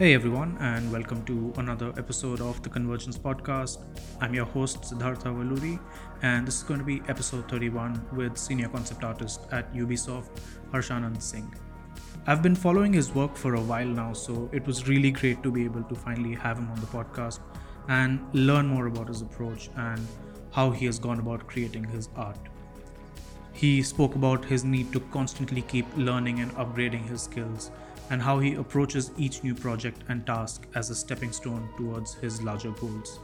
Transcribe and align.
Hey 0.00 0.14
everyone, 0.14 0.56
and 0.60 0.90
welcome 0.90 1.22
to 1.26 1.52
another 1.58 1.92
episode 1.98 2.40
of 2.40 2.62
the 2.62 2.70
Convergence 2.70 3.18
Podcast. 3.18 3.84
I'm 4.22 4.32
your 4.32 4.46
host 4.46 4.82
Siddhartha 4.82 5.28
Valluri, 5.28 5.78
and 6.22 6.48
this 6.48 6.56
is 6.56 6.62
going 6.62 6.80
to 6.80 6.86
be 6.86 7.02
episode 7.06 7.46
31 7.50 8.06
with 8.14 8.38
senior 8.38 8.70
concept 8.70 9.04
artist 9.04 9.42
at 9.52 9.70
Ubisoft, 9.74 10.30
Harshanand 10.72 11.20
Singh. 11.20 11.54
I've 12.26 12.40
been 12.40 12.54
following 12.54 12.94
his 12.94 13.14
work 13.14 13.36
for 13.36 13.56
a 13.56 13.60
while 13.60 13.88
now, 13.88 14.14
so 14.14 14.48
it 14.54 14.66
was 14.66 14.88
really 14.88 15.10
great 15.10 15.42
to 15.42 15.50
be 15.50 15.66
able 15.66 15.82
to 15.82 15.94
finally 15.94 16.34
have 16.34 16.56
him 16.56 16.70
on 16.70 16.80
the 16.80 16.86
podcast 16.86 17.40
and 17.88 18.20
learn 18.32 18.68
more 18.68 18.86
about 18.86 19.08
his 19.08 19.20
approach 19.20 19.68
and 19.76 20.00
how 20.50 20.70
he 20.70 20.86
has 20.86 20.98
gone 20.98 21.18
about 21.18 21.46
creating 21.46 21.84
his 21.84 22.08
art. 22.16 22.38
He 23.52 23.82
spoke 23.82 24.14
about 24.14 24.46
his 24.46 24.64
need 24.64 24.94
to 24.94 25.00
constantly 25.12 25.60
keep 25.60 25.84
learning 25.94 26.40
and 26.40 26.52
upgrading 26.52 27.06
his 27.06 27.20
skills 27.20 27.70
and 28.10 28.20
how 28.20 28.38
he 28.38 28.54
approaches 28.54 29.12
each 29.16 29.42
new 29.42 29.54
project 29.54 30.02
and 30.08 30.26
task 30.26 30.66
as 30.74 30.90
a 30.90 30.94
stepping 30.94 31.32
stone 31.32 31.68
towards 31.76 32.14
his 32.14 32.42
larger 32.42 32.72
goals. 32.72 33.20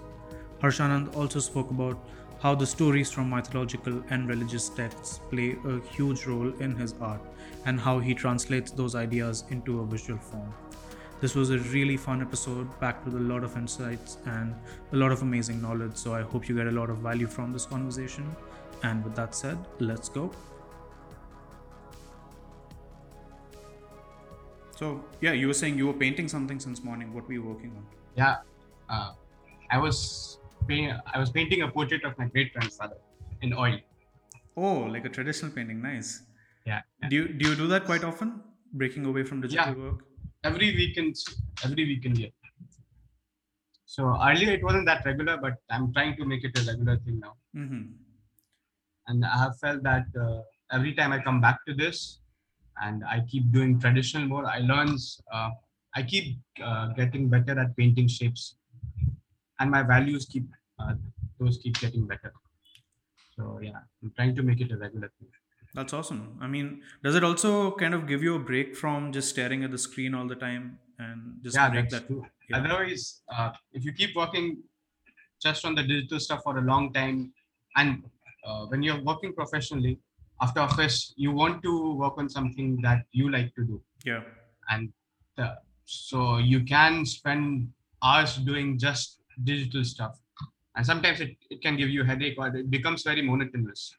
Harshanand 0.62 1.14
also 1.16 1.38
spoke 1.40 1.70
about 1.70 1.98
how 2.40 2.54
the 2.54 2.66
stories 2.66 3.10
from 3.10 3.28
mythological 3.28 4.02
and 4.10 4.28
religious 4.28 4.68
texts 4.68 5.20
play 5.30 5.56
a 5.66 5.80
huge 5.94 6.26
role 6.26 6.52
in 6.60 6.74
his 6.76 6.94
art 7.00 7.20
and 7.64 7.80
how 7.80 7.98
he 7.98 8.14
translates 8.14 8.70
those 8.70 8.94
ideas 8.94 9.44
into 9.50 9.80
a 9.80 9.86
visual 9.86 10.18
form. 10.18 10.54
This 11.20 11.34
was 11.34 11.50
a 11.50 11.58
really 11.58 11.96
fun 11.96 12.20
episode, 12.20 12.68
packed 12.78 13.06
with 13.06 13.14
a 13.14 13.20
lot 13.20 13.42
of 13.42 13.56
insights 13.56 14.18
and 14.26 14.54
a 14.92 14.96
lot 14.96 15.12
of 15.12 15.22
amazing 15.22 15.62
knowledge. 15.62 15.96
So 15.96 16.14
I 16.14 16.22
hope 16.22 16.48
you 16.48 16.54
get 16.54 16.66
a 16.66 16.70
lot 16.70 16.90
of 16.90 16.98
value 16.98 17.26
from 17.26 17.52
this 17.52 17.64
conversation. 17.64 18.36
And 18.82 19.02
with 19.02 19.14
that 19.16 19.34
said, 19.34 19.58
let's 19.80 20.10
go. 20.10 20.30
So 24.76 25.02
yeah, 25.20 25.32
you 25.32 25.46
were 25.48 25.54
saying 25.54 25.78
you 25.78 25.86
were 25.86 25.98
painting 26.04 26.28
something 26.28 26.60
since 26.60 26.84
morning. 26.84 27.12
What 27.14 27.26
were 27.26 27.32
you 27.32 27.42
working 27.42 27.70
on? 27.76 27.86
Yeah, 28.14 28.36
uh, 28.90 29.12
I 29.70 29.78
was 29.78 30.38
paint, 30.68 30.92
I 31.14 31.18
was 31.18 31.30
painting 31.30 31.62
a 31.62 31.68
portrait 31.68 32.04
of 32.04 32.16
my 32.18 32.26
great 32.26 32.52
grandfather 32.52 32.98
in 33.40 33.54
oil. 33.54 33.78
Oh, 34.56 34.80
like 34.94 35.04
a 35.06 35.08
traditional 35.08 35.50
painting. 35.50 35.80
Nice. 35.82 36.22
Yeah. 36.66 36.82
yeah. 37.02 37.08
Do 37.08 37.16
you 37.16 37.28
do 37.28 37.50
you 37.50 37.56
do 37.56 37.66
that 37.68 37.84
quite 37.86 38.04
often? 38.04 38.42
Breaking 38.72 39.06
away 39.06 39.24
from 39.24 39.40
digital 39.40 39.74
Yeah. 39.74 39.82
work. 39.84 40.04
Every 40.44 40.74
weekend, 40.76 41.16
every 41.64 41.84
weekend, 41.84 42.18
yeah. 42.18 42.28
So 43.86 44.02
earlier 44.22 44.50
it 44.52 44.62
wasn't 44.62 44.86
that 44.86 45.04
regular, 45.06 45.38
but 45.38 45.54
I'm 45.70 45.92
trying 45.92 46.16
to 46.16 46.24
make 46.26 46.44
it 46.44 46.58
a 46.58 46.64
regular 46.70 46.98
thing 46.98 47.18
now. 47.20 47.34
hmm 47.54 47.82
And 49.08 49.24
I 49.24 49.38
have 49.38 49.58
felt 49.58 49.82
that 49.84 50.06
uh, 50.20 50.42
every 50.70 50.92
time 50.94 51.12
I 51.12 51.20
come 51.22 51.40
back 51.40 51.64
to 51.66 51.74
this, 51.74 52.20
and 52.82 53.04
I 53.04 53.20
keep 53.28 53.50
doing 53.52 53.80
traditional 53.80 54.26
more, 54.26 54.46
I 54.46 54.58
learn. 54.58 54.96
Uh, 55.32 55.50
I 55.94 56.02
keep 56.02 56.38
uh, 56.62 56.88
getting 56.88 57.28
better 57.28 57.58
at 57.58 57.76
painting 57.76 58.08
shapes, 58.08 58.56
and 59.60 59.70
my 59.70 59.82
values 59.82 60.26
keep 60.26 60.46
uh, 60.78 60.94
those 61.38 61.58
keep 61.58 61.78
getting 61.80 62.06
better. 62.06 62.32
So 63.36 63.60
yeah, 63.62 63.80
I'm 64.02 64.12
trying 64.16 64.34
to 64.36 64.42
make 64.42 64.60
it 64.60 64.72
a 64.72 64.76
regular 64.76 65.10
thing. 65.18 65.28
That's 65.74 65.92
awesome. 65.92 66.38
I 66.40 66.46
mean, 66.46 66.82
does 67.02 67.14
it 67.14 67.24
also 67.24 67.72
kind 67.72 67.92
of 67.92 68.06
give 68.06 68.22
you 68.22 68.34
a 68.34 68.38
break 68.38 68.74
from 68.74 69.12
just 69.12 69.28
staring 69.28 69.62
at 69.62 69.70
the 69.70 69.78
screen 69.78 70.14
all 70.14 70.26
the 70.26 70.34
time 70.34 70.78
and 70.98 71.38
just 71.42 71.54
yeah, 71.54 71.68
break 71.68 71.90
that? 71.90 72.06
true. 72.06 72.24
yeah. 72.48 72.58
Otherwise, 72.58 73.22
uh, 73.30 73.52
if 73.72 73.84
you 73.84 73.92
keep 73.92 74.16
working 74.16 74.62
just 75.42 75.64
on 75.66 75.74
the 75.74 75.82
digital 75.82 76.18
stuff 76.18 76.42
for 76.44 76.56
a 76.56 76.62
long 76.62 76.92
time, 76.94 77.32
and 77.76 78.04
uh, 78.46 78.64
when 78.66 78.82
you're 78.82 79.02
working 79.02 79.34
professionally 79.34 79.98
after 80.40 80.60
office, 80.60 81.14
you 81.16 81.32
want 81.32 81.62
to 81.62 81.94
work 81.94 82.18
on 82.18 82.28
something 82.28 82.80
that 82.82 83.04
you 83.12 83.30
like 83.30 83.54
to 83.54 83.64
do, 83.64 83.82
Yeah. 84.04 84.22
and 84.68 84.92
uh, 85.38 85.54
so 85.84 86.38
you 86.38 86.62
can 86.64 87.04
spend 87.06 87.72
hours 88.02 88.36
doing 88.36 88.78
just 88.78 89.22
digital 89.44 89.84
stuff, 89.84 90.18
and 90.76 90.84
sometimes 90.84 91.20
it, 91.20 91.36
it 91.50 91.62
can 91.62 91.76
give 91.76 91.88
you 91.88 92.04
headache 92.04 92.34
or 92.38 92.48
it 92.48 92.70
becomes 92.70 93.02
very 93.02 93.22
monotonous. 93.22 93.94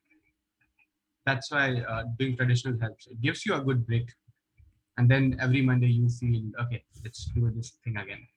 That's 1.26 1.52
why 1.52 1.82
uh, 1.82 2.04
doing 2.18 2.38
traditional 2.38 2.80
helps. 2.80 3.08
It 3.08 3.22
gives 3.22 3.46
you 3.46 3.56
a 3.56 3.62
good 3.62 3.86
break, 3.86 4.10
and 4.98 5.10
then 5.10 5.38
every 5.40 5.62
Monday 5.62 5.88
you 5.88 6.08
feel 6.10 6.44
okay. 6.64 6.84
Let's 7.04 7.26
do 7.26 7.52
this 7.52 7.72
thing 7.84 7.98
again. 7.98 8.28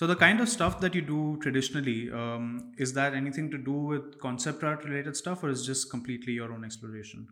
So 0.00 0.06
the 0.06 0.16
kind 0.16 0.40
of 0.40 0.48
stuff 0.48 0.80
that 0.80 0.94
you 0.94 1.02
do 1.02 1.38
traditionally, 1.42 2.10
um, 2.10 2.72
is 2.78 2.94
that 2.94 3.12
anything 3.12 3.50
to 3.50 3.58
do 3.58 3.72
with 3.72 4.18
concept 4.18 4.64
art 4.64 4.82
related 4.82 5.14
stuff, 5.14 5.44
or 5.44 5.50
is 5.50 5.66
just 5.66 5.90
completely 5.90 6.32
your 6.32 6.54
own 6.54 6.64
exploration? 6.64 7.26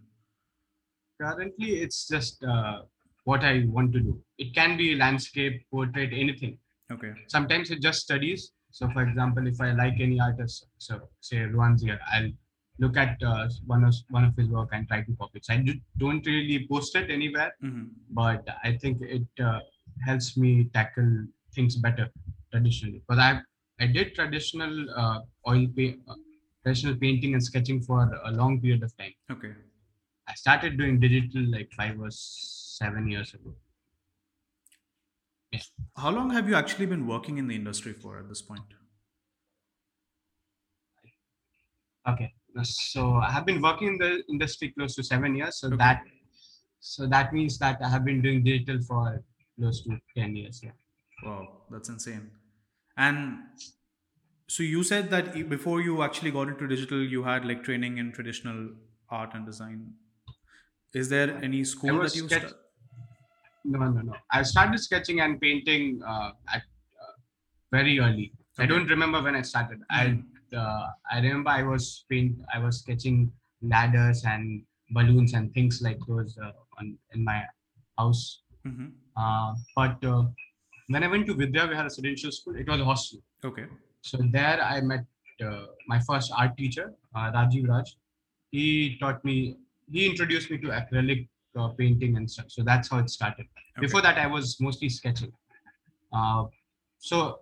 currently 1.18 1.70
it's 1.84 2.06
just 2.06 2.44
uh, 2.44 2.82
what 3.24 3.42
i 3.42 3.64
want 3.68 3.90
to 3.94 4.00
do. 4.00 4.20
It 4.36 4.54
can 4.54 4.76
be 4.76 4.94
landscape 4.96 5.64
portrait 5.70 6.12
anything. 6.12 6.58
Okay. 6.92 7.12
sometimes 7.26 7.70
it 7.70 7.80
just 7.80 8.00
studies. 8.00 8.52
So 8.70 8.90
for 8.90 9.02
example 9.02 9.46
if 9.46 9.62
i 9.62 9.70
like 9.72 9.98
any 10.08 10.20
artist 10.20 10.66
so 10.76 11.00
say 11.20 11.38
Ruan 11.38 11.78
Jia, 11.78 11.98
i'll 12.12 12.30
look 12.78 12.98
at 12.98 13.22
uh, 13.22 13.48
one 13.66 13.84
of 13.84 13.94
one 14.10 14.24
of 14.24 14.36
his 14.36 14.48
work 14.48 14.68
and 14.72 14.86
try 14.86 15.00
to 15.08 15.16
copy 15.18 15.38
it. 15.38 15.46
So 15.46 15.54
i 15.54 15.56
do, 15.56 15.74
don't 15.96 16.26
really 16.26 16.68
post 16.70 16.94
it 16.96 17.10
anywhere 17.18 17.50
hmm 17.62 17.84
but 18.10 18.46
i 18.62 18.76
think 18.82 19.00
it 19.20 19.46
uh, 19.50 19.60
helps 20.08 20.36
me 20.36 20.52
tackle 20.74 21.10
things 21.54 21.76
better 21.86 22.10
traditionally 22.52 22.98
because 23.00 23.18
i 23.28 23.30
i 23.80 23.86
did 23.96 24.14
traditional 24.18 24.74
uh, 25.02 25.20
oil 25.52 25.66
paint 25.76 26.00
uh, 26.08 26.14
traditional 26.62 26.96
painting 27.04 27.34
and 27.34 27.42
sketching 27.50 27.80
for 27.88 27.98
a 28.30 28.32
long 28.42 28.60
period 28.60 28.82
of 28.82 28.96
time 29.02 29.14
Okay. 29.30 29.54
I 30.28 30.34
started 30.34 30.78
doing 30.78 31.00
digital 31.00 31.42
like 31.50 31.72
five 31.72 32.00
or 32.00 32.10
seven 32.12 33.08
years 33.08 33.34
ago. 33.34 33.56
How 35.98 36.08
long 36.10 36.30
have 36.30 36.48
you 36.48 36.54
actually 36.54 36.86
been 36.86 37.06
working 37.06 37.36
in 37.36 37.46
the 37.46 37.54
industry 37.54 37.92
for 37.92 38.18
at 38.18 38.30
this 38.30 38.40
point? 38.40 38.72
Okay, 42.06 42.32
so 42.62 43.14
I 43.16 43.30
have 43.30 43.44
been 43.46 43.60
working 43.60 43.88
in 43.88 43.98
the 43.98 44.24
industry 44.28 44.72
close 44.72 44.94
to 44.96 45.02
seven 45.04 45.34
years. 45.36 45.60
So 45.60 45.70
Okay. 45.72 45.78
that 45.78 46.02
so 46.80 47.06
that 47.08 47.32
means 47.32 47.58
that 47.58 47.80
I 47.82 47.88
have 47.88 48.04
been 48.04 48.22
doing 48.22 48.44
digital 48.44 48.80
for 48.82 49.24
close 49.58 49.82
to 49.84 50.00
ten 50.16 50.34
years. 50.36 50.60
Yeah. 50.62 50.72
Wow, 51.22 51.62
that's 51.70 51.88
insane. 51.88 52.37
And 52.98 53.44
so 54.48 54.62
you 54.62 54.82
said 54.82 55.10
that 55.10 55.34
before 55.48 55.80
you 55.80 56.02
actually 56.02 56.30
got 56.30 56.48
into 56.48 56.66
digital, 56.66 57.02
you 57.02 57.22
had 57.24 57.44
like 57.44 57.62
training 57.64 57.98
in 57.98 58.12
traditional 58.12 58.70
art 59.10 59.34
and 59.34 59.46
design. 59.46 59.94
Is 60.94 61.08
there 61.08 61.36
any 61.42 61.64
school 61.64 61.98
that 62.00 62.14
you 62.16 62.28
sketch- 62.28 62.52
No, 63.64 63.78
no, 63.90 64.00
no. 64.00 64.14
I 64.30 64.42
started 64.42 64.78
sketching 64.78 65.20
and 65.20 65.40
painting 65.40 66.02
uh, 66.02 66.32
at 66.54 66.62
uh, 67.02 67.12
very 67.70 67.98
early. 68.00 68.32
I 68.58 68.66
don't 68.66 68.88
remember 68.88 69.22
when 69.22 69.36
I 69.36 69.42
started. 69.42 69.80
I 69.90 70.06
Mhm. 70.06 70.24
uh, 70.60 70.86
I 71.14 71.20
remember 71.20 71.50
I 71.50 71.62
was 71.62 72.04
paint. 72.10 72.40
I 72.54 72.58
was 72.58 72.80
sketching 72.82 73.18
ladders 73.62 74.24
and 74.24 74.64
balloons 74.90 75.34
and 75.34 75.52
things 75.52 75.82
like 75.82 75.98
those 76.08 76.36
uh, 76.38 76.52
on, 76.78 76.98
in 77.14 77.22
my 77.24 77.38
house. 77.98 78.22
Mhm. 78.66 78.92
Uh, 79.16 79.54
but 79.76 80.02
uh, 80.04 80.24
when 80.88 81.04
I 81.04 81.08
went 81.08 81.26
to 81.26 81.34
Vidya 81.34 81.68
Vihar 81.68 81.84
Residential 81.84 82.32
School, 82.32 82.56
it 82.56 82.68
was 82.68 82.80
a 82.80 82.84
hostel. 82.84 83.20
Okay. 83.44 83.66
So 84.00 84.18
there 84.30 84.60
I 84.62 84.80
met 84.80 85.04
uh, 85.44 85.66
my 85.86 86.00
first 86.00 86.32
art 86.36 86.56
teacher, 86.56 86.92
uh, 87.14 87.30
Rajiv 87.32 87.68
Raj. 87.68 87.96
He 88.50 88.96
taught 88.98 89.24
me, 89.24 89.56
he 89.90 90.06
introduced 90.06 90.50
me 90.50 90.58
to 90.58 90.68
acrylic 90.68 91.28
uh, 91.58 91.68
painting 91.68 92.16
and 92.16 92.30
stuff. 92.30 92.46
So 92.48 92.62
that's 92.62 92.88
how 92.88 92.98
it 92.98 93.10
started. 93.10 93.46
Okay. 93.76 93.86
Before 93.86 94.00
that, 94.00 94.16
I 94.16 94.26
was 94.26 94.56
mostly 94.60 94.88
sketching. 94.88 95.32
Uh, 96.12 96.44
so 96.98 97.40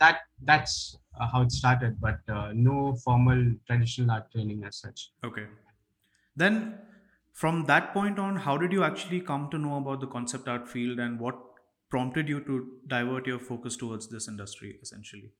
that 0.00 0.20
that's 0.42 0.96
uh, 1.20 1.26
how 1.26 1.42
it 1.42 1.52
started, 1.52 2.00
but 2.00 2.18
uh, 2.28 2.52
no 2.54 2.96
formal 3.04 3.52
traditional 3.66 4.10
art 4.10 4.30
training 4.32 4.64
as 4.64 4.78
such. 4.78 5.10
Okay. 5.22 5.44
Then 6.34 6.78
from 7.32 7.66
that 7.66 7.92
point 7.92 8.18
on, 8.18 8.36
how 8.36 8.56
did 8.56 8.72
you 8.72 8.84
actually 8.84 9.20
come 9.20 9.50
to 9.50 9.58
know 9.58 9.76
about 9.76 10.00
the 10.00 10.06
concept 10.06 10.48
art 10.48 10.66
field 10.66 10.98
and 10.98 11.20
what 11.20 11.36
prompted 11.94 12.28
you 12.28 12.40
to 12.50 12.54
divert 12.88 13.26
your 13.32 13.40
focus 13.48 13.76
towards 13.82 14.08
this 14.14 14.28
industry 14.28 14.70
essentially? 14.82 15.30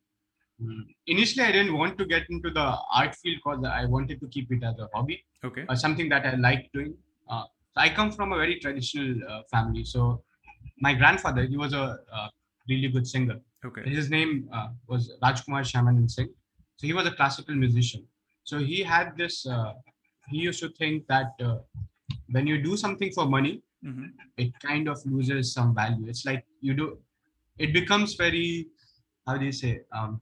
Initially, 1.06 1.44
I 1.44 1.52
didn't 1.52 1.76
want 1.76 1.98
to 1.98 2.04
get 2.06 2.24
into 2.30 2.50
the 2.58 2.66
art 3.00 3.14
field 3.16 3.38
because 3.44 3.64
I 3.64 3.86
wanted 3.86 4.20
to 4.20 4.28
keep 4.28 4.52
it 4.52 4.62
as 4.62 4.78
a 4.78 4.88
hobby. 4.94 5.24
Okay. 5.48 5.64
uh, 5.68 5.74
something 5.74 6.08
that 6.08 6.24
I 6.24 6.36
like 6.36 6.70
doing. 6.72 6.94
Uh, 7.28 7.44
so 7.72 7.80
I 7.86 7.88
come 7.88 8.10
from 8.12 8.32
a 8.32 8.36
very 8.36 8.60
traditional 8.60 9.08
uh, 9.30 9.40
family. 9.50 9.84
So 9.84 10.22
my 10.86 10.94
grandfather, 10.94 11.42
he 11.52 11.56
was 11.56 11.72
a, 11.72 11.84
uh 12.18 12.28
really 12.68 12.88
good 12.88 13.06
singer. 13.06 13.38
Okay. 13.64 13.82
His 13.96 14.10
name 14.10 14.48
uh, 14.52 14.68
was 14.88 15.12
Rajkumar 15.22 15.62
Shamanand 15.70 16.10
Singh. 16.10 16.32
So 16.76 16.86
he 16.86 16.94
was 16.98 17.06
a 17.06 17.10
classical 17.10 17.54
musician. 17.54 18.06
So 18.44 18.58
he 18.58 18.82
had 18.82 19.16
this. 19.18 19.46
Uh, 19.46 19.72
he 20.30 20.38
used 20.38 20.60
to 20.60 20.70
think 20.80 21.06
that 21.08 21.32
uh, 21.48 21.58
when 22.30 22.46
you 22.46 22.62
do 22.62 22.76
something 22.84 23.12
for 23.12 23.26
money, 23.26 23.62
hmm 23.84 24.06
it 24.42 24.52
kind 24.60 24.88
of 24.88 24.98
loses 25.06 25.52
some 25.56 25.74
value. 25.74 26.06
It's 26.12 26.24
like 26.28 26.44
you 26.60 26.74
do. 26.74 26.86
It 27.58 27.72
becomes 27.72 28.14
very. 28.14 28.68
How 29.26 29.36
do 29.40 29.44
you 29.50 29.52
say? 29.62 29.72
Um, 29.98 30.20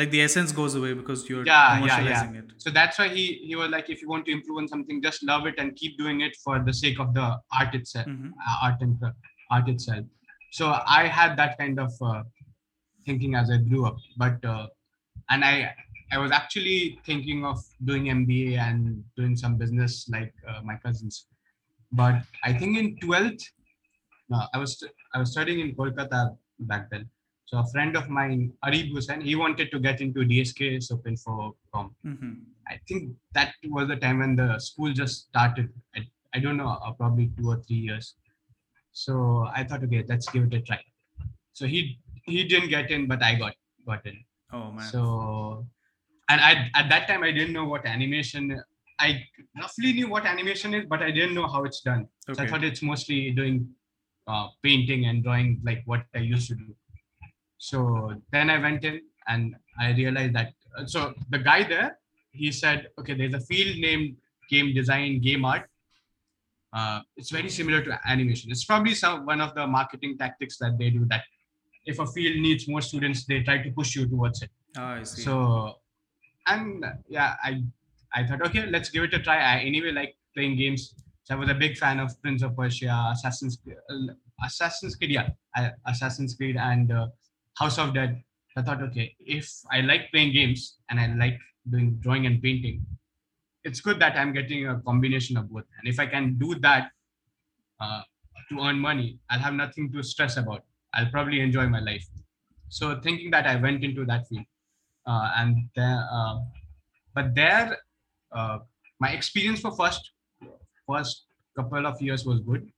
Like 0.00 0.10
the 0.14 0.20
essence 0.24 0.52
goes 0.58 0.74
away 0.78 0.90
because 0.98 1.22
you're 1.28 1.44
Yeah, 1.46 1.54
yeah, 1.54 1.86
yeah. 1.86 1.86
commercializing 1.86 2.34
it. 2.40 2.52
so 2.64 2.70
that's 2.78 2.98
why 3.00 3.06
he 3.14 3.24
he 3.48 3.54
was 3.60 3.70
like 3.76 3.88
if 3.94 4.02
you 4.02 4.08
want 4.12 4.26
to 4.28 4.32
improve 4.36 4.58
on 4.62 4.68
something 4.72 5.00
just 5.06 5.24
love 5.30 5.46
it 5.50 5.56
and 5.62 5.74
keep 5.80 5.96
doing 6.02 6.20
it 6.26 6.36
for 6.44 6.54
the 6.68 6.74
sake 6.82 7.00
of 7.04 7.08
the 7.18 7.24
art 7.60 7.72
itself 7.78 8.06
Mhm. 8.12 8.30
uh, 8.48 8.56
art 8.66 8.84
and 8.86 9.02
art 9.56 9.68
itself 9.74 10.04
so 10.58 10.66
I 11.00 11.02
had 11.18 11.32
that 11.40 11.58
kind 11.62 11.80
of 11.86 11.92
uh, 12.10 12.22
thinking 13.06 13.34
as 13.40 13.50
I 13.56 13.58
grew 13.70 13.82
up. 13.90 13.98
But 14.24 14.44
uh, 14.54 14.66
and 15.30 15.44
I 15.50 15.54
I 16.14 16.18
was 16.24 16.30
actually 16.40 16.78
thinking 17.08 17.44
of 17.50 17.58
doing 17.90 18.04
MBA 18.20 18.52
and 18.68 19.02
doing 19.16 19.34
some 19.42 19.56
business 19.62 19.92
like 20.16 20.32
uh, 20.50 20.60
my 20.70 20.76
cousins. 20.86 21.26
But 21.92 22.22
I 22.44 22.52
think 22.52 22.76
in 22.76 22.96
twelfth, 22.98 23.44
no, 24.28 24.42
I 24.52 24.58
was 24.58 24.82
I 25.14 25.18
was 25.18 25.32
studying 25.32 25.60
in 25.60 25.74
Kolkata 25.74 26.36
back 26.60 26.90
then. 26.90 27.08
So 27.46 27.58
a 27.58 27.66
friend 27.66 27.96
of 27.96 28.10
mine, 28.10 28.52
Arib 28.62 28.92
Hussain, 28.92 29.22
he 29.22 29.34
wanted 29.34 29.70
to 29.70 29.78
get 29.78 30.02
into 30.02 30.20
DSK 30.20 30.92
Open 30.92 31.16
for 31.16 31.54
com. 31.72 31.94
hmm 32.02 32.34
I 32.70 32.78
think 32.86 33.14
that 33.32 33.54
was 33.64 33.88
the 33.88 33.96
time 33.96 34.18
when 34.18 34.36
the 34.36 34.58
school 34.58 34.92
just 34.92 35.28
started. 35.28 35.70
I, 35.96 36.00
I 36.34 36.38
don't 36.38 36.58
know, 36.58 36.68
uh, 36.68 36.92
probably 36.92 37.30
two 37.38 37.48
or 37.48 37.56
three 37.62 37.76
years. 37.76 38.16
So 38.92 39.48
I 39.54 39.64
thought, 39.64 39.82
okay, 39.84 40.04
let's 40.06 40.28
give 40.28 40.44
it 40.44 40.52
a 40.52 40.60
try. 40.60 40.78
So 41.54 41.66
he 41.66 41.98
he 42.24 42.44
didn't 42.44 42.68
get 42.68 42.90
in, 42.90 43.06
but 43.06 43.22
I 43.22 43.36
got 43.36 43.54
got 43.86 44.04
in. 44.04 44.22
Oh 44.52 44.70
man. 44.70 44.84
So, 44.92 45.66
and 46.28 46.40
I 46.40 46.70
at 46.74 46.90
that 46.90 47.08
time 47.08 47.22
I 47.22 47.30
didn't 47.30 47.54
know 47.54 47.64
what 47.64 47.86
animation. 47.86 48.62
I 49.00 49.22
roughly 49.60 49.92
knew 49.92 50.08
what 50.08 50.24
animation 50.26 50.74
is, 50.74 50.84
but 50.88 51.02
I 51.02 51.10
didn't 51.10 51.34
know 51.34 51.46
how 51.46 51.64
it's 51.64 51.80
done. 51.80 52.08
So 52.26 52.32
I 52.42 52.46
thought 52.50 52.64
it's 52.64 52.82
mostly 52.82 53.30
doing 53.30 53.68
uh, 54.26 54.48
painting 54.62 55.06
and 55.06 55.22
drawing 55.22 55.60
like 55.64 55.82
what 55.86 56.02
I 56.14 56.18
used 56.18 56.48
to 56.48 56.54
do. 56.56 56.74
So 57.58 58.14
then 58.32 58.50
I 58.50 58.58
went 58.58 58.84
in 58.84 59.00
and 59.28 59.54
I 59.80 59.92
realized 59.92 60.34
that. 60.34 60.52
uh, 60.76 60.86
So 60.86 61.14
the 61.30 61.38
guy 61.38 61.62
there, 61.64 61.98
he 62.32 62.50
said, 62.52 62.88
okay, 62.98 63.14
there's 63.14 63.34
a 63.34 63.40
field 63.40 63.78
named 63.78 64.16
game 64.50 64.74
design, 64.74 65.20
game 65.20 65.44
art. 65.44 65.68
Uh, 66.72 67.00
it's 67.16 67.30
very 67.30 67.48
similar 67.48 67.82
to 67.82 67.98
animation. 68.06 68.50
It's 68.50 68.64
probably 68.64 68.94
some 68.94 69.24
one 69.26 69.40
of 69.40 69.54
the 69.54 69.66
marketing 69.66 70.18
tactics 70.18 70.58
that 70.58 70.76
they 70.78 70.90
do. 70.90 71.04
That 71.06 71.22
if 71.86 71.98
a 71.98 72.06
field 72.06 72.36
needs 72.40 72.68
more 72.68 72.82
students, 72.82 73.24
they 73.24 73.42
try 73.42 73.58
to 73.62 73.70
push 73.70 73.96
you 73.96 74.06
towards 74.06 74.42
it. 74.42 74.50
Ah, 74.76 74.94
I 75.00 75.02
see. 75.04 75.22
So, 75.22 75.76
and 76.46 76.84
yeah, 77.08 77.36
I 77.42 77.62
I 78.14 78.26
thought, 78.26 78.42
okay, 78.46 78.66
let's 78.66 78.90
give 78.90 79.04
it 79.04 79.14
a 79.14 79.18
try. 79.18 79.38
I 79.38 79.58
anyway 79.60 79.92
like 79.92 80.16
playing 80.34 80.56
games. 80.56 80.94
So 81.24 81.34
I 81.34 81.38
was 81.38 81.50
a 81.50 81.54
big 81.54 81.76
fan 81.76 82.00
of 82.00 82.20
Prince 82.22 82.42
of 82.42 82.56
Persia, 82.56 83.10
Assassin's 83.12 83.58
uh, 83.68 84.14
Assassin's 84.44 84.96
Creed, 84.96 85.10
yeah, 85.10 85.28
uh, 85.56 85.70
Assassin's 85.86 86.34
Creed, 86.34 86.56
and 86.56 86.90
uh, 86.90 87.08
House 87.58 87.78
of 87.78 87.92
Dead. 87.92 88.22
I 88.56 88.62
thought, 88.62 88.82
okay, 88.82 89.14
if 89.20 89.48
I 89.70 89.82
like 89.82 90.10
playing 90.10 90.32
games 90.32 90.78
and 90.90 90.98
I 90.98 91.14
like 91.14 91.38
doing 91.70 91.96
drawing 92.00 92.26
and 92.26 92.42
painting, 92.42 92.84
it's 93.62 93.80
good 93.80 94.00
that 94.00 94.16
I'm 94.16 94.32
getting 94.32 94.66
a 94.66 94.80
combination 94.80 95.36
of 95.36 95.50
both. 95.50 95.64
And 95.78 95.92
if 95.92 96.00
I 96.00 96.06
can 96.06 96.38
do 96.38 96.54
that 96.60 96.90
uh, 97.80 98.02
to 98.50 98.60
earn 98.60 98.78
money, 98.78 99.18
I'll 99.30 99.38
have 99.38 99.54
nothing 99.54 99.92
to 99.92 100.02
stress 100.02 100.36
about. 100.38 100.64
I'll 100.94 101.10
probably 101.10 101.40
enjoy 101.40 101.68
my 101.68 101.80
life. 101.80 102.06
So 102.68 102.98
thinking 103.00 103.30
that 103.30 103.46
I 103.46 103.56
went 103.56 103.84
into 103.84 104.04
that 104.06 104.26
field, 104.28 104.44
uh, 105.06 105.30
and 105.36 105.68
uh, 105.76 106.38
but 107.14 107.34
there, 107.34 107.76
uh, 108.32 108.58
my 109.00 109.10
experience 109.10 109.60
for 109.60 109.72
first 109.72 110.10
first 110.86 111.24
couple 111.56 111.86
of 111.86 112.00
years 112.00 112.24
was 112.24 112.40
good. 112.40 112.70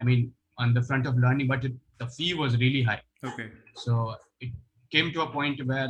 I 0.00 0.04
mean, 0.04 0.32
on 0.58 0.74
the 0.74 0.82
front 0.82 1.06
of 1.06 1.16
learning, 1.16 1.48
but 1.48 1.64
it, 1.64 1.72
the 1.98 2.06
fee 2.06 2.34
was 2.34 2.56
really 2.56 2.82
high. 2.82 3.02
okay. 3.24 3.50
So 3.74 4.16
it 4.40 4.50
came 4.90 5.12
to 5.12 5.22
a 5.22 5.26
point 5.26 5.64
where, 5.66 5.88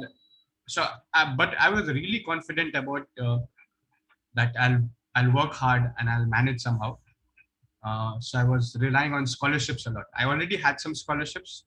so 0.69 0.87
uh, 1.15 1.37
but 1.37 1.55
I 1.59 1.69
was 1.71 1.89
really 1.89 2.21
confident 2.21 2.75
about 2.75 3.07
uh, 3.21 3.39
that 4.35 4.55
I'll 4.59 4.83
I'll 5.15 5.33
work 5.33 5.53
hard 5.53 5.93
and 5.99 6.09
I'll 6.09 6.27
manage 6.27 6.61
somehow. 6.61 6.99
Uh, 7.85 8.21
so 8.21 8.39
I 8.39 8.45
was 8.45 8.77
relying 8.81 9.13
on 9.13 9.27
scholarships 9.27 9.87
a 9.87 9.91
lot. 9.91 10.05
I 10.17 10.25
already 10.25 10.57
had 10.57 10.81
some 10.81 10.95
scholarships. 10.95 11.65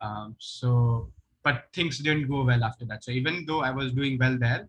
Um, 0.00 0.34
so, 0.38 1.10
but 1.44 1.66
things 1.72 1.98
didn't 1.98 2.28
go 2.28 2.44
well 2.44 2.64
after 2.64 2.84
that. 2.86 3.04
So 3.04 3.12
even 3.12 3.44
though 3.46 3.60
I 3.60 3.70
was 3.70 3.92
doing 3.92 4.18
well 4.18 4.36
there, 4.38 4.68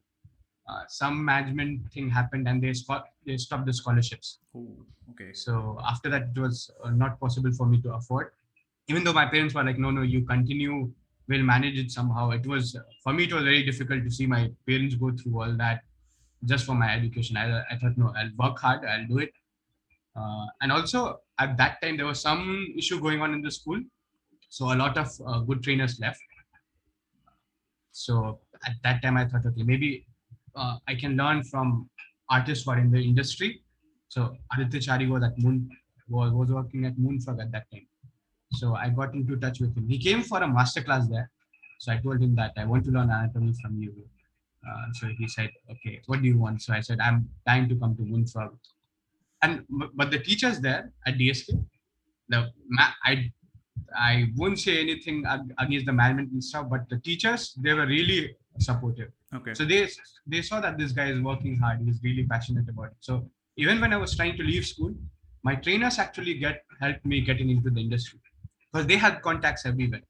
uh, 0.70 0.84
some 0.88 1.24
management 1.26 1.92
thing 1.92 2.10
happened 2.10 2.48
and 2.48 2.62
they 2.64 2.74
stopped 2.74 3.12
they 3.26 3.38
stopped 3.38 3.66
the 3.66 3.74
scholarships. 3.74 4.40
Oh, 4.56 4.68
okay. 5.12 5.34
So 5.34 5.80
after 5.84 6.10
that, 6.10 6.24
it 6.36 6.40
was 6.40 6.70
uh, 6.84 6.92
not 6.92 7.20
possible 7.20 7.52
for 7.52 7.66
me 7.66 7.82
to 7.82 7.94
afford. 7.94 8.32
Even 8.88 9.04
though 9.04 9.14
my 9.14 9.26
parents 9.26 9.54
were 9.56 9.64
like, 9.64 9.80
"No, 9.80 9.92
no, 9.92 10.02
you 10.02 10.22
continue. 10.26 10.92
We'll 11.28 11.44
manage 11.44 11.78
it 11.78 11.92
somehow." 11.92 12.32
It 12.32 12.46
was 12.46 12.78
for 13.04 13.14
me. 13.14 13.24
It 13.24 13.34
was 13.34 13.44
very 13.44 13.64
difficult 13.64 14.04
to 14.04 14.12
see 14.12 14.28
my 14.28 14.52
parents 14.68 14.96
go 14.96 15.12
through 15.12 15.42
all 15.42 15.54
that 15.58 15.82
just 16.46 16.66
for 16.66 16.76
my 16.76 16.94
education. 16.96 17.38
I, 17.38 17.62
I 17.72 17.78
thought, 17.78 17.98
no, 17.98 18.14
I'll 18.18 18.32
work 18.38 18.60
hard. 18.60 18.86
I'll 18.86 19.08
do 19.08 19.20
it. 19.20 19.34
Uh, 20.16 20.46
and 20.62 20.72
also 20.72 21.22
at 21.40 21.58
that 21.58 21.82
time, 21.82 21.98
there 21.98 22.06
was 22.06 22.22
some 22.22 22.74
issue 22.78 23.00
going 23.00 23.22
on 23.22 23.34
in 23.34 23.42
the 23.42 23.52
school, 23.52 23.80
so 24.50 24.74
a 24.74 24.76
lot 24.76 24.98
of 24.98 25.10
uh, 25.26 25.40
good 25.40 25.64
trainers 25.64 26.00
left. 26.00 26.22
So 27.92 28.40
at 28.66 28.74
that 28.84 29.02
time, 29.02 29.18
I 29.18 29.26
thought, 29.26 29.46
okay, 29.46 29.64
maybe 29.64 30.06
uh, 30.56 30.78
I 30.88 30.96
can 30.96 31.16
learn 31.16 31.44
from 31.44 31.90
artists 32.30 32.66
who 32.66 32.72
are 32.72 32.80
in 32.80 32.92
the 32.92 33.00
industry. 33.00 33.62
So 34.08 34.36
Aditya 34.54 34.80
Chari 34.80 35.10
was 35.10 35.24
at 35.24 35.38
Moon 35.38 35.70
was, 36.10 36.32
was 36.32 36.50
working 36.52 36.86
at 36.86 36.98
Moonfrog 36.98 37.40
at 37.40 37.52
that 37.52 37.70
time. 37.72 37.88
So 38.54 38.76
I 38.76 38.90
got 38.90 39.14
into 39.14 39.38
touch 39.38 39.60
with 39.60 39.76
him. 39.78 39.88
He 39.88 40.00
came 40.00 40.24
for 40.24 40.42
a 40.42 40.48
master 40.48 40.82
class 40.82 41.08
there. 41.08 41.30
So 41.80 41.92
I 41.92 41.98
told 41.98 42.22
him 42.22 42.36
that 42.36 42.54
I 42.58 42.66
want 42.66 42.86
to 42.86 42.92
learn 42.92 43.10
anatomy 43.10 43.54
from 43.62 43.80
you. 43.80 43.94
Uh, 44.68 44.86
so 44.94 45.08
he 45.18 45.28
said, 45.28 45.50
okay, 45.72 46.02
what 46.08 46.22
do 46.22 46.28
you 46.28 46.38
want? 46.38 46.62
So 46.62 46.74
I 46.74 46.82
said, 46.82 47.00
I'm 47.00 47.30
dying 47.46 47.70
to 47.70 47.76
come 47.76 47.96
to 47.96 48.02
Moonfrog. 48.02 48.58
And 49.42 49.66
but 49.70 50.12
the 50.12 50.20
teachers 50.20 50.60
there 50.60 50.92
at 51.08 51.18
DSK, 51.18 51.64
the 52.28 52.52
I 53.06 53.32
I 53.98 54.26
won't 54.36 54.60
say 54.60 54.82
anything 54.82 55.24
against 55.58 55.86
the 55.86 55.94
management 55.94 56.32
and 56.32 56.44
stuff, 56.44 56.68
but 56.70 56.90
the 56.90 57.00
teachers 57.00 57.54
they 57.64 57.74
were 57.74 57.86
really 57.86 58.36
supportive. 58.60 59.12
Okay. 59.36 59.54
So 59.54 59.66
they 59.66 59.88
they 60.26 60.42
saw 60.42 60.60
that 60.60 60.78
this 60.78 60.92
guy 60.92 61.10
is 61.12 61.22
working 61.22 61.58
hard. 61.58 61.82
He's 61.86 62.00
really 62.04 62.26
passionate 62.26 62.68
about 62.68 62.86
it. 62.86 62.98
So 63.00 63.30
even 63.58 63.80
when 63.80 63.94
I 63.94 63.98
was 63.98 64.16
trying 64.16 64.38
to 64.38 64.44
leave 64.44 64.66
school, 64.66 64.94
my 65.44 65.56
trainers 65.56 66.00
actually 66.00 66.36
get 66.36 66.64
helped 66.80 67.06
me 67.06 67.22
getting 67.22 67.50
into 67.50 67.70
the 67.70 67.80
industry 67.80 68.20
because 68.72 68.88
they 68.88 68.98
had 68.98 69.22
contacts 69.22 69.66
everywhere. 69.66 70.02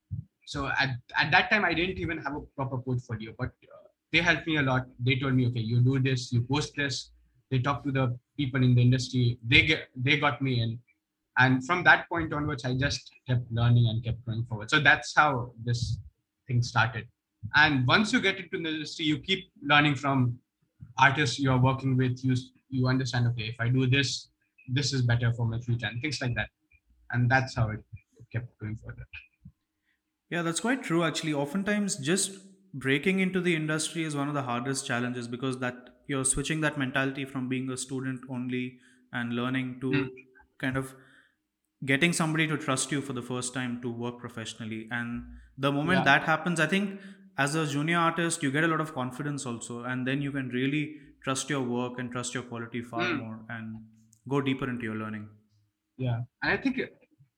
So 0.45 0.67
at, 0.67 0.89
at 1.17 1.31
that 1.31 1.49
time, 1.51 1.63
I 1.63 1.73
didn't 1.73 1.99
even 1.99 2.17
have 2.19 2.35
a 2.35 2.41
proper 2.55 2.77
portfolio, 2.77 3.33
but 3.37 3.49
uh, 3.49 3.87
they 4.11 4.19
helped 4.19 4.47
me 4.47 4.57
a 4.57 4.63
lot. 4.63 4.87
They 4.99 5.15
told 5.17 5.35
me, 5.35 5.47
okay, 5.47 5.59
you 5.59 5.81
do 5.81 5.99
this, 5.99 6.31
you 6.31 6.41
post 6.41 6.73
this. 6.75 7.11
They 7.51 7.59
talk 7.59 7.83
to 7.83 7.91
the 7.91 8.17
people 8.37 8.63
in 8.63 8.73
the 8.73 8.81
industry. 8.81 9.37
They 9.45 9.63
get 9.63 9.89
they 9.95 10.17
got 10.17 10.41
me 10.41 10.61
in, 10.61 10.79
and 11.37 11.65
from 11.65 11.83
that 11.83 12.07
point 12.09 12.31
onwards, 12.33 12.63
I 12.65 12.75
just 12.75 13.11
kept 13.27 13.51
learning 13.51 13.87
and 13.89 14.03
kept 14.03 14.25
going 14.25 14.45
forward. 14.45 14.69
So 14.69 14.79
that's 14.79 15.13
how 15.15 15.51
this 15.63 15.97
thing 16.47 16.61
started. 16.61 17.07
And 17.55 17.87
once 17.87 18.13
you 18.13 18.21
get 18.21 18.37
into 18.37 18.59
the 18.59 18.69
industry, 18.69 19.05
you 19.05 19.19
keep 19.19 19.51
learning 19.61 19.95
from 19.95 20.39
artists 20.97 21.39
you 21.39 21.51
are 21.51 21.61
working 21.61 21.97
with. 21.97 22.23
You 22.23 22.35
you 22.69 22.87
understand, 22.87 23.27
okay, 23.29 23.47
if 23.49 23.55
I 23.59 23.69
do 23.69 23.87
this, 23.87 24.29
this 24.67 24.93
is 24.93 25.01
better 25.03 25.33
for 25.33 25.45
my 25.47 25.59
future, 25.59 25.87
and 25.87 26.01
things 26.01 26.21
like 26.21 26.35
that. 26.35 26.49
And 27.11 27.29
that's 27.31 27.55
how 27.55 27.69
it, 27.71 27.83
it 28.17 28.27
kept 28.31 28.57
going 28.59 28.77
further. 28.85 29.05
Yeah, 30.29 30.41
that's 30.41 30.59
quite 30.59 30.83
true 30.83 31.03
actually. 31.03 31.33
Oftentimes 31.33 31.97
just 31.97 32.39
breaking 32.73 33.19
into 33.19 33.41
the 33.41 33.55
industry 33.55 34.03
is 34.03 34.15
one 34.15 34.27
of 34.27 34.33
the 34.33 34.43
hardest 34.43 34.85
challenges 34.85 35.27
because 35.27 35.59
that 35.59 35.89
you're 36.07 36.25
switching 36.25 36.61
that 36.61 36.77
mentality 36.77 37.25
from 37.25 37.49
being 37.49 37.69
a 37.69 37.77
student 37.77 38.21
only 38.29 38.79
and 39.11 39.33
learning 39.33 39.79
to 39.81 39.91
Mm. 39.91 40.29
kind 40.59 40.77
of 40.77 40.95
getting 41.85 42.13
somebody 42.13 42.45
to 42.47 42.57
trust 42.57 42.91
you 42.91 43.01
for 43.01 43.13
the 43.13 43.21
first 43.21 43.53
time 43.53 43.81
to 43.81 43.89
work 43.91 44.19
professionally 44.19 44.87
and 44.91 45.23
the 45.57 45.71
moment 45.71 46.03
Yeah. 46.03 46.05
that 46.05 46.23
happens 46.23 46.59
i 46.59 46.67
think 46.67 46.99
as 47.43 47.55
a 47.55 47.65
junior 47.73 47.97
artist 47.97 48.43
you 48.43 48.51
get 48.51 48.63
a 48.63 48.71
lot 48.73 48.81
of 48.85 48.93
confidence 48.93 49.45
also 49.51 49.83
and 49.91 50.07
then 50.07 50.21
you 50.21 50.31
can 50.31 50.49
really 50.49 50.83
trust 51.23 51.49
your 51.53 51.61
work 51.77 51.99
and 51.99 52.11
trust 52.15 52.33
your 52.37 52.43
quality 52.51 52.81
far 52.91 53.03
Mm. 53.05 53.17
more 53.23 53.37
and 53.55 53.77
go 54.33 54.41
deeper 54.49 54.69
into 54.73 54.85
your 54.91 54.97
learning 55.03 55.27
Yeah, 56.03 56.19
and 56.43 56.51
I 56.53 56.57
think 56.63 56.77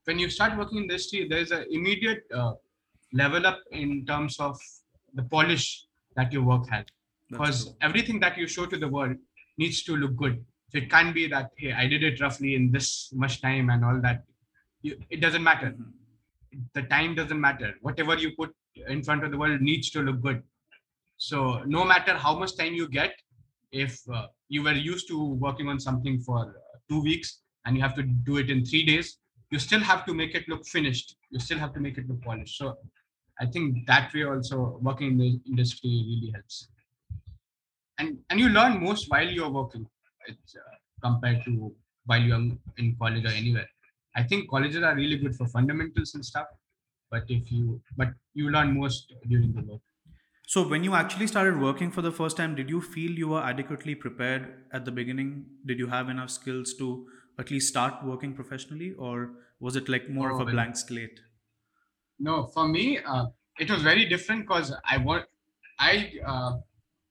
when 0.08 0.20
you 0.24 0.28
start 0.34 0.58
working 0.60 0.78
in 0.80 0.88
the 0.90 0.94
industry, 0.96 1.20
there's 1.32 1.52
an 1.58 1.64
immediate 1.78 2.24
uh, 2.42 2.54
level 3.22 3.48
up 3.52 3.60
in 3.82 3.90
terms 4.12 4.36
of 4.48 4.60
the 5.20 5.24
polish 5.36 5.66
that 6.18 6.36
your 6.36 6.44
work 6.50 6.68
has. 6.74 6.86
Because 7.32 7.60
everything 7.88 8.20
that 8.26 8.38
you 8.42 8.48
show 8.56 8.66
to 8.74 8.78
the 8.84 8.90
world 8.98 9.16
needs 9.64 9.80
to 9.88 9.96
look 10.04 10.14
good. 10.24 10.36
So 10.70 10.78
it 10.82 10.90
can't 10.96 11.14
be 11.20 11.26
that 11.36 11.50
hey, 11.64 11.74
I 11.84 11.88
did 11.94 12.04
it 12.10 12.22
roughly 12.26 12.54
in 12.60 12.72
this 12.78 12.90
much 13.24 13.36
time 13.48 13.72
and 13.76 13.84
all 13.90 14.00
that. 14.08 14.24
You, 14.90 14.94
it 15.18 15.22
doesn't 15.26 15.46
matter. 15.52 15.72
Mhm. 15.72 15.92
The 16.80 16.84
time 16.96 17.16
doesn't 17.22 17.42
matter. 17.50 17.72
Whatever 17.90 18.18
you 18.26 18.32
put 18.42 18.56
in 18.76 19.04
front 19.04 19.24
of 19.24 19.32
the 19.32 19.38
world 19.38 19.62
needs 19.62 19.90
to 19.92 20.02
look 20.02 20.22
good. 20.22 20.44
So 21.18 21.62
no 21.66 21.86
matter 21.86 22.14
how 22.16 22.38
much 22.38 22.58
time 22.58 22.74
you 22.74 22.88
get, 22.88 23.14
if 23.72 24.02
uh, 24.14 24.28
you 24.50 24.64
were 24.64 24.74
used 24.74 25.08
to 25.10 25.34
working 25.36 25.68
on 25.68 25.80
something 25.80 26.20
for 26.20 26.40
uh, 26.40 26.78
two 26.90 27.02
weeks 27.02 27.42
and 27.66 27.76
you 27.76 27.82
have 27.82 27.96
to 27.96 28.04
do 28.04 28.38
it 28.38 28.50
in 28.50 28.66
three 28.66 28.86
days, 28.86 29.18
you 29.50 29.60
still 29.60 29.82
have 29.82 30.06
to 30.06 30.14
make 30.14 30.34
it 30.36 30.48
look 30.48 30.66
finished. 30.66 31.16
You 31.30 31.40
still 31.40 31.60
have 31.60 31.74
to 31.74 31.80
make 31.80 31.98
it 31.98 32.08
look 32.08 32.22
polished. 32.22 32.58
So 32.58 32.78
I 33.40 33.46
think 33.46 33.86
that 33.88 34.14
way 34.14 34.24
also 34.24 34.80
working 34.82 35.12
in 35.12 35.18
the 35.18 35.40
industry 35.48 35.90
really 35.90 36.32
helps. 36.34 36.70
And 37.98 38.18
and 38.30 38.40
you 38.40 38.50
learn 38.50 38.84
most 38.84 39.10
while 39.10 39.28
you're 39.28 39.50
working, 39.50 39.86
it's, 40.28 40.56
uh, 40.56 40.76
compared 41.04 41.44
to 41.46 41.74
while 42.06 42.22
you're 42.22 42.42
in 42.78 42.96
college 43.00 43.26
or 43.26 43.30
anywhere. 43.30 43.68
I 44.16 44.24
think 44.24 44.50
colleges 44.50 44.84
are 44.84 44.96
really 44.96 45.18
good 45.18 45.36
for 45.36 45.48
fundamentals 45.48 46.16
and 46.16 46.26
stuff, 46.26 46.48
but 47.12 47.30
if 47.30 47.52
you 47.52 47.82
but 47.98 48.10
you 48.34 48.50
learn 48.50 48.76
most 48.78 49.14
during 49.28 49.54
the 49.54 49.62
work. 49.62 49.82
So, 50.48 50.68
when 50.68 50.84
you 50.84 50.94
actually 50.94 51.26
started 51.28 51.60
working 51.60 51.92
for 51.92 52.02
the 52.04 52.12
first 52.12 52.38
time, 52.38 52.54
did 52.56 52.70
you 52.70 52.80
feel 52.82 53.12
you 53.12 53.30
were 53.30 53.42
adequately 53.42 53.96
prepared 53.96 54.66
at 54.72 54.86
the 54.86 54.92
beginning? 54.92 55.58
Did 55.66 55.80
you 55.80 55.88
have 55.88 56.10
enough 56.10 56.30
skills 56.30 56.74
to 56.76 57.08
at 57.40 57.50
least 57.50 57.70
start 57.70 58.04
working 58.06 58.36
professionally, 58.36 58.94
or 58.94 59.36
was 59.60 59.76
it 59.76 59.88
like 59.90 60.10
more 60.10 60.30
of 60.30 60.40
a 60.40 60.46
blank 60.46 60.76
slate? 60.78 61.22
No, 62.20 62.48
for 62.48 62.68
me, 62.68 63.00
uh, 63.00 63.28
it 63.60 63.70
was 63.70 63.82
very 63.82 64.06
different 64.08 64.44
because 64.44 64.74
I 64.86 64.98
want 64.98 65.26
I 65.80 66.14
uh, 66.26 66.60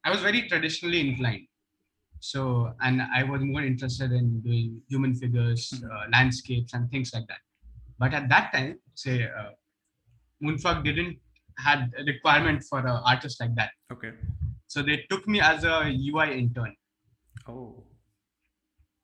I 0.04 0.10
was 0.10 0.20
very 0.20 0.48
traditionally 0.48 1.00
inclined. 1.00 1.48
So 2.20 2.74
and 2.80 3.02
I 3.02 3.24
was 3.24 3.42
more 3.42 3.62
interested 3.64 4.12
in 4.12 4.40
doing 4.42 4.82
human 4.88 5.14
figures, 5.14 5.72
Mhm. 5.72 5.90
uh, 5.90 6.06
landscapes, 6.12 6.74
and 6.74 6.90
things 6.90 7.12
like 7.14 7.28
that. 7.28 7.40
But 7.98 8.14
at 8.14 8.28
that 8.30 8.52
time, 8.52 8.80
say 8.94 9.24
uh, 9.24 9.52
Moonfrog 10.40 10.84
didn't 10.84 11.18
had 11.58 11.92
a 11.98 12.04
requirement 12.04 12.62
for 12.68 12.78
an 12.78 12.86
artist 13.04 13.40
like 13.40 13.54
that. 13.54 13.70
Okay. 13.92 14.12
So 14.66 14.82
they 14.82 15.04
took 15.10 15.26
me 15.28 15.40
as 15.40 15.64
a 15.64 15.84
UI 15.90 16.38
intern. 16.38 16.74
Oh. 17.48 17.84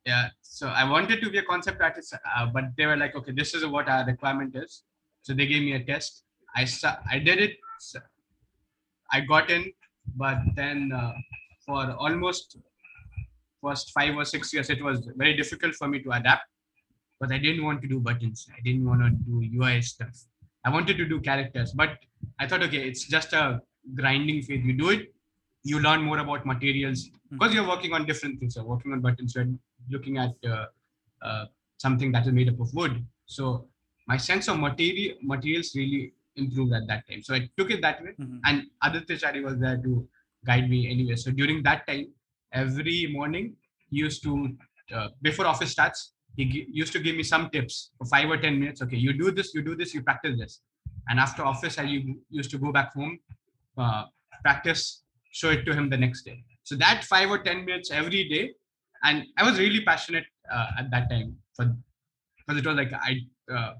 Yeah. 0.05 0.29
So 0.43 0.69
I 0.69 0.89
wanted 0.89 1.21
to 1.21 1.31
be 1.31 1.39
a 1.39 1.43
concept 1.43 1.81
artist, 1.83 2.15
uh, 2.15 2.47
but 2.47 2.65
they 2.77 2.87
were 2.87 2.97
like, 2.97 3.15
okay, 3.17 3.33
this 3.33 3.55
is 3.55 3.67
what 3.67 3.89
our 3.89 4.07
requirement 4.07 4.55
is. 4.57 4.85
So 5.23 5.35
they 5.35 5.47
gave 5.47 5.63
me 5.63 5.73
a 5.73 5.85
test. 5.85 6.23
I 6.55 6.65
sa- 6.65 6.99
I 7.11 7.19
did 7.19 7.39
it. 7.41 7.57
I 9.13 9.21
got 9.21 9.51
in, 9.51 9.73
but 10.17 10.39
then 10.55 10.93
uh, 10.93 11.13
for 11.65 11.91
almost 11.93 12.57
first 13.63 13.93
five 13.93 14.17
or 14.17 14.25
six 14.25 14.53
years, 14.53 14.71
it 14.71 14.83
was 14.83 15.09
very 15.17 15.37
difficult 15.37 15.75
for 15.75 15.89
me 15.89 16.01
to 16.03 16.11
adapt 16.13 16.45
because 17.19 17.33
I 17.33 17.39
didn't 17.39 17.65
want 17.65 17.83
to 17.83 17.89
do 17.89 18.01
buttons. 18.01 18.49
I 18.57 18.61
didn't 18.63 18.85
want 18.87 19.01
to 19.03 19.11
do 19.11 19.43
UI 19.61 19.83
stuff. 19.83 20.17
I 20.67 20.71
wanted 20.71 20.97
to 20.99 21.07
do 21.07 21.21
characters, 21.21 21.73
but 21.73 21.91
I 22.41 22.49
thought, 22.49 22.63
okay, 22.65 22.83
it's 22.89 23.05
just 23.17 23.33
a 23.33 23.61
grinding 23.95 24.43
phase. 24.43 24.65
You 24.65 24.73
do 24.73 24.91
it, 24.91 25.15
you 25.63 25.79
learn 25.81 26.03
more 26.03 26.19
about 26.19 26.45
materials 26.45 27.09
because 27.31 27.55
you're 27.55 27.69
working 27.75 27.93
on 27.93 28.05
different 28.05 28.41
things. 28.41 28.57
You're 28.57 28.65
working 28.65 28.93
on 28.93 29.01
buttons. 29.01 29.35
You're 29.37 29.47
looking 29.89 30.19
at 30.19 30.33
uh, 30.45 30.67
uh, 31.23 31.45
something 31.79 32.11
that 32.13 32.27
is 32.27 32.33
made 32.33 32.49
up 32.49 32.59
of 32.59 32.75
wood. 32.75 33.05
So 33.27 33.69
my 34.09 34.17
sense 34.17 34.49
of 34.49 34.59
material 34.59 35.17
materials 35.23 35.73
really 35.77 36.13
improved 36.35 36.73
at 36.73 36.87
that 36.89 37.09
time. 37.09 37.23
So 37.23 37.35
I 37.35 37.49
took 37.57 37.71
it 37.71 37.81
that 37.87 38.03
way, 38.03 38.13
Mhm. 38.19 38.41
and 38.45 38.67
Aditya 38.83 39.17
Chari 39.23 39.43
was 39.49 39.57
there 39.65 39.79
to 39.87 40.09
guide 40.45 40.69
me 40.75 40.81
anyway. 40.95 41.17
So 41.17 41.31
during 41.31 41.63
that 41.69 41.87
time, 41.87 42.07
every 42.53 42.99
morning 43.19 43.47
he 43.89 43.99
used 44.07 44.23
to 44.25 44.33
uh, 44.97 45.09
before 45.23 45.47
office 45.47 45.73
starts, 45.77 46.13
he 46.37 46.45
gi- 46.45 46.67
used 46.71 46.93
to 46.93 46.99
give 46.99 47.17
me 47.17 47.23
some 47.23 47.51
tips 47.51 47.91
for 47.99 48.07
five 48.07 48.29
or 48.29 48.37
ten 48.37 48.59
minutes. 48.61 48.83
Okay, 48.83 48.97
you 48.97 49.13
do 49.13 49.31
this, 49.31 49.55
you 49.55 49.63
do 49.63 49.75
this, 49.75 49.95
you 49.95 50.03
practice 50.03 50.39
this, 50.39 50.61
and 51.09 51.19
after 51.19 51.45
office, 51.45 51.79
i 51.79 51.83
used 52.31 52.51
to 52.51 52.59
go 52.59 52.73
back 52.73 52.93
home, 52.93 53.19
uh, 53.79 54.05
practice, 54.43 55.03
show 55.33 55.51
it 55.51 55.65
to 55.65 55.75
him 55.75 55.89
the 55.91 55.97
next 55.97 56.23
day. 56.23 56.45
So 56.65 56.77
that 56.77 57.05
five 57.05 57.31
or 57.31 57.39
ten 57.39 57.65
minutes 57.65 57.91
every 57.91 58.29
day, 58.29 58.53
and 59.03 59.25
I 59.37 59.43
was 59.49 59.59
really 59.59 59.83
passionate 59.83 60.25
uh, 60.53 60.67
at 60.79 60.91
that 60.91 61.11
time 61.11 61.37
for 61.55 61.75
because 62.39 62.61
it 62.61 62.67
was 62.67 62.77
like 62.77 62.93
I 62.93 63.21
uh, 63.53 63.73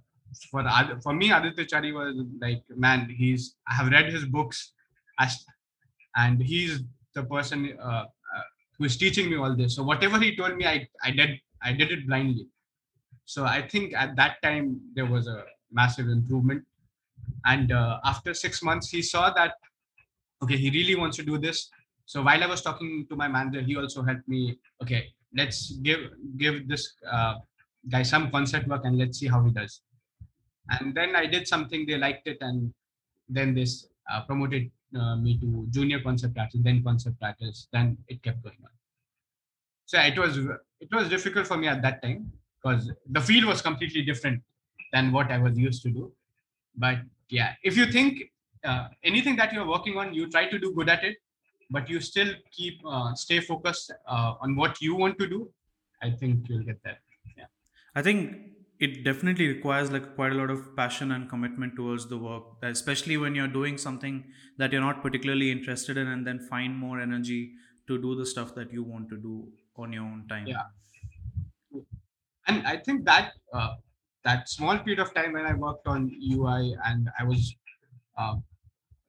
for 0.51 0.65
for 1.03 1.13
me 1.15 1.31
Aditya 1.33 1.67
Chari 1.67 1.93
was 1.93 2.15
like 2.41 2.63
man 2.71 3.09
he's 3.09 3.57
I 3.69 3.75
have 3.75 3.89
read 3.91 4.13
his 4.13 4.25
books 4.25 4.73
as 5.19 5.45
and 6.17 6.43
he's 6.43 6.81
the 7.15 7.25
person 7.25 7.77
uh, 7.81 8.05
uh, 8.37 8.47
who 8.79 8.85
is 8.85 8.97
teaching 8.97 9.31
me 9.31 9.37
all 9.37 9.55
this 9.57 9.77
so 9.77 9.83
whatever 9.83 10.19
he 10.19 10.37
told 10.37 10.57
me 10.57 10.67
I 10.67 10.89
I 11.03 11.11
did 11.11 11.41
I 11.63 11.73
did 11.73 11.91
it 11.91 12.07
blindly. 12.07 12.47
So 13.25 13.45
I 13.45 13.67
think 13.67 13.95
at 13.95 14.17
that 14.17 14.41
time 14.43 14.81
there 14.95 15.07
was 15.07 15.27
a 15.27 15.45
massive 15.73 16.09
improvement. 16.09 16.65
And 17.45 17.73
uh, 17.73 17.99
after 18.05 18.35
6 18.35 18.63
months 18.63 18.91
he 18.91 19.03
saw 19.03 19.31
that 19.35 19.55
okay 20.43 20.57
he 20.57 20.71
really 20.71 20.97
wants 20.97 21.17
to 21.17 21.25
do 21.25 21.39
this. 21.39 21.71
So 22.05 22.23
while 22.23 22.43
I 22.43 22.47
was 22.47 22.63
talking 22.63 23.07
to 23.11 23.17
my 23.17 23.29
manager 23.29 23.61
he 23.63 23.77
also 23.77 24.03
helped 24.03 24.29
me 24.29 24.59
okay 24.83 25.13
let's 25.35 25.73
give 25.83 26.01
give 26.37 26.69
this 26.69 26.95
uh, 27.11 27.35
guy 27.89 28.03
some 28.03 28.31
concept 28.31 28.69
work 28.69 28.85
and 28.85 28.99
let's 28.99 29.19
see 29.19 29.27
how 29.27 29.43
he 29.45 29.51
does. 29.51 29.81
And 30.71 30.95
then 30.95 31.15
i 31.15 31.27
did 31.27 31.47
something 31.47 31.87
they 31.87 31.97
liked 31.97 32.27
it 32.27 32.39
and 32.41 32.73
then 33.29 33.55
this 33.55 33.89
uh, 34.11 34.23
promoted 34.23 34.71
uh, 34.99 35.17
me 35.17 35.39
to 35.39 35.67
junior 35.71 36.01
concept 36.01 36.39
artist 36.39 36.63
then 36.65 36.83
concept 36.83 37.17
artist 37.23 37.69
then 37.73 37.97
it 38.09 38.23
kept 38.23 38.43
going 38.43 38.57
on 38.65 38.76
so 39.87 39.99
it 39.99 40.19
was 40.19 40.39
it 40.81 40.91
was 40.93 41.09
difficult 41.09 41.47
for 41.47 41.57
me 41.57 41.69
at 41.69 41.81
that 41.83 42.03
time 42.03 42.31
because 42.57 42.93
the 43.11 43.21
field 43.21 43.45
was 43.53 43.63
completely 43.63 44.03
different 44.03 44.43
than 44.93 45.13
what 45.13 45.31
i 45.31 45.39
was 45.39 45.59
used 45.59 45.83
to 45.83 45.91
do. 45.91 46.13
But 46.77 46.99
yeah 47.29 47.55
if 47.63 47.77
you 47.77 47.87
think 47.87 48.25
uh, 48.65 48.89
anything 49.03 49.37
that 49.37 49.53
you're 49.53 49.67
working 49.67 49.97
on 49.97 50.13
you 50.13 50.29
try 50.31 50.47
to 50.47 50.59
do 50.59 50.73
good 50.75 50.89
at 50.89 51.05
it 51.05 51.17
but 51.71 51.89
you 51.89 52.01
still 52.01 52.33
keep 52.53 52.81
uh, 52.87 53.15
stay 53.15 53.41
focused 53.41 53.93
uh, 54.07 54.35
on 54.41 54.57
what 54.57 54.81
you 54.81 54.95
want 54.95 55.19
to 55.19 55.27
do 55.27 55.41
i 56.03 56.11
think 56.11 56.49
you'll 56.49 56.69
get 56.71 56.83
there. 56.85 56.99
I 57.97 58.03
think 58.03 58.51
it 58.79 59.05
definitely 59.05 59.49
requires 59.49 59.91
like 59.91 60.15
quite 60.17 60.33
a 60.33 60.35
lot 60.35 60.51
of 60.51 60.77
passion 60.77 61.13
and 61.13 61.31
commitment 61.31 61.77
towards 61.77 62.07
the 62.09 62.19
work, 62.19 62.43
especially 62.63 63.17
when 63.17 63.35
you're 63.35 63.49
doing 63.49 63.79
something 63.79 64.25
that 64.59 64.71
you're 64.71 64.83
not 64.83 65.03
particularly 65.03 65.51
interested 65.51 65.97
in, 65.97 66.07
and 66.07 66.27
then 66.27 66.39
find 66.39 66.77
more 66.77 67.01
energy 67.01 67.53
to 67.89 67.97
do 68.01 68.15
the 68.15 68.27
stuff 68.27 68.55
that 68.55 68.71
you 68.71 68.83
want 68.83 69.09
to 69.09 69.17
do 69.17 69.49
on 69.79 69.93
your 69.93 70.03
own 70.03 70.25
time. 70.29 70.47
Yeah. 70.47 70.63
and 72.49 72.67
I 72.67 72.77
think 72.77 73.05
that 73.05 73.33
uh, 73.53 73.75
that 74.25 74.49
small 74.49 74.79
period 74.79 75.01
of 75.01 75.15
time 75.15 75.33
when 75.33 75.47
I 75.47 75.55
worked 75.55 75.87
on 75.87 76.11
UI 76.23 76.77
and 76.85 77.09
I 77.19 77.25
was 77.25 77.55
uh, 78.19 78.37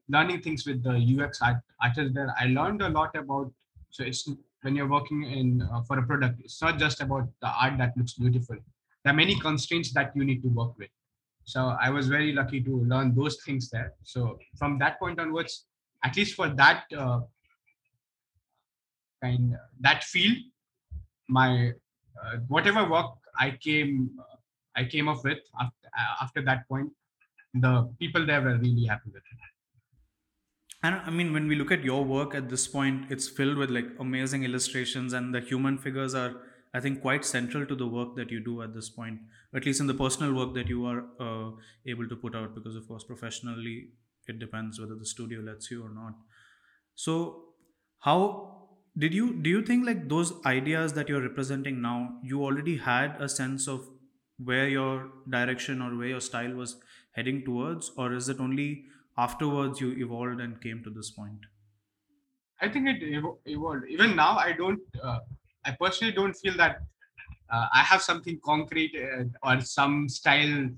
learning 0.09 0.41
things 0.41 0.65
with 0.65 0.83
the 0.83 0.95
UX 0.95 1.41
art, 1.41 1.57
artist 1.81 2.13
there, 2.13 2.33
I 2.39 2.45
learned 2.47 2.81
a 2.81 2.89
lot 2.89 3.15
about. 3.15 3.51
So 3.89 4.03
it's 4.03 4.29
when 4.61 4.75
you're 4.75 4.89
working 4.89 5.23
in 5.23 5.61
uh, 5.61 5.81
for 5.83 5.97
a 5.99 6.03
product, 6.03 6.41
it's 6.43 6.61
not 6.61 6.77
just 6.77 7.01
about 7.01 7.27
the 7.41 7.47
art 7.47 7.77
that 7.77 7.95
looks 7.97 8.13
beautiful. 8.13 8.57
There 9.03 9.13
are 9.13 9.15
many 9.15 9.39
constraints 9.39 9.93
that 9.93 10.11
you 10.15 10.23
need 10.23 10.41
to 10.43 10.49
work 10.49 10.77
with. 10.77 10.89
So 11.45 11.77
I 11.81 11.89
was 11.89 12.07
very 12.07 12.33
lucky 12.33 12.61
to 12.61 12.83
learn 12.83 13.15
those 13.15 13.37
things 13.45 13.69
there. 13.69 13.93
So 14.03 14.37
from 14.57 14.77
that 14.79 14.99
point 14.99 15.19
onwards, 15.19 15.65
at 16.03 16.15
least 16.17 16.35
for 16.35 16.49
that 16.49 16.83
uh, 16.95 17.21
kind 19.23 19.55
that 19.79 20.03
field, 20.03 20.37
my 21.27 21.73
uh, 22.21 22.37
whatever 22.47 22.89
work 22.89 23.11
I 23.39 23.51
came 23.51 24.17
uh, 24.19 24.35
I 24.75 24.85
came 24.85 25.07
up 25.07 25.23
with 25.23 25.39
after, 25.59 25.87
after 26.21 26.41
that 26.43 26.67
point, 26.67 26.91
the 27.53 27.93
people 27.99 28.25
there 28.25 28.41
were 28.41 28.57
really 28.57 28.85
happy 28.85 29.09
with 29.09 29.23
it. 29.23 29.39
And 30.83 30.95
I 30.95 31.09
mean, 31.09 31.33
when 31.33 31.47
we 31.47 31.55
look 31.55 31.71
at 31.71 31.83
your 31.83 32.05
work 32.05 32.35
at 32.35 32.49
this 32.49 32.67
point, 32.67 33.11
it's 33.11 33.27
filled 33.27 33.57
with 33.57 33.71
like 33.71 33.87
amazing 33.99 34.43
illustrations, 34.43 35.13
and 35.13 35.33
the 35.33 35.41
human 35.41 35.77
figures 35.77 36.13
are, 36.13 36.35
I 36.73 36.79
think, 36.79 37.01
quite 37.01 37.25
central 37.25 37.65
to 37.65 37.75
the 37.75 37.87
work 37.87 38.15
that 38.15 38.29
you 38.29 38.39
do 38.39 38.61
at 38.61 38.73
this 38.73 38.89
point, 38.89 39.21
at 39.55 39.65
least 39.65 39.79
in 39.79 39.87
the 39.87 39.95
personal 39.95 40.33
work 40.33 40.53
that 40.53 40.67
you 40.67 40.85
are 40.85 41.05
uh, 41.19 41.51
able 41.87 42.07
to 42.07 42.15
put 42.15 42.35
out. 42.35 42.53
Because, 42.53 42.75
of 42.75 42.87
course, 42.87 43.03
professionally, 43.03 43.89
it 44.27 44.37
depends 44.39 44.79
whether 44.79 44.95
the 44.95 45.05
studio 45.05 45.39
lets 45.41 45.71
you 45.71 45.83
or 45.83 45.89
not. 45.89 46.13
So, 46.95 47.53
how 47.99 48.56
did 48.97 49.13
you 49.13 49.25
do 49.43 49.49
you 49.49 49.61
think 49.65 49.85
like 49.85 50.07
those 50.09 50.31
ideas 50.45 50.93
that 50.93 51.07
you're 51.09 51.21
representing 51.21 51.81
now, 51.81 52.19
you 52.23 52.43
already 52.43 52.77
had 52.77 53.21
a 53.21 53.29
sense 53.29 53.67
of 53.67 53.89
where 54.37 54.67
your 54.67 55.11
direction 55.29 55.81
or 55.81 55.95
where 55.95 56.07
your 56.07 56.21
style 56.21 56.53
was 56.53 56.81
heading 57.11 57.43
towards, 57.45 57.89
or 57.97 58.13
is 58.13 58.29
it 58.29 58.39
only 58.39 58.85
afterwards 59.17 59.79
you 59.81 59.91
evolved 60.05 60.39
and 60.41 60.61
came 60.61 60.83
to 60.83 60.89
this 60.89 61.11
point? 61.11 61.45
I 62.61 62.69
think 62.69 62.87
it 62.87 63.01
evo- 63.01 63.39
evolved. 63.45 63.85
Even 63.89 64.15
now, 64.15 64.37
I 64.37 64.51
don't. 64.53 64.81
Uh, 65.01 65.19
I 65.63 65.75
personally 65.79 66.13
don't 66.13 66.33
feel 66.33 66.55
that 66.57 66.77
uh, 67.49 67.67
I 67.73 67.83
have 67.83 68.01
something 68.01 68.39
concrete 68.43 68.95
uh, 68.95 69.25
or 69.43 69.61
some 69.61 70.09
style 70.09 70.69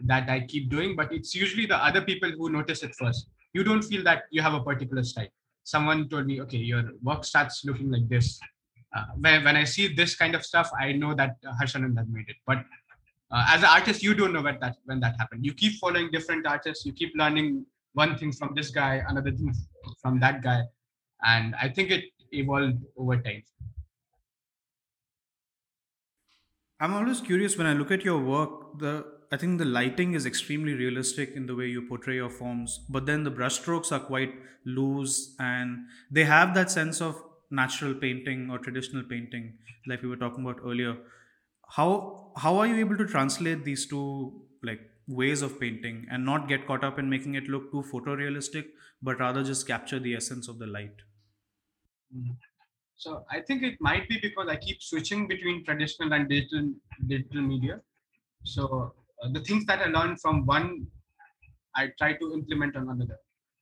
that 0.00 0.28
I 0.28 0.40
keep 0.46 0.70
doing, 0.70 0.96
but 0.96 1.12
it's 1.12 1.34
usually 1.34 1.66
the 1.66 1.76
other 1.76 2.02
people 2.02 2.30
who 2.30 2.50
notice 2.50 2.82
it 2.82 2.94
first. 2.94 3.28
You 3.52 3.64
don't 3.64 3.82
feel 3.82 4.02
that 4.04 4.24
you 4.30 4.42
have 4.42 4.54
a 4.54 4.62
particular 4.62 5.02
style. 5.04 5.28
Someone 5.74 6.08
told 6.08 6.24
me, 6.26 6.40
okay, 6.40 6.56
your 6.56 6.82
work 7.02 7.24
starts 7.24 7.62
looking 7.62 7.90
like 7.90 8.08
this. 8.08 8.40
Uh, 8.96 9.04
when, 9.22 9.44
when 9.44 9.54
I 9.54 9.64
see 9.64 9.94
this 9.94 10.16
kind 10.16 10.34
of 10.34 10.42
stuff, 10.42 10.70
I 10.80 10.92
know 10.92 11.14
that 11.14 11.36
uh, 11.46 11.52
Harshanand 11.60 11.94
made 12.08 12.28
it. 12.28 12.36
But 12.46 12.58
uh, 13.30 13.44
as 13.54 13.60
an 13.60 13.68
artist, 13.68 14.02
you 14.02 14.14
don't 14.14 14.32
know 14.32 14.40
when 14.40 14.58
that 14.60 14.76
when 14.86 14.98
that 15.00 15.16
happened. 15.18 15.44
You 15.44 15.52
keep 15.52 15.74
following 15.78 16.10
different 16.10 16.46
artists. 16.46 16.86
You 16.86 16.94
keep 16.94 17.12
learning 17.14 17.66
one 17.92 18.16
thing 18.16 18.32
from 18.32 18.54
this 18.54 18.70
guy, 18.70 19.02
another 19.08 19.30
thing 19.30 19.54
from 20.00 20.18
that 20.20 20.42
guy, 20.42 20.62
and 21.32 21.54
I 21.56 21.68
think 21.68 21.90
it 21.90 22.04
evolved 22.32 22.82
over 22.96 23.18
time. 23.18 23.42
I'm 26.80 26.94
always 26.94 27.20
curious 27.20 27.58
when 27.58 27.66
I 27.66 27.74
look 27.74 27.90
at 27.90 28.04
your 28.04 28.18
work. 28.18 28.78
The 28.78 29.17
I 29.30 29.36
think 29.36 29.58
the 29.58 29.64
lighting 29.64 30.14
is 30.14 30.24
extremely 30.26 30.74
realistic 30.74 31.30
in 31.32 31.46
the 31.46 31.54
way 31.54 31.66
you 31.68 31.82
portray 31.86 32.14
your 32.16 32.30
forms, 32.30 32.78
but 32.88 33.06
then 33.06 33.24
the 33.24 33.30
brushstrokes 33.30 33.92
are 33.92 34.00
quite 34.00 34.34
loose 34.64 35.34
and 35.38 35.86
they 36.10 36.24
have 36.24 36.54
that 36.54 36.70
sense 36.70 37.00
of 37.00 37.22
natural 37.50 37.94
painting 37.94 38.50
or 38.50 38.58
traditional 38.58 39.04
painting, 39.04 39.58
like 39.86 40.02
we 40.02 40.08
were 40.08 40.16
talking 40.24 40.44
about 40.44 40.60
earlier. 40.72 40.96
how 41.76 41.86
how 42.42 42.50
are 42.60 42.66
you 42.68 42.76
able 42.82 42.98
to 43.00 43.06
translate 43.14 43.64
these 43.64 43.82
two 43.92 44.04
like 44.68 44.80
ways 45.20 45.42
of 45.46 45.58
painting 45.60 45.98
and 46.10 46.24
not 46.30 46.48
get 46.52 46.66
caught 46.70 46.84
up 46.88 46.98
in 47.02 47.10
making 47.14 47.34
it 47.40 47.48
look 47.54 47.70
too 47.72 47.82
photorealistic, 47.92 48.70
but 49.08 49.20
rather 49.24 49.44
just 49.50 49.66
capture 49.72 50.00
the 50.06 50.14
essence 50.20 50.48
of 50.54 50.58
the 50.62 50.66
light? 50.78 51.04
Mm. 52.14 52.36
So 52.96 53.24
I 53.30 53.40
think 53.42 53.62
it 53.62 53.80
might 53.80 54.08
be 54.08 54.18
because 54.20 54.48
I 54.48 54.56
keep 54.56 54.82
switching 54.82 55.28
between 55.28 55.64
traditional 55.64 56.12
and 56.14 56.28
digital 56.28 56.74
digital 57.06 57.42
media. 57.42 57.82
So 58.44 58.94
the 59.32 59.40
things 59.40 59.64
that 59.66 59.80
I 59.80 59.86
learned 59.86 60.20
from 60.20 60.46
one, 60.46 60.86
I 61.74 61.90
try 61.98 62.14
to 62.14 62.32
implement 62.32 62.76
on 62.76 62.88
another. 62.88 63.18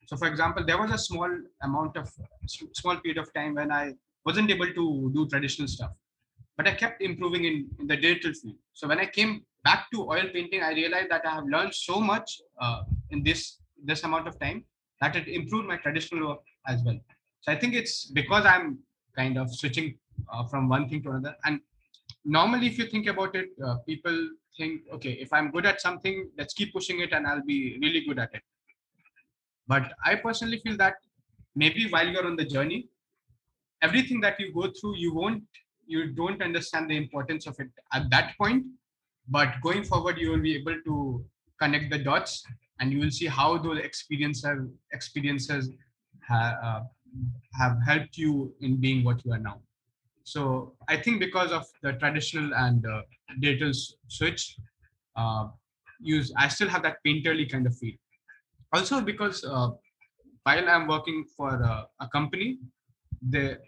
So 0.06 0.16
for 0.16 0.28
example, 0.28 0.64
there 0.64 0.78
was 0.78 0.90
a 0.92 0.98
small 0.98 1.30
amount 1.62 1.96
of 1.96 2.08
small 2.46 2.96
period 2.98 3.18
of 3.18 3.32
time 3.34 3.54
when 3.54 3.72
I 3.72 3.94
wasn't 4.25 4.50
able 4.50 4.72
to 4.72 5.10
do 5.14 5.28
traditional 5.28 5.68
stuff, 5.68 5.92
but 6.56 6.68
I 6.68 6.75
kept 6.75 7.02
improving 7.02 7.44
in, 7.44 7.68
in 7.80 7.86
the 7.86 7.96
digital 7.96 8.32
field. 8.32 8.56
So 8.72 8.86
when 8.86 8.98
I 8.98 9.06
came 9.06 9.44
back 9.64 9.90
to 9.92 10.10
oil 10.10 10.26
painting, 10.32 10.62
I 10.62 10.72
realized 10.72 11.10
that 11.10 11.26
I 11.26 11.30
have 11.30 11.46
learned 11.46 11.75
so 11.75 12.00
much 12.00 12.40
uh, 12.60 12.82
in 13.10 13.22
this 13.22 13.58
this 13.84 14.04
amount 14.04 14.26
of 14.26 14.38
time 14.38 14.64
that 15.00 15.16
it 15.16 15.28
improved 15.28 15.66
my 15.68 15.76
traditional 15.76 16.28
work 16.28 16.42
as 16.66 16.82
well. 16.84 16.98
So 17.42 17.52
I 17.52 17.56
think 17.56 17.75
it's 17.75 18.06
because 18.06 18.44
I'm 18.46 18.78
kind 19.16 19.36
of 19.38 19.54
switching 19.54 19.98
uh, 20.32 20.44
from 20.46 20.68
one 20.68 20.88
thing 20.88 21.02
to 21.02 21.10
another. 21.10 21.34
And 21.44 21.60
normally, 22.25 22.66
if 22.66 22.78
you 22.78 22.86
think 22.86 23.06
about 23.06 23.34
it, 23.34 23.48
uh, 23.64 23.76
people 23.86 24.16
think, 24.56 24.82
okay, 24.92 25.12
if 25.12 25.32
I'm 25.32 25.50
good 25.50 25.66
at 25.66 25.80
something, 25.80 26.30
let's 26.38 26.54
keep 26.54 26.72
pushing 26.72 27.00
it 27.00 27.12
and 27.12 27.26
I'll 27.26 27.44
be 27.44 27.78
really 27.80 28.02
good 28.06 28.18
at 28.18 28.34
it. 28.34 28.42
But 29.68 29.92
I 30.04 30.14
personally 30.16 30.60
feel 30.64 30.76
that 30.78 30.94
maybe 31.54 31.88
while 31.90 32.06
you're 32.06 32.26
on 32.26 32.36
the 32.36 32.44
journey, 32.44 32.88
everything 33.82 34.20
that 34.20 34.38
you 34.38 34.52
go 34.52 34.70
through, 34.80 34.96
you 34.96 35.14
won't, 35.14 35.42
you 35.86 36.12
don't 36.12 36.42
understand 36.42 36.90
the 36.90 36.96
importance 36.96 37.46
of 37.46 37.58
it 37.58 37.68
at 37.92 38.10
that 38.10 38.34
point. 38.38 38.64
But 39.28 39.54
going 39.62 39.84
forward, 39.84 40.18
you 40.18 40.30
will 40.30 40.40
be 40.40 40.54
able 40.54 40.76
to 40.84 41.25
connect 41.60 41.90
the 41.90 41.98
dots 41.98 42.44
and 42.78 42.92
you 42.92 43.00
will 43.00 43.10
see 43.10 43.26
how 43.26 43.58
those 43.58 43.78
experiences 43.78 44.68
experiences 44.92 45.70
ha, 46.28 46.58
uh, 46.62 46.80
have 47.54 47.78
helped 47.84 48.16
you 48.18 48.54
in 48.60 48.76
being 48.76 49.02
what 49.04 49.25
you 49.25 49.32
are 49.32 49.38
now. 49.38 49.60
So 50.26 50.73
I 50.88 50.97
think 50.97 51.21
because 51.21 51.52
of 51.52 51.64
the 51.85 51.92
traditional 51.92 52.52
and 52.52 52.85
uh, 52.85 53.02
digital 53.38 53.73
switch, 54.09 54.56
uh, 55.14 55.47
use 56.00 56.33
I 56.37 56.49
still 56.49 56.68
have 56.68 56.83
that 56.83 56.97
painterly 57.06 57.49
kind 57.49 57.64
of 57.64 57.78
feel. 57.78 57.95
Also 58.73 59.00
because 59.00 59.45
uh, 59.45 59.71
while 60.42 60.68
I'm 60.68 60.88
working 60.88 61.25
for 61.37 61.62
uh, 61.62 61.85
a 62.00 62.09
company, 62.09 62.59
the 63.30 63.59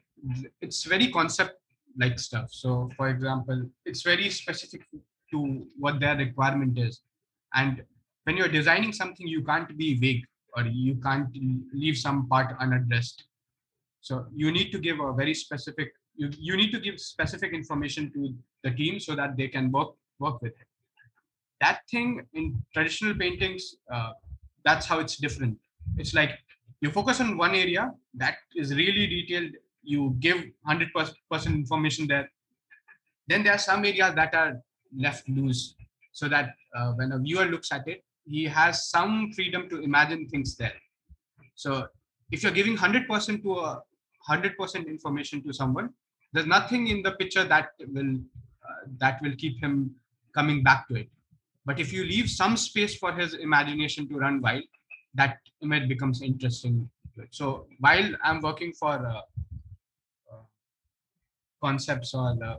it's 0.61 0.83
very 0.83 1.13
concept 1.13 1.55
like 1.97 2.19
stuff. 2.19 2.49
So 2.51 2.91
for 2.97 3.09
example, 3.09 3.71
it's 3.85 4.03
very 4.03 4.29
specific 4.29 4.83
to 5.31 5.65
what 5.79 6.01
their 6.01 6.17
requirement 6.17 6.77
is, 6.77 7.03
and 7.55 7.85
when 8.25 8.37
you're 8.37 8.49
designing 8.61 8.93
something, 8.93 9.29
you 9.29 9.45
can't 9.45 9.79
be 9.79 9.95
vague 9.95 10.25
or 10.57 10.65
you 10.65 10.97
can't 10.97 11.29
leave 11.73 11.97
some 11.97 12.27
part 12.29 12.57
unaddressed 12.59 13.29
so 14.01 14.27
you 14.35 14.51
need 14.53 14.71
to 14.73 14.79
give 14.79 15.01
a 15.01 15.13
very 15.13 15.35
specific, 15.35 15.93
you, 16.19 16.31
you 16.39 16.57
need 16.57 16.73
to 16.73 16.81
give 16.81 17.01
specific 17.01 17.53
information 17.53 18.13
to 18.13 18.35
the 18.65 18.71
team 18.73 18.99
so 18.99 19.15
that 19.15 19.37
they 19.37 19.49
can 19.49 19.71
work, 19.71 19.91
work 20.19 20.43
with 20.43 20.53
it. 20.53 20.67
That 21.61 21.81
thing 21.91 22.27
in 22.35 22.63
traditional 22.75 23.15
paintings, 23.15 23.77
uh, 23.93 24.13
that's 24.65 24.87
how 24.87 24.99
it's 24.99 25.17
different. 25.17 25.57
It's 25.97 26.15
like 26.15 26.33
you 26.81 26.91
focus 26.91 27.21
on 27.21 27.39
one 27.39 27.55
area 27.55 27.93
that 28.15 28.37
is 28.55 28.75
really 28.75 29.07
detailed. 29.07 29.53
You 29.83 30.17
give 30.19 30.45
100% 30.69 31.47
information 31.47 32.09
there. 32.09 32.31
Then 33.29 33.45
there 33.45 33.55
are 33.55 33.59
some 33.71 33.85
areas 33.85 34.15
that 34.15 34.35
are 34.35 34.61
left 34.97 35.29
loose 35.29 35.75
so 36.13 36.29
that 36.29 36.51
uh, 36.75 36.93
when 36.93 37.13
a 37.13 37.19
viewer 37.19 37.47
looks 37.47 37.71
at 37.71 37.87
it, 37.87 38.05
he 38.27 38.45
has 38.45 38.91
some 38.91 39.33
freedom 39.33 39.69
to 39.71 39.81
imagine 39.81 40.29
things 40.29 40.57
there. 40.57 40.75
So 41.55 41.87
if 42.31 42.43
you're 42.43 42.53
giving 42.53 42.77
100% 42.77 43.43
to 43.43 43.55
a 43.55 43.83
100% 44.29 44.87
information 44.87 45.43
to 45.45 45.53
someone 45.53 45.91
there's 46.33 46.47
nothing 46.47 46.89
in 46.89 47.03
the 47.03 47.13
picture 47.13 47.45
that 47.45 47.71
will 47.81 48.17
uh, 48.69 48.83
that 48.99 49.21
will 49.23 49.35
keep 49.37 49.63
him 49.63 49.95
coming 50.35 50.63
back 50.63 50.89
to 50.89 50.95
it. 50.97 51.09
But 51.65 51.81
if 51.81 51.93
you 51.93 52.05
leave 52.05 52.29
some 52.31 52.57
space 52.57 52.97
for 52.97 53.13
his 53.13 53.35
imagination 53.35 54.09
to 54.09 54.17
run 54.17 54.41
wild 54.41 54.65
that 55.15 55.39
image 55.63 55.89
becomes 55.89 56.23
interesting 56.23 56.89
so 57.31 57.67
while 57.81 58.09
i'm 58.23 58.41
working 58.41 58.73
for 58.73 58.95
uh, 58.95 59.23
uh, 60.33 60.45
concepts 61.63 62.15
or 62.15 62.37
uh, 62.45 62.57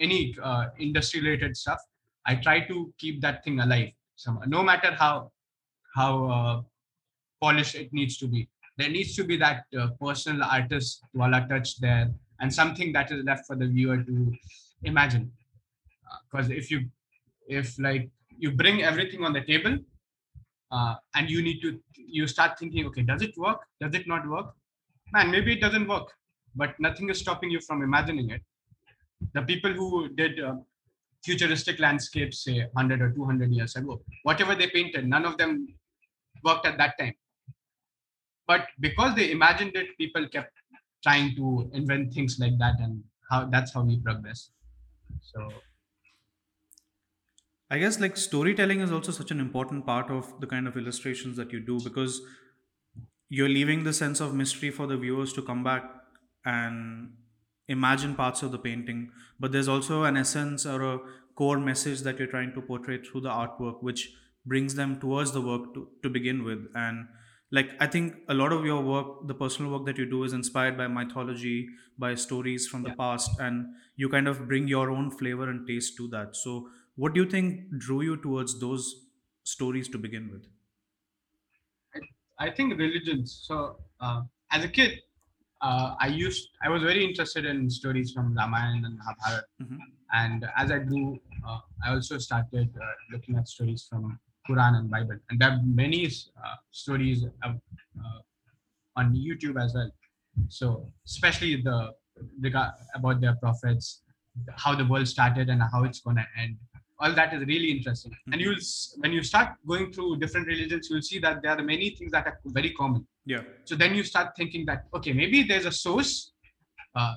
any 0.00 0.34
uh, 0.42 0.66
industry 0.78 1.20
related 1.20 1.56
stuff 1.56 1.80
i 2.26 2.34
try 2.34 2.58
to 2.60 2.92
keep 2.98 3.20
that 3.20 3.44
thing 3.44 3.60
alive 3.60 3.90
somehow, 4.16 4.44
no 4.46 4.62
matter 4.62 4.92
how 5.02 5.30
how 5.94 6.64
polished 7.40 7.74
it 7.74 7.92
needs 7.92 8.16
to 8.16 8.26
be. 8.26 8.48
There 8.78 8.88
needs 8.88 9.14
to 9.16 9.24
be 9.24 9.36
that 9.36 9.64
uh, 9.78 9.88
personal 10.00 10.44
artist 10.44 11.02
wala 11.12 11.46
touch 11.50 11.78
there 11.80 12.08
and 12.42 12.52
something 12.52 12.92
that 12.92 13.10
is 13.10 13.24
left 13.24 13.46
for 13.46 13.56
the 13.56 13.66
viewer 13.66 13.98
to 14.02 14.32
imagine. 14.82 15.30
Because 16.30 16.50
uh, 16.50 16.54
if 16.54 16.70
you 16.70 16.80
if 17.48 17.78
like 17.78 18.10
you 18.36 18.50
bring 18.50 18.82
everything 18.82 19.24
on 19.24 19.32
the 19.32 19.42
table 19.52 19.78
uh, 20.70 20.94
and 21.14 21.30
you 21.30 21.40
need 21.40 21.60
to 21.62 21.78
you 21.94 22.26
start 22.26 22.58
thinking 22.58 22.86
okay 22.86 23.02
does 23.02 23.22
it 23.22 23.36
work? 23.38 23.60
Does 23.80 23.94
it 23.94 24.06
not 24.06 24.28
work? 24.28 24.48
Man 25.12 25.30
maybe 25.30 25.52
it 25.52 25.60
doesn't 25.60 25.88
work 25.88 26.08
but 26.54 26.78
nothing 26.80 27.08
is 27.10 27.20
stopping 27.20 27.50
you 27.50 27.60
from 27.60 27.82
imagining 27.82 28.30
it. 28.30 28.42
The 29.34 29.42
people 29.42 29.72
who 29.72 30.08
did 30.08 30.40
uh, 30.40 30.56
futuristic 31.24 31.78
landscapes 31.78 32.44
say 32.44 32.66
100 32.72 33.00
or 33.00 33.10
200 33.12 33.52
years 33.52 33.76
ago 33.76 34.02
whatever 34.24 34.56
they 34.56 34.68
painted 34.68 35.06
none 35.06 35.24
of 35.24 35.38
them 35.38 35.68
worked 36.44 36.66
at 36.66 36.76
that 36.78 36.98
time. 36.98 37.14
But 38.48 38.66
because 38.80 39.14
they 39.14 39.30
imagined 39.30 39.76
it 39.76 39.96
people 39.96 40.28
kept 40.28 40.61
trying 41.02 41.34
to 41.36 41.70
invent 41.72 42.12
things 42.14 42.38
like 42.38 42.58
that 42.58 42.80
and 42.80 43.04
how 43.30 43.46
that's 43.46 43.72
how 43.74 43.84
we 43.84 44.00
progress. 44.00 44.50
So 45.20 45.64
i 47.70 47.78
guess 47.82 47.98
like 48.02 48.16
storytelling 48.16 48.80
is 48.84 48.92
also 48.96 49.12
such 49.16 49.30
an 49.30 49.40
important 49.44 49.84
part 49.86 50.10
of 50.18 50.32
the 50.40 50.46
kind 50.46 50.68
of 50.68 50.76
illustrations 50.76 51.36
that 51.36 51.52
you 51.52 51.60
do 51.70 51.80
because 51.88 52.20
you're 53.28 53.48
leaving 53.48 53.84
the 53.84 53.92
sense 53.92 54.20
of 54.20 54.34
mystery 54.34 54.70
for 54.70 54.86
the 54.86 54.96
viewers 54.96 55.32
to 55.32 55.42
come 55.42 55.64
back 55.64 55.84
and 56.44 57.16
imagine 57.68 58.14
parts 58.14 58.42
of 58.42 58.52
the 58.52 58.58
painting. 58.58 59.10
But 59.40 59.52
there's 59.52 59.68
also 59.68 60.04
an 60.04 60.16
essence 60.16 60.66
or 60.66 60.82
a 60.82 60.98
core 61.36 61.58
message 61.58 62.00
that 62.02 62.18
you're 62.18 62.28
trying 62.28 62.52
to 62.54 62.60
portray 62.62 63.02
through 63.02 63.22
the 63.22 63.30
artwork 63.30 63.82
which 63.82 64.14
brings 64.44 64.74
them 64.74 65.00
towards 65.00 65.32
the 65.32 65.40
work 65.40 65.72
to, 65.74 65.88
to 66.02 66.10
begin 66.10 66.44
with. 66.44 66.66
And 66.74 67.08
like 67.56 67.70
i 67.80 67.86
think 67.86 68.14
a 68.28 68.34
lot 68.34 68.52
of 68.52 68.64
your 68.64 68.80
work 68.82 69.26
the 69.28 69.34
personal 69.34 69.72
work 69.72 69.84
that 69.86 69.98
you 69.98 70.06
do 70.06 70.24
is 70.24 70.32
inspired 70.32 70.76
by 70.76 70.86
mythology 70.86 71.68
by 71.98 72.14
stories 72.14 72.66
from 72.66 72.82
the 72.82 72.94
past 73.00 73.38
and 73.38 73.66
you 73.96 74.08
kind 74.08 74.28
of 74.28 74.48
bring 74.48 74.68
your 74.68 74.90
own 74.90 75.10
flavor 75.10 75.48
and 75.48 75.66
taste 75.66 75.96
to 75.96 76.08
that. 76.08 76.34
So 76.36 76.68
what 76.96 77.14
do 77.14 77.22
you 77.22 77.28
think 77.28 77.78
drew 77.78 78.02
you 78.02 78.16
towards 78.16 78.58
those 78.58 79.06
stories 79.44 79.88
to 79.90 79.98
begin 79.98 80.30
with? 80.32 80.46
I, 81.94 82.46
I 82.46 82.50
think 82.50 82.78
religions 82.78 83.42
so 83.46 83.76
uh, 84.00 84.22
as 84.50 84.64
a 84.64 84.68
kid 84.68 85.00
uh, 85.60 85.94
I 86.00 86.08
used 86.08 86.48
I 86.62 86.68
was 86.68 86.82
very 86.82 87.04
interested 87.04 87.44
in 87.44 87.70
stories 87.70 88.12
from 88.12 88.34
Ramayana 88.34 88.88
and 88.88 88.98
Mahabharata, 88.98 89.46
mm-hmm. 89.62 89.76
and 90.12 90.44
as 90.56 90.72
I 90.72 90.80
grew, 90.80 91.20
uh, 91.46 91.60
I 91.84 91.90
also 91.90 92.18
started 92.18 92.76
uh, 92.76 92.84
looking 93.12 93.36
at 93.36 93.46
stories 93.46 93.86
from 93.88 94.18
Quran 94.48 94.76
and 94.76 94.90
Bible, 94.90 95.18
and 95.30 95.40
there 95.40 95.50
are 95.50 95.60
many 95.64 96.06
uh, 96.06 96.56
stories 96.70 97.24
of, 97.44 97.52
uh, 97.98 98.20
on 98.96 99.14
YouTube 99.14 99.62
as 99.62 99.74
well. 99.74 99.90
So 100.48 100.92
especially 101.06 101.62
the, 101.62 101.92
the 102.40 102.72
about 102.94 103.20
their 103.20 103.34
prophets, 103.36 104.02
how 104.56 104.74
the 104.74 104.84
world 104.84 105.06
started 105.08 105.48
and 105.48 105.62
how 105.62 105.84
it's 105.84 106.00
going 106.00 106.16
to 106.16 106.26
end. 106.40 106.56
All 106.98 107.12
that 107.14 107.34
is 107.34 107.44
really 107.46 107.70
interesting. 107.70 108.12
Mm-hmm. 108.12 108.32
And 108.32 108.40
you'll 108.40 108.56
when 108.98 109.12
you 109.12 109.22
start 109.22 109.54
going 109.66 109.92
through 109.92 110.18
different 110.18 110.46
religions, 110.46 110.88
you'll 110.90 111.02
see 111.02 111.18
that 111.18 111.42
there 111.42 111.52
are 111.52 111.62
many 111.62 111.90
things 111.90 112.12
that 112.12 112.26
are 112.26 112.38
very 112.46 112.72
common. 112.72 113.06
Yeah. 113.26 113.42
So 113.64 113.74
then 113.74 113.94
you 113.94 114.04
start 114.04 114.36
thinking 114.36 114.66
that 114.66 114.84
okay, 114.94 115.12
maybe 115.12 115.42
there's 115.42 115.66
a 115.66 115.72
source, 115.72 116.32
uh, 116.94 117.14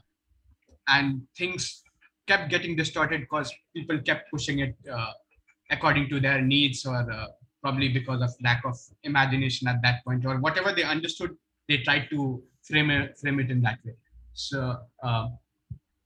and 0.88 1.22
things 1.38 1.84
kept 2.28 2.50
getting 2.50 2.76
distorted 2.76 3.22
because 3.22 3.54
people 3.76 4.00
kept 4.00 4.32
pushing 4.32 4.60
it 4.60 4.76
uh, 4.92 5.12
according 5.72 6.10
to 6.10 6.20
their 6.20 6.42
needs 6.42 6.86
or 6.86 7.12
uh, 7.12 7.28
probably 7.62 7.90
because 7.90 8.22
of 8.22 8.32
lack 8.44 8.64
of 8.66 8.78
imagination 9.04 9.68
at 9.68 9.82
that 9.82 10.04
point 10.06 10.26
or 10.26 10.40
whatever 10.40 10.72
they 10.72 10.84
understood 10.84 11.36
they 11.68 11.78
tried 11.78 12.08
to 12.10 12.44
frame 12.64 12.90
it 12.90 13.18
frame 13.18 13.40
it 13.40 13.50
in 13.50 13.62
that 13.62 13.80
way. 13.86 13.96
So 14.34 14.78
uh, 15.02 15.28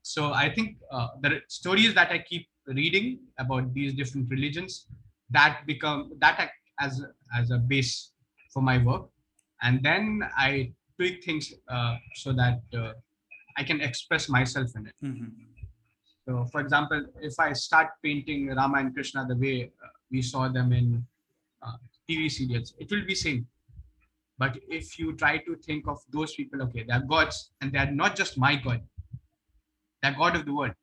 so 0.01 0.33
i 0.33 0.49
think 0.55 0.77
uh, 0.91 1.09
the 1.21 1.41
stories 1.47 1.93
that 1.93 2.11
i 2.11 2.19
keep 2.19 2.47
reading 2.67 3.19
about 3.37 3.73
these 3.73 3.93
different 3.93 4.29
religions 4.29 4.87
that 5.29 5.61
become 5.65 6.11
that 6.19 6.51
as 6.79 7.03
as 7.35 7.51
a 7.51 7.57
base 7.57 8.11
for 8.53 8.61
my 8.61 8.77
work. 8.77 9.09
And 9.61 9.83
then 9.83 10.21
i 10.37 10.71
tweak 10.97 11.23
things 11.23 11.53
uh, 11.67 11.95
so 12.15 12.33
that 12.33 12.61
uh, 12.73 12.93
i 13.57 13.63
can 13.63 13.81
express 13.81 14.29
myself 14.29 14.69
in 14.75 14.87
it. 14.87 14.95
Mm-hmm. 15.03 15.27
So, 16.29 16.45
for 16.51 16.61
example, 16.61 17.07
if 17.19 17.39
I 17.39 17.53
start 17.53 17.87
painting 18.03 18.49
Rama 18.49 18.77
and 18.77 18.93
Krishna 18.93 19.25
the 19.25 19.35
way 19.35 19.71
uh, 19.83 19.87
we 20.11 20.21
saw 20.21 20.47
them 20.47 20.71
in 20.71 21.03
uh, 21.63 21.77
TV 22.07 22.29
serials, 22.29 22.75
it 22.77 22.91
will 22.91 23.03
be 23.03 23.15
same. 23.15 23.47
But 24.37 24.59
if 24.67 24.99
you 24.99 25.13
try 25.13 25.39
to 25.39 25.55
think 25.55 25.87
of 25.87 25.97
those 26.13 26.35
people, 26.35 26.61
okay, 26.61 26.83
they 26.83 26.93
are 26.93 27.01
gods, 27.01 27.49
and 27.61 27.71
they 27.71 27.79
are 27.79 27.89
not 27.89 28.15
just 28.15 28.37
my 28.37 28.55
god; 28.55 28.81
they're 30.03 30.13
god 30.13 30.35
of 30.35 30.45
the 30.45 30.53
world. 30.53 30.73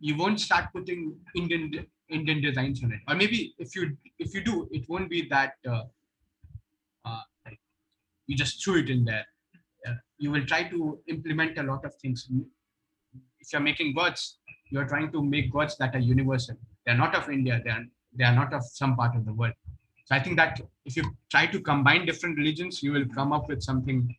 You 0.00 0.16
won't 0.16 0.40
start 0.40 0.72
putting 0.72 1.14
Indian 1.36 1.86
Indian 2.08 2.42
designs 2.42 2.82
on 2.82 2.90
it, 2.90 3.00
or 3.06 3.14
maybe 3.14 3.54
if 3.58 3.76
you 3.76 3.96
if 4.18 4.34
you 4.34 4.42
do, 4.42 4.68
it 4.72 4.88
won't 4.88 5.08
be 5.08 5.28
that 5.28 5.52
uh, 5.68 5.84
uh, 7.04 7.22
you 8.26 8.36
just 8.36 8.62
threw 8.62 8.80
it 8.80 8.90
in 8.90 9.04
there. 9.04 9.24
Uh, 9.86 9.94
you 10.18 10.32
will 10.32 10.44
try 10.46 10.64
to 10.64 10.98
implement 11.06 11.58
a 11.58 11.62
lot 11.62 11.84
of 11.84 11.94
things. 11.94 12.28
If 13.38 13.52
you're 13.52 13.62
making 13.62 13.94
gods, 13.94 14.38
you're 14.70 14.86
trying 14.86 15.10
to 15.12 15.22
make 15.22 15.52
gods 15.52 15.76
that 15.78 15.94
are 15.94 15.98
universal. 16.00 16.56
They're 16.84 16.96
not 16.96 17.14
of 17.14 17.28
India. 17.30 17.60
They 17.64 17.70
are 17.70 17.84
they 18.12 18.24
are 18.24 18.34
not 18.34 18.52
of 18.54 18.64
some 18.64 18.96
part 18.96 19.16
of 19.16 19.24
the 19.24 19.32
world. 19.34 19.54
So 20.06 20.14
I 20.14 20.20
think 20.20 20.36
that 20.36 20.60
if 20.84 20.96
you 20.96 21.04
try 21.30 21.46
to 21.46 21.60
combine 21.60 22.06
different 22.06 22.38
religions, 22.38 22.82
you 22.82 22.92
will 22.92 23.06
come 23.14 23.32
up 23.32 23.48
with 23.48 23.62
something 23.62 24.16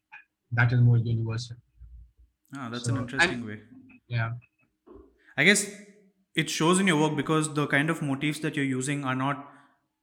that 0.51 0.71
is 0.73 0.79
more 0.81 0.97
universal. 0.97 1.57
Ah, 2.55 2.69
that's 2.69 2.85
So- 2.85 2.91
an 2.93 2.97
and- 2.97 3.09
interesting 3.11 3.45
way. 3.45 3.61
Yeah. 4.07 4.33
I 5.37 5.43
guess 5.43 5.61
it 6.35 6.49
shows 6.49 6.79
in 6.79 6.87
your 6.87 6.99
work 7.01 7.15
because 7.15 7.53
the 7.53 7.67
kind 7.67 7.89
of 7.89 8.01
motifs 8.01 8.39
that 8.39 8.55
you're 8.55 8.65
using 8.65 9.03
are 9.03 9.15
not, 9.15 9.49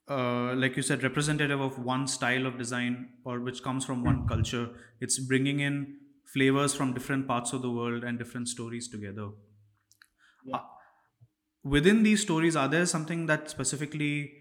uh, 0.09 0.55
like 0.55 0.77
you 0.77 0.83
said, 0.83 1.03
representative 1.03 1.61
of 1.61 1.79
one 1.79 2.07
style 2.07 2.47
of 2.47 2.59
design 2.59 2.97
or 3.25 3.41
which 3.41 3.63
comes 3.63 3.85
from 3.85 4.03
one 4.05 4.27
culture. 4.29 4.69
It's 5.01 5.19
bringing 5.19 5.61
in 5.61 5.99
flavors 6.25 6.75
from 6.75 6.93
different 6.95 7.27
parts 7.29 7.53
of 7.53 7.63
the 7.63 7.71
world 7.71 8.05
and 8.05 8.19
different 8.19 8.49
stories 8.49 8.89
together. 8.89 9.31
Yeah. 10.45 10.61
Within 11.63 12.03
these 12.03 12.23
stories, 12.23 12.57
are 12.57 12.69
there 12.69 12.87
something 12.87 13.27
that 13.27 13.49
specifically 13.51 14.33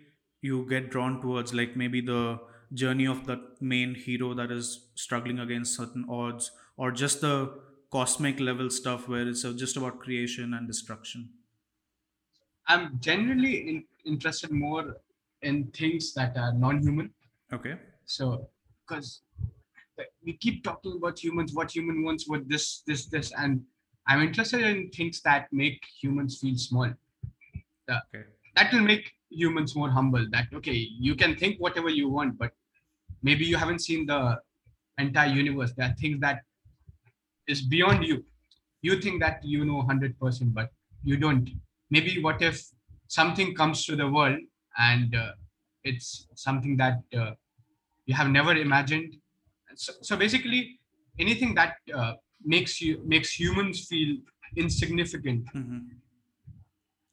you 0.41 0.67
get 0.67 0.89
drawn 0.91 1.21
towards, 1.21 1.53
like 1.53 1.75
maybe 1.77 2.01
the 2.01 2.39
journey 2.73 3.05
of 3.05 3.25
the 3.25 3.55
main 3.61 3.95
hero 3.95 4.33
that 4.33 4.51
is 4.51 4.91
struggling 4.95 5.39
against 5.39 5.75
certain 5.75 6.05
odds, 6.09 6.51
or 6.75 6.91
just 6.91 7.21
the 7.21 7.61
cosmic 7.91 8.39
level 8.39 8.69
stuff 8.69 9.07
where 9.07 9.27
it's 9.27 9.43
just 9.43 9.77
about 9.77 9.99
creation 9.99 10.53
and 10.53 10.67
destruction? 10.67 11.29
I'm 12.67 12.99
generally 12.99 13.69
in, 13.69 13.85
interested 14.05 14.51
more 14.51 14.97
in 15.41 15.71
things 15.71 16.13
that 16.15 16.35
are 16.37 16.53
non-human. 16.53 17.13
Okay. 17.51 17.79
So, 18.05 18.49
because 18.85 19.21
we 20.25 20.33
keep 20.37 20.63
talking 20.63 20.95
about 20.97 21.23
humans, 21.23 21.53
what 21.53 21.71
human 21.71 22.03
wants, 22.03 22.27
what 22.27 22.49
this, 22.49 22.81
this, 22.87 23.05
this, 23.05 23.31
and 23.37 23.65
I'm 24.07 24.21
interested 24.21 24.61
in 24.61 24.89
things 24.89 25.21
that 25.21 25.51
make 25.51 25.81
humans 26.01 26.39
feel 26.39 26.57
small. 26.57 26.91
Okay. 27.89 28.23
That 28.55 28.73
will 28.73 28.81
make 28.81 29.11
humans 29.29 29.75
more 29.75 29.89
humble. 29.89 30.25
That 30.31 30.47
okay, 30.53 30.87
you 30.99 31.15
can 31.15 31.35
think 31.35 31.59
whatever 31.59 31.89
you 31.89 32.09
want, 32.09 32.37
but 32.37 32.51
maybe 33.21 33.45
you 33.45 33.57
haven't 33.57 33.79
seen 33.79 34.05
the 34.05 34.39
entire 34.97 35.33
universe. 35.33 35.73
There 35.75 35.87
are 35.87 35.95
things 35.95 36.19
that 36.21 36.41
is 37.47 37.61
beyond 37.61 38.05
you. 38.05 38.25
You 38.81 38.99
think 38.99 39.21
that 39.21 39.43
you 39.43 39.65
know 39.65 39.81
hundred 39.81 40.19
percent, 40.19 40.53
but 40.53 40.69
you 41.03 41.17
don't. 41.17 41.49
Maybe 41.89 42.21
what 42.21 42.41
if 42.41 42.63
something 43.07 43.55
comes 43.55 43.85
to 43.85 43.95
the 43.95 44.09
world 44.09 44.39
and 44.77 45.15
uh, 45.15 45.31
it's 45.83 46.27
something 46.35 46.77
that 46.77 46.99
uh, 47.17 47.31
you 48.05 48.15
have 48.15 48.29
never 48.29 48.55
imagined. 48.55 49.15
So, 49.75 49.93
so 50.01 50.17
basically, 50.17 50.79
anything 51.19 51.53
that 51.55 51.75
uh, 51.95 52.13
makes 52.45 52.81
you 52.81 53.01
makes 53.05 53.39
humans 53.39 53.87
feel 53.87 54.17
insignificant. 54.55 55.47
hmm 55.53 56.03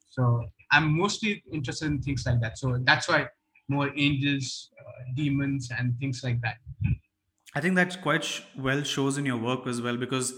So 0.07 0.51
I'm 0.71 0.95
mostly 0.97 1.43
interested 1.51 1.87
in 1.87 2.01
things 2.01 2.23
like 2.25 2.39
that. 2.41 2.57
So 2.57 2.77
that's 2.83 3.07
why 3.07 3.27
more 3.69 3.91
angels, 3.97 4.71
uh, 4.79 5.03
demons, 5.15 5.69
and 5.75 5.97
things 5.99 6.21
like 6.23 6.41
that. 6.41 6.57
I 7.53 7.61
think 7.61 7.75
that 7.75 8.01
quite 8.01 8.23
sh- 8.23 8.41
well 8.57 8.83
shows 8.83 9.17
in 9.17 9.25
your 9.25 9.37
work 9.37 9.67
as 9.67 9.81
well 9.81 9.97
because 9.97 10.33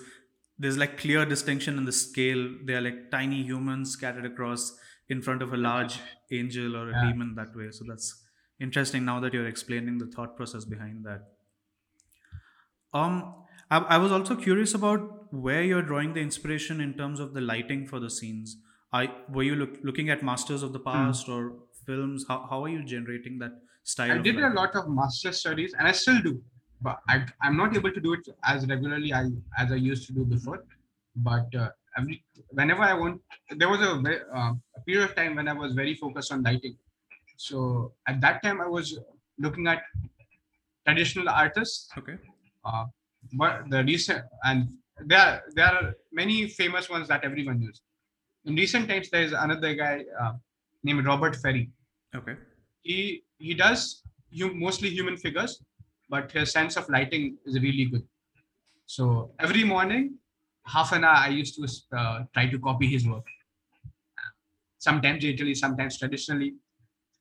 there's 0.57 0.77
like 0.77 0.97
clear 0.97 1.25
distinction 1.25 1.77
in 1.77 1.85
the 1.85 1.91
scale. 1.91 2.57
They 2.63 2.73
are 2.75 2.81
like 2.81 3.11
tiny 3.11 3.43
humans 3.43 3.91
scattered 3.91 4.25
across 4.25 4.77
in 5.09 5.21
front 5.21 5.41
of 5.41 5.53
a 5.53 5.57
large 5.57 5.99
angel 6.31 6.75
or 6.75 6.89
a 6.89 6.93
Yeah. 6.93 6.99
demon 6.99 7.35
that 7.35 7.55
way. 7.55 7.71
So 7.71 7.83
that's 7.87 8.23
interesting 8.59 9.05
now 9.05 9.19
that 9.19 9.33
you're 9.33 9.47
explaining 9.47 9.97
the 9.97 10.07
thought 10.07 10.35
process 10.37 10.65
behind 10.65 11.05
that. 11.05 11.21
Um, 12.93 13.42
I, 13.73 13.77
I 13.95 13.97
was 13.97 14.11
also 14.11 14.35
curious 14.35 14.73
about 14.73 15.33
where 15.33 15.63
you're 15.63 15.81
drawing 15.81 16.13
the 16.13 16.19
inspiration 16.21 16.79
in 16.79 16.93
terms 16.95 17.19
of 17.19 17.33
the 17.33 17.41
lighting 17.41 17.87
for 17.87 17.99
the 17.99 18.09
scenes. 18.09 18.57
I 18.91 19.03
were 19.29 19.43
you 19.43 19.55
look, 19.55 19.79
looking 19.83 20.09
at 20.09 20.23
masters 20.23 20.61
of 20.61 20.73
the 20.73 20.79
past 20.79 21.27
or 21.27 21.63
films? 21.85 22.25
How, 22.27 22.45
how 22.49 22.63
are 22.63 22.69
you 22.69 22.83
generating 22.85 23.39
that 23.39 23.53
style? 23.83 24.19
I 24.19 24.21
did 24.21 24.37
a 24.37 24.49
lot 24.49 24.75
of 24.75 24.89
master 24.89 25.31
studies, 25.31 25.73
and 25.73 25.87
I 25.87 25.91
still 25.91 26.21
do, 26.21 26.43
but 26.81 26.99
I, 27.07 27.25
I'm 27.41 27.57
not 27.57 27.75
able 27.75 27.91
to 27.91 28.01
do 28.01 28.13
it 28.13 28.27
as 28.43 28.67
regularly 28.67 29.11
as, 29.13 29.31
as 29.57 29.71
I 29.71 29.75
used 29.75 30.07
to 30.07 30.13
do 30.13 30.25
before. 30.25 30.63
But 31.15 31.53
uh, 31.55 31.71
every 31.97 32.23
whenever 32.49 32.81
I 32.83 32.93
want, 32.93 33.21
there 33.49 33.69
was 33.69 33.81
a, 33.81 33.91
uh, 34.37 34.53
a 34.77 34.81
period 34.85 35.09
of 35.09 35.15
time 35.15 35.35
when 35.35 35.47
I 35.47 35.53
was 35.53 35.73
very 35.73 35.95
focused 35.95 36.31
on 36.31 36.43
lighting. 36.43 36.77
So 37.37 37.93
at 38.07 38.21
that 38.21 38.43
time, 38.43 38.61
I 38.61 38.67
was 38.67 38.99
looking 39.39 39.67
at 39.67 39.83
traditional 40.85 41.29
artists 41.29 41.89
Okay. 41.97 42.17
uh, 42.65 42.85
but 43.33 43.69
the 43.69 43.83
recent 43.83 44.23
and 44.43 44.69
there 45.05 45.19
are, 45.19 45.41
there 45.55 45.65
are 45.65 45.95
many 46.11 46.47
famous 46.47 46.89
ones 46.89 47.07
that 47.07 47.23
everyone 47.23 47.59
knows. 47.59 47.81
In 48.45 48.55
recent 48.55 48.87
times, 48.89 49.09
there 49.09 49.23
is 49.23 49.31
another 49.31 49.73
guy 49.73 50.03
uh, 50.21 50.33
named 50.83 51.05
Robert 51.05 51.35
Ferry. 51.35 51.71
Okay. 52.15 52.35
He 52.83 53.23
he 53.37 53.53
does 53.53 54.03
mostly 54.53 54.89
human 54.89 55.17
figures, 55.17 55.61
but 56.09 56.31
his 56.31 56.51
sense 56.51 56.75
of 56.77 56.87
lighting 56.89 57.37
is 57.45 57.59
really 57.59 57.85
good. 57.85 58.03
So 58.85 59.31
every 59.39 59.63
morning, 59.63 60.15
half 60.65 60.91
an 60.91 61.03
hour, 61.03 61.15
I 61.15 61.29
used 61.29 61.55
to 61.55 61.97
uh, 61.97 62.23
try 62.33 62.47
to 62.49 62.59
copy 62.59 62.87
his 62.87 63.07
work. 63.07 63.25
Sometimes 64.77 65.23
digitally, 65.23 65.55
sometimes 65.55 65.97
traditionally. 65.97 66.55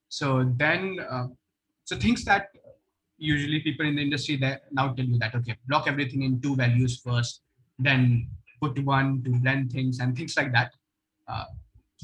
So 0.09 0.53
then, 0.57 0.99
uh, 1.09 1.29
so 1.85 1.97
things 1.97 2.25
that 2.25 2.49
usually 3.23 3.61
people 3.61 3.87
in 3.87 3.97
the 3.97 4.03
industry 4.03 4.37
that 4.37 4.63
now 4.73 4.93
tell 4.93 5.05
you 5.05 5.19
that 5.19 5.35
okay 5.35 5.57
block 5.69 5.87
everything 5.87 6.23
in 6.23 6.41
two 6.41 6.55
values 6.57 7.01
first 7.05 7.43
then 7.79 8.29
put 8.61 8.79
one 8.85 9.23
to 9.25 9.31
blend 9.31 9.73
things 9.73 9.99
and 9.99 10.17
things 10.17 10.37
like 10.37 10.53
that. 10.53 10.73
Uh, 11.27 11.45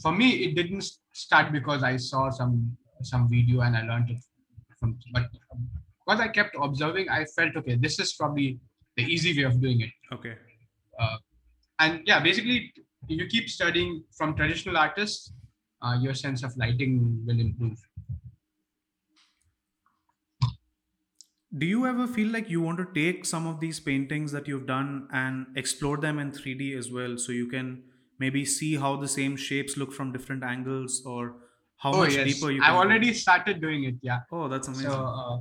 for 0.03 0.13
me 0.13 0.29
it 0.45 0.55
didn't 0.55 0.85
start 1.13 1.53
because 1.53 1.83
i 1.83 1.97
saw 1.97 2.31
some 2.31 2.77
some 3.03 3.29
video 3.29 3.61
and 3.63 3.77
i 3.77 3.83
learned 3.83 4.11
it 4.11 4.23
from 4.79 4.97
but 5.13 5.27
because 5.33 6.21
i 6.21 6.29
kept 6.29 6.57
observing 6.61 7.09
i 7.09 7.25
felt 7.37 7.57
okay 7.57 7.75
this 7.75 7.99
is 7.99 8.13
probably 8.13 8.59
the 8.97 9.05
easy 9.05 9.37
way 9.37 9.45
of 9.45 9.61
doing 9.61 9.81
it. 9.81 9.91
Okay. 10.13 10.35
and 11.81 12.01
yeah 12.07 12.21
basically 12.21 12.73
you 13.09 13.27
keep 13.27 13.49
studying 13.49 14.03
from 14.17 14.35
traditional 14.35 14.77
artists 14.77 15.33
uh, 15.83 15.97
your 16.01 16.15
sense 16.15 16.43
of 16.43 16.57
lighting 16.57 17.23
will 17.27 17.41
improve 17.41 17.79
Do 21.57 21.65
you 21.67 21.87
ever 21.87 22.07
feel 22.07 22.29
like 22.29 22.51
you 22.51 22.61
want 22.61 22.79
to 22.79 22.87
take 22.95 23.25
some 23.25 23.47
of 23.47 23.59
these 23.61 23.81
paintings 23.81 24.33
that 24.33 24.47
you've 24.47 24.67
done 24.67 25.09
and 25.13 25.47
explore 25.57 25.97
them 25.97 26.19
in 26.19 26.31
3D 26.33 26.77
as 26.77 26.91
well 26.93 27.17
so 27.17 27.33
you 27.33 27.47
can 27.47 27.85
maybe 28.19 28.45
see 28.45 28.77
how 28.77 28.97
the 28.97 29.09
same 29.09 29.37
shapes 29.37 29.77
look 29.77 29.93
from 29.93 30.13
different 30.13 30.43
angles 30.45 31.03
or 31.07 31.37
how 31.79 31.93
oh 31.95 31.99
much 31.99 32.15
yes 32.15 32.35
deeper 32.35 32.51
you 32.51 32.61
can 32.61 32.65
i've 32.71 32.75
can 32.77 32.89
go? 32.89 32.89
already 32.91 33.15
started 33.15 33.61
doing 33.61 33.85
it 33.85 33.95
yeah 34.03 34.21
Oh, 34.31 34.49
that's 34.49 34.69
amazing. 34.69 34.91
So 34.91 35.05
uh, 35.07 35.41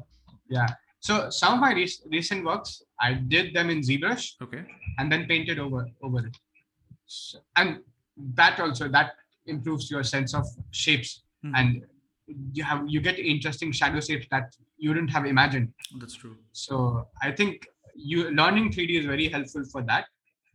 yeah, 0.50 0.68
so 1.00 1.30
some 1.30 1.56
of 1.56 1.60
my 1.60 1.74
rec- 1.74 2.06
recent 2.06 2.46
works, 2.46 2.84
I 3.00 3.14
did 3.16 3.54
them 3.54 3.70
in 3.70 3.82
ZBrush 3.82 4.42
okay. 4.42 4.64
and 5.00 5.12
then 5.12 5.26
painted 5.28 5.60
over 5.60 5.88
over 6.02 6.26
it, 6.28 6.38
so, 7.06 7.40
and 7.56 7.82
that 8.36 8.60
also 8.60 8.88
that 8.90 9.14
improves 9.46 9.90
your 9.92 10.04
sense 10.04 10.34
of 10.34 10.46
shapes 10.72 11.24
Mhm. 11.44 11.52
and 11.56 11.86
you 12.54 12.64
have 12.64 12.84
you 12.88 13.02
get 13.02 13.20
interesting 13.20 13.72
shadow 13.72 14.00
shapes 14.00 14.28
that 14.32 14.56
you 14.78 14.90
wouldn't 14.90 15.10
have 15.10 15.26
imagined. 15.26 15.74
That's 16.00 16.14
true. 16.16 16.38
So 16.52 17.08
I 17.22 17.32
think 17.32 17.68
you 17.96 18.30
learning 18.32 18.72
3D 18.72 19.00
is 19.00 19.06
very 19.06 19.28
helpful 19.30 19.64
for 19.72 19.82
that. 19.84 20.06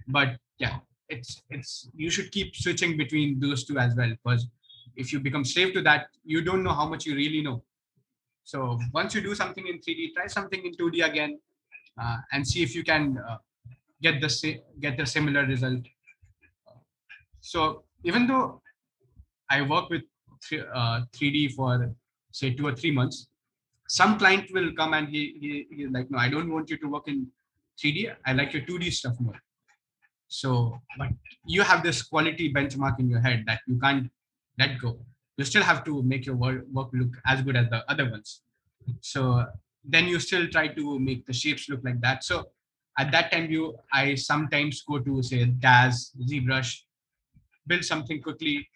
But 0.08 0.37
yeah, 0.58 0.78
it's 1.08 1.42
it's 1.50 1.88
you 1.94 2.11
should 2.11 2.30
keep 2.30 2.54
switching 2.56 2.96
between 2.96 3.40
those 3.40 3.64
two 3.64 3.78
as 3.78 3.94
well 3.94 4.11
because 4.11 4.46
if 4.96 5.12
you 5.12 5.20
become 5.20 5.44
slave 5.44 5.72
to 5.74 5.82
that, 5.82 6.08
you 6.24 6.42
don't 6.42 6.62
know 6.62 6.72
how 6.72 6.88
much 6.88 7.06
you 7.06 7.14
really 7.14 7.42
know. 7.42 7.62
So 8.44 8.78
once 8.92 9.14
you 9.14 9.20
do 9.20 9.35
something 9.35 9.66
in 9.66 9.78
3D, 9.78 10.14
try 10.14 10.26
something 10.26 10.64
in 10.64 10.72
2D 10.72 11.00
again, 11.00 11.38
uh, 12.00 12.18
and 12.32 12.46
see 12.46 12.62
if 12.62 12.74
you 12.74 12.82
can 12.85 13.18
uh, 13.18 13.38
get 14.00 14.20
the 14.20 14.28
sa- 14.28 14.61
get 14.80 14.96
the 14.96 15.06
similar 15.06 15.44
result. 15.46 15.82
So 17.40 17.85
even 18.04 18.26
though 18.26 18.62
I 19.50 19.62
work 19.62 19.90
with 19.90 20.02
th- 20.48 20.64
uh, 20.74 21.02
3D 21.12 21.54
for 21.54 21.94
say 22.30 22.54
two 22.54 22.66
or 22.66 22.74
three 22.74 22.90
months, 22.90 23.28
some 23.98 24.18
client 24.18 24.50
will 24.55 24.72
come 24.72 24.94
and 24.94 25.07
he, 25.14 25.22
he 25.40 25.76
he's 25.76 25.90
like, 25.90 26.11
no, 26.11 26.16
I 26.16 26.31
don't 26.31 26.50
want 26.50 26.70
you 26.70 26.78
to 26.78 26.87
work 26.88 27.09
in 27.09 27.26
3D. 27.78 28.14
I 28.24 28.33
like 28.33 28.55
your 28.55 28.62
2D 28.62 28.90
stuff 28.90 29.16
more. 29.20 29.38
So, 30.28 30.78
but 30.96 31.09
you 31.46 31.61
have 31.61 31.83
this 31.83 32.00
quality 32.00 32.50
benchmark 32.50 32.98
in 33.00 33.11
your 33.11 33.20
head 33.20 33.44
that 33.46 33.61
you 33.66 33.78
can't 33.78 34.11
let 34.59 34.81
go. 34.81 34.98
You 35.37 35.44
still 35.44 35.62
have 35.62 35.85
to 35.85 36.02
make 36.05 36.24
your 36.24 36.37
work, 36.37 36.64
look 36.72 37.12
as 37.26 37.42
good 37.42 37.55
as 37.55 37.68
the 37.68 37.85
other 37.90 38.11
ones. 38.11 38.40
So 39.02 39.44
then 39.85 40.07
you 40.07 40.20
still 40.20 40.48
try 40.48 40.68
to 40.68 40.98
make 40.98 41.26
the 41.26 41.35
shapes 41.35 41.68
look 41.68 41.81
like 41.85 42.00
that. 42.00 42.24
So 42.24 42.46
at 42.98 43.12
that 43.12 43.31
time, 43.31 43.50
you 43.50 43.76
I 43.92 44.14
sometimes 44.14 44.83
go 44.88 45.00
to 45.00 45.22
say 45.22 45.44
DAZ, 45.44 46.12
ZBrush, 46.31 46.78
build 47.66 47.85
something 47.85 48.22
quickly, 48.22 48.66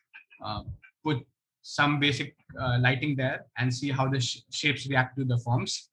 uh, 0.44 0.62
put 1.02 1.26
some 1.74 1.98
basic 2.00 2.36
uh, 2.60 2.78
lighting 2.80 3.16
there, 3.16 3.46
and 3.58 3.74
see 3.74 3.90
how 3.90 4.08
the 4.08 4.20
sh- 4.20 4.42
shapes 4.50 4.86
react 4.88 5.16
to 5.18 5.24
the 5.24 5.38
forms, 5.38 5.90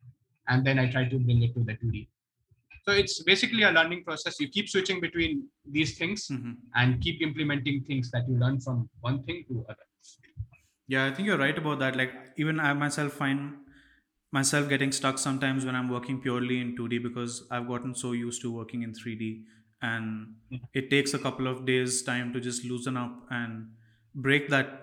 and 0.48 0.66
then 0.66 0.78
I 0.80 0.90
try 0.92 1.06
to 1.10 1.18
bring 1.20 1.42
it 1.44 1.54
to 1.56 1.64
the 1.64 1.76
2D. 1.76 2.10
So 2.86 2.92
it's 2.92 3.24
basically 3.24 3.64
a 3.64 3.72
learning 3.72 4.04
process. 4.04 4.40
You 4.40 4.50
keep 4.50 4.68
switching 4.70 5.00
between 5.02 5.50
these 5.66 5.98
things 5.98 6.28
Mhm. 6.30 6.58
and 6.76 7.02
keep 7.02 7.22
implementing 7.22 7.84
things 7.86 8.12
that 8.12 8.28
you 8.28 8.36
learn 8.38 8.60
from 8.60 8.90
one 9.00 9.24
thing 9.24 9.46
to 9.50 9.66
other. 9.70 9.88
Yeah, 10.88 11.06
I 11.06 11.14
think 11.14 11.28
you're 11.28 11.38
right 11.38 11.58
about 11.58 11.80
that. 11.80 11.96
Like 11.96 12.14
even 12.38 12.60
I 12.60 12.74
myself 12.74 13.14
find 13.14 13.58
myself 14.32 14.68
getting 14.70 14.92
stuck 14.92 15.18
sometimes 15.18 15.66
when 15.66 15.76
I'm 15.76 15.90
working 15.90 16.22
purely 16.22 16.60
in 16.60 16.76
2D 16.76 16.98
because 16.98 17.48
I've 17.52 17.68
gotten 17.68 17.96
so 17.96 18.12
used 18.12 18.42
to 18.42 18.52
working 18.52 18.84
in 18.84 18.94
3D 18.94 19.46
and 19.82 20.36
it 20.74 20.90
takes 20.90 21.14
a 21.14 21.20
couple 21.20 21.48
of 21.48 21.66
days 21.66 22.04
time 22.04 22.34
to 22.34 22.40
just 22.42 22.66
loosen 22.66 22.98
up 22.98 23.28
and 23.30 23.76
break 24.16 24.50
that 24.50 24.83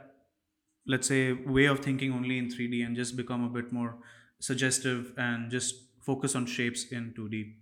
let's 0.91 1.07
say 1.07 1.33
way 1.33 1.67
of 1.67 1.79
thinking 1.81 2.13
only 2.13 2.37
in 2.39 2.49
3D 2.49 2.85
and 2.85 2.97
just 2.97 3.17
become 3.17 3.45
a 3.45 3.49
bit 3.49 3.73
more 3.73 3.95
suggestive 4.41 5.13
and 5.17 5.51
just 5.51 5.75
focus 6.01 6.35
on 6.35 6.47
shapes 6.47 6.87
in 6.91 7.15
2D. 7.17 7.55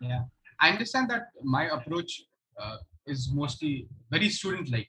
Yeah, 0.00 0.22
I 0.60 0.70
understand 0.70 1.10
that 1.10 1.24
my 1.42 1.64
approach 1.68 2.22
uh, 2.60 2.78
is 3.06 3.30
mostly 3.32 3.88
very 4.10 4.28
student-like. 4.30 4.88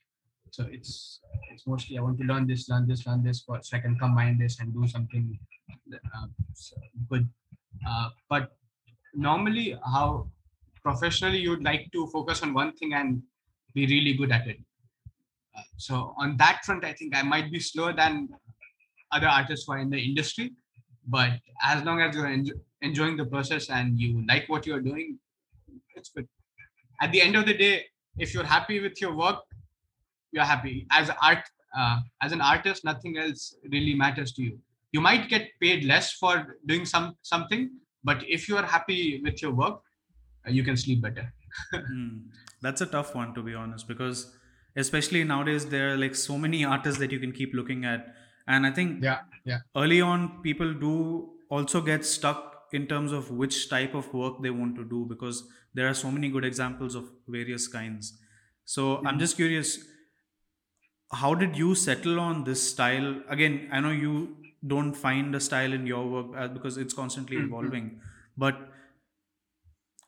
So 0.52 0.66
it's 0.72 1.20
it's 1.52 1.68
mostly 1.68 1.98
I 1.98 2.02
want 2.02 2.18
to 2.20 2.26
learn 2.26 2.48
this, 2.48 2.70
learn 2.70 2.88
this, 2.88 3.06
learn 3.06 3.22
this, 3.24 3.46
so 3.46 3.78
I 3.78 3.80
can 3.80 4.00
combine 4.00 4.40
this 4.40 4.60
and 4.60 4.74
do 4.74 4.88
something 4.88 5.38
uh, 5.94 6.28
good. 7.10 7.28
Uh, 7.88 8.10
but 8.30 8.56
normally, 9.14 9.78
how 9.94 10.28
professionally 10.82 11.40
you'd 11.40 11.64
like 11.64 11.92
to 11.92 12.08
focus 12.08 12.42
on 12.42 12.54
one 12.54 12.72
thing 12.74 12.94
and 12.94 13.22
be 13.76 13.86
really 13.86 14.14
good 14.14 14.32
at 14.32 14.48
it. 14.48 14.58
So 15.78 16.14
on 16.18 16.38
that 16.38 16.64
front, 16.66 16.86
I 16.86 16.94
think 16.94 17.16
I 17.16 17.24
might 17.24 17.52
be 17.52 17.60
slower 17.60 17.94
than 17.94 18.30
other 19.12 19.28
artists 19.28 19.66
who 19.66 19.74
are 19.74 19.80
in 19.80 19.90
the 19.90 20.00
industry. 20.00 20.54
But 21.08 21.32
as 21.64 21.84
long 21.84 22.02
as 22.02 22.16
you're 22.16 22.26
enjo- 22.26 22.60
enjoying 22.82 23.18
the 23.18 23.26
process 23.26 23.70
and 23.70 24.00
you 24.00 24.26
like 24.28 24.48
what 24.48 24.66
you're 24.66 24.82
doing, 24.82 25.20
it's 25.96 26.10
good. 26.10 26.28
At 27.02 27.12
the 27.12 27.22
end 27.22 27.36
of 27.36 27.46
the 27.46 27.58
day, 27.58 27.86
if 28.18 28.34
you're 28.34 28.44
happy 28.44 28.80
with 28.80 29.02
your 29.02 29.16
work, 29.16 29.38
you're 30.32 30.44
happy. 30.44 30.86
As 30.92 31.10
art, 31.22 31.44
uh, 31.76 32.00
as 32.22 32.32
an 32.32 32.42
artist, 32.42 32.84
nothing 32.86 33.18
else 33.18 33.56
really 33.72 33.96
matters 33.96 34.34
to 34.34 34.44
you. 34.44 34.60
You 34.92 35.02
might 35.02 35.30
get 35.30 35.50
paid 35.62 35.86
less 35.86 36.14
for 36.14 36.58
doing 36.66 36.86
some 36.86 37.16
something, 37.22 37.70
but 38.04 38.24
if 38.28 38.50
you 38.50 38.58
are 38.58 38.66
happy 38.66 39.22
with 39.24 39.42
your 39.42 39.54
work, 39.54 39.82
uh, 40.48 40.52
you 40.52 40.64
can 40.64 40.78
sleep 40.78 41.02
better. 41.02 41.34
Hmm. 41.74 42.30
That's 42.62 42.82
a 42.82 42.86
tough 42.86 43.16
one 43.16 43.34
to 43.34 43.42
be 43.42 43.56
honest, 43.56 43.88
because 43.88 44.36
especially 44.80 45.24
nowadays 45.24 45.68
there 45.68 45.94
are 45.94 45.98
like 45.98 46.16
so 46.16 46.38
many 46.38 46.64
artists 46.66 47.00
that 47.00 47.12
you 47.12 47.20
can 47.20 47.32
keep 47.32 47.54
looking 47.54 47.86
at, 47.86 48.16
and 48.48 48.66
I 48.66 48.72
think 48.72 49.00
Yeah, 49.00 49.24
yeah. 49.46 49.60
early 49.76 50.02
on 50.02 50.42
people 50.42 50.74
do 50.74 51.38
also 51.50 51.82
get 51.82 52.06
stuck 52.06 52.70
in 52.74 52.88
terms 52.88 53.12
of 53.12 53.32
which 53.32 53.70
type 53.70 53.94
of 53.96 54.14
work 54.14 54.42
they 54.42 54.50
want 54.52 54.76
to 54.76 54.86
do 54.86 55.06
because 55.06 55.48
there 55.74 55.88
are 55.88 55.94
so 55.94 56.12
many 56.12 56.30
good 56.30 56.46
examples 56.46 56.96
of 56.96 57.12
various 57.28 57.68
kinds. 57.68 58.20
So 58.66 59.04
I'm 59.06 59.18
Mhm. 59.18 59.20
just 59.20 59.36
curious, 59.36 59.80
how 61.12 61.34
did 61.34 61.58
you 61.58 61.76
settle 61.76 62.20
on 62.20 62.44
this 62.44 62.72
style? 62.72 63.24
Again, 63.28 63.68
I 63.72 63.80
know 63.80 63.92
you 63.92 64.38
don't 64.66 64.94
find 64.94 65.34
a 65.36 65.40
style 65.40 65.74
in 65.74 65.88
your 65.88 66.08
work 66.08 66.36
uh, 66.36 66.48
because 66.50 66.78
it's 66.78 66.94
constantly 66.94 67.38
Mhm. 67.38 67.42
evolving, 67.42 68.02
but 68.38 68.72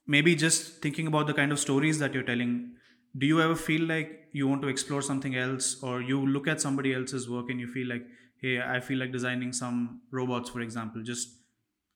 maybe 0.07 0.35
just 0.35 0.81
thinking 0.81 1.07
about 1.07 1.27
the 1.27 1.33
kind 1.33 1.51
of 1.51 1.59
stories 1.59 1.99
that 1.99 2.13
you're 2.13 2.23
telling 2.31 2.75
do 3.17 3.25
you 3.25 3.41
ever 3.41 3.55
feel 3.55 3.81
like 3.91 4.20
you 4.31 4.47
want 4.47 4.61
to 4.61 4.67
explore 4.67 5.01
something 5.01 5.35
else 5.35 5.81
or 5.83 6.01
you 6.01 6.17
look 6.25 6.47
at 6.47 6.61
somebody 6.61 6.93
else's 6.93 7.29
work 7.29 7.49
and 7.49 7.59
you 7.59 7.67
feel 7.67 7.87
like 7.93 8.05
hey 8.41 8.53
i 8.75 8.79
feel 8.79 8.99
like 9.03 9.11
designing 9.11 9.51
some 9.53 10.01
robots 10.19 10.49
for 10.55 10.61
example 10.67 11.01
just 11.13 11.37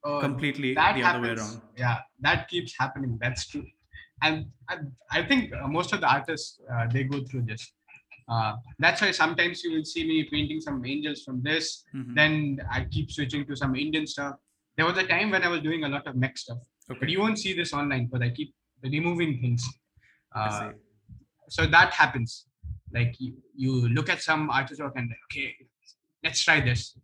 Uh, 0.08 0.20
completely 0.24 0.70
the 0.76 0.82
other 1.10 1.22
way 1.22 1.30
around 1.36 1.62
Yeah, 1.84 1.98
that 2.26 2.42
keeps 2.50 2.72
happening. 2.82 3.14
That's 3.22 3.44
true. 3.52 3.64
And 4.26 4.36
I, 4.74 4.76
I 5.18 5.22
think 5.30 5.42
uh, 5.60 5.68
most 5.78 5.94
of 5.96 6.00
the 6.04 6.10
artists 6.18 6.50
uh, 6.74 6.86
they 6.94 7.04
go 7.14 7.18
through 7.30 7.44
this. 7.52 7.64
Uh, 8.34 8.52
that's 8.84 9.00
why 9.04 9.10
sometimes 9.22 9.64
you 9.64 9.72
will 9.76 9.88
see 9.94 10.04
me 10.12 10.18
painting 10.34 10.60
some 10.68 10.78
angels 10.94 11.20
from 11.26 11.38
this. 11.48 11.66
Mhm. 11.96 12.14
Then 12.20 12.34
I 12.78 12.86
keep 12.96 13.08
switching 13.18 13.44
to 13.50 13.58
some 13.62 13.74
Indian 13.86 14.06
stuff. 14.14 14.36
There 14.78 14.88
was 14.90 14.98
a 15.06 15.08
time 15.16 15.30
when 15.36 15.44
I 15.48 15.50
was 15.56 15.62
doing 15.70 15.82
a 15.90 15.92
lot 15.96 16.06
of 16.12 16.14
mech 16.26 16.36
stuff, 16.44 16.62
but 17.02 17.10
you 17.14 17.20
won't 17.24 17.40
see 17.46 17.54
this 17.62 17.74
online 17.82 18.04
because 18.08 18.24
I 18.30 18.32
keep 18.40 18.52
removing 18.98 19.34
things. 19.44 19.64
Uh. 20.42 20.70
So 21.50 21.66
that 21.66 21.94
happens. 21.94 22.46
Like 22.94 23.16
you, 23.20 23.34
you 23.56 23.90
look 23.90 24.10
at 24.10 24.22
some 24.22 24.50
artist 24.50 24.82
work 24.82 24.94
and 24.96 25.12
okay, 25.26 25.56
let's 26.24 26.42
try 26.42 26.62
this, 26.62 26.98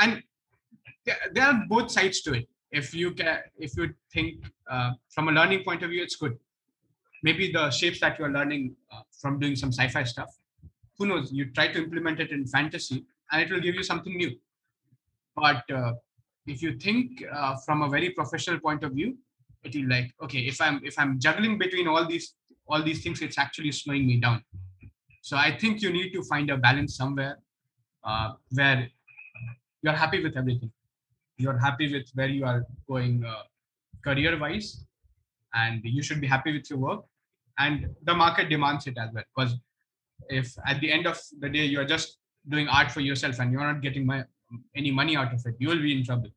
and 0.00 0.22
there, 1.04 1.44
are 1.44 1.64
both 1.68 1.90
sides 1.90 2.22
to 2.22 2.34
it. 2.34 2.48
If 2.70 2.94
you 2.94 3.12
can, 3.12 3.38
if 3.58 3.76
you 3.76 3.94
think 4.12 4.44
uh, 4.70 4.92
from 5.10 5.28
a 5.28 5.32
learning 5.32 5.64
point 5.64 5.82
of 5.82 5.90
view, 5.90 6.02
it's 6.02 6.16
good. 6.16 6.38
Maybe 7.22 7.52
the 7.52 7.70
shapes 7.70 8.00
that 8.00 8.18
you 8.18 8.24
are 8.24 8.30
learning 8.30 8.74
uh, 8.92 9.02
from 9.20 9.38
doing 9.38 9.54
some 9.54 9.70
sci-fi 9.70 10.02
stuff, 10.04 10.30
who 10.98 11.06
knows? 11.06 11.32
You 11.32 11.46
try 11.52 11.68
to 11.68 11.78
implement 11.78 12.20
it 12.20 12.30
in 12.30 12.46
fantasy, 12.46 13.04
and 13.30 13.42
it 13.42 13.50
will 13.50 13.60
give 13.60 13.74
you 13.74 13.82
something 13.82 14.16
new. 14.16 14.36
But 15.36 15.70
uh, 15.70 15.92
if 16.46 16.62
you 16.62 16.78
think 16.78 17.24
uh, 17.32 17.56
from 17.64 17.82
a 17.82 17.88
very 17.88 18.10
professional 18.10 18.58
point 18.60 18.82
of 18.84 18.92
view, 18.92 19.16
it 19.64 19.74
will 19.74 19.88
like 19.88 20.12
okay, 20.22 20.40
if 20.40 20.60
I'm 20.60 20.80
if 20.84 20.98
I'm 20.98 21.18
juggling 21.20 21.58
between 21.58 21.86
all 21.86 22.06
these 22.06 22.34
all 22.68 22.82
these 22.82 23.02
things, 23.02 23.20
it's 23.22 23.38
actually 23.38 23.72
slowing 23.72 24.06
me 24.06 24.18
down. 24.20 24.42
So 25.20 25.36
I 25.36 25.56
think 25.56 25.82
you 25.82 25.92
need 25.92 26.12
to 26.12 26.22
find 26.22 26.50
a 26.50 26.56
balance 26.56 26.96
somewhere 26.96 27.38
uh, 28.04 28.32
where 28.50 28.88
you're 29.82 29.92
happy 29.92 30.22
with 30.22 30.36
everything. 30.36 30.72
You're 31.38 31.58
happy 31.58 31.92
with 31.92 32.08
where 32.14 32.28
you 32.28 32.44
are 32.44 32.64
going 32.88 33.24
uh, 33.24 33.42
career 34.04 34.38
wise, 34.38 34.84
and 35.54 35.80
you 35.84 36.02
should 36.02 36.20
be 36.20 36.26
happy 36.26 36.52
with 36.52 36.68
your 36.70 36.78
work. 36.78 37.04
And 37.58 37.94
the 38.02 38.14
market 38.14 38.48
demands 38.48 38.86
it 38.86 38.96
as 38.98 39.10
well. 39.12 39.24
Because 39.34 39.56
if 40.28 40.54
at 40.66 40.80
the 40.80 40.90
end 40.90 41.06
of 41.06 41.20
the 41.40 41.48
day 41.48 41.64
you're 41.64 41.84
just 41.84 42.18
doing 42.48 42.68
art 42.68 42.90
for 42.90 43.00
yourself 43.00 43.38
and 43.38 43.52
you're 43.52 43.60
not 43.60 43.82
getting 43.82 44.06
my, 44.06 44.24
any 44.74 44.90
money 44.90 45.16
out 45.16 45.32
of 45.32 45.40
it, 45.46 45.54
you 45.58 45.68
will 45.68 45.82
be 45.82 45.96
in 45.96 46.04
trouble. 46.04 46.30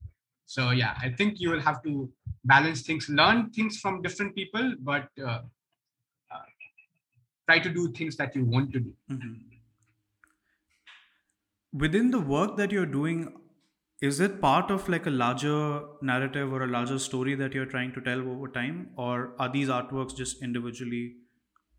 So 0.46 0.72
yeah, 0.72 0.96
I 1.02 1.10
think 1.10 1.40
you 1.40 1.50
will 1.50 1.62
have 1.62 1.82
to 1.84 2.12
balance 2.44 2.82
things, 2.84 3.10
learn 3.10 3.50
things 3.52 3.80
from 3.80 4.02
different 4.02 4.36
people, 4.36 4.76
but 4.80 5.08
uh, 5.26 5.40
try 7.48 7.60
to 7.60 7.70
do 7.74 7.92
things 7.92 8.16
that 8.18 8.36
you 8.36 8.46
want 8.46 8.72
to 8.74 8.80
do. 8.80 8.94
Mhm. 9.10 9.42
within 11.74 12.10
the 12.12 12.20
work 12.20 12.56
that 12.58 12.72
you're 12.72 12.86
doing 12.92 13.24
is 14.02 14.20
it 14.20 14.40
part 14.42 14.70
of 14.72 14.88
like 14.94 15.06
a 15.06 15.10
larger 15.10 15.58
narrative 16.02 16.54
or 16.54 16.64
a 16.64 16.68
larger 16.68 16.98
story 17.00 17.36
that 17.36 17.54
you're 17.54 17.66
trying 17.74 17.92
to 17.94 18.02
tell 18.02 18.22
over 18.34 18.48
time 18.58 18.78
or 18.98 19.36
are 19.40 19.50
these 19.56 19.68
artworks 19.78 20.16
just 20.16 20.42
individually 20.44 21.04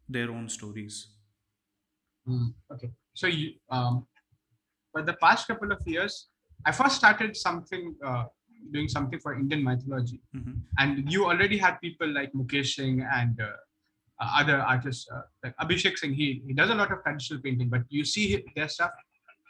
their 0.09 0.31
own 0.31 0.49
stories 0.49 0.99
Mm, 2.29 2.55
Okay. 2.75 2.91
So 3.15 3.29
you, 3.29 3.53
um, 3.71 4.05
for 4.93 5.03
the 5.03 5.13
past 5.23 5.47
couple 5.47 5.71
of 5.71 5.81
years, 5.87 6.15
I 6.65 6.73
first 6.73 6.97
started 6.97 7.37
something, 7.37 7.95
uh, 8.05 8.25
doing 8.73 8.89
something 8.89 9.21
for 9.21 9.35
Indian 9.43 9.63
mythology, 9.63 10.19
Mhm. 10.35 10.57
and 10.79 11.13
you 11.13 11.25
already 11.25 11.57
had 11.67 11.77
people 11.85 12.09
like 12.19 12.33
Mukesh 12.33 12.73
Singh 12.79 13.01
and 13.19 13.41
uh, 13.41 13.53
uh, 14.21 14.31
other 14.41 14.59
artists 14.61 15.09
uh, 15.15 15.23
like 15.45 15.57
Abhishek 15.59 15.97
Singh. 15.99 16.15
He 16.15 16.43
he 16.47 16.53
does 16.53 16.71
a 16.71 16.75
lot 16.75 16.91
of 16.93 17.03
traditional 17.03 17.41
painting, 17.43 17.69
but 17.69 17.83
you 17.89 18.05
see 18.05 18.45
their 18.55 18.69
stuff. 18.69 18.91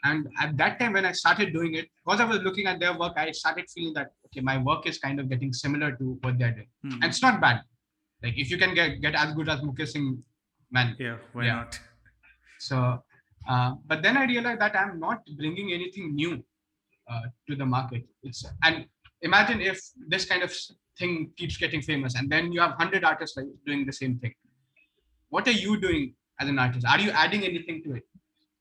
And 0.04 0.28
at 0.40 0.56
that 0.58 0.78
time, 0.78 0.92
when 0.92 1.04
I 1.04 1.12
started 1.12 1.52
doing 1.52 1.74
it, 1.74 1.88
because 2.04 2.20
I 2.20 2.24
was 2.24 2.40
looking 2.40 2.66
at 2.66 2.78
their 2.78 2.96
work, 2.96 3.14
I 3.16 3.30
started 3.32 3.68
feeling 3.70 3.94
that 3.94 4.10
okay, 4.26 4.40
my 4.40 4.58
work 4.58 4.86
is 4.86 4.98
kind 4.98 5.18
of 5.20 5.28
getting 5.28 5.52
similar 5.52 5.92
to 5.96 6.18
what 6.22 6.38
they're 6.38 6.52
doing, 6.52 6.68
Mhm. 6.84 6.94
and 7.02 7.04
it's 7.04 7.22
not 7.22 7.40
bad. 7.40 7.62
Like 8.22 8.36
if 8.38 8.50
you 8.50 8.58
can 8.58 8.74
get 8.74 9.00
get 9.00 9.14
as 9.14 9.34
good 9.34 9.48
as 9.48 9.60
Mukesh 9.60 9.88
Singh, 9.94 10.22
man, 10.70 10.96
yeah 10.98 11.16
why 11.32 11.44
Yeah. 11.46 11.56
not 11.56 11.80
so, 12.58 12.76
uh, 13.48 13.74
but 13.86 14.02
then 14.02 14.16
I 14.16 14.24
realized 14.24 14.60
that 14.60 14.74
I'm 14.76 14.98
not 14.98 15.20
bringing 15.36 15.72
anything 15.72 16.14
new 16.14 16.42
uh, 17.10 17.22
to 17.48 17.54
the 17.56 17.66
market. 17.66 18.04
It's 18.22 18.44
and 18.64 18.86
imagine 19.22 19.60
if 19.60 19.80
this 20.08 20.24
kind 20.24 20.42
of 20.42 20.52
thing 20.98 21.30
keeps 21.36 21.56
getting 21.56 21.82
famous, 21.82 22.14
and 22.14 22.30
then 22.30 22.52
you 22.52 22.60
have 22.60 22.72
hundred 22.82 23.04
artists 23.04 23.36
like 23.36 23.46
doing 23.66 23.84
the 23.86 23.92
same 23.92 24.18
thing. 24.18 24.34
What 25.30 25.48
are 25.48 25.52
you 25.52 25.78
doing 25.80 26.14
as 26.40 26.48
an 26.48 26.58
artist? 26.58 26.86
Are 26.86 27.00
you 27.00 27.10
adding 27.10 27.44
anything 27.44 27.82
to 27.84 27.94
it? 27.96 28.04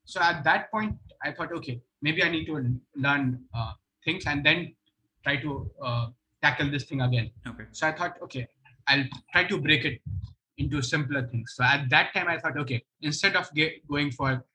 So 0.06 0.22
at 0.22 0.44
that 0.44 0.72
point, 0.72 0.96
I 1.24 1.32
thought, 1.32 1.52
okay, 1.54 1.82
maybe 2.02 2.24
I 2.24 2.30
need 2.30 2.46
to 2.46 2.80
learn 2.96 3.44
uh, 3.54 3.74
things 4.04 4.26
and 4.28 4.46
then 4.46 4.76
try 5.24 5.38
to 5.38 5.70
uh, 5.82 6.08
tackle 6.42 6.70
this 6.70 6.84
thing 6.86 7.02
again. 7.02 7.32
okay 7.48 7.66
So 7.72 7.88
I 7.88 7.92
thought, 7.92 8.18
okay, 8.24 8.48
I'll 8.88 9.06
try 9.32 9.44
to 9.46 9.58
break 9.60 9.86
it. 9.86 10.02
into 10.58 10.82
simpler 10.82 11.28
things. 11.28 11.54
So 11.56 11.64
at 11.64 11.90
that 11.90 12.14
time, 12.14 12.28
I 12.30 12.38
thought, 12.40 12.58
okay, 12.58 12.84
instead 13.02 13.36
of 13.36 13.50
going 13.90 14.12
for, 14.12 14.46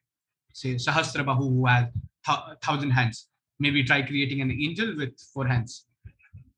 say, 0.54 0.76
Sahasrabahu, 0.76 1.38
who 1.38 1.66
has 1.66 1.86
th- 2.26 2.38
thousand 2.62 2.90
hands, 2.90 3.28
maybe 3.58 3.84
try 3.84 4.02
creating 4.02 4.40
an 4.40 4.50
angel 4.50 4.96
with 4.96 5.12
four 5.32 5.46
hands, 5.46 5.86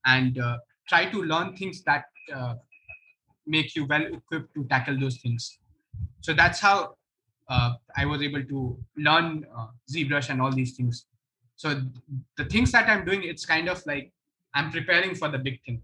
and 0.05 0.39
uh, 0.39 0.59
try 0.89 1.07
to 1.07 1.23
learn 1.23 1.57
things 1.57 1.83
that 1.89 2.05
uh, 2.33 2.55
make 3.47 3.75
you 3.75 3.87
well 3.87 4.05
equipped 4.05 4.55
to 4.55 4.65
tackle 4.65 4.99
those 4.99 5.19
things. 5.19 5.59
So 6.21 6.33
that's 6.33 6.61
how 6.61 6.97
uh, 7.49 7.73
I 7.97 8.07
was 8.07 8.23
able 8.23 8.45
to 8.45 8.79
learn 8.97 9.47
uh, 9.57 9.67
ZBrush 9.93 10.31
and 10.31 10.41
all 10.41 10.53
these 10.53 10.77
things. 10.77 11.07
So 11.57 11.81
the 12.37 12.45
things 12.47 12.73
that 12.73 12.89
I'm 12.89 13.05
doing, 13.05 13.23
it's 13.25 13.45
kind 13.45 13.69
of 13.69 13.85
like 13.87 14.13
I'm 14.55 14.71
preparing 14.71 15.15
for 15.15 15.29
the 15.29 15.39
big 15.39 15.61
thing. 15.65 15.83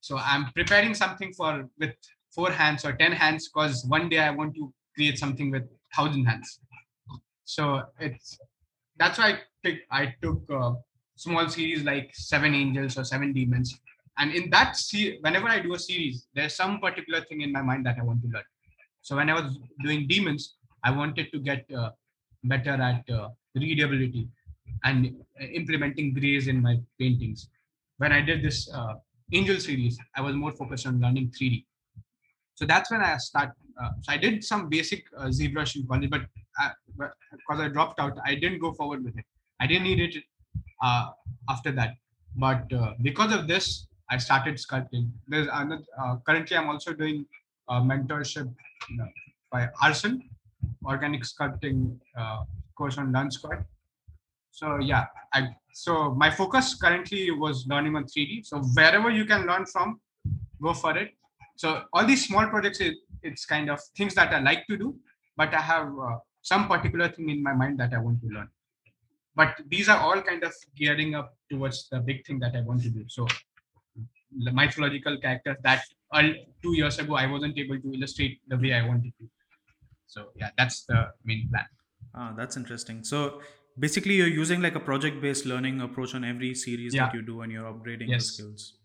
So 0.00 0.16
I'm 0.16 0.46
preparing 0.52 0.94
something 0.94 1.32
for 1.32 1.68
with 1.78 1.94
four 2.34 2.50
hands 2.50 2.84
or 2.84 2.92
ten 2.92 3.12
hands 3.12 3.48
because 3.48 3.84
one 3.86 4.08
day 4.08 4.18
I 4.18 4.30
want 4.30 4.54
to 4.54 4.72
create 4.94 5.18
something 5.18 5.50
with 5.50 5.64
thousand 5.94 6.24
hands. 6.24 6.60
So 7.44 7.82
it's 7.98 8.38
that's 8.96 9.18
why 9.18 9.30
I 9.30 9.38
pick, 9.62 9.80
I 9.90 10.14
took 10.22 10.42
a 10.50 10.74
small 11.16 11.48
series 11.48 11.84
like 11.84 12.10
Seven 12.14 12.54
Angels 12.54 12.96
or 12.98 13.04
Seven 13.04 13.32
Demons, 13.32 13.78
and 14.20 14.32
in 14.32 14.50
that 14.50 14.76
se- 14.76 15.18
whenever 15.22 15.48
I 15.48 15.60
do 15.60 15.74
a 15.74 15.78
series, 15.78 16.26
there's 16.34 16.54
some 16.54 16.78
particular 16.78 17.22
thing 17.22 17.40
in 17.40 17.50
my 17.50 17.62
mind 17.62 17.86
that 17.86 17.96
I 17.98 18.02
want 18.02 18.22
to 18.22 18.28
learn. 18.28 18.48
So 19.00 19.16
when 19.16 19.30
I 19.30 19.34
was 19.40 19.58
doing 19.82 20.06
Demons, 20.06 20.56
I 20.84 20.90
wanted 20.90 21.32
to 21.32 21.38
get 21.40 21.64
uh, 21.76 21.90
better 22.44 22.70
at 22.70 23.02
uh, 23.10 23.28
readability 23.54 24.28
and 24.84 25.14
implementing 25.54 26.12
grays 26.12 26.48
in 26.48 26.60
my 26.60 26.76
paintings. 26.98 27.48
When 27.96 28.12
I 28.12 28.20
did 28.20 28.42
this 28.42 28.70
uh, 28.72 28.94
Angel 29.32 29.58
series, 29.58 29.98
I 30.16 30.20
was 30.20 30.34
more 30.34 30.52
focused 30.52 30.86
on 30.86 31.00
learning 31.00 31.32
3D. 31.38 31.64
So 32.56 32.66
that's 32.66 32.90
when 32.90 33.00
I 33.00 33.16
start. 33.16 33.52
Uh, 33.82 33.90
so 34.02 34.12
I 34.12 34.18
did 34.18 34.44
some 34.44 34.68
basic 34.68 35.04
uh, 35.16 35.26
ZBrush 35.26 35.76
in 35.76 35.86
college, 35.86 36.10
but 36.10 36.22
because 37.32 37.60
I 37.60 37.68
dropped 37.68 37.98
out, 38.00 38.18
I 38.26 38.34
didn't 38.34 38.58
go 38.58 38.72
forward 38.74 39.02
with 39.02 39.16
it. 39.16 39.24
I 39.60 39.66
didn't 39.66 39.84
need 39.84 40.00
it 40.00 40.22
uh, 40.82 41.10
after 41.48 41.72
that. 41.72 41.94
But 42.36 42.70
uh, 42.72 42.94
because 43.02 43.32
of 43.32 43.48
this, 43.48 43.86
I 44.10 44.18
started 44.18 44.56
sculpting. 44.56 45.10
There's 45.28 45.48
another. 45.52 45.82
Uh, 46.00 46.16
currently, 46.26 46.56
I'm 46.56 46.68
also 46.68 46.92
doing 46.92 47.26
a 47.68 47.80
mentorship 47.80 48.52
by 49.52 49.68
Arsen, 49.82 50.20
organic 50.84 51.22
sculpting 51.22 51.96
uh, 52.16 52.44
course 52.76 52.98
on 52.98 53.12
Learn 53.12 53.30
Squared. 53.30 53.64
So 54.50 54.78
yeah, 54.80 55.06
I 55.32 55.50
so 55.72 56.12
my 56.14 56.30
focus 56.30 56.74
currently 56.74 57.30
was 57.30 57.66
learning 57.68 57.96
on 57.96 58.04
3D. 58.04 58.46
So 58.46 58.58
wherever 58.74 59.10
you 59.10 59.24
can 59.24 59.46
learn 59.46 59.66
from, 59.66 60.00
go 60.60 60.74
for 60.74 60.96
it. 60.96 61.12
So 61.56 61.84
all 61.92 62.06
these 62.06 62.26
small 62.26 62.46
projects, 62.48 62.80
it, 62.80 62.96
it's 63.22 63.44
kind 63.44 63.70
of 63.70 63.80
things 63.96 64.14
that 64.14 64.32
I 64.32 64.40
like 64.40 64.66
to 64.68 64.76
do, 64.76 64.96
but 65.36 65.54
I 65.54 65.60
have 65.60 65.88
uh, 65.98 66.16
some 66.42 66.66
particular 66.66 67.08
thing 67.08 67.28
in 67.30 67.42
my 67.42 67.52
mind 67.52 67.78
that 67.78 67.92
I 67.92 67.98
want 67.98 68.20
to 68.22 68.28
learn. 68.28 68.48
But 69.36 69.60
these 69.68 69.88
are 69.88 69.98
all 69.98 70.20
kind 70.20 70.42
of 70.42 70.52
gearing 70.76 71.14
up 71.14 71.36
towards 71.50 71.88
the 71.88 72.00
big 72.00 72.26
thing 72.26 72.40
that 72.40 72.56
I 72.56 72.62
want 72.62 72.82
to 72.82 72.90
do. 72.90 73.04
So 73.08 73.26
mythological 74.32 75.18
characters 75.20 75.56
that 75.62 75.82
uh, 76.12 76.22
two 76.62 76.74
years 76.76 76.98
ago 76.98 77.14
I 77.14 77.26
wasn't 77.26 77.58
able 77.58 77.80
to 77.80 77.92
illustrate 77.92 78.40
the 78.48 78.56
way 78.56 78.72
I 78.72 78.86
wanted 78.86 79.12
to. 79.20 79.28
So 80.06 80.30
yeah, 80.36 80.50
that's 80.56 80.84
the 80.86 81.12
main 81.24 81.48
plan. 81.50 81.66
Ah, 82.14 82.34
that's 82.36 82.56
interesting. 82.56 83.04
So 83.04 83.40
basically, 83.78 84.14
you're 84.14 84.26
using 84.26 84.60
like 84.60 84.74
a 84.74 84.80
project-based 84.80 85.46
learning 85.46 85.80
approach 85.80 86.14
on 86.14 86.24
every 86.24 86.54
series 86.54 86.94
Yeah. 86.94 87.06
that 87.06 87.14
you 87.14 87.22
do, 87.22 87.42
and 87.42 87.52
you're 87.52 87.64
upgrading 87.72 88.08
your 88.08 88.18
Yes. 88.18 88.26
skills. 88.26 88.76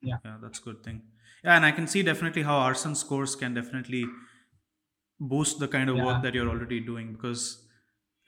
Yeah. 0.00 0.18
yeah, 0.24 0.38
that's 0.40 0.60
a 0.60 0.62
good 0.62 0.82
thing. 0.84 1.02
Yeah, 1.44 1.56
and 1.56 1.64
I 1.66 1.72
can 1.72 1.86
see 1.86 2.02
definitely 2.02 2.42
how 2.42 2.56
Arsen's 2.58 3.02
course 3.04 3.34
can 3.36 3.52
definitely 3.54 4.04
boost 5.20 5.58
the 5.58 5.68
kind 5.68 5.90
of 5.90 5.96
Yeah. 5.96 6.04
work 6.06 6.22
that 6.22 6.34
you're 6.34 6.48
already 6.48 6.80
doing 6.80 7.12
because 7.12 7.64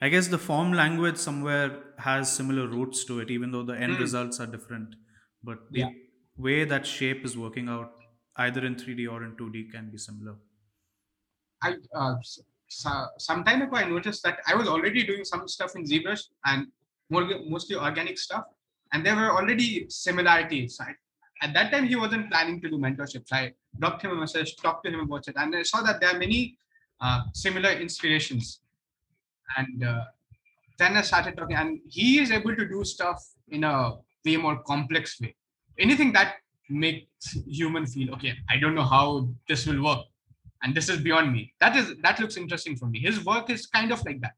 I 0.01 0.09
guess 0.09 0.27
the 0.27 0.37
form 0.39 0.73
language 0.73 1.17
somewhere 1.17 1.93
has 1.99 2.31
similar 2.35 2.67
roots 2.67 3.03
to 3.05 3.19
it, 3.19 3.29
even 3.31 3.51
though 3.51 3.63
the 3.63 3.77
end 3.77 3.93
Mm. 3.95 3.99
results 3.99 4.39
are 4.39 4.47
different. 4.47 4.95
But 5.43 5.71
the 5.71 5.79
Yeah. 5.81 5.89
Way 6.37 6.63
that 6.63 6.85
shape 6.85 7.25
is 7.25 7.37
working 7.37 7.69
out, 7.69 7.93
either 8.37 8.65
in 8.65 8.75
3D 8.75 9.11
or 9.11 9.23
in 9.23 9.35
2D, 9.35 9.71
can 9.71 9.89
be 9.89 9.97
similar. 9.97 10.35
I 11.61 11.75
uh, 11.93 12.15
so, 12.67 12.89
some 13.17 13.43
time 13.43 13.61
ago 13.61 13.75
I 13.75 13.83
noticed 13.83 14.23
that 14.23 14.39
I 14.47 14.55
was 14.55 14.67
already 14.67 15.03
doing 15.03 15.25
some 15.25 15.47
stuff 15.47 15.75
in 15.75 15.83
ZBrush 15.83 16.23
and 16.45 16.67
more 17.09 17.27
mostly 17.47 17.75
organic 17.75 18.17
stuff, 18.17 18.45
and 18.93 19.05
there 19.05 19.15
were 19.15 19.31
already 19.31 19.85
similarities. 19.89 20.79
I, 20.79 20.95
at 21.43 21.53
that 21.53 21.71
time, 21.71 21.87
he 21.87 21.95
wasn't 21.95 22.31
planning 22.31 22.61
to 22.61 22.69
do 22.69 22.77
mentorships. 22.77 23.31
I 23.31 23.51
dropped 23.79 24.03
him 24.03 24.11
a 24.11 24.15
message, 24.15 24.55
talked 24.57 24.85
to 24.85 24.91
him 24.91 25.01
about 25.01 25.27
it, 25.27 25.35
and 25.37 25.55
I 25.55 25.63
saw 25.63 25.81
that 25.81 25.99
there 25.99 26.11
are 26.11 26.19
many 26.19 26.57
uh, 27.01 27.23
similar 27.33 27.71
inspirations. 27.71 28.61
And 29.57 29.83
uh, 29.83 30.03
then 30.77 30.95
I 30.95 31.01
started 31.01 31.35
talking, 31.35 31.57
and 31.57 31.79
he 31.89 32.19
is 32.19 32.31
able 32.31 32.55
to 32.55 32.67
do 32.67 32.83
stuff 32.85 33.21
in 33.49 33.63
a 33.63 33.97
way 34.23 34.37
more 34.37 34.61
complex 34.63 35.19
way. 35.19 35.35
Anything 35.81 36.13
that 36.13 36.35
makes 36.69 37.33
human 37.47 37.85
feel 37.85 38.13
okay. 38.15 38.33
I 38.49 38.57
don't 38.57 38.75
know 38.75 38.83
how 38.83 39.27
this 39.47 39.65
will 39.67 39.83
work 39.83 40.05
and 40.63 40.73
this 40.75 40.89
is 40.89 40.99
beyond 41.01 41.31
me. 41.33 41.53
That 41.59 41.75
is 41.75 41.95
that 42.01 42.19
looks 42.19 42.37
interesting 42.37 42.75
for 42.75 42.85
me. 42.85 42.99
His 42.99 43.23
work 43.25 43.49
is 43.49 43.65
kind 43.65 43.91
of 43.91 44.03
like 44.05 44.21
that. 44.21 44.35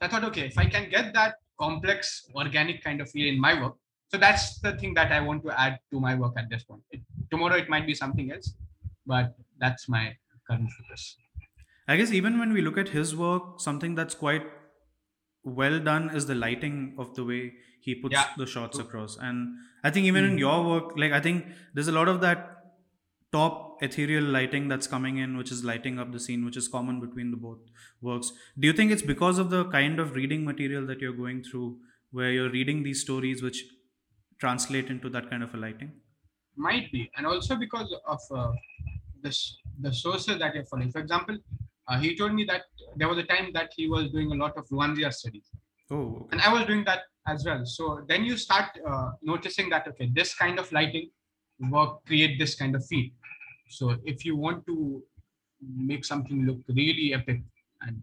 I 0.00 0.08
thought, 0.08 0.24
okay, 0.24 0.46
if 0.46 0.58
I 0.58 0.66
can 0.66 0.90
get 0.90 1.14
that 1.14 1.36
complex, 1.58 2.28
organic 2.34 2.82
kind 2.82 3.00
of 3.00 3.10
feel 3.10 3.26
in 3.32 3.40
my 3.40 3.60
work, 3.60 3.76
so 4.08 4.18
that's 4.18 4.60
the 4.60 4.76
thing 4.76 4.94
that 4.94 5.12
I 5.12 5.20
want 5.20 5.42
to 5.44 5.60
add 5.60 5.78
to 5.90 6.00
my 6.00 6.14
work 6.14 6.34
at 6.36 6.48
this 6.50 6.64
point. 6.64 6.82
It, 6.90 7.00
tomorrow 7.30 7.56
it 7.56 7.68
might 7.68 7.86
be 7.86 7.94
something 7.94 8.30
else, 8.32 8.54
but 9.06 9.34
that's 9.58 9.88
my 9.88 10.16
current 10.48 10.70
focus. 10.70 11.16
I 11.88 11.96
guess 11.96 12.12
even 12.12 12.38
when 12.38 12.52
we 12.52 12.62
look 12.62 12.78
at 12.78 12.88
his 12.88 13.14
work, 13.16 13.60
something 13.60 13.94
that's 13.94 14.14
quite 14.14 14.42
well 15.44 15.78
done 15.80 16.14
is 16.14 16.26
the 16.26 16.34
lighting 16.34 16.94
of 16.98 17.14
the 17.14 17.24
way 17.24 17.54
he 17.80 17.94
puts 17.94 18.16
Yeah. 18.16 18.34
the 18.36 18.46
shots 18.46 18.78
across. 18.78 19.16
And 19.18 19.56
I 19.82 19.90
think 19.90 20.06
even 20.06 20.24
in 20.24 20.36
Mhm. 20.36 20.38
your 20.38 20.64
work, 20.66 20.96
like 20.96 21.12
I 21.12 21.20
think 21.20 21.46
there's 21.74 21.88
a 21.88 21.92
lot 21.92 22.08
of 22.08 22.20
that 22.22 22.50
top 23.32 23.82
ethereal 23.82 24.22
lighting 24.24 24.68
that's 24.68 24.86
coming 24.86 25.18
in, 25.18 25.36
which 25.36 25.50
is 25.50 25.64
lighting 25.64 25.98
up 25.98 26.12
the 26.12 26.20
scene, 26.20 26.44
which 26.44 26.56
is 26.56 26.68
common 26.68 27.00
between 27.00 27.30
the 27.30 27.36
both 27.36 27.58
works. 28.00 28.32
Do 28.58 28.66
you 28.68 28.72
think 28.72 28.92
it's 28.92 29.02
because 29.02 29.38
of 29.38 29.50
the 29.50 29.64
kind 29.70 29.98
of 29.98 30.14
reading 30.14 30.44
material 30.44 30.86
that 30.86 31.00
you're 31.00 31.12
going 31.16 31.42
through, 31.42 31.80
where 32.10 32.30
you're 32.32 32.50
reading 32.50 32.82
these 32.84 33.00
stories 33.02 33.42
which 33.42 33.64
translate 34.38 34.88
into 34.88 35.08
that 35.10 35.28
kind 35.30 35.42
of 35.42 35.52
a 35.54 35.56
lighting? 35.56 36.00
Might 36.56 36.90
be, 36.92 37.10
and 37.16 37.26
also 37.26 37.56
because 37.56 37.92
of 38.06 38.20
uh, 38.30 38.52
the 39.22 39.36
the 39.80 39.92
sources 39.92 40.38
that 40.38 40.54
you're 40.54 40.64
following. 40.66 40.92
For 40.92 41.00
example, 41.00 41.38
uh, 41.88 41.98
he 41.98 42.16
told 42.16 42.34
me 42.34 42.44
that 42.44 42.62
there 42.96 43.08
was 43.08 43.18
a 43.18 43.24
time 43.24 43.50
that 43.52 43.70
he 43.76 43.88
was 43.88 44.10
doing 44.10 44.32
a 44.32 44.34
lot 44.34 44.56
of 44.56 44.66
Ruan 44.70 44.96
Jia 44.96 45.12
studies. 45.12 45.50
Oh, 45.90 45.96
okay. 45.96 46.28
and 46.32 46.40
I 46.40 46.52
was 46.52 46.64
doing 46.66 46.84
that 46.84 47.02
as 47.26 47.44
well. 47.44 47.64
So 47.64 48.02
then 48.08 48.24
you 48.24 48.36
start 48.36 48.70
uh, 48.88 49.10
noticing 49.22 49.68
that 49.70 49.86
okay, 49.88 50.10
this 50.12 50.34
kind 50.34 50.58
of 50.58 50.70
lighting 50.72 51.10
work 51.70 52.04
create 52.06 52.38
this 52.38 52.54
kind 52.54 52.74
of 52.74 52.84
feel. 52.86 53.10
So 53.68 53.96
if 54.04 54.24
you 54.24 54.36
want 54.36 54.66
to 54.66 55.02
make 55.76 56.04
something 56.04 56.46
look 56.46 56.58
really 56.68 57.14
epic 57.14 57.40
and 57.82 58.02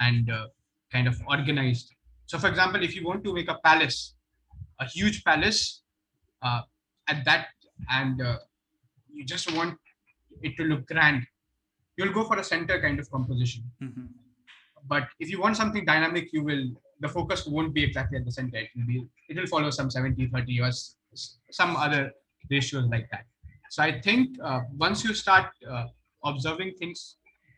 and 0.00 0.30
uh, 0.30 0.46
kind 0.92 1.06
of 1.06 1.20
organized. 1.28 1.92
So 2.26 2.38
for 2.38 2.48
example, 2.48 2.82
if 2.82 2.94
you 2.94 3.04
want 3.04 3.24
to 3.24 3.34
make 3.34 3.48
a 3.48 3.58
palace, 3.64 4.14
a 4.80 4.86
huge 4.86 5.24
palace, 5.24 5.82
uh, 6.42 6.62
at 7.08 7.24
that 7.24 7.48
and 7.90 8.20
uh, 8.22 8.38
you 9.12 9.24
just 9.24 9.52
want 9.54 9.76
it 10.42 10.56
to 10.56 10.64
look 10.64 10.86
grand, 10.86 11.26
you'll 12.00 12.12
go 12.18 12.24
for 12.24 12.36
a 12.42 12.44
center 12.52 12.80
kind 12.80 12.98
of 13.04 13.10
composition. 13.16 13.62
Mhm. 13.82 14.08
but 14.92 15.08
if 15.24 15.30
you 15.30 15.38
want 15.40 15.56
something 15.58 15.84
dynamic 15.88 16.28
you 16.36 16.42
will 16.50 16.62
the 17.04 17.08
focus 17.16 17.40
won't 17.54 17.72
be 17.74 17.82
exactly 17.88 18.16
at 18.18 18.24
the 18.28 18.32
center. 18.36 18.58
It 18.58 18.70
will 18.76 18.86
be 18.92 18.96
it 19.30 19.36
will 19.38 19.46
follow 19.54 19.70
some 19.78 19.90
70 19.90 20.26
30 20.34 20.60
or 20.66 20.70
some 21.58 21.76
other 21.84 22.00
ratios 22.50 22.86
like 22.94 23.06
that. 23.12 23.24
So 23.74 23.82
i 23.88 23.92
think 24.06 24.38
uh, 24.48 24.60
once 24.86 25.04
you 25.06 25.12
start 25.22 25.46
uh, 25.72 25.86
observing 26.30 26.70
things 26.80 27.16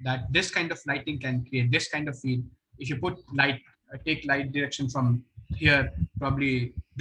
that 0.08 0.20
this 0.36 0.50
kind 0.56 0.70
of 0.74 0.80
lighting 0.90 1.18
can 1.24 1.44
create 1.48 1.70
this 1.76 1.88
kind 1.94 2.08
of 2.08 2.18
feel 2.24 2.40
if 2.78 2.88
you 2.90 2.96
put 3.06 3.18
light 3.42 3.60
uh, 3.92 3.98
take 4.06 4.24
light 4.32 4.52
direction 4.56 4.88
from 4.94 5.24
here 5.62 5.82
probably 6.18 6.52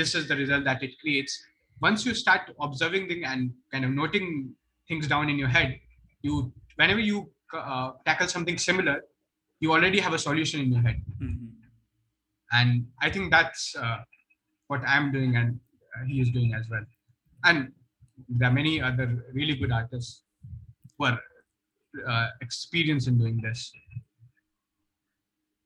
this 0.02 0.16
is 0.20 0.28
the 0.32 0.38
result 0.44 0.64
that 0.72 0.82
it 0.88 0.94
creates. 1.02 1.34
Once 1.82 2.06
you 2.06 2.14
start 2.14 2.42
observing 2.68 3.08
things 3.10 3.26
and 3.34 3.52
kind 3.72 3.86
of 3.86 3.92
noting 3.92 4.28
things 4.88 5.08
down 5.14 5.30
in 5.34 5.38
your 5.44 5.48
head 5.58 5.80
you 6.22 6.34
whenever 6.76 7.00
you 7.00 7.32
uh, 7.54 7.92
tackle 8.06 8.28
something 8.28 8.58
similar 8.58 9.02
you 9.60 9.72
already 9.72 10.00
have 10.00 10.14
a 10.14 10.20
solution 10.20 10.60
in 10.62 10.72
your 10.74 10.82
head. 10.82 11.02
Mhm. 11.22 11.50
and 12.60 12.88
i 13.02 13.10
think 13.10 13.32
that's 13.32 13.76
uh, 13.76 14.00
what 14.68 14.82
i'm 14.94 15.12
doing 15.12 15.36
and 15.42 15.60
uh, 15.96 16.06
he 16.06 16.22
is 16.22 16.30
doing 16.32 16.54
as 16.54 16.66
well. 16.70 16.86
And 17.44 17.74
there 18.30 18.50
are 18.50 18.54
many 18.54 18.82
other 18.82 19.26
really 19.34 19.56
good 19.56 19.72
artists 19.72 20.24
who 20.98 21.06
are 21.06 21.20
uh, 22.08 22.28
experienced 22.42 23.08
in 23.10 23.18
doing 23.18 23.42
this. 23.42 23.72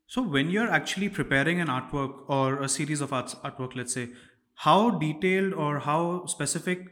So 0.08 0.22
when 0.22 0.50
you're 0.50 0.70
actually 0.70 1.10
preparing 1.10 1.60
an 1.60 1.68
artwork 1.68 2.28
or 2.28 2.62
a 2.62 2.70
series 2.70 3.02
of 3.02 3.12
arts, 3.14 3.36
artwork, 3.36 3.76
let's 3.76 3.94
say, 3.94 4.10
how 4.56 4.92
detailed 4.92 5.54
or 5.54 5.80
how 5.80 6.26
specific 6.26 6.88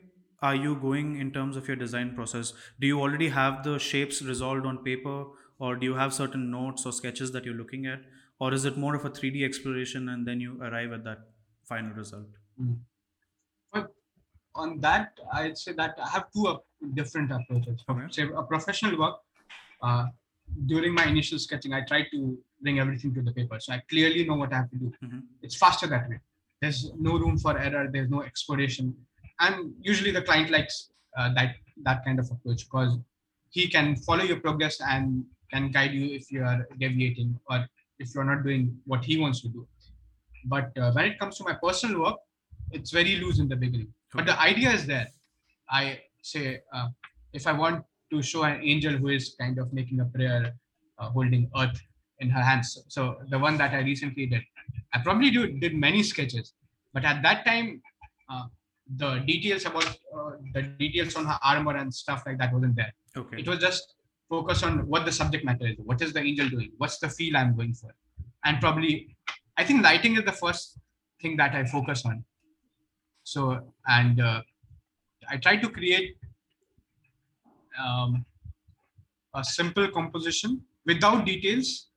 are 0.50 0.56
you 0.64 0.76
going 0.84 1.10
in 1.24 1.32
terms 1.38 1.58
of 1.62 1.68
your 1.72 1.78
design 1.82 2.10
process 2.20 2.54
do 2.80 2.88
you 2.92 3.00
already 3.06 3.30
have 3.38 3.64
the 3.68 3.78
shapes 3.90 4.22
resolved 4.30 4.66
on 4.72 4.80
paper 4.88 5.18
or 5.60 5.76
do 5.82 5.86
you 5.92 5.96
have 6.02 6.14
certain 6.20 6.46
notes 6.56 6.86
or 6.86 6.92
sketches 7.00 7.32
that 7.36 7.46
you're 7.50 7.60
looking 7.64 7.86
at 7.96 8.02
or 8.40 8.54
is 8.58 8.66
it 8.72 8.78
more 8.86 8.96
of 9.00 9.06
a 9.06 9.12
3d 9.20 9.44
exploration 9.50 10.10
and 10.14 10.28
then 10.32 10.40
you 10.46 10.56
arrive 10.70 10.92
at 11.00 11.04
that 11.10 11.22
final 11.74 11.94
result 12.02 12.42
But 13.72 13.88
on 14.56 14.80
that, 14.82 15.20
I'd 15.34 15.58
say 15.58 15.74
that 15.74 15.96
I 16.06 16.10
have 16.10 16.26
two 16.32 16.60
different 16.94 17.32
approaches. 17.32 17.84
Okay. 17.90 18.06
Say 18.18 18.24
a 18.42 18.44
professional 18.44 19.00
work. 19.00 19.16
Uh, 19.82 20.06
during 20.72 20.94
my 20.94 21.06
initial 21.06 21.40
sketching, 21.40 21.74
I 21.74 21.82
try 21.92 22.02
to 22.12 22.38
bring 22.62 22.80
everything 22.84 23.14
to 23.16 23.22
the 23.22 23.34
paper, 23.38 23.60
so 23.60 23.74
I 23.74 23.80
clearly 23.94 24.26
know 24.28 24.36
what 24.36 24.54
I 24.54 24.58
have 24.58 24.70
to 24.76 24.78
do. 24.84 24.92
Mhm. 25.04 25.24
It's 25.42 25.58
faster 25.64 25.88
that 25.94 26.08
way. 26.12 26.20
There's 26.62 26.82
no 27.08 27.18
room 27.24 27.40
for 27.46 27.58
error. 27.58 27.90
There's 27.96 28.12
no 28.18 28.22
exploration, 28.22 28.94
and 29.40 29.74
usually 29.82 30.12
the 30.12 30.22
client 30.22 30.50
likes 30.50 30.90
uh, 31.18 31.34
that 31.34 31.56
that 31.84 32.04
kind 32.06 32.20
of 32.20 32.30
approach 32.32 32.66
because 32.66 32.98
he 33.50 33.68
can 33.68 33.96
follow 33.96 34.24
your 34.24 34.40
progress 34.40 34.80
and 34.82 35.26
can 35.52 35.72
guide 35.72 35.92
you 35.92 36.06
if 36.16 36.32
you 36.32 36.44
are 36.44 36.68
deviating 36.80 37.40
or 37.50 37.66
if 38.00 38.14
you're 38.14 38.24
not 38.24 38.44
doing 38.44 38.76
what 38.86 39.04
he 39.06 39.18
wants 39.18 39.42
to 39.42 39.50
do. 39.50 39.68
But 40.46 40.76
uh, 40.78 40.92
when 40.94 41.06
it 41.06 41.20
comes 41.20 41.38
to 41.38 41.44
my 41.44 41.56
personal 41.62 42.02
work, 42.02 42.18
it's 42.72 42.92
very 42.92 43.16
loose 43.18 43.40
in 43.40 43.48
the 43.48 43.56
beginning. 43.56 43.94
But 44.14 44.26
the 44.26 44.40
idea 44.40 44.72
is 44.72 44.86
there. 44.86 45.08
I 45.70 46.02
say 46.22 46.62
uh, 46.74 46.88
if 47.34 47.48
I 47.48 47.54
want 47.54 47.86
to 48.12 48.22
show 48.22 48.44
an 48.44 48.62
angel 48.64 48.94
who 48.94 49.10
is 49.10 49.36
kind 49.40 49.58
of 49.60 49.72
making 49.74 50.00
a 50.00 50.06
prayer, 50.06 50.54
uh, 51.00 51.10
holding 51.10 51.50
earth 51.58 51.80
in 52.20 52.30
her 52.30 52.42
hands. 52.42 52.84
So 52.88 53.18
the 53.30 53.40
one 53.40 53.58
that 53.58 53.74
I 53.74 53.80
recently 53.80 54.26
did, 54.28 54.44
I 54.94 55.00
probably 55.00 55.32
do, 55.32 55.48
did 55.48 55.76
many 55.76 56.04
sketches, 56.04 56.54
but 56.94 57.04
at 57.04 57.22
that 57.24 57.46
time, 57.46 57.82
uh, 58.30 58.46
the 58.98 59.20
details 59.20 59.66
about 59.66 59.88
uh, 59.88 60.32
the 60.54 60.62
details 60.84 61.16
on 61.16 61.26
her 61.26 61.40
armor 61.44 61.76
and 61.78 61.94
stuff 61.94 62.24
like 62.26 62.38
that 62.38 62.54
wasn't 62.54 62.76
there. 62.76 62.94
okay 63.16 63.38
It 63.40 63.48
was 63.48 63.60
just 63.60 63.96
focus 64.30 64.64
on 64.64 64.88
what 64.88 65.06
the 65.06 65.12
subject 65.12 65.46
matter 65.46 65.68
is. 65.68 65.76
What 65.78 66.02
is 66.02 66.14
the 66.14 66.20
angel 66.22 66.50
doing? 66.50 66.72
What's 66.78 66.98
the 67.00 67.10
feel 67.10 67.38
I'm 67.38 67.56
going 67.56 67.74
for? 67.74 67.94
And 68.46 68.60
probably, 68.60 69.16
I 69.58 69.64
think 69.64 69.84
lighting 69.84 70.18
is 70.18 70.26
the 70.26 70.32
first 70.32 70.80
thing 71.22 71.38
that 71.38 71.54
I 71.56 71.66
focus 71.66 72.06
on. 72.06 72.24
So, 73.24 73.74
and 73.88 74.20
uh, 74.20 74.42
I 75.30 75.38
try 75.38 75.56
to 75.58 75.70
create 75.70 76.18
um, 77.82 78.26
a 79.34 79.44
simple 79.44 79.88
composition 79.90 80.62
without 80.86 81.26
details 81.26 81.88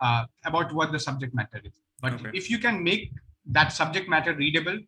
uh, 0.00 0.24
about 0.44 0.72
what 0.72 0.92
the 0.92 0.98
subject 0.98 1.34
matter 1.34 1.60
is. 1.64 1.72
But 2.00 2.14
Okay. 2.14 2.30
if 2.34 2.50
you 2.50 2.58
can 2.58 2.82
make 2.82 3.12
that 3.46 3.72
subject 3.72 4.08
matter 4.08 4.34
readable 4.34 4.78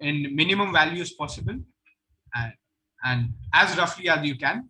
in 0.00 0.34
minimum 0.34 0.72
values 0.72 1.12
possible 1.12 1.56
and, 2.34 2.52
and 3.04 3.32
as 3.54 3.76
roughly 3.76 4.08
as 4.08 4.24
you 4.26 4.36
can, 4.36 4.68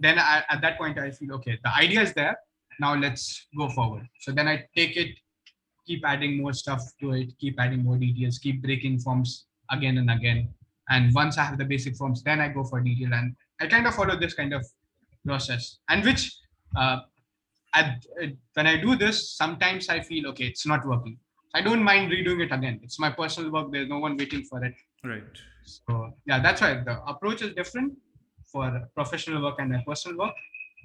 then 0.00 0.18
I, 0.18 0.42
at 0.50 0.60
that 0.62 0.78
point 0.78 0.98
I 0.98 1.10
feel 1.10 1.34
okay, 1.34 1.58
the 1.62 1.74
idea 1.74 2.02
is 2.02 2.12
there. 2.12 2.36
Now 2.80 2.94
let's 2.94 3.46
go 3.56 3.68
forward. 3.68 4.06
So 4.20 4.32
then 4.32 4.46
I 4.48 4.64
take 4.76 4.96
it, 4.96 5.18
keep 5.86 6.02
adding 6.06 6.40
more 6.40 6.52
stuff 6.52 6.82
to 7.00 7.12
it, 7.12 7.32
keep 7.38 7.58
adding 7.58 7.82
more 7.82 7.96
details, 7.96 8.38
keep 8.38 8.62
breaking 8.62 9.00
forms 9.00 9.46
again 9.70 9.98
and 9.98 10.10
again. 10.10 10.48
And 10.90 11.12
once 11.14 11.36
I 11.38 11.44
have 11.44 11.58
the 11.58 11.64
basic 11.64 11.96
forms, 11.96 12.22
then 12.22 12.40
I 12.40 12.48
go 12.48 12.64
for 12.64 12.80
detail. 12.80 13.12
And 13.12 13.34
I 13.60 13.66
kind 13.66 13.86
of 13.86 13.94
follow 13.94 14.16
this 14.18 14.34
kind 14.34 14.54
of 14.54 14.64
process. 15.26 15.78
And 15.88 16.04
which, 16.04 16.34
uh, 16.76 17.00
uh, 17.74 17.90
when 18.54 18.66
I 18.66 18.76
do 18.76 18.96
this, 18.96 19.32
sometimes 19.32 19.88
I 19.88 20.00
feel 20.00 20.28
okay, 20.28 20.44
it's 20.44 20.66
not 20.66 20.86
working. 20.86 21.18
I 21.54 21.60
don't 21.62 21.82
mind 21.82 22.10
redoing 22.12 22.40
it 22.44 22.52
again. 22.52 22.80
It's 22.82 22.98
my 22.98 23.10
personal 23.10 23.50
work. 23.50 23.72
There's 23.72 23.88
no 23.88 23.98
one 23.98 24.16
waiting 24.16 24.42
for 24.44 24.62
it. 24.64 24.74
right 25.04 25.22
So 25.64 26.12
yeah, 26.26 26.38
that's 26.40 26.60
why 26.60 26.74
the 26.88 27.02
approach 27.12 27.42
is 27.42 27.54
different 27.54 27.94
for 28.52 28.66
professional 28.94 29.42
work 29.42 29.56
and 29.58 29.70
my 29.70 29.82
personal 29.86 30.18
work. 30.18 30.34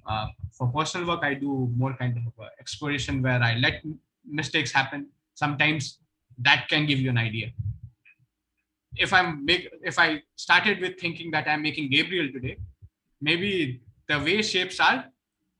Uh, 0.06 0.28
for 0.58 0.68
personal 0.68 1.08
work, 1.08 1.22
I 1.24 1.34
do 1.34 1.72
more 1.78 1.94
kind 1.94 2.18
of 2.18 2.34
uh, 2.44 2.50
exploration 2.60 3.22
where 3.22 3.42
I 3.42 3.56
let 3.56 3.82
mistakes 4.26 4.72
happen. 4.72 5.08
Sometimes 5.34 6.00
that 6.40 6.68
can 6.70 6.86
give 6.86 7.00
you 7.00 7.10
an 7.10 7.18
idea. 7.18 7.52
If 8.96 9.12
I'm 9.14 9.44
make, 9.46 9.70
if 9.82 9.98
I 9.98 10.22
started 10.36 10.80
with 10.82 11.00
thinking 11.00 11.32
that 11.32 11.48
I'm 11.48 11.62
making 11.62 11.90
Gabriel 11.90 12.32
today, 12.32 12.58
maybe 13.22 13.82
the 14.08 14.20
way 14.20 14.42
shapes 14.42 14.80
are, 14.80 15.06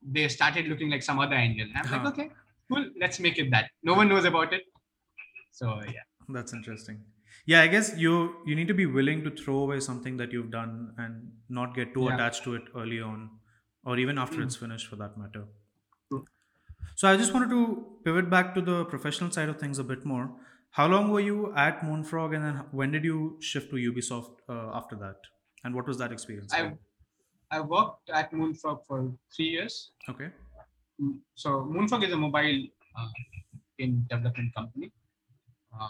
they 0.02 0.28
started 0.28 0.68
looking 0.68 0.90
like 0.90 1.02
some 1.02 1.18
other 1.18 1.34
angel. 1.34 1.66
I'm 1.74 1.86
Huh. 1.86 1.96
like, 2.04 2.06
okay, 2.12 2.30
cool, 2.70 2.84
let's 3.00 3.18
make 3.18 3.38
it 3.38 3.50
that. 3.50 3.70
No 3.82 3.94
one 3.94 4.08
knows 4.08 4.24
about 4.24 4.52
it. 4.52 4.62
So 5.58 5.66
yeah. 5.82 6.04
That's 6.28 6.52
interesting. 6.52 7.04
Yeah, 7.46 7.60
I 7.62 7.68
guess 7.68 7.88
you 7.98 8.12
you 8.46 8.54
need 8.58 8.68
to 8.68 8.74
be 8.74 8.86
willing 8.86 9.24
to 9.24 9.30
throw 9.30 9.56
away 9.64 9.80
something 9.80 10.16
that 10.18 10.32
you've 10.32 10.50
done 10.50 10.94
and 10.98 11.32
not 11.48 11.74
get 11.74 11.92
too 11.94 12.06
Yeah. 12.06 12.14
attached 12.14 12.44
to 12.44 12.54
it 12.54 12.68
early 12.74 13.00
on, 13.00 13.24
or 13.84 13.98
even 13.98 14.18
after 14.26 14.40
Mm. 14.40 14.46
it's 14.46 14.56
finished, 14.56 14.86
for 14.88 14.96
that 14.96 15.18
matter. 15.18 15.46
True. 16.08 16.26
So 16.96 17.08
I 17.08 17.16
just 17.16 17.32
wanted 17.34 17.50
to 17.50 18.00
pivot 18.04 18.30
back 18.30 18.54
to 18.54 18.60
the 18.62 18.84
professional 18.86 19.30
side 19.30 19.48
of 19.48 19.58
things 19.58 19.78
a 19.78 19.84
bit 19.84 20.04
more. 20.04 20.40
How 20.70 20.86
long 20.86 21.10
were 21.10 21.20
you 21.20 21.54
at 21.54 21.84
Moonfrog, 21.84 22.34
and 22.34 22.44
then 22.44 22.56
when 22.72 22.90
did 22.90 23.04
you 23.04 23.38
shift 23.40 23.70
to 23.70 23.76
Ubisoft 23.76 24.40
uh, 24.48 24.70
after 24.76 24.96
that? 24.96 25.16
And 25.62 25.74
what 25.74 25.86
was 25.86 25.98
that 25.98 26.12
experience? 26.12 26.52
I 26.52 26.62
like? 26.62 26.78
I 27.50 27.60
worked 27.60 28.10
at 28.10 28.32
Moonfrog 28.32 28.84
for 28.86 29.16
three 29.34 29.48
years. 29.50 29.92
okay. 30.08 30.30
Mm, 31.00 31.20
So 31.34 31.64
Moonfrog 31.64 32.02
is 32.04 32.12
a 32.12 32.16
mobile 32.16 32.66
uh, 32.96 33.08
in 33.78 34.06
development 34.08 34.54
company. 34.54 34.92
Uh, 35.80 35.88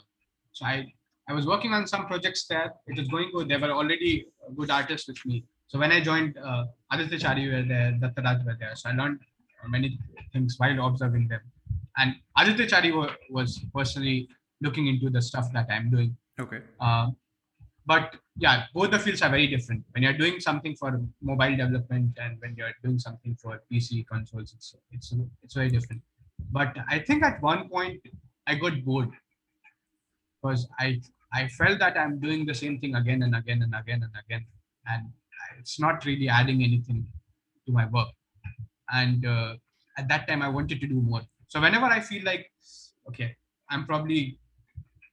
so 0.53 0.65
I 0.67 0.93
I 1.29 1.33
was 1.33 1.47
working 1.47 1.73
on 1.73 1.87
some 1.87 2.07
projects 2.07 2.47
there. 2.47 2.73
It 2.87 2.99
was 2.99 3.09
going 3.09 3.31
good. 3.33 3.49
There 3.49 3.59
were 3.59 3.73
already 3.73 4.27
good 4.57 4.71
artists 4.71 5.09
with 5.09 5.25
me. 5.25 5.45
So 5.69 5.79
when 5.79 5.91
I 5.91 6.01
joined, 6.03 6.37
uh, 6.37 6.65
Aditya 6.93 7.19
Chari 7.19 7.45
were 7.53 7.67
there, 7.67 7.93
Dattaraj 8.03 8.45
were 8.45 8.57
there. 8.61 8.75
So 8.77 8.91
I 8.91 8.93
learned 8.93 9.21
uh, 9.63 9.69
many 9.69 9.99
things 10.33 10.57
while 10.59 10.87
observing 10.87 11.29
them. 11.29 11.41
And 11.97 12.17
Aditya 12.39 12.67
Chari 12.67 12.95
wa- 12.95 13.15
was 13.31 13.59
personally 13.75 14.29
looking 14.61 14.87
into 14.87 15.09
the 15.09 15.23
stuff 15.23 15.51
that 15.55 15.67
I'm 15.71 15.91
doing. 15.91 16.15
Okay. 16.39 16.61
Uh, 16.79 17.11
but 17.87 18.17
yeah, 18.37 18.65
both 18.75 18.91
the 18.91 18.99
fields 18.99 19.23
are 19.23 19.31
very 19.31 19.47
different. 19.47 19.83
When 19.93 20.03
you're 20.03 20.19
doing 20.25 20.41
something 20.41 20.77
for 20.77 21.01
mobile 21.23 21.57
development 21.57 22.19
and 22.21 22.39
when 22.41 22.55
you're 22.57 22.73
doing 22.83 22.99
something 22.99 23.35
for 23.43 23.63
PC 23.71 24.07
consoles, 24.07 24.53
it's 24.55 24.75
it's 24.91 25.15
it's 25.43 25.55
very 25.55 25.71
different. 25.71 26.03
But 26.51 26.77
I 26.89 26.99
think 26.99 27.23
at 27.23 27.41
one 27.43 27.69
point 27.69 28.01
I 28.47 28.55
got 28.57 28.85
bored 28.85 29.11
because 30.45 30.69
I 30.79 31.01
I 31.33 31.49
felt 31.49 31.79
that 31.81 31.97
I'm 31.99 32.21
doing 32.21 32.47
the 32.47 32.55
same 32.55 32.79
thing 32.79 32.95
again 32.95 33.23
and 33.23 33.35
again 33.35 33.63
and 33.63 33.75
again 33.75 34.03
and 34.03 34.13
again, 34.25 34.47
and 34.87 35.03
it's 35.59 35.81
not 35.81 36.05
really 36.05 36.29
adding 36.29 36.63
anything 36.63 37.07
to 37.67 37.73
my 37.73 37.87
work. 37.87 38.09
And 38.93 39.27
uh, 39.27 39.57
at 39.99 40.09
that 40.09 40.29
time, 40.29 40.43
I 40.43 40.49
wanted 40.49 40.81
to 40.81 40.87
do 40.87 41.01
more. 41.01 41.23
So 41.49 41.61
whenever 41.61 41.87
I 41.87 42.01
feel 42.01 42.25
like, 42.25 42.53
okay, 43.09 43.37
I'm 43.71 43.87
probably 43.87 44.39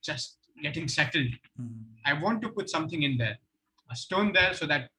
just 0.03 0.37
getting 0.61 0.87
settled 0.87 1.31
Mhm. 1.59 1.85
I 2.05 2.13
want 2.13 2.41
to 2.43 2.49
put 2.49 2.69
something 2.69 3.01
in 3.03 3.17
there, 3.17 3.37
a 3.89 3.95
stone 3.95 4.31
there, 4.33 4.53
so 4.53 4.65
that 4.67 4.89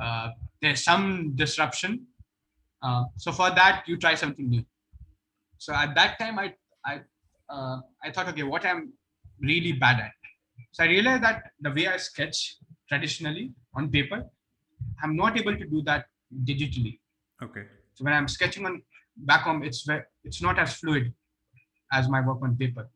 uh, 0.00 0.30
there's 0.62 0.82
some 0.82 1.36
disruption. 1.36 2.06
Uh, 2.82 3.04
so 3.16 3.32
for 3.32 3.50
that, 3.50 3.84
you 3.88 3.96
try 3.96 4.14
something 4.14 4.48
new. 4.48 4.64
So 5.58 5.74
at 5.74 5.94
that 5.94 6.18
time, 6.18 6.38
I 6.38 6.54
I 6.84 6.94
uh, 7.54 7.80
I 8.04 8.10
thought, 8.12 8.28
okay, 8.28 8.42
what 8.54 8.64
I'm 8.64 8.92
really 9.40 9.72
bad 9.72 10.00
at. 10.00 10.12
So 10.72 10.84
I 10.84 10.88
realized 10.88 11.22
that 11.22 11.50
the 11.60 11.70
way 11.70 11.86
I 11.86 11.96
sketch 11.96 12.56
traditionally 12.88 13.52
on 13.74 13.90
paper, 13.90 14.24
I'm 15.02 15.16
not 15.16 15.38
able 15.38 15.56
to 15.56 15.66
do 15.66 15.82
that 15.82 16.06
digitally. 16.44 16.98
Okay. 17.42 17.64
So 17.94 18.04
when 18.04 18.14
I'm 18.14 18.28
sketching 18.28 18.64
on 18.66 18.82
back 19.16 19.42
home, 19.42 19.62
it's 19.62 19.86
it's 20.24 20.42
not 20.42 20.58
as 20.58 20.74
fluid 20.74 21.12
as 21.92 22.08
my 22.08 22.20
work 22.20 22.38
on 22.42 22.56
paper. 22.56 22.88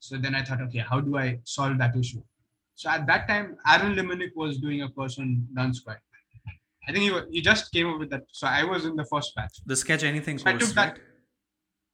So 0.00 0.16
then 0.16 0.34
I 0.34 0.42
thought, 0.42 0.60
okay, 0.62 0.78
how 0.78 1.00
do 1.00 1.18
I 1.18 1.40
solve 1.44 1.78
that 1.78 1.96
issue? 1.96 2.22
So 2.76 2.88
at 2.88 3.06
that 3.08 3.26
time, 3.26 3.56
Aaron 3.66 3.94
Limonick 3.96 4.30
was 4.36 4.58
doing 4.58 4.82
a 4.82 4.88
course 4.88 5.18
on 5.18 5.46
Learn 5.54 5.74
Squared. 5.74 5.98
I 6.88 6.92
think 6.92 7.04
he, 7.04 7.20
he 7.32 7.40
just 7.42 7.72
came 7.72 7.88
up 7.88 7.98
with 7.98 8.10
that. 8.10 8.22
So 8.32 8.46
I 8.46 8.62
was 8.64 8.84
in 8.84 8.94
the 8.96 9.04
first 9.04 9.34
batch. 9.34 9.58
The 9.66 9.76
sketch 9.76 10.04
anything 10.04 10.40
I 10.46 10.52
course, 10.52 10.66
took 10.66 10.74
that- 10.76 10.92
right? 10.92 11.00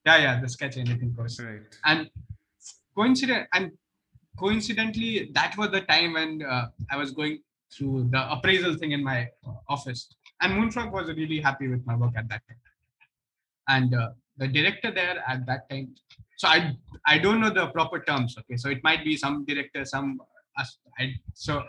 Yeah, 0.07 0.17
yeah, 0.19 0.41
the 0.41 0.49
sketch 0.49 0.77
anything 0.77 1.15
course. 1.15 1.41
Right. 1.41 1.63
And 1.87 2.11
coincident 2.95 3.49
and 3.55 3.73
coincidentally, 4.39 5.31
that 5.33 5.57
was 5.57 5.71
the 5.71 5.83
time 5.83 6.15
when 6.15 6.43
uh, 6.43 6.69
I 6.91 6.97
was 6.97 7.11
going 7.13 7.41
through 7.73 8.09
the 8.11 8.31
appraisal 8.31 8.75
thing 8.77 8.93
in 8.93 9.03
my 9.03 9.29
office. 9.69 10.15
And 10.41 10.55
Moonfrog 10.55 10.93
was 10.93 11.09
really 11.09 11.41
happy 11.41 11.69
with 11.69 11.85
my 11.87 11.97
work 11.97 12.13
at 12.17 12.29
that 12.29 12.43
time. 12.49 12.59
And 13.69 13.95
uh, 13.95 14.11
the 14.37 14.49
director 14.49 14.91
there 14.91 15.23
at 15.27 15.47
that 15.47 15.69
time, 15.71 15.95
so 16.37 16.49
I 16.49 16.77
I 17.07 17.19
don't 17.19 17.41
know 17.41 17.51
the 17.51 17.69
proper 17.69 18.01
terms. 18.01 18.37
Okay, 18.39 18.57
so 18.57 18.69
it 18.69 18.83
might 18.83 19.05
be 19.05 19.17
some 19.17 19.45
director, 19.45 19.85
some 19.85 20.21
us- 20.59 20.79
I, 20.99 21.15
so 21.33 21.63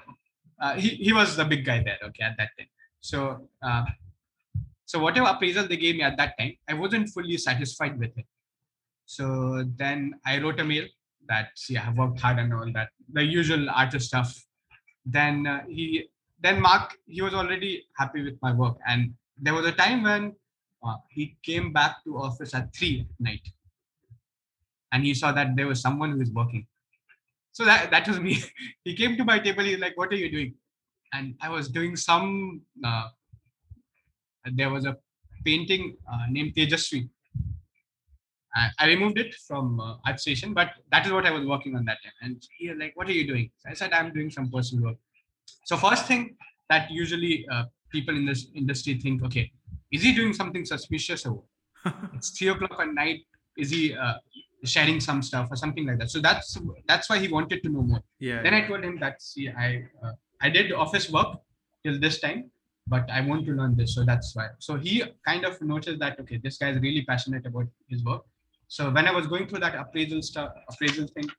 uh, 0.59 0.73
he 0.75 0.89
he 0.89 1.13
was 1.13 1.35
the 1.37 1.45
big 1.45 1.63
guy 1.63 1.83
there. 1.83 1.99
Okay, 2.03 2.23
at 2.23 2.35
that 2.37 2.49
time. 2.57 2.67
So 2.99 3.47
uh, 3.61 3.85
so 4.85 4.99
whatever 4.99 5.27
appraisal 5.27 5.67
they 5.67 5.77
gave 5.77 5.95
me 5.95 6.01
at 6.03 6.17
that 6.17 6.37
time, 6.37 6.53
I 6.67 6.73
wasn't 6.73 7.09
fully 7.09 7.37
satisfied 7.37 7.97
with 7.97 8.17
it. 8.17 8.25
So 9.05 9.63
then 9.77 10.15
I 10.25 10.39
wrote 10.41 10.59
a 10.59 10.63
mail 10.63 10.85
that 11.27 11.49
yeah, 11.69 11.87
I've 11.87 11.97
worked 11.97 12.19
hard 12.19 12.39
and 12.39 12.53
all 12.53 12.71
that, 12.73 12.89
the 13.11 13.23
usual 13.23 13.69
artist 13.69 14.07
stuff. 14.07 14.35
Then 15.05 15.45
uh, 15.45 15.63
he 15.67 16.09
then 16.45 16.61
Mark, 16.61 16.97
he 17.07 17.21
was 17.21 17.33
already 17.33 17.85
happy 17.97 18.21
with 18.23 18.37
my 18.41 18.51
work. 18.51 18.77
And 18.87 19.13
there 19.37 19.53
was 19.53 19.65
a 19.65 19.71
time 19.71 20.03
when 20.03 20.35
uh, 20.83 20.97
he 21.09 21.37
came 21.43 21.73
back 21.73 22.03
to 22.03 22.17
office 22.17 22.53
at 22.53 22.73
three 22.75 23.01
at 23.01 23.07
night. 23.19 23.47
And 24.91 25.03
he 25.03 25.13
saw 25.13 25.31
that 25.31 25.55
there 25.55 25.67
was 25.67 25.81
someone 25.81 26.11
who 26.11 26.19
was 26.19 26.31
working. 26.31 26.67
So 27.51 27.65
that, 27.65 27.89
that 27.91 28.07
was 28.07 28.19
me. 28.19 28.43
he 28.83 28.95
came 28.95 29.17
to 29.17 29.23
my 29.23 29.39
table. 29.39 29.63
He's 29.63 29.79
like, 29.79 29.97
what 29.97 30.11
are 30.11 30.15
you 30.15 30.29
doing? 30.29 30.53
And 31.13 31.35
I 31.41 31.49
was 31.49 31.69
doing 31.69 31.95
some, 31.95 32.61
uh, 32.83 33.07
there 34.53 34.69
was 34.69 34.85
a 34.85 34.97
painting 35.43 35.97
uh, 36.11 36.25
named 36.29 36.53
Tejaswi. 36.53 37.09
I, 38.55 38.69
I 38.79 38.87
removed 38.87 39.19
it 39.19 39.35
from 39.47 39.79
uh, 39.79 39.97
ArtStation, 40.07 40.53
but 40.53 40.69
that 40.91 41.05
is 41.05 41.11
what 41.11 41.25
I 41.25 41.31
was 41.31 41.45
working 41.45 41.75
on 41.75 41.85
that 41.85 41.97
time. 42.03 42.13
And 42.21 42.43
he 42.57 42.69
was 42.69 42.77
like, 42.79 42.93
what 42.95 43.07
are 43.07 43.13
you 43.13 43.27
doing? 43.27 43.51
So 43.59 43.69
I 43.69 43.73
said, 43.73 43.93
I'm 43.93 44.13
doing 44.13 44.29
some 44.29 44.49
personal 44.49 44.85
work. 44.85 44.97
So 45.65 45.77
first 45.77 46.05
thing 46.05 46.35
that 46.69 46.89
usually 46.89 47.45
uh, 47.51 47.65
people 47.91 48.15
in 48.15 48.25
this 48.25 48.47
industry 48.55 48.99
think, 48.99 49.23
okay, 49.23 49.51
is 49.91 50.03
he 50.03 50.13
doing 50.13 50.33
something 50.33 50.65
suspicious 50.65 51.25
or 51.25 51.43
it's 52.13 52.29
three 52.37 52.47
o'clock 52.47 52.79
at 52.79 52.93
night? 52.93 53.21
Is 53.57 53.71
he 53.71 53.95
uh, 53.95 54.15
sharing 54.63 54.99
some 54.99 55.21
stuff 55.21 55.47
or 55.51 55.55
something 55.55 55.85
like 55.85 55.99
that? 55.99 56.09
So 56.09 56.19
that's 56.19 56.57
that's 56.87 57.09
why 57.09 57.19
he 57.19 57.27
wanted 57.27 57.61
to 57.63 57.69
know 57.69 57.81
more. 57.81 58.03
Yeah. 58.19 58.41
Then 58.41 58.53
yeah. 58.53 58.59
I 58.59 58.67
told 58.67 58.83
him 58.83 58.99
that 58.99 59.21
see, 59.21 59.49
I 59.49 59.85
uh, 60.03 60.13
I 60.41 60.49
did 60.49 60.71
office 60.71 61.09
work 61.09 61.37
till 61.83 61.99
this 61.99 62.19
time, 62.19 62.51
but 62.87 63.09
I 63.09 63.21
want 63.21 63.45
to 63.45 63.53
learn 63.53 63.75
this, 63.77 63.95
so 63.95 64.03
that's 64.03 64.35
why. 64.35 64.47
So 64.59 64.75
he 64.75 65.03
kind 65.25 65.45
of 65.45 65.61
noticed 65.61 65.99
that 65.99 66.19
okay, 66.19 66.37
this 66.37 66.57
guy 66.57 66.69
is 66.71 66.79
really 66.79 67.05
passionate 67.05 67.45
about 67.45 67.67
his 67.87 68.03
work. 68.03 68.23
So 68.67 68.89
when 68.89 69.07
I 69.07 69.11
was 69.11 69.27
going 69.27 69.47
through 69.47 69.59
that 69.59 69.75
appraisal 69.75 70.21
stuff, 70.21 70.51
appraisal 70.69 71.07
thing, 71.07 71.29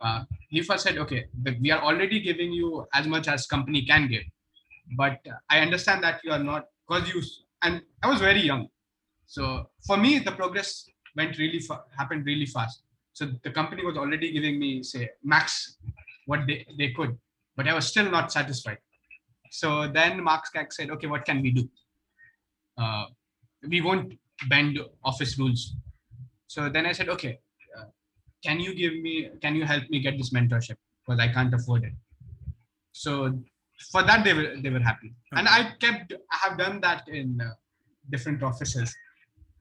uh, 0.00 0.24
he 0.48 0.62
first 0.62 0.84
said, 0.84 0.98
okay, 0.98 1.26
we 1.60 1.70
are 1.70 1.80
already 1.82 2.20
giving 2.20 2.52
you 2.52 2.86
as 2.92 3.06
much 3.06 3.28
as 3.28 3.46
company 3.46 3.84
can 3.84 4.08
give, 4.08 4.22
but 4.96 5.18
I 5.48 5.60
understand 5.60 6.04
that 6.04 6.20
you 6.24 6.32
are 6.32 6.42
not 6.42 6.66
because 6.86 7.08
you 7.08 7.22
and 7.62 7.80
I 8.02 8.08
was 8.08 8.20
very 8.20 8.42
young. 8.42 8.68
So 9.26 9.70
for 9.86 9.96
me, 9.96 10.18
the 10.18 10.32
progress 10.32 10.86
went 11.16 11.38
really 11.38 11.60
fa- 11.60 11.84
happened 11.96 12.26
really 12.26 12.46
fast. 12.46 12.82
So 13.14 13.30
the 13.42 13.50
company 13.50 13.84
was 13.84 13.96
already 13.96 14.32
giving 14.32 14.58
me 14.58 14.82
say 14.82 15.08
max 15.22 15.78
what 16.26 16.40
they, 16.46 16.66
they 16.78 16.90
could, 16.90 17.16
but 17.56 17.66
I 17.68 17.74
was 17.74 17.86
still 17.86 18.10
not 18.10 18.32
satisfied. 18.32 18.78
So 19.50 19.88
then 19.88 20.22
Mark 20.22 20.46
Skag 20.46 20.72
said, 20.72 20.90
okay, 20.90 21.06
what 21.06 21.24
can 21.24 21.40
we 21.40 21.52
do? 21.52 21.68
Uh, 22.76 23.04
we 23.68 23.80
won't 23.80 24.18
bend 24.48 24.78
office 25.04 25.38
rules. 25.38 25.74
So 26.54 26.68
then 26.74 26.86
I 26.86 26.92
said, 26.92 27.08
okay, 27.14 27.32
uh, 27.76 27.86
can 28.46 28.60
you 28.60 28.72
give 28.82 28.94
me, 29.06 29.14
can 29.42 29.56
you 29.56 29.64
help 29.64 29.84
me 29.90 29.98
get 30.06 30.16
this 30.16 30.30
mentorship? 30.30 30.76
Because 31.00 31.18
I 31.26 31.28
can't 31.36 31.52
afford 31.58 31.82
it. 31.88 31.94
So 32.92 33.12
for 33.90 34.02
that, 34.04 34.22
they 34.24 34.34
were, 34.34 34.50
they 34.62 34.70
were 34.70 34.84
happy. 34.90 35.10
And 35.32 35.48
I 35.48 35.72
kept, 35.80 36.12
I 36.34 36.36
have 36.44 36.56
done 36.56 36.80
that 36.82 37.08
in 37.08 37.40
uh, 37.40 37.50
different 38.12 38.44
offices. 38.44 38.94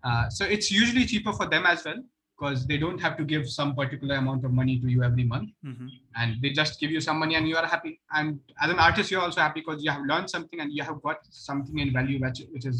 Uh, 0.03 0.29
so 0.29 0.45
it's 0.45 0.69
usually 0.71 1.05
cheaper 1.05 1.33
for 1.33 1.47
them 1.47 1.65
as 1.65 1.83
well 1.83 1.99
because 2.37 2.67
they 2.67 2.77
don't 2.77 3.01
have 3.01 3.17
to 3.17 3.23
give 3.23 3.49
some 3.49 3.73
particular 3.73 4.15
amount 4.23 4.45
of 4.45 4.51
money 4.61 4.79
to 4.83 4.87
you 4.93 5.01
every 5.09 5.25
month 5.33 5.49
Mhm. 5.65 5.87
and 6.19 6.41
they 6.41 6.49
just 6.61 6.79
give 6.81 6.91
you 6.95 7.01
some 7.07 7.17
money 7.23 7.35
and 7.39 7.47
you 7.51 7.55
are 7.61 7.67
happy 7.73 7.93
and 8.17 8.39
as 8.63 8.69
an 8.75 8.79
artist 8.85 9.11
you're 9.11 9.25
also 9.27 9.41
happy 9.45 9.61
because 9.61 9.83
you 9.85 9.91
have 9.95 10.03
learned 10.11 10.29
something 10.35 10.59
and 10.63 10.73
you 10.77 10.83
have 10.89 10.99
got 11.07 11.19
something 11.29 11.77
in 11.83 11.93
value 11.99 12.17
which, 12.23 12.41
which 12.53 12.65
is 12.71 12.77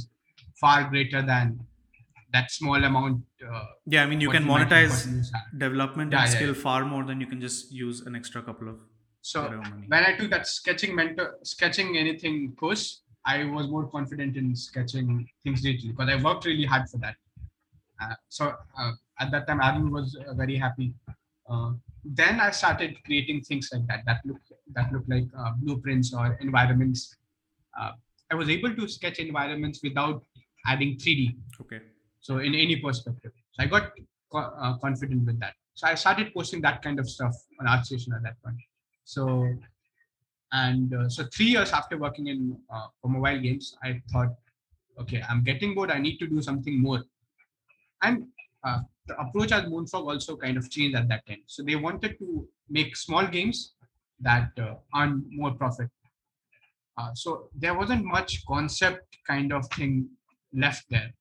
far 0.63 0.79
greater 0.89 1.21
than 1.31 1.45
that 2.33 2.51
small 2.51 2.83
amount 2.83 3.23
uh, 3.49 3.65
Yeah, 3.85 4.03
I 4.03 4.07
mean, 4.07 4.21
you 4.21 4.29
can 4.29 4.43
monetize 4.43 4.89
gotten 4.89 5.17
in 5.19 5.23
salary. 5.23 5.59
development 5.65 6.11
Yeah, 6.13 6.19
and 6.19 6.27
yeah, 6.29 6.35
skill 6.37 6.53
far 6.53 6.85
more 6.85 7.03
than 7.09 7.21
you 7.21 7.27
can 7.27 7.41
just 7.41 7.71
use 7.71 8.01
an 8.01 8.15
extra 8.15 8.41
couple 8.49 8.69
of 8.73 8.79
so 9.31 9.41
when 9.91 10.03
i 10.07 10.13
took 10.17 10.29
that 10.29 10.45
sketching 10.53 10.93
mentor 10.99 11.25
sketching 11.51 11.89
anything 11.97 12.37
course 12.61 12.85
i 13.33 13.35
was 13.57 13.67
more 13.75 13.83
confident 13.93 14.35
in 14.41 14.47
sketching 14.63 15.11
things 15.43 15.61
digitally 15.65 15.91
because 15.95 16.09
i 16.15 16.17
worked 16.27 16.45
really 16.45 16.65
hard 16.65 16.89
for 16.89 16.97
that. 16.97 17.15
Uh, 18.01 18.15
so 18.27 18.53
uh, 18.77 18.91
at 19.19 19.31
that 19.31 19.47
time 19.47 19.61
Arun 19.61 19.91
was 19.91 20.17
uh, 20.27 20.33
very 20.33 20.57
happy. 20.57 20.93
Uh, 21.49 21.71
then 22.03 22.39
i 22.45 22.49
started 22.51 22.97
creating 23.05 23.39
things 23.49 23.69
like 23.73 23.85
that 23.87 24.01
that 24.09 24.19
look 24.25 24.41
that 24.77 24.91
look 24.93 25.05
like 25.07 25.27
uh, 25.37 25.51
blueprints 25.61 26.13
or 26.13 26.25
environments. 26.47 27.15
Uh, 27.79 27.91
i 28.31 28.35
was 28.35 28.49
able 28.49 28.75
to 28.79 28.87
sketch 28.87 29.19
environments 29.19 29.79
without 29.87 30.23
adding 30.67 30.97
3d 30.97 31.37
Okay. 31.61 31.81
So 32.27 32.39
in 32.47 32.53
any 32.65 32.77
perspective 32.87 33.33
so 33.53 33.63
i 33.63 33.67
got 33.75 33.91
uh, 34.33 34.77
confident 34.77 35.25
with 35.25 35.39
that. 35.39 35.53
So 35.75 35.87
i 35.87 35.95
started 35.95 36.33
posting 36.33 36.61
that 36.61 36.81
kind 36.81 36.99
of 36.99 37.09
stuff 37.09 37.35
on 37.59 37.67
artstation 37.67 38.15
at 38.15 38.23
that 38.23 38.41
point. 38.43 38.57
So 39.05 39.47
and 40.51 40.93
uh, 40.93 41.09
so 41.09 41.25
three 41.35 41.47
years 41.47 41.71
after 41.71 41.97
working 41.97 42.27
in 42.27 42.57
uh, 42.73 42.87
for 43.01 43.07
mobile 43.09 43.39
games 43.39 43.75
i 43.83 43.99
thought 44.11 44.35
okay 44.99 45.23
i'm 45.29 45.43
getting 45.43 45.73
bored. 45.73 45.91
I 45.91 45.99
need 45.99 46.17
to 46.17 46.27
do 46.27 46.41
something 46.41 46.81
more. 46.81 47.03
And 48.01 48.27
uh, 48.63 48.79
the 49.07 49.19
approach 49.19 49.51
at 49.51 49.69
moonfrog 49.69 50.05
also 50.05 50.37
kind 50.37 50.57
of 50.57 50.69
changed 50.69 50.95
at 50.95 51.07
that 51.09 51.25
time. 51.27 51.41
So 51.47 51.63
they 51.63 51.75
wanted 51.75 52.17
to 52.19 52.47
make 52.69 52.95
small 52.95 53.25
games 53.27 53.73
that 54.19 54.51
uh, 54.57 54.75
earn 54.95 55.25
more 55.29 55.51
profit. 55.51 55.89
Uh, 56.97 57.13
so 57.13 57.49
there 57.55 57.73
wasn't 57.73 58.05
much 58.05 58.45
concept 58.45 59.17
kind 59.27 59.51
of 59.51 59.67
thing 59.71 60.07
left 60.53 60.85
there 60.89 61.11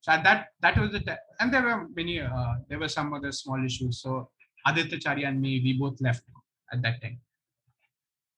so 0.00 0.12
at 0.12 0.24
that 0.24 0.48
that 0.60 0.78
was 0.78 0.90
the 0.92 1.18
and 1.40 1.52
there 1.52 1.62
were 1.62 1.86
many 1.94 2.20
uh, 2.20 2.54
there 2.68 2.78
were 2.78 2.88
some 2.88 3.12
other 3.12 3.32
small 3.32 3.62
issues. 3.64 4.00
So 4.00 4.30
aditya 4.66 4.98
chari 4.98 5.26
and 5.28 5.40
me 5.40 5.60
we 5.64 5.74
both 5.74 6.00
left 6.00 6.24
at 6.72 6.80
that 6.82 7.02
time. 7.02 7.20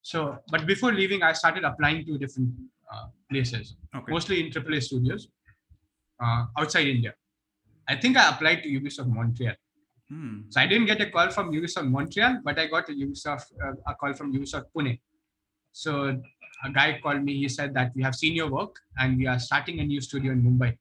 So 0.02 0.38
but 0.50 0.66
before 0.66 0.92
leaving 0.92 1.22
i 1.22 1.32
started 1.32 1.64
applying 1.64 2.04
to 2.06 2.18
different 2.18 2.50
uh, 2.92 3.06
places 3.30 3.76
Okay. 3.94 4.10
mostly 4.10 4.40
in 4.44 4.50
AAA 4.50 4.82
studios 4.82 5.28
uh, 6.22 6.46
outside 6.58 6.86
india. 6.88 7.14
I 7.88 7.96
think 7.96 8.16
i 8.16 8.28
applied 8.28 8.62
to 8.64 8.68
ubisoft 8.68 9.08
montreal. 9.18 9.54
Hmm. 10.10 10.40
so 10.52 10.60
i 10.60 10.66
didn't 10.66 10.86
get 10.86 11.00
a 11.00 11.08
call 11.14 11.30
from 11.30 11.52
ubisoft 11.52 11.88
montreal 11.96 12.40
but 12.44 12.58
i 12.58 12.66
got 12.66 12.88
a 12.88 12.92
ubisoft 12.92 13.46
uh, 13.64 13.74
a 13.86 13.94
call 13.94 14.12
from 14.12 14.32
ubisoft 14.32 14.66
pune. 14.74 14.98
So 15.72 16.20
a 16.64 16.70
guy 16.70 17.00
called 17.02 17.22
me 17.22 17.34
he 17.42 17.48
said 17.48 17.72
that 17.74 17.92
we 17.94 18.02
have 18.02 18.14
seen 18.14 18.34
your 18.34 18.50
work 18.50 18.80
and 18.98 19.16
we 19.16 19.26
are 19.26 19.38
starting 19.38 19.78
a 19.80 19.84
new 19.84 20.00
studio 20.00 20.32
in 20.32 20.42
mumbai 20.42 20.76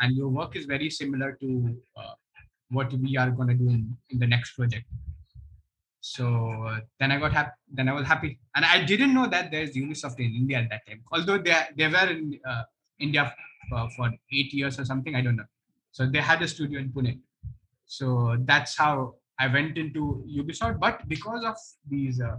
and 0.00 0.16
your 0.16 0.28
work 0.28 0.56
is 0.56 0.64
very 0.66 0.90
similar 0.90 1.32
to 1.40 1.76
uh, 1.96 2.14
what 2.70 2.92
we 2.92 3.16
are 3.16 3.30
going 3.30 3.48
to 3.48 3.54
do 3.54 3.68
in, 3.68 3.96
in 4.10 4.18
the 4.18 4.26
next 4.26 4.52
project. 4.52 4.86
So 6.00 6.26
uh, 6.66 6.80
then 6.98 7.12
i 7.12 7.18
got 7.18 7.32
happy 7.32 7.52
then 7.72 7.88
i 7.88 7.92
was 7.92 8.06
happy. 8.06 8.38
And 8.56 8.64
i 8.64 8.82
didn't 8.82 9.12
know 9.14 9.26
that 9.26 9.50
there's 9.50 9.72
ubisoft 9.72 10.18
in 10.18 10.34
india 10.34 10.58
at 10.58 10.70
that 10.70 10.86
time. 10.86 11.02
Although 11.12 11.38
they 11.38 11.54
they 11.76 11.88
were 11.88 12.08
in 12.08 12.40
uh, 12.50 12.62
india 12.98 13.32
for, 13.68 13.88
for 13.96 14.10
eight 14.32 14.52
years 14.54 14.78
or 14.80 14.84
something 14.84 15.14
i 15.14 15.20
don't 15.20 15.36
know. 15.36 15.50
So 15.92 16.06
they 16.06 16.20
had 16.20 16.40
a 16.42 16.48
studio 16.48 16.80
in 16.80 16.88
pune. 16.90 17.18
So 17.86 18.36
that's 18.50 18.76
how 18.76 19.14
i 19.38 19.46
went 19.46 19.76
into 19.76 20.24
ubisoft. 20.38 20.80
But 20.80 21.06
because 21.08 21.44
of 21.44 21.56
these 21.88 22.20
uh, 22.20 22.36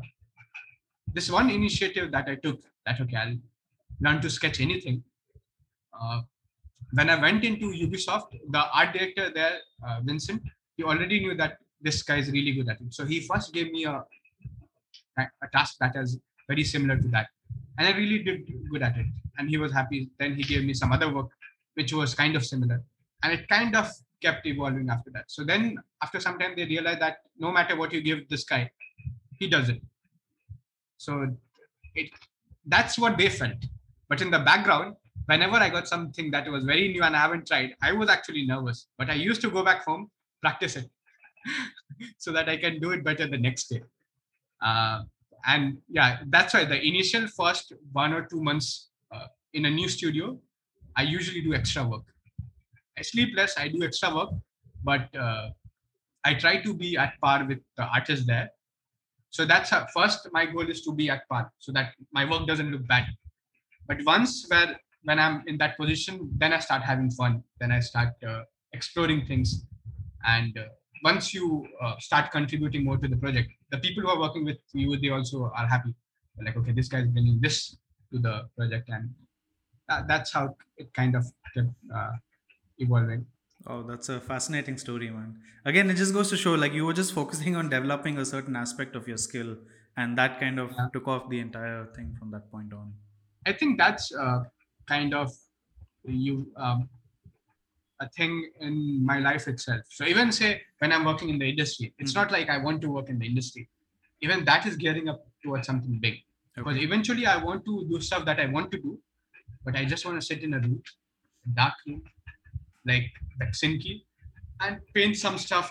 this 1.14 1.30
one 1.30 1.49
initiative 1.49 2.12
that 2.12 2.28
i 2.28 2.36
took 2.36 2.59
that 2.86 2.99
okay 3.01 3.18
i'll 3.18 3.38
learn 3.99 4.20
to 4.22 4.30
sketch 4.30 4.59
anything 4.59 5.03
uh, 5.93 6.22
when 6.94 7.10
i 7.10 7.20
went 7.26 7.44
into 7.44 7.68
ubisoft 7.86 8.32
the 8.56 8.64
art 8.80 8.94
director 8.96 9.30
there 9.38 9.58
uh, 9.86 10.00
vincent 10.04 10.42
he 10.78 10.84
already 10.84 11.20
knew 11.20 11.36
that 11.36 11.58
this 11.82 12.04
guy 12.04 12.18
is 12.18 12.32
really 12.32 12.54
good 12.54 12.70
at 12.70 12.80
it. 12.80 12.94
So 12.94 13.06
he 13.06 13.22
first 13.22 13.54
gave 13.54 13.72
me 13.72 13.86
a 13.86 14.04
a 15.18 15.48
task 15.52 15.76
that 15.80 15.96
is 15.96 16.18
very 16.48 16.64
similar 16.64 16.98
to 16.98 17.08
that. 17.10 17.28
And 17.78 17.88
i 17.88 17.92
really 17.98 18.20
did 18.24 18.39
good 18.72 18.82
at 18.82 18.98
it. 18.98 19.06
And 19.38 19.50
he 19.50 19.58
was 19.58 19.72
happy. 19.72 20.10
Then 20.20 20.36
he 20.36 20.44
gave 20.44 20.64
me 20.64 20.74
some 20.74 20.92
other 20.92 21.14
work 21.14 21.30
which 21.74 21.94
was 21.94 22.16
kind 22.16 22.36
of 22.36 22.46
similar. 22.46 22.82
And 23.24 23.34
it 23.34 23.48
kind 23.48 23.76
of 23.76 23.89
kept 24.22 24.46
evolving 24.46 24.89
after 24.89 25.12
that. 25.12 25.26
So 25.28 25.44
then 25.44 25.78
after 26.02 26.20
some 26.20 26.39
time 26.39 26.54
they 26.56 26.66
realized 26.66 27.02
that 27.02 27.18
no 27.38 27.52
matter 27.52 27.76
what 27.76 27.92
you 27.92 28.02
give 28.02 28.28
this 28.30 28.44
guy 28.44 28.72
he 29.39 29.48
does 29.50 29.70
it. 29.70 29.82
So 30.98 31.28
it 31.96 32.10
that's 32.66 32.98
what 32.98 33.18
they 33.18 33.30
felt. 33.30 33.62
But 34.08 34.22
in 34.22 34.32
the 34.32 34.39
background 34.39 34.96
whenever 35.26 35.55
i 35.55 35.69
got 35.69 35.88
something 35.88 36.32
that 36.32 36.49
was 36.49 36.63
very 36.63 36.88
new 36.93 37.03
and 37.03 37.15
i 37.15 37.19
haven't 37.19 37.47
tried 37.47 37.74
i 37.82 37.91
was 37.91 38.09
actually 38.09 38.45
nervous 38.45 38.88
but 38.97 39.09
i 39.09 39.13
used 39.13 39.41
to 39.41 39.49
go 39.49 39.63
back 39.63 39.84
home 39.86 40.09
practice 40.41 40.76
it 40.76 40.89
so 42.17 42.32
that 42.32 42.49
i 42.49 42.57
can 42.57 42.80
do 42.80 42.91
it 42.91 43.03
better 43.03 43.28
the 43.28 43.38
next 43.38 43.67
day. 43.69 43.82
Uh, 44.61 45.03
and 45.47 45.78
yeah 45.89 46.19
that's 46.28 46.53
why 46.53 46.63
the 46.63 46.80
initial 46.88 47.28
first 47.28 47.74
one 47.91 48.13
or 48.13 48.26
two 48.26 48.41
months 48.41 48.89
uh, 49.11 49.26
in 49.53 49.65
a 49.65 49.69
new 49.69 49.89
studio 49.89 50.38
i 50.95 51.03
usually 51.03 51.41
do 51.41 51.53
extra 51.53 51.84
work. 51.84 52.03
I 52.97 53.01
sleep 53.01 53.36
less 53.36 53.57
i 53.57 53.67
do 53.67 53.84
extra 53.84 54.13
work 54.13 54.30
but 54.84 55.15
uh, 55.15 55.49
i 56.24 56.34
try 56.34 56.61
to 56.61 56.74
be 56.74 56.97
at 56.97 57.13
par 57.22 57.45
with 57.45 57.59
the 57.78 57.84
artists 57.84 58.26
there. 58.26 58.49
So 59.32 59.45
that's 59.45 59.69
how, 59.69 59.88
first 59.93 60.28
my 60.34 60.45
goal 60.45 60.69
is 60.69 60.82
to 60.84 60.93
be 60.93 61.09
at 61.09 61.28
par 61.30 61.51
so 61.59 61.72
that 61.72 61.93
my 62.11 62.30
work 62.30 62.45
doesn't 62.47 62.69
look 62.69 62.86
bad. 62.88 63.05
But 63.88 64.03
once 64.05 64.45
where 64.49 64.78
when 65.04 65.20
i'm 65.20 65.43
in 65.47 65.58
that 65.58 65.78
position 65.78 66.30
then 66.38 66.54
i 66.54 66.60
start 66.60 66.82
having 66.84 67.10
fun 67.12 67.43
then 67.60 67.72
i 67.72 67.80
start 67.80 68.14
uh, 68.24 68.43
exploring 68.74 69.26
things 69.26 69.66
and 70.26 70.58
uh, 70.58 70.68
once 71.04 71.34
you 71.34 71.68
uh, 71.82 71.95
start 71.99 72.32
contributing 72.32 72.84
more 72.84 72.97
to 72.97 73.08
the 73.08 73.18
project 73.18 73.49
the 73.72 73.78
people 73.80 74.04
who 74.04 74.10
are 74.10 74.20
working 74.20 74.45
with 74.45 74.60
you 74.74 74.97
they 74.99 75.10
also 75.10 75.39
are 75.60 75.68
happy 75.68 75.93
They're 76.36 76.45
like 76.45 76.58
okay 76.58 76.74
this 76.80 76.88
guy 76.93 76.99
is 77.06 77.10
bringing 77.16 77.39
this 77.45 77.58
to 78.12 78.20
the 78.20 78.34
project, 78.58 78.89
and 78.89 79.16
that, 79.88 80.08
that's 80.08 80.32
how 80.34 80.56
it 80.78 80.93
kind 80.93 81.16
of 81.16 81.24
kept 81.56 81.70
uh, 81.99 82.14
evolving. 82.78 83.26
Oh, 83.66 83.82
that's 83.84 84.08
a 84.10 84.20
fascinating 84.22 84.78
story, 84.78 85.10
man. 85.10 85.41
Again, 85.66 85.89
it 85.89 85.95
just 85.95 86.14
goes 86.14 86.30
to 86.30 86.38
show 86.38 86.54
like 86.54 86.74
you 86.74 86.86
were 86.86 86.93
just 86.93 87.14
focusing 87.14 87.56
on 87.56 87.70
developing 87.70 88.18
a 88.20 88.26
certain 88.26 88.56
aspect 88.56 88.95
of 88.95 89.08
your 89.08 89.18
skill, 89.18 89.58
and 89.97 90.16
that 90.18 90.39
kind 90.39 90.60
of 90.60 90.76
Yeah. 90.78 90.88
took 90.93 91.08
off 91.08 91.30
the 91.30 91.39
entire 91.39 91.86
thing 91.93 92.16
from 92.16 92.30
that 92.32 92.49
point 92.52 92.72
on. 92.74 92.95
I 93.45 93.54
think 93.54 93.78
that's 93.78 94.12
uh, 94.14 94.43
kind 94.92 95.14
of 95.14 95.32
you 96.24 96.36
um, 96.66 96.89
a 98.02 98.08
thing 98.18 98.34
in 98.68 98.76
my 99.12 99.18
life 99.20 99.48
itself. 99.48 99.84
So 99.98 100.06
even 100.06 100.32
say 100.32 100.50
when 100.80 100.92
I'm 100.92 101.06
working 101.06 101.30
in 101.34 101.38
the 101.44 101.50
industry, 101.54 101.88
it's 102.00 102.14
Mhm. 102.14 102.22
not 102.22 102.32
like 102.36 102.50
I 102.56 102.58
want 102.68 102.80
to 102.86 102.89
work 102.98 103.10
in 103.14 103.18
the 103.24 103.28
industry. 103.32 103.64
Even 104.26 104.44
that 104.50 104.66
is 104.70 104.76
gearing 104.84 105.08
up 105.14 105.20
towards 105.44 105.68
something 105.72 105.96
big. 106.06 106.16
Because 106.56 106.78
eventually 106.88 107.26
I 107.34 107.38
want 107.48 107.62
to 107.70 107.74
do 107.92 108.00
stuff 108.08 108.24
that 108.30 108.39
I 108.46 108.48
want 108.56 108.72
to 108.74 108.80
do, 108.88 108.92
but 109.66 109.76
I 109.82 109.84
just 109.94 110.04
want 110.08 110.18
to 110.22 110.26
sit 110.30 110.42
in 110.48 110.54
a 110.58 110.60
room, 110.66 110.82
a 111.48 111.52
dark 111.62 111.78
room, 111.88 112.02
like 112.92 113.08
like 113.42 113.54
Sinki, 113.62 113.94
and 114.64 114.82
paint 114.98 115.16
some 115.26 115.38
stuff. 115.46 115.68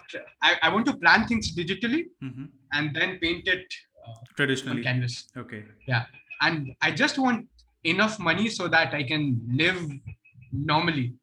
I, 0.49 0.51
I 0.67 0.69
want 0.75 0.87
to 0.91 0.95
plan 1.05 1.27
things 1.33 1.51
digitally 1.61 2.03
hmm 2.29 2.47
and 2.79 2.97
then 2.97 3.13
paint 3.23 3.47
it 3.55 3.67
uh, 4.07 4.71
on 4.71 4.83
canvas 4.89 5.15
Okay. 5.43 5.63
Yeah. 5.93 6.05
And 6.47 6.59
I 6.89 6.91
just 7.03 7.17
want 7.25 7.41
enough 7.85 8.19
money 8.19 8.49
so 8.49 8.69
that 8.69 8.95
I 8.95 9.03
can 9.03 9.41
live 9.53 9.81
normally. 10.53 11.15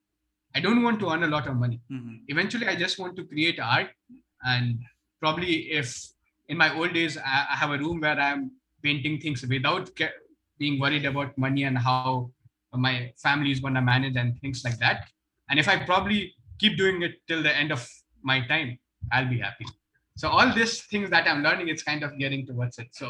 I 0.56 0.60
don't 0.60 0.82
want 0.84 1.00
to 1.02 1.10
earn 1.12 1.24
a 1.24 1.28
lot 1.28 1.48
of 1.48 1.56
money. 1.56 1.82
hmm 1.90 2.16
Eventually, 2.30 2.68
I 2.68 2.76
just 2.76 3.00
want 3.00 3.16
to 3.18 3.24
create 3.26 3.60
art, 3.60 3.90
and 4.44 4.80
probably 5.22 5.54
if 5.82 5.90
in 6.50 6.58
my 6.58 6.76
old 6.76 6.94
days 6.94 7.18
I, 7.18 7.46
I 7.52 7.56
have 7.56 7.72
a 7.72 7.78
room 7.78 8.02
where 8.02 8.20
I'm 8.20 8.52
painting 8.84 9.20
things 9.20 9.46
without 9.48 9.96
ge- 9.96 10.18
being 10.60 10.80
worried 10.80 11.06
about 11.06 11.38
money 11.38 11.64
and 11.64 11.78
how 11.78 12.32
my 12.74 13.12
family 13.18 13.52
is 13.52 13.60
gonna 13.60 13.82
manage 13.82 14.16
and 14.16 14.40
things 14.42 14.64
like 14.66 14.78
that. 14.80 15.08
And 15.50 15.60
if 15.60 15.68
I 15.68 15.78
probably 15.86 16.34
keep 16.60 16.78
doing 16.78 17.02
it 17.02 17.16
till 17.28 17.42
the 17.44 17.56
end 17.56 17.72
of 17.72 17.88
my 18.24 18.46
time, 18.48 18.78
I'll 19.12 19.30
be 19.30 19.40
happy. 19.40 19.66
So 20.18 20.30
all 20.30 20.54
these 20.54 20.82
things 20.84 21.10
that 21.12 21.28
I'm 21.28 21.44
learning, 21.44 21.70
it's 21.70 21.84
kind 21.84 22.04
of 22.04 22.18
gearing 22.18 22.46
towards 22.46 22.78
it. 22.80 22.90
So 22.92 23.08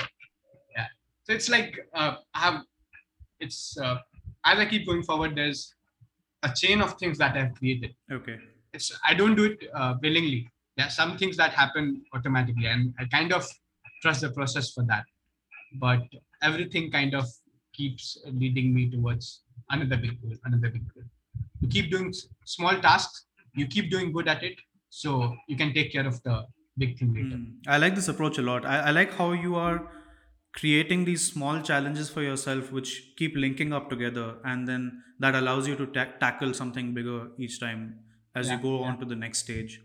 yeah, 0.76 0.88
so 1.24 1.34
it's 1.34 1.50
like 1.50 1.78
uh, 1.94 2.16
I 2.34 2.40
have, 2.40 2.62
it's 3.40 3.78
uh, 3.78 3.98
as 4.46 4.60
I 4.60 4.66
keep 4.66 4.86
going 4.86 5.04
forward, 5.04 5.36
there's 5.36 5.74
a 6.44 6.52
chain 6.56 6.82
of 6.82 6.94
things 6.98 7.18
that 7.18 7.36
I've 7.36 7.54
created. 7.56 7.96
Okay. 8.12 8.38
It's 8.74 8.92
I 9.08 9.14
don't 9.14 9.36
do 9.36 9.46
it 9.46 9.60
uh, 9.74 9.96
willingly. 10.02 10.50
There 10.76 10.86
are 10.86 10.92
some 10.92 11.18
things 11.18 11.38
that 11.38 11.52
happen 11.54 12.04
automatically, 12.14 12.68
and 12.68 12.94
I 13.00 13.06
kind 13.06 13.34
of 13.34 13.48
trust 14.02 14.22
the 14.22 14.30
process 14.30 14.72
for 14.72 14.84
that. 14.84 15.06
But 15.80 16.02
everything 16.42 16.92
kind 16.92 17.16
of 17.16 17.26
keeps 17.74 18.18
leading 18.32 18.74
me 18.74 18.90
towards 18.90 19.42
another 19.72 19.98
big 19.98 20.22
goal, 20.22 20.34
another 20.46 20.70
big 20.70 20.94
goal. 20.94 21.04
You 21.62 21.68
keep 21.68 21.92
doing 21.92 22.14
small 22.46 22.80
tasks, 22.80 23.26
you 23.56 23.68
keep 23.68 23.90
doing 23.90 24.12
good 24.12 24.28
at 24.28 24.44
it, 24.44 24.60
so 24.90 25.36
you 25.48 25.58
can 25.58 25.74
take 25.74 25.92
care 25.92 26.08
of 26.08 26.22
the 26.24 26.46
big 26.78 26.98
thing 26.98 27.14
later. 27.14 27.38
Mm. 27.38 27.54
I 27.68 27.78
like 27.78 27.96
this 27.96 28.08
approach 28.08 28.38
a 28.38 28.42
lot. 28.44 28.66
I, 28.66 28.80
I 28.80 28.92
like 28.92 29.14
how 29.14 29.32
you 29.32 29.56
are 29.56 29.84
creating 30.58 31.06
these 31.06 31.26
small 31.32 31.62
challenges 31.62 32.10
for 32.10 32.22
yourself, 32.22 32.72
which 32.72 33.14
keep 33.18 33.36
linking 33.36 33.74
up 33.74 33.90
together, 33.90 34.40
and 34.44 34.68
then 34.68 35.04
that 35.20 35.36
allows 35.36 35.68
you 35.68 35.76
to 35.76 35.86
ta- 35.88 36.12
tackle 36.20 36.54
something 36.54 36.94
bigger 36.94 37.30
each 37.38 37.60
time 37.60 38.00
as 38.36 38.50
you 38.50 38.58
go 38.58 38.82
yeah. 38.82 38.88
on 38.88 39.00
to 39.00 39.06
the 39.06 39.16
next 39.16 39.40
stage. 39.40 39.82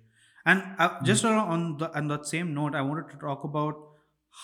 And 0.47 0.63
uh, 0.79 1.03
just 1.05 1.25
on 1.25 1.77
the 1.79 1.91
on 1.97 2.09
that 2.09 2.27
same 2.27 2.55
note, 2.55 2.75
I 2.75 2.83
wanted 2.83 3.09
to 3.11 3.17
talk 3.19 3.45
about 3.45 3.77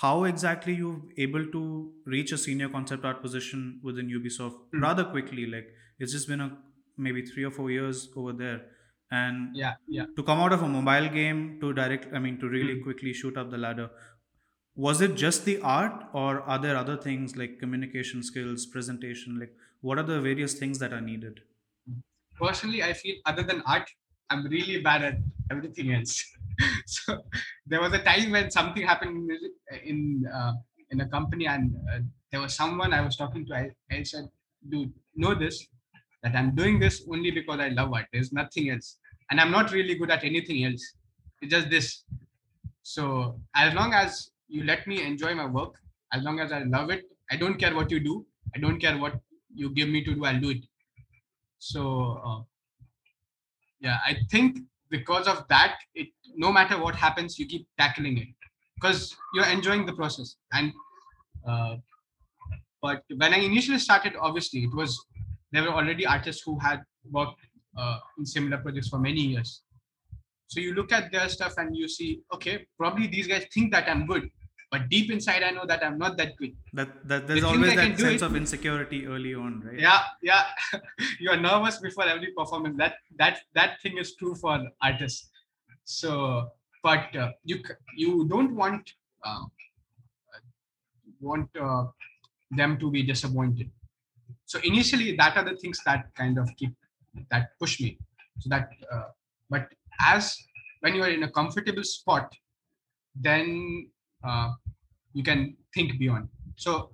how 0.01 0.25
exactly 0.25 0.75
you've 0.75 1.03
able 1.17 1.47
to 1.51 1.93
reach 2.05 2.33
a 2.33 2.39
senior 2.39 2.69
concept 2.69 3.05
art 3.05 3.23
position 3.23 3.81
within 3.83 4.09
Ubisoft 4.09 4.59
Mm. 4.75 4.83
rather 4.83 5.05
quickly. 5.05 5.47
Like 5.47 5.69
it's 5.99 6.13
just 6.13 6.29
been 6.29 6.41
a 6.41 6.51
maybe 6.97 7.25
three 7.25 7.45
or 7.45 7.51
four 7.51 7.71
years 7.71 8.09
over 8.17 8.33
there, 8.33 8.61
and 9.11 9.49
Yeah, 9.55 9.75
yeah. 9.87 10.07
to 10.17 10.23
come 10.23 10.39
out 10.41 10.53
of 10.53 10.63
a 10.63 10.69
mobile 10.69 11.09
game 11.17 11.41
to 11.61 11.73
direct 11.73 12.07
i 12.13 12.19
mean 12.25 12.39
to 12.41 12.49
really 12.55 12.75
Mm. 12.77 12.83
quickly 12.87 13.13
shoot 13.21 13.37
up 13.43 13.51
the 13.51 13.59
ladder 13.65 13.89
was 14.85 15.01
it 15.01 15.15
just 15.17 15.45
the 15.45 15.61
art 15.61 16.05
or 16.13 16.41
are 16.43 16.59
there 16.65 16.77
other 16.77 16.97
things 16.97 17.37
like 17.37 17.59
communication 17.59 18.23
skills 18.23 18.65
presentation 18.65 19.39
like 19.39 19.53
what 19.81 19.99
are 19.99 20.05
the 20.05 20.21
various 20.21 20.55
things 20.55 20.79
that 20.79 20.93
are 20.93 21.01
needed? 21.01 21.41
Personally 22.41 22.83
i 22.85 22.93
feel 22.93 23.17
other 23.27 23.43
than 23.43 23.63
art 23.67 23.91
i'm 24.31 24.47
really 24.47 24.81
bad 24.81 25.03
at 25.11 25.17
everything 25.51 25.95
else. 25.95 26.25
So 26.87 27.23
there 27.67 27.81
was 27.81 27.93
a 27.93 28.03
time 28.03 28.33
when 28.33 28.51
something 28.51 28.85
happened 28.85 29.31
in 29.91 30.25
uh, 30.39 30.55
in 30.91 31.01
a 31.03 31.09
company 31.09 31.47
and 31.47 31.77
uh, 31.93 32.01
there 32.33 32.41
was 32.45 32.55
someone 32.61 32.93
i 32.93 33.01
was 33.01 33.15
talking 33.21 33.45
to 33.47 33.55
I, 33.59 33.71
I 33.97 34.03
said 34.03 34.25
dude 34.69 34.93
know 35.15 35.35
this 35.43 35.57
that 36.23 36.35
i'm 36.35 36.51
doing 36.61 36.81
this 36.85 36.97
only 37.13 37.31
because 37.31 37.61
i 37.61 37.69
love 37.69 37.93
art. 37.93 38.07
There's 38.13 38.33
nothing 38.33 38.71
else. 38.71 38.89
And 39.31 39.41
i'm 39.41 39.53
not 39.59 39.71
really 39.73 39.95
good 40.01 40.11
at 40.17 40.25
anything 40.25 40.65
else. 40.65 40.83
It's 41.43 41.53
just 41.53 41.71
this. 41.71 42.05
So 42.83 43.41
as 43.55 43.73
long 43.75 43.93
as 43.93 44.33
you 44.49 44.65
let 44.65 44.87
me 44.87 45.03
enjoy 45.03 45.35
my 45.35 45.47
work 45.47 45.75
as 46.13 46.23
long 46.23 46.41
as 46.41 46.53
i 46.53 46.63
love 46.63 46.91
it. 46.91 47.05
I 47.31 47.37
don't 47.37 47.59
care 47.59 47.75
what 47.75 47.91
you 47.91 48.01
do. 48.01 48.25
I 48.57 48.59
don't 48.59 48.79
care 48.79 48.97
what 48.97 49.21
you 49.55 49.71
give 49.71 49.89
me 49.89 50.03
to 50.05 50.15
do 50.15 50.25
i'll 50.25 50.41
do 50.41 50.51
it. 50.51 50.65
So 51.59 52.21
uh, 52.25 52.41
yeah 53.81 53.99
i 54.07 54.17
think 54.31 54.59
because 54.91 55.29
of 55.29 55.47
that 55.49 55.79
it 55.95 56.09
no 56.37 56.51
matter 56.51 56.79
what 56.83 56.95
happens 56.95 57.39
you 57.39 57.47
keep 57.47 57.67
tackling 57.79 58.19
it 58.19 58.29
because 58.75 59.15
you're 59.35 59.47
enjoying 59.47 59.85
the 59.87 59.93
process. 59.93 60.37
And 60.53 60.73
uh, 61.47 61.77
but 62.81 63.03
when 63.17 63.35
i 63.35 63.39
initially 63.39 63.79
started 63.79 64.15
obviously 64.21 64.61
it 64.65 64.75
was 64.75 64.99
there 65.53 65.63
were 65.63 65.77
already 65.81 66.07
artists 66.07 66.43
who 66.45 66.59
had 66.59 66.83
worked 67.11 67.41
uh, 67.77 67.99
in 68.19 68.27
similar 68.27 68.59
projects 68.59 68.89
for 68.89 68.99
many 68.99 69.21
years. 69.21 69.63
So 70.49 70.61
you 70.61 70.75
look 70.75 70.93
at 70.93 71.13
their 71.13 71.29
stuff 71.29 71.55
and 71.59 71.77
you 71.77 71.89
see 71.89 72.23
okay 72.33 72.67
probably 72.79 73.07
these 73.07 73.27
guys 73.27 73.47
think 73.53 73.71
that 73.73 73.89
i'm 73.89 74.07
good 74.07 74.31
but 74.71 74.89
deep 74.89 75.11
inside 75.11 75.43
i 75.43 75.51
know 75.51 75.65
that 75.65 75.83
i'm 75.85 75.99
not 75.99 76.17
that 76.17 76.37
good 76.37 76.55
that, 76.73 76.89
that 77.09 77.27
there's 77.27 77.41
think 77.41 77.55
always 77.55 77.75
that 77.75 77.99
sense 77.99 78.23
of 78.23 78.37
insecurity 78.37 79.07
early 79.07 79.35
on 79.35 79.63
right? 79.67 79.79
Yeah 79.79 80.01
yeah. 80.23 80.45
You 81.21 81.31
are 81.31 81.37
nervous 81.37 81.79
before 81.79 82.05
every 82.05 82.33
performance. 82.37 82.77
That 82.79 82.95
that 83.19 83.39
that 83.55 83.81
thing 83.83 83.99
is 83.99 84.15
true 84.17 84.35
for 84.35 84.61
artists. 84.83 85.31
So 85.85 86.51
but 86.83 87.15
uh, 87.17 87.33
you 87.45 87.63
you 87.97 88.27
don't 88.29 88.55
want 88.55 88.93
uh, 89.25 89.45
want 91.21 91.49
uh, 91.57 91.87
them 92.51 92.79
to 92.79 92.91
be 92.91 93.03
disappointed. 93.03 93.71
So 94.47 94.61
initially 94.63 95.17
that 95.17 95.37
are 95.37 95.45
the 95.45 95.57
things 95.57 95.81
that 95.87 96.15
kind 96.15 96.39
of 96.39 96.49
keep 96.57 96.75
that 97.31 97.59
push 97.59 97.81
me. 97.81 97.99
So 98.41 98.49
that 98.51 98.71
uh, 98.93 99.09
but 99.51 99.69
as 100.01 100.37
when 100.81 100.95
you 100.95 101.03
are 101.03 101.11
in 101.11 101.25
a 101.25 101.31
comfortable 101.31 101.85
spot 101.85 102.33
then 103.21 103.91
uh, 104.25 104.53
you 105.13 105.23
can 105.23 105.57
think 105.75 105.99
beyond 105.99 106.29
so 106.57 106.91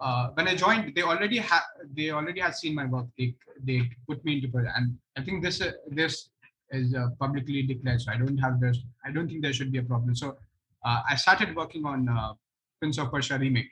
uh, 0.00 0.28
when 0.34 0.48
I 0.48 0.54
joined, 0.54 0.94
they 0.94 1.02
already 1.02 1.38
had 1.38 1.62
they 1.96 2.10
already 2.10 2.40
had 2.40 2.54
seen 2.54 2.74
my 2.74 2.84
work. 2.84 3.06
They 3.18 3.34
they 3.62 3.82
put 4.08 4.24
me 4.24 4.36
into 4.36 4.48
project, 4.48 4.74
and 4.76 4.96
I 5.16 5.22
think 5.22 5.42
this 5.42 5.60
uh, 5.60 5.72
this 5.88 6.28
is 6.70 6.94
uh, 6.94 7.08
publicly 7.18 7.62
declared. 7.62 8.02
So 8.02 8.12
I 8.12 8.18
don't 8.18 8.38
have 8.38 8.60
this. 8.60 8.78
I 9.04 9.10
don't 9.12 9.28
think 9.28 9.42
there 9.42 9.52
should 9.52 9.72
be 9.72 9.78
a 9.78 9.82
problem. 9.82 10.14
So 10.14 10.36
uh, 10.84 11.02
I 11.08 11.16
started 11.16 11.54
working 11.56 11.84
on 11.86 12.08
uh, 12.08 12.32
Prince 12.80 12.98
of 12.98 13.10
Persia 13.10 13.38
remake, 13.38 13.70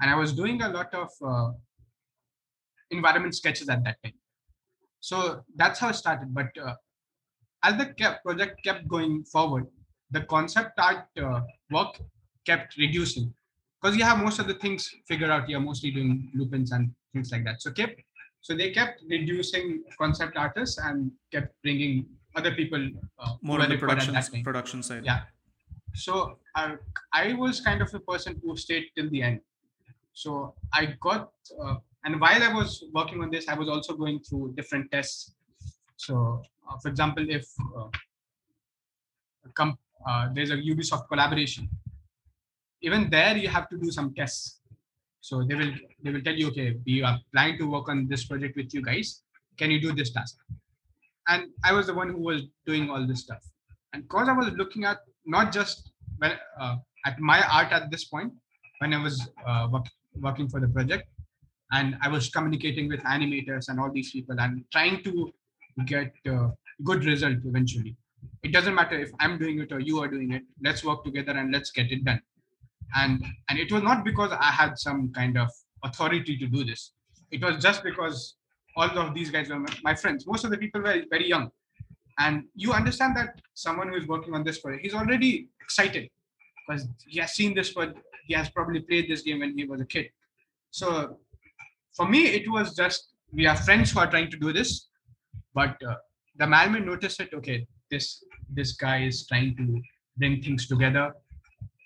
and 0.00 0.10
I 0.10 0.16
was 0.16 0.32
doing 0.32 0.62
a 0.62 0.68
lot 0.68 0.94
of 0.94 1.10
uh, 1.24 1.52
environment 2.90 3.34
sketches 3.34 3.68
at 3.68 3.82
that 3.84 3.96
time. 4.04 4.14
So 5.00 5.42
that's 5.56 5.78
how 5.78 5.88
it 5.88 5.94
started. 5.94 6.34
But 6.34 6.48
as 7.62 7.76
the 7.76 8.16
project 8.24 8.62
kept 8.62 8.86
going 8.88 9.24
forward, 9.24 9.66
the 10.10 10.22
concept 10.22 10.78
art 10.78 11.06
uh, 11.22 11.40
work 11.70 12.00
kept 12.44 12.76
reducing 12.76 13.32
because 13.80 13.96
you 13.96 14.04
have 14.04 14.18
most 14.18 14.38
of 14.38 14.46
the 14.46 14.54
things 14.54 14.92
figured 15.06 15.30
out. 15.30 15.48
You're 15.48 15.60
mostly 15.60 15.90
doing 15.90 16.30
blueprints 16.34 16.72
and 16.72 16.94
things 17.12 17.30
like 17.32 17.44
that. 17.44 17.62
So 17.62 17.72
kept 17.72 18.00
so 18.40 18.56
they 18.56 18.70
kept 18.70 19.02
reducing 19.08 19.82
concept 19.98 20.36
artists 20.36 20.78
and 20.78 21.10
kept 21.32 21.60
bringing 21.62 22.06
other 22.36 22.54
people 22.54 22.90
uh, 23.18 23.34
more 23.42 23.60
on 23.60 23.68
the 23.70 23.78
production 23.78 24.42
production 24.42 24.82
side 24.82 25.04
Yeah. 25.04 25.22
So 25.94 26.38
I, 26.54 26.76
I 27.12 27.32
was 27.32 27.60
kind 27.60 27.80
of 27.80 27.92
a 27.94 28.00
person 28.00 28.40
who 28.42 28.56
stayed 28.56 28.84
till 28.94 29.08
the 29.10 29.22
end. 29.22 29.40
So 30.12 30.54
I 30.72 30.94
got, 31.00 31.32
uh, 31.62 31.76
and 32.04 32.20
while 32.20 32.42
I 32.42 32.52
was 32.52 32.84
working 32.92 33.22
on 33.22 33.30
this, 33.30 33.48
I 33.48 33.54
was 33.54 33.68
also 33.68 33.94
going 33.94 34.20
through 34.20 34.54
different 34.56 34.90
tests. 34.90 35.34
So, 35.96 36.42
uh, 36.70 36.76
for 36.82 36.88
example, 36.88 37.24
if 37.28 37.46
uh, 37.76 37.88
com- 39.54 39.78
uh, 40.06 40.28
there's 40.32 40.50
a 40.50 40.56
Ubisoft 40.56 41.08
collaboration, 41.08 41.68
even 42.82 43.10
there 43.10 43.36
you 43.36 43.48
have 43.48 43.68
to 43.68 43.76
do 43.76 43.90
some 43.90 44.14
tests. 44.14 44.60
So 45.20 45.42
they 45.42 45.54
will 45.54 45.72
they 46.02 46.10
will 46.10 46.22
tell 46.22 46.34
you, 46.34 46.48
okay, 46.48 46.76
we 46.86 47.02
are 47.02 47.18
planning 47.32 47.58
to 47.58 47.68
work 47.68 47.88
on 47.88 48.06
this 48.06 48.24
project 48.24 48.56
with 48.56 48.72
you 48.72 48.82
guys. 48.82 49.22
Can 49.58 49.70
you 49.70 49.80
do 49.80 49.92
this 49.92 50.12
task? 50.12 50.36
And 51.28 51.48
I 51.64 51.72
was 51.72 51.86
the 51.86 51.94
one 51.94 52.10
who 52.10 52.20
was 52.20 52.42
doing 52.66 52.88
all 52.88 53.06
this 53.06 53.22
stuff. 53.22 53.42
And 53.92 54.02
because 54.02 54.28
I 54.28 54.32
was 54.32 54.48
looking 54.50 54.84
at 54.84 54.98
not 55.24 55.52
just 55.52 55.90
when 56.18 56.32
uh, 56.60 56.76
at 57.04 57.18
my 57.18 57.42
art 57.48 57.72
at 57.72 57.90
this 57.90 58.04
point 58.04 58.32
when 58.78 58.92
I 58.92 59.02
was 59.02 59.28
uh, 59.46 59.68
work, 59.70 59.86
working 60.20 60.48
for 60.48 60.60
the 60.60 60.68
project, 60.68 61.08
and 61.72 61.96
I 62.02 62.08
was 62.08 62.28
communicating 62.28 62.88
with 62.88 63.00
animators 63.00 63.68
and 63.68 63.80
all 63.80 63.90
these 63.90 64.12
people 64.12 64.36
and 64.38 64.64
trying 64.70 65.02
to 65.02 65.32
get 65.86 66.12
uh, 66.30 66.48
good 66.84 67.04
result 67.04 67.38
eventually. 67.44 67.96
It 68.42 68.52
doesn't 68.52 68.74
matter 68.74 68.98
if 68.98 69.10
I'm 69.20 69.38
doing 69.38 69.60
it 69.60 69.72
or 69.72 69.80
you 69.80 70.00
are 70.00 70.08
doing 70.08 70.32
it. 70.32 70.42
Let's 70.62 70.84
work 70.84 71.04
together 71.04 71.32
and 71.32 71.52
let's 71.52 71.70
get 71.70 71.90
it 71.90 72.04
done. 72.04 72.20
And 72.94 73.24
and 73.48 73.58
it 73.58 73.72
was 73.72 73.82
not 73.82 74.04
because 74.04 74.32
I 74.32 74.50
had 74.60 74.78
some 74.78 75.12
kind 75.12 75.36
of 75.36 75.48
authority 75.84 76.36
to 76.38 76.46
do 76.46 76.64
this. 76.64 76.92
It 77.30 77.42
was 77.42 77.62
just 77.62 77.82
because 77.82 78.36
all 78.76 78.98
of 78.98 79.14
these 79.14 79.30
guys 79.30 79.48
were 79.48 79.64
my 79.82 79.94
friends. 79.94 80.26
Most 80.26 80.44
of 80.44 80.50
the 80.50 80.58
people 80.58 80.80
were 80.80 81.02
very 81.10 81.28
young, 81.28 81.50
and 82.18 82.44
you 82.54 82.72
understand 82.72 83.16
that 83.16 83.40
someone 83.54 83.88
who 83.88 83.96
is 83.96 84.06
working 84.06 84.34
on 84.34 84.44
this 84.44 84.58
project, 84.60 84.82
he's 84.84 84.94
already 84.94 85.48
excited 85.60 86.08
because 86.66 86.86
he 87.06 87.18
has 87.20 87.32
seen 87.32 87.54
this, 87.54 87.72
but 87.72 87.94
he 88.26 88.34
has 88.34 88.48
probably 88.50 88.80
played 88.80 89.08
this 89.08 89.22
game 89.22 89.40
when 89.40 89.56
he 89.56 89.64
was 89.64 89.80
a 89.80 89.86
kid. 89.86 90.06
So 90.70 91.18
for 91.96 92.08
me, 92.08 92.26
it 92.26 92.50
was 92.50 92.74
just 92.74 93.08
we 93.32 93.46
are 93.46 93.56
friends 93.56 93.92
who 93.92 94.00
are 94.00 94.10
trying 94.10 94.30
to 94.30 94.38
do 94.38 94.52
this, 94.52 94.88
but 95.54 95.76
uh, 95.88 95.94
the 96.36 96.46
management 96.46 96.86
noticed 96.86 97.20
it. 97.20 97.30
Okay, 97.34 97.66
this 97.90 98.24
this 98.48 98.72
guy 98.72 99.04
is 99.04 99.26
trying 99.26 99.56
to 99.56 99.80
bring 100.16 100.42
things 100.42 100.66
together, 100.66 101.14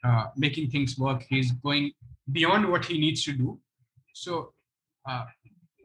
uh, 0.04 0.26
making 0.36 0.70
things 0.70 0.98
work. 0.98 1.24
He's 1.28 1.52
going 1.52 1.92
beyond 2.32 2.70
what 2.70 2.84
he 2.84 2.98
needs 2.98 3.24
to 3.24 3.32
do. 3.32 3.58
So 4.14 4.52
uh, 5.08 5.24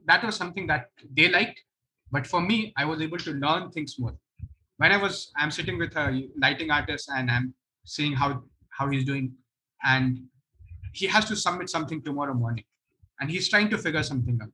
that 0.08 0.24
was 0.24 0.36
something 0.36 0.68
that 0.68 0.90
they 1.16 1.30
liked. 1.30 1.60
But 2.12 2.28
for 2.28 2.42
me, 2.42 2.74
I 2.78 2.86
was 2.86 3.02
able 3.02 3.18
to 3.18 3.32
learn 3.32 3.72
things 3.72 3.96
more. 3.98 4.16
When 4.78 4.92
I 4.92 4.98
was, 4.98 5.32
I'm 5.38 5.52
sitting 5.52 5.78
with 5.78 5.96
a 5.96 6.28
lighting 6.38 6.70
artist 6.70 7.10
and 7.14 7.32
I'm 7.32 7.54
seeing 7.86 8.14
how 8.14 8.44
how 8.70 8.90
he's 8.90 9.06
doing, 9.06 9.34
and 9.84 10.20
he 10.94 11.08
has 11.08 11.26
to 11.26 11.36
submit 11.36 11.70
something 11.70 12.02
tomorrow 12.02 12.34
morning 12.34 12.64
and 13.20 13.30
he's 13.30 13.50
trying 13.50 13.70
to 13.70 13.78
figure 13.78 14.04
something 14.04 14.40
out. 14.42 14.50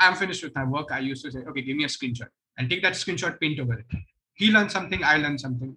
I'm 0.00 0.14
finished 0.16 0.42
with 0.42 0.54
my 0.54 0.64
work. 0.64 0.90
I 0.90 0.98
used 0.98 1.24
to 1.24 1.30
say, 1.30 1.40
okay, 1.40 1.62
give 1.62 1.76
me 1.76 1.84
a 1.84 1.88
screenshot 1.88 2.28
and 2.58 2.68
take 2.68 2.82
that 2.82 2.94
screenshot, 2.94 3.40
paint 3.40 3.60
over 3.60 3.74
it. 3.74 3.86
He 4.34 4.50
learned 4.50 4.72
something, 4.72 5.02
I 5.04 5.16
learned 5.18 5.40
something, 5.40 5.76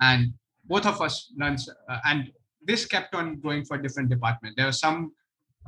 and 0.00 0.32
both 0.64 0.86
of 0.86 1.00
us 1.00 1.32
learned. 1.36 1.58
Uh, 1.88 1.98
and 2.04 2.30
this 2.64 2.86
kept 2.86 3.14
on 3.14 3.40
going 3.40 3.64
for 3.64 3.76
different 3.78 4.08
departments. 4.08 4.56
There 4.56 4.66
were 4.66 4.72
some 4.72 5.12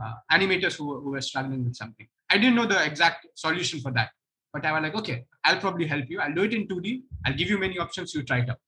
uh, 0.01 0.15
animators 0.33 0.77
who, 0.77 1.01
who 1.01 1.11
were 1.11 1.21
struggling 1.21 1.65
with 1.65 1.75
something. 1.75 2.07
I 2.31 2.39
didn't 2.39 2.55
know 2.55 2.67
the 2.67 2.85
exact 2.85 3.27
solution 3.35 3.81
for 3.81 3.93
that, 3.93 4.11
but 4.53 4.65
I 4.65 4.73
was 4.73 4.83
like, 4.83 4.95
okay, 4.95 5.25
I'll 5.45 5.59
probably 5.61 5.87
help 5.87 6.05
you. 6.09 6.21
I'll 6.21 6.33
do 6.33 6.43
it 6.43 6.55
in 6.55 6.67
2D. 6.69 7.03
I'll 7.27 7.35
give 7.35 7.49
you 7.49 7.59
many 7.59 7.79
options. 7.79 8.15
You 8.15 8.23
try 8.23 8.41
it 8.41 8.51
out, 8.51 8.61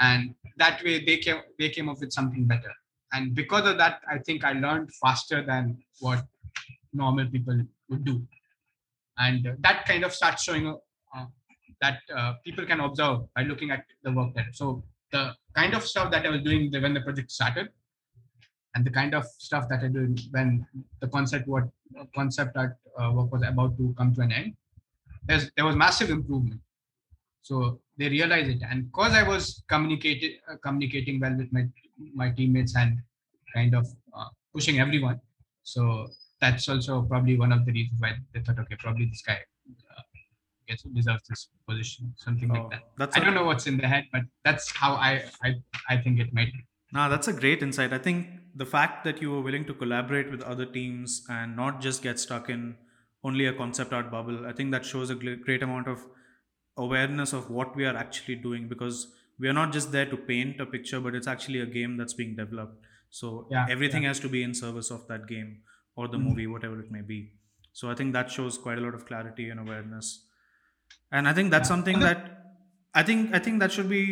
and 0.00 0.34
that 0.56 0.82
way 0.84 1.04
they 1.04 1.18
came 1.18 1.40
they 1.58 1.68
came 1.70 1.88
up 1.88 2.00
with 2.00 2.12
something 2.12 2.44
better 2.44 2.72
and 3.12 3.34
because 3.34 3.66
of 3.68 3.76
that 3.78 4.00
i 4.10 4.18
think 4.18 4.44
i 4.44 4.52
learned 4.52 4.90
faster 4.94 5.44
than 5.44 5.76
what 6.00 6.24
normal 6.92 7.26
people 7.26 7.58
would 7.88 8.04
do 8.04 8.22
and 9.18 9.48
that 9.60 9.84
kind 9.86 10.04
of 10.04 10.12
starts 10.12 10.42
showing 10.42 10.66
uh, 10.68 11.26
that 11.80 11.98
uh, 12.14 12.34
people 12.44 12.64
can 12.66 12.80
observe 12.80 13.20
by 13.34 13.42
looking 13.42 13.70
at 13.70 13.84
the 14.02 14.12
work 14.12 14.34
there 14.34 14.48
so 14.52 14.82
the 15.12 15.32
kind 15.54 15.74
of 15.74 15.82
stuff 15.92 16.10
that 16.10 16.26
i 16.26 16.30
was 16.34 16.42
doing 16.42 16.70
when 16.84 16.94
the 16.94 17.00
project 17.00 17.30
started 17.30 17.68
and 18.74 18.84
the 18.84 18.90
kind 18.90 19.14
of 19.14 19.24
stuff 19.48 19.68
that 19.68 19.82
i 19.84 19.88
did 19.88 20.20
when 20.30 20.66
the 21.00 21.08
concept 21.08 21.46
what 21.46 21.64
concept 22.14 22.56
art 22.56 22.76
uh, 23.00 23.10
work 23.12 23.30
was 23.32 23.42
about 23.42 23.76
to 23.76 23.94
come 23.98 24.14
to 24.14 24.20
an 24.20 24.32
end 24.32 24.54
there's 25.24 25.50
there 25.56 25.64
was 25.64 25.76
massive 25.76 26.10
improvement 26.10 26.60
so 27.42 27.80
they 27.98 28.08
realized 28.08 28.50
it 28.50 28.62
and 28.70 28.86
because 28.90 29.12
i 29.12 29.22
was 29.22 29.62
communicating 29.68 30.34
uh, 30.50 30.56
communicating 30.66 31.20
well 31.20 31.36
with 31.36 31.52
my 31.52 31.64
my 32.14 32.30
teammates 32.30 32.76
and 32.76 32.98
kind 33.54 33.74
of 33.74 33.86
uh, 34.16 34.28
pushing 34.52 34.80
everyone. 34.80 35.20
So 35.62 36.08
that's 36.40 36.68
also 36.68 37.02
probably 37.02 37.36
one 37.38 37.52
of 37.52 37.64
the 37.64 37.72
reasons 37.72 38.00
why 38.00 38.12
they 38.32 38.40
thought, 38.40 38.58
okay, 38.60 38.76
probably 38.78 39.06
this 39.06 39.22
guy 39.22 39.38
gets 40.66 40.82
deserves 40.82 41.22
this 41.28 41.48
position, 41.68 42.14
something 42.16 42.50
oh, 42.50 42.54
like 42.54 42.70
that. 42.70 42.82
That's 42.98 43.16
I 43.16 43.20
don't 43.20 43.34
know 43.34 43.44
what's 43.44 43.66
in 43.66 43.76
the 43.76 43.88
head, 43.88 44.04
but 44.12 44.22
that's 44.44 44.70
how 44.70 44.94
I 44.94 45.24
I, 45.42 45.54
I 45.88 45.96
think 45.98 46.20
it 46.20 46.32
might. 46.32 46.52
Now 46.92 47.08
that's 47.08 47.28
a 47.28 47.32
great 47.32 47.62
insight. 47.62 47.92
I 47.92 47.98
think 47.98 48.28
the 48.54 48.66
fact 48.66 49.04
that 49.04 49.20
you 49.20 49.30
were 49.30 49.40
willing 49.40 49.64
to 49.66 49.74
collaborate 49.74 50.30
with 50.30 50.42
other 50.42 50.66
teams 50.66 51.24
and 51.28 51.56
not 51.56 51.80
just 51.80 52.02
get 52.02 52.18
stuck 52.18 52.48
in 52.48 52.76
only 53.24 53.46
a 53.46 53.52
concept 53.52 53.92
art 53.92 54.10
bubble, 54.10 54.46
I 54.46 54.52
think 54.52 54.70
that 54.70 54.84
shows 54.84 55.10
a 55.10 55.14
great 55.14 55.62
amount 55.62 55.88
of 55.88 56.06
awareness 56.76 57.32
of 57.32 57.50
what 57.50 57.74
we 57.74 57.84
are 57.84 57.96
actually 57.96 58.36
doing 58.36 58.68
because 58.68 59.08
we 59.38 59.48
are 59.48 59.52
not 59.52 59.72
just 59.72 59.92
there 59.92 60.06
to 60.06 60.16
paint 60.16 60.60
a 60.60 60.66
picture 60.66 61.00
but 61.00 61.14
it's 61.14 61.26
actually 61.26 61.60
a 61.60 61.66
game 61.66 61.96
that's 61.96 62.14
being 62.14 62.36
developed 62.36 62.84
so 63.10 63.46
yeah, 63.50 63.66
everything 63.70 64.02
yeah. 64.02 64.08
has 64.08 64.20
to 64.20 64.28
be 64.28 64.42
in 64.42 64.54
service 64.54 64.90
of 64.90 65.06
that 65.08 65.26
game 65.26 65.60
or 65.96 66.08
the 66.08 66.16
mm-hmm. 66.16 66.28
movie 66.28 66.46
whatever 66.46 66.80
it 66.80 66.90
may 66.90 67.00
be 67.00 67.32
so 67.72 67.90
i 67.90 67.94
think 67.94 68.12
that 68.12 68.30
shows 68.30 68.58
quite 68.58 68.78
a 68.78 68.80
lot 68.80 68.94
of 68.94 69.06
clarity 69.06 69.48
and 69.48 69.60
awareness 69.60 70.25
and 71.12 71.28
i 71.28 71.32
think 71.32 71.50
that's 71.50 71.68
something 71.68 71.98
that 72.00 72.20
i 72.94 73.02
think 73.02 73.34
i 73.34 73.38
think 73.38 73.60
that 73.60 73.72
should 73.72 73.88
be 73.88 74.02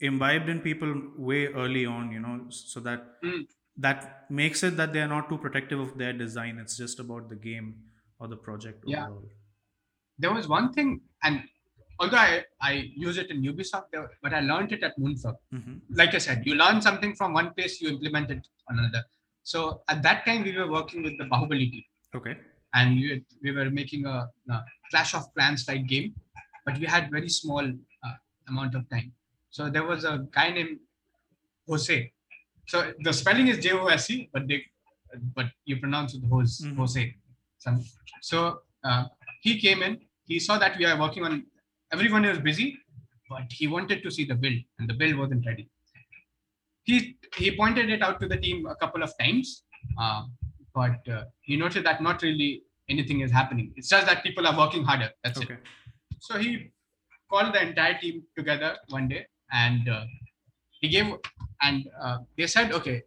imbibed 0.00 0.48
in 0.48 0.60
people 0.60 0.94
way 1.16 1.46
early 1.64 1.84
on 1.86 2.10
you 2.12 2.20
know 2.20 2.34
so 2.50 2.80
that 2.80 3.22
mm. 3.24 3.46
that 3.76 4.24
makes 4.30 4.62
it 4.62 4.76
that 4.76 4.92
they 4.92 5.00
are 5.00 5.12
not 5.16 5.28
too 5.28 5.38
protective 5.38 5.80
of 5.80 5.96
their 5.98 6.12
design 6.12 6.58
it's 6.58 6.76
just 6.76 6.98
about 6.98 7.28
the 7.28 7.36
game 7.36 7.74
or 8.18 8.28
the 8.28 8.36
project 8.36 8.84
yeah 8.86 9.06
overall. 9.06 9.28
there 10.18 10.34
was 10.34 10.48
one 10.48 10.72
thing 10.72 11.00
and 11.22 11.42
although 12.02 12.16
I, 12.16 12.44
I 12.60 12.90
use 12.96 13.16
it 13.16 13.30
in 13.30 13.42
Ubisoft, 13.42 13.94
but 14.22 14.34
I 14.34 14.40
learned 14.40 14.72
it 14.72 14.82
at 14.82 14.98
Moonfrog. 14.98 15.36
Mm-hmm. 15.54 15.74
Like 15.90 16.14
I 16.14 16.18
said, 16.18 16.42
you 16.44 16.54
learn 16.54 16.82
something 16.82 17.14
from 17.14 17.32
one 17.32 17.54
place, 17.54 17.80
you 17.80 17.88
implement 17.90 18.30
it 18.30 18.46
on 18.68 18.78
another. 18.78 19.04
So 19.44 19.82
at 19.88 20.02
that 20.02 20.24
time, 20.26 20.42
we 20.42 20.56
were 20.56 20.70
working 20.70 21.02
with 21.02 21.18
the 21.18 21.24
Bahubali 21.24 21.70
team. 21.70 21.84
Okay. 22.14 22.36
And 22.74 22.96
we, 22.96 23.24
we 23.42 23.52
were 23.52 23.70
making 23.70 24.06
a, 24.06 24.28
a 24.50 24.64
Clash 24.90 25.14
of 25.14 25.32
Clans 25.34 25.64
type 25.64 25.86
game, 25.86 26.14
but 26.64 26.78
we 26.78 26.86
had 26.86 27.10
very 27.10 27.28
small 27.28 27.64
uh, 27.64 28.14
amount 28.48 28.74
of 28.74 28.88
time. 28.88 29.12
So 29.50 29.68
there 29.68 29.84
was 29.84 30.04
a 30.04 30.26
guy 30.30 30.50
named 30.50 30.78
Jose. 31.68 32.12
So 32.66 32.92
the 33.00 33.12
spelling 33.12 33.48
is 33.48 33.58
J 33.58 33.72
O 33.72 33.86
S 33.86 34.10
E, 34.10 34.30
but 34.32 34.48
they, 34.48 34.64
but 35.34 35.46
you 35.64 35.76
pronounce 35.76 36.14
it 36.14 36.22
Jose. 36.30 36.64
Mm-hmm. 36.64 36.80
Jose. 36.80 37.14
So 38.22 38.60
uh, 38.84 39.04
he 39.42 39.60
came 39.60 39.82
in. 39.82 40.00
He 40.24 40.38
saw 40.38 40.58
that 40.58 40.78
we 40.78 40.84
are 40.86 40.98
working 40.98 41.24
on 41.24 41.44
everyone 41.92 42.22
was 42.22 42.38
busy, 42.38 42.78
but 43.28 43.42
he 43.50 43.66
wanted 43.66 44.02
to 44.02 44.10
see 44.10 44.24
the 44.24 44.34
build, 44.34 44.58
and 44.78 44.88
the 44.88 44.94
build 44.94 45.16
wasn't 45.16 45.44
ready. 45.46 45.68
He 46.84 47.16
he 47.36 47.54
pointed 47.56 47.90
it 47.90 48.02
out 48.02 48.20
to 48.20 48.26
the 48.26 48.36
team 48.36 48.66
a 48.66 48.76
couple 48.76 49.02
of 49.02 49.12
times, 49.20 49.64
uh, 50.00 50.22
but 50.74 51.06
uh, 51.08 51.24
he 51.40 51.56
noted 51.56 51.84
that 51.84 52.02
not 52.02 52.22
really 52.22 52.62
anything 52.88 53.20
is 53.20 53.30
happening. 53.30 53.72
It's 53.76 53.88
just 53.88 54.06
that 54.06 54.22
people 54.22 54.46
are 54.46 54.56
working 54.56 54.84
harder. 54.84 55.10
That's 55.24 55.40
okay. 55.40 55.54
it. 55.54 55.60
So 56.20 56.38
he 56.38 56.72
called 57.30 57.54
the 57.54 57.62
entire 57.62 57.98
team 57.98 58.22
together 58.36 58.76
one 58.88 59.08
day, 59.08 59.26
and 59.50 59.88
uh, 59.88 60.04
he 60.80 60.88
gave 60.88 61.06
and 61.62 61.88
uh, 62.00 62.18
they 62.36 62.46
said, 62.46 62.72
okay, 62.72 63.02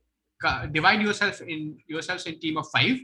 divide 0.72 1.02
yourself 1.02 1.42
in 1.42 1.78
yourselves 1.88 2.26
in 2.26 2.40
team 2.40 2.58
of 2.58 2.68
five, 2.70 2.98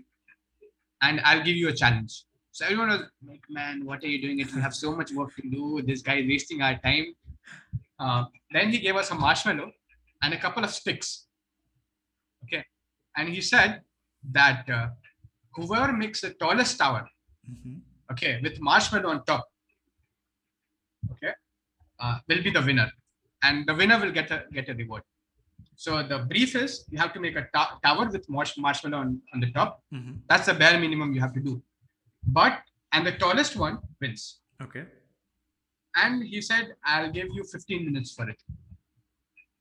and 1.02 1.22
I'll 1.22 1.44
give 1.44 1.56
you 1.56 1.70
a 1.70 1.74
challenge. 1.74 2.24
So 2.52 2.66
everyone 2.66 2.90
was 2.90 3.02
like, 3.28 3.42
man, 3.50 3.86
what 3.86 4.04
are 4.04 4.08
you 4.08 4.22
doing? 4.22 4.40
It 4.40 4.54
we 4.54 4.62
have 4.62 4.76
so 4.76 4.94
much 4.96 5.12
work 5.14 5.34
to 5.36 5.50
do. 5.50 5.82
This 5.82 6.02
guy 6.02 6.16
is 6.16 6.28
wasting 6.28 6.62
our 6.62 6.78
time. 6.80 7.16
Uh, 7.98 8.26
then 8.52 8.70
he 8.70 8.80
gave 8.80 8.96
us 8.96 9.12
a 9.12 9.16
marshmallow 9.16 9.72
and 10.22 10.34
a 10.34 10.38
couple 10.38 10.64
of 10.64 10.72
sticks. 10.72 11.28
Okay. 12.44 12.66
And 13.16 13.30
he 13.30 13.42
said 13.42 13.82
that 14.32 14.70
uh, 14.70 14.88
whoever 15.56 15.92
makes 15.94 16.22
the 16.22 16.32
tallest 16.32 16.78
tower, 16.78 17.08
mm-hmm. 17.50 17.78
okay, 18.12 18.40
with 18.44 18.60
marshmallow 18.62 19.10
on 19.10 19.24
top, 19.26 19.46
okay, 21.12 21.34
uh, 22.00 22.20
will 22.28 22.44
be 22.44 22.52
the 22.52 22.62
winner. 22.62 22.90
And 23.44 23.66
the 23.66 23.74
winner 23.74 24.00
will 24.00 24.12
get 24.12 24.30
a 24.32 24.44
get 24.54 24.70
a 24.70 24.74
reward. 24.74 25.04
So 25.76 26.04
the 26.04 26.20
brief 26.20 26.56
is 26.56 26.86
you 26.92 27.00
have 27.00 27.14
to 27.14 27.20
make 27.20 27.36
a 27.36 27.48
ta- 27.54 27.80
tower 27.84 28.08
with 28.12 28.30
marsh- 28.30 28.58
marshmallow 28.58 28.98
on, 28.98 29.22
on 29.34 29.40
the 29.40 29.52
top. 29.52 29.82
Mm-hmm. 29.94 30.14
That's 30.30 30.46
the 30.46 30.54
bare 30.54 30.80
minimum 30.80 31.14
you 31.14 31.22
have 31.22 31.34
to 31.34 31.40
do 31.40 31.62
but 32.26 32.60
and 32.94 33.06
the 33.06 33.14
tallest 33.14 33.56
one 33.56 33.80
wins. 34.00 34.40
Okay. 34.62 34.86
And 35.96 36.24
he 36.24 36.42
said, 36.42 36.76
"I'll 36.86 37.12
give 37.12 37.28
you 37.32 37.44
15 37.44 37.86
minutes 37.86 38.14
for 38.14 38.30
it." 38.30 38.42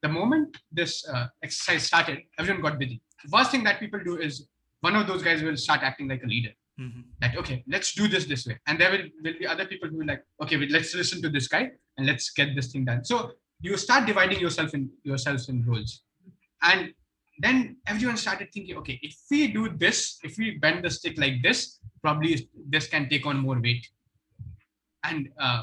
The 0.02 0.08
moment 0.08 0.56
this 0.70 1.06
uh, 1.08 1.26
exercise 1.42 1.84
started, 1.84 2.20
everyone 2.38 2.62
got 2.62 2.78
busy. 2.78 3.02
First 3.28 3.50
thing 3.50 3.64
that 3.64 3.80
people 3.80 4.00
do 4.04 4.16
is 4.18 4.46
one 4.80 4.96
of 4.96 5.06
those 5.06 5.22
guys 5.22 5.42
will 5.42 5.56
start 5.56 5.82
acting 5.82 6.08
like 6.08 6.22
a 6.22 6.26
leader. 6.26 6.50
Mm-hmm. 6.80 7.00
Like, 7.20 7.36
okay, 7.36 7.62
let's 7.68 7.92
do 7.92 8.08
this 8.08 8.24
this 8.24 8.46
way, 8.46 8.58
and 8.66 8.80
there 8.80 8.90
will, 8.90 9.02
will 9.22 9.38
be 9.38 9.46
other 9.46 9.66
people 9.66 9.88
who 9.90 9.98
will 9.98 10.06
like, 10.06 10.24
okay, 10.42 10.56
let's 10.68 10.94
listen 10.94 11.20
to 11.20 11.28
this 11.28 11.46
guy 11.46 11.70
and 11.98 12.06
let's 12.06 12.30
get 12.30 12.54
this 12.56 12.72
thing 12.72 12.86
done. 12.86 13.04
So 13.04 13.32
you 13.60 13.76
start 13.76 14.06
dividing 14.06 14.40
yourself 14.40 14.72
in 14.72 14.88
yourselves 15.02 15.50
in 15.50 15.62
roles, 15.66 16.02
and 16.62 16.94
then 17.38 17.76
everyone 17.86 18.16
started 18.16 18.48
thinking, 18.52 18.76
okay, 18.78 18.98
if 19.02 19.14
we 19.30 19.48
do 19.48 19.68
this, 19.70 20.18
if 20.22 20.38
we 20.38 20.58
bend 20.58 20.84
the 20.84 20.90
stick 20.90 21.18
like 21.18 21.42
this, 21.42 21.78
probably 22.02 22.48
this 22.68 22.86
can 22.86 23.08
take 23.08 23.26
on 23.26 23.38
more 23.38 23.60
weight. 23.60 23.86
And 25.04 25.30
uh, 25.38 25.62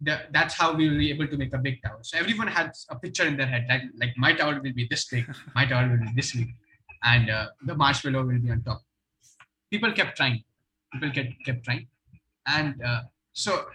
the, 0.00 0.20
that's 0.32 0.54
how 0.54 0.74
we 0.74 0.88
will 0.88 0.98
be 0.98 1.10
able 1.10 1.26
to 1.26 1.36
make 1.36 1.52
a 1.54 1.58
big 1.58 1.82
tower. 1.82 1.98
So 2.02 2.18
everyone 2.18 2.46
has 2.46 2.86
a 2.88 2.96
picture 2.96 3.26
in 3.26 3.36
their 3.36 3.46
head, 3.46 3.66
like, 3.68 3.82
like 3.98 4.14
my 4.16 4.32
tower 4.32 4.60
will 4.60 4.72
be 4.72 4.86
this 4.88 5.06
big, 5.06 5.26
my 5.56 5.66
tower 5.66 5.88
will 5.88 5.98
be 5.98 6.12
this 6.14 6.34
big, 6.34 6.54
and 7.04 7.30
uh, 7.30 7.46
the 7.64 7.74
marshmallow 7.74 8.24
will 8.24 8.38
be 8.38 8.50
on 8.50 8.62
top. 8.62 8.82
people 9.70 9.92
kept 9.92 10.16
trying. 10.16 10.42
People 10.92 11.10
kept 11.10 11.44
kept 11.44 11.64
trying, 11.64 11.86
and 12.46 12.82
uh, 12.82 13.02
so 13.32 13.66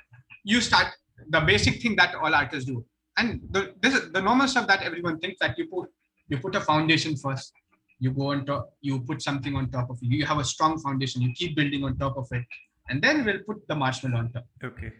you 0.44 0.62
start 0.62 0.88
the 1.30 1.42
basic 1.42 1.82
thing 1.82 1.96
that 1.96 2.16
all 2.16 2.34
artists 2.34 2.66
do, 2.66 2.84
and 3.18 3.42
the 3.52 3.74
this 3.82 3.94
is 3.94 4.12
the 4.12 4.22
normal 4.22 4.48
stuff 4.48 4.68
that 4.68 4.82
everyone 4.82 5.20
thinks 5.20 5.40
that 5.40 5.58
you 5.58 5.68
put 5.68 5.90
you 6.28 6.38
put 6.38 6.56
a 6.56 6.62
foundation 6.62 7.16
first. 7.16 7.54
You 8.00 8.12
go 8.12 8.32
on 8.32 8.46
top, 8.46 8.74
you 8.82 9.00
put 9.00 9.22
something 9.22 9.56
on 9.56 9.70
top 9.70 9.90
of 9.90 9.98
it. 10.02 10.08
You 10.08 10.26
have 10.26 10.40
a 10.40 10.44
strong 10.44 10.80
foundation. 10.80 11.22
You 11.22 11.32
keep 11.34 11.56
building 11.56 11.84
on 11.84 11.98
top 11.98 12.18
of 12.18 12.28
it, 12.32 12.44
and 12.90 13.02
then 13.02 13.24
we'll 13.24 13.44
put 13.48 13.68
the 13.68 13.76
marshmallow 13.76 14.18
on 14.18 14.32
top. 14.32 14.46
Okay. 14.64 14.92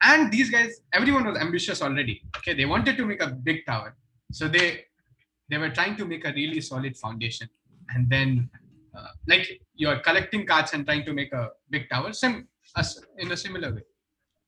And 0.00 0.30
these 0.30 0.48
guys, 0.48 0.80
everyone 0.92 1.26
was 1.26 1.36
ambitious 1.36 1.82
already. 1.82 2.22
Okay, 2.38 2.54
they 2.54 2.66
wanted 2.66 2.96
to 2.96 3.04
make 3.04 3.20
a 3.20 3.26
big 3.26 3.66
tower, 3.66 3.96
so 4.30 4.46
they 4.46 4.84
they 5.50 5.58
were 5.58 5.70
trying 5.70 5.96
to 5.96 6.04
make 6.04 6.24
a 6.24 6.32
really 6.32 6.60
solid 6.60 6.96
foundation, 6.96 7.48
and 7.90 8.08
then 8.10 8.50
uh, 8.96 9.08
like 9.26 9.60
you're 9.74 9.98
collecting 10.00 10.46
cards 10.46 10.72
and 10.72 10.84
trying 10.86 11.04
to 11.04 11.12
make 11.12 11.32
a 11.32 11.50
big 11.70 11.88
tower, 11.88 12.12
sim 12.12 12.48
as 12.76 13.00
in 13.18 13.32
a 13.32 13.36
similar 13.36 13.72
way. 13.74 13.82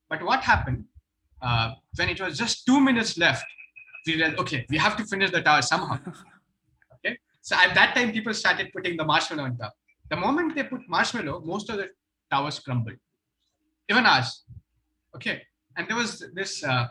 But 0.08 0.22
what 0.22 0.40
happened 0.42 0.84
uh, 1.40 1.74
when 1.96 2.08
it 2.08 2.20
was 2.20 2.36
just 2.36 2.66
two 2.66 2.80
minutes 2.80 3.16
left? 3.16 3.44
We 4.06 4.14
realized, 4.14 4.38
okay, 4.40 4.66
we 4.68 4.78
have 4.78 4.96
to 4.96 5.04
finish 5.04 5.30
the 5.30 5.42
tower 5.42 5.62
somehow. 5.62 5.98
Okay, 7.02 7.16
so 7.40 7.56
at 7.56 7.74
that 7.74 7.94
time, 7.94 8.12
people 8.12 8.34
started 8.34 8.70
putting 8.74 8.94
the 8.98 9.04
marshmallow 9.04 9.44
on 9.44 9.56
top. 9.56 9.72
The 10.10 10.16
moment 10.16 10.54
they 10.54 10.64
put 10.64 10.86
marshmallow, 10.86 11.40
most 11.46 11.70
of 11.70 11.78
the 11.78 11.88
towers 12.30 12.58
crumbled. 12.58 12.96
Even 13.88 14.04
ours. 14.04 14.44
Okay, 15.16 15.40
and 15.78 15.88
there 15.88 15.96
was 15.96 16.22
this 16.34 16.62
uh, 16.62 16.86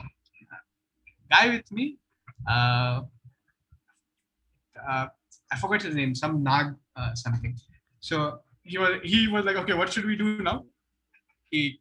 guy 1.29 1.49
with 1.49 1.71
me. 1.71 1.97
Uh, 4.87 5.07
I 5.51 5.57
forgot 5.57 5.81
his 5.81 5.95
name, 5.95 6.13
some 6.15 6.43
Nag 6.43 6.75
uh, 6.95 7.13
something. 7.15 7.57
So 7.99 8.39
he 8.63 8.77
was 8.77 8.99
he 9.03 9.27
was 9.27 9.45
like, 9.45 9.55
okay, 9.57 9.73
what 9.73 9.91
should 9.91 10.05
we 10.05 10.15
do 10.15 10.41
now? 10.41 10.65
He 11.49 11.79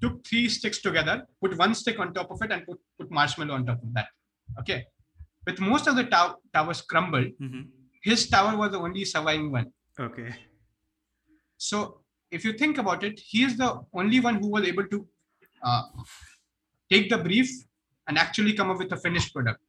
took 0.00 0.24
three 0.26 0.48
sticks 0.48 0.80
together, 0.80 1.26
put 1.42 1.56
one 1.58 1.74
stick 1.74 1.98
on 1.98 2.12
top 2.14 2.30
of 2.30 2.40
it, 2.42 2.52
and 2.52 2.64
put, 2.66 2.78
put 2.98 3.10
marshmallow 3.10 3.54
on 3.54 3.66
top 3.66 3.82
of 3.82 3.92
that. 3.94 4.08
Okay. 4.60 4.84
With 5.46 5.60
most 5.60 5.86
of 5.86 5.96
the 5.96 6.04
tow- 6.04 6.36
towers 6.54 6.82
crumbled, 6.82 7.28
Mhm. 7.40 7.68
his 8.02 8.28
tower 8.28 8.56
was 8.56 8.72
the 8.72 8.78
only 8.78 9.04
surviving 9.04 9.50
one. 9.50 9.72
Okay. 9.98 10.34
So 11.56 12.02
if 12.30 12.44
you 12.44 12.52
think 12.54 12.78
about 12.78 13.04
it, 13.04 13.18
he 13.20 13.42
is 13.44 13.56
the 13.56 13.80
only 13.92 14.20
one 14.20 14.36
who 14.36 14.48
was 14.48 14.64
able 14.66 14.86
to 14.86 15.08
uh, 15.62 15.82
take 16.90 17.10
the 17.10 17.18
brief 17.18 17.50
and 18.06 18.16
actually 18.16 18.54
come 18.54 18.70
up 18.70 18.78
with 18.78 18.92
a 18.92 18.96
finished 18.96 19.32
product. 19.34 19.60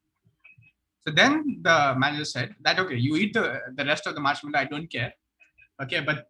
So 1.02 1.12
then 1.12 1.60
the 1.62 1.95
manager 1.97 2.26
said 2.26 2.56
that 2.62 2.80
okay, 2.80 2.95
you 2.95 3.16
eat 3.16 3.34
the 3.34 3.60
the 3.76 3.86
rest 3.86 4.06
of 4.08 4.16
the 4.16 4.22
marshmallow, 4.22 4.60
I 4.60 4.66
don't 4.66 4.88
care. 4.88 5.14
Okay, 5.82 6.02
but 6.02 6.28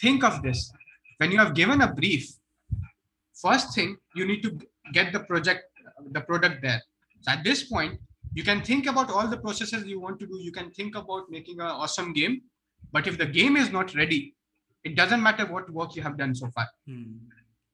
think 0.00 0.22
of 0.24 0.42
this: 0.42 0.70
when 1.18 1.32
you 1.32 1.38
have 1.38 1.54
given 1.54 1.80
a 1.80 1.92
brief, 1.92 2.28
first 3.34 3.74
thing 3.74 3.96
you 4.14 4.26
need 4.26 4.42
to 4.42 4.58
get 4.92 5.12
the 5.12 5.20
project, 5.20 5.64
the 6.12 6.20
product 6.20 6.60
there. 6.62 6.82
So 7.22 7.32
at 7.32 7.42
this 7.44 7.64
point, 7.64 7.98
you 8.34 8.44
can 8.44 8.60
think 8.60 8.86
about 8.86 9.10
all 9.10 9.26
the 9.26 9.38
processes 9.38 9.86
you 9.86 10.00
want 10.00 10.20
to 10.20 10.26
do. 10.26 10.38
You 10.38 10.52
can 10.52 10.70
think 10.70 10.96
about 10.96 11.30
making 11.30 11.60
an 11.60 11.66
awesome 11.66 12.12
game, 12.12 12.42
but 12.92 13.06
if 13.06 13.16
the 13.16 13.26
game 13.26 13.56
is 13.56 13.70
not 13.72 13.94
ready, 13.94 14.34
it 14.82 14.96
doesn't 14.96 15.22
matter 15.22 15.46
what 15.46 15.70
work 15.70 15.96
you 15.96 16.02
have 16.02 16.18
done 16.18 16.34
so 16.34 16.50
far. 16.50 16.68
Hmm. 16.86 17.14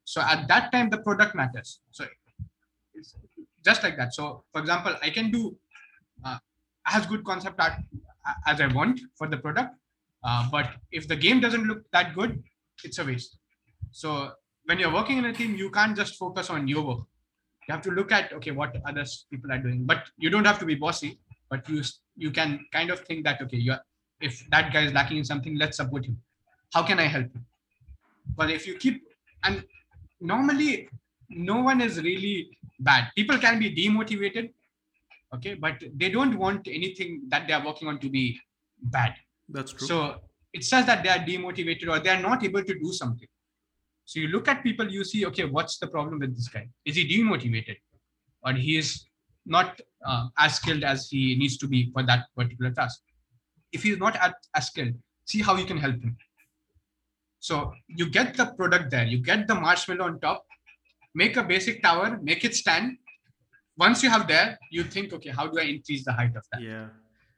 So 0.05 0.21
at 0.21 0.47
that 0.49 0.71
time, 0.71 0.91
the 0.91 0.99
product 0.99 1.35
matters. 1.35 1.81
So 1.91 2.05
just 3.65 3.83
like 3.83 3.97
that. 3.97 4.15
So 4.15 4.45
for 4.53 4.61
example, 4.61 4.95
I 5.03 5.11
can 5.11 5.31
do 5.31 5.57
as 6.91 7.07
good 7.07 7.25
concept 7.25 7.61
art 7.61 7.75
as 8.47 8.61
I 8.61 8.67
want 8.67 9.01
for 9.17 9.27
the 9.27 9.37
product, 9.37 9.75
uh, 10.25 10.49
but 10.51 10.71
if 10.93 11.09
the 11.09 11.17
game 11.17 11.41
doesn't 11.41 11.65
look 11.65 11.83
that 11.93 12.15
good, 12.15 12.43
it's 12.85 12.99
a 12.99 13.05
waste. 13.05 13.39
So 13.93 14.33
when 14.65 14.79
you're 14.79 14.93
working 14.93 15.19
in 15.19 15.25
a 15.25 15.33
team, 15.33 15.55
you 15.55 15.71
can't 15.71 15.97
just 15.97 16.17
focus 16.17 16.51
on 16.51 16.69
your 16.69 16.83
work. 16.83 17.01
You 17.69 17.73
have 17.75 17.83
to 17.83 17.91
look 17.91 18.13
at 18.13 18.33
okay 18.33 18.51
what 18.51 18.77
others 18.87 19.27
people 19.31 19.53
are 19.53 19.59
doing, 19.59 19.85
but 19.85 20.05
you 20.17 20.31
don't 20.31 20.45
have 20.45 20.59
to 20.59 20.67
be 20.67 20.75
bossy. 20.75 21.19
But 21.49 21.69
you 21.69 21.83
you 22.17 22.31
can 22.31 22.65
kind 22.73 22.91
of 22.91 23.01
think 23.01 23.25
that 23.25 23.41
okay, 23.43 23.57
you 23.57 23.75
if 24.21 24.49
that 24.51 24.73
guy 24.73 24.85
is 24.85 24.93
lacking 24.93 25.19
in 25.19 25.25
something, 25.25 25.57
let's 25.59 25.77
support 25.77 26.05
him. 26.05 26.19
How 26.75 26.83
can 26.83 26.99
I 26.99 27.07
help 27.07 27.33
him? 27.33 27.45
But 28.37 28.51
if 28.51 28.67
you 28.67 28.75
keep 28.75 29.03
and 29.45 29.65
normally 30.21 30.89
no 31.29 31.63
one 31.63 31.81
is 31.81 32.01
really 32.03 32.51
bad 32.81 33.09
people 33.15 33.39
can 33.39 33.59
be 33.59 33.75
demotivated 33.75 34.51
okay? 35.35 35.55
But 35.55 35.83
they 35.95 36.11
don't 36.11 36.39
want 36.39 36.69
anything 36.69 37.23
that 37.29 37.47
they 37.47 37.55
are 37.55 37.65
working 37.65 37.89
on 37.89 37.99
to 38.01 38.09
be 38.09 38.39
bad. 38.83 39.15
That's 39.49 39.73
true. 39.73 39.87
so 39.87 40.17
it 40.53 40.65
says 40.65 40.87
that 40.87 41.03
they 41.03 41.09
are 41.09 41.19
demotivated 41.19 41.89
or 41.89 41.99
they 41.99 42.11
are 42.11 42.21
not 42.21 42.45
able 42.45 42.63
to 42.63 42.75
do 42.75 42.93
something. 42.93 43.29
So 44.05 44.21
you 44.21 44.29
look 44.29 44.49
at 44.49 44.63
people 44.63 44.91
you 44.91 45.05
see 45.05 45.27
okay 45.27 45.45
what's 45.45 45.79
the 45.79 45.87
problem 45.87 46.19
with 46.21 46.35
this 46.35 46.49
guy? 46.49 46.69
Is 46.85 46.97
he 46.97 47.07
demotivated? 47.09 47.77
Or 48.45 48.53
he 48.53 48.77
is 48.77 49.05
not 49.47 49.81
uh, 50.05 50.29
as 50.39 50.57
skilled 50.57 50.85
as 50.85 51.09
he 51.09 51.37
needs 51.37 51.57
to 51.59 51.69
be 51.69 51.91
for 51.93 52.03
that 52.05 52.27
particular 52.37 52.71
task. 52.73 53.01
If 53.73 53.83
he's 53.85 53.99
not 53.99 54.17
at, 54.17 54.35
as 54.55 54.67
skilled 54.69 54.95
see 55.31 55.43
how 55.43 55.57
you 55.57 55.65
can 55.65 55.79
help 55.79 55.99
him. 56.03 56.17
So 57.39 57.73
you 57.87 58.09
get 58.11 58.37
the 58.37 58.47
product 58.47 58.91
there, 58.91 59.07
you 59.07 59.19
get 59.19 59.47
the 59.49 59.55
marshmallow 59.55 60.05
on 60.05 60.21
top, 60.21 60.45
make 61.15 61.37
a 61.37 61.43
basic 61.43 61.83
tower, 61.83 62.19
make 62.23 62.45
it 62.45 62.55
stand. 62.55 62.99
Once 63.87 64.03
you 64.05 64.11
have 64.11 64.29
there, 64.29 64.59
you 64.71 64.85
think, 64.85 65.13
okay, 65.13 65.31
how 65.31 65.47
do 65.47 65.59
I 65.59 65.65
increase 65.75 66.05
the 66.05 66.13
height 66.13 66.37
of 66.37 66.45
that? 66.53 66.63
yeah. 66.63 66.89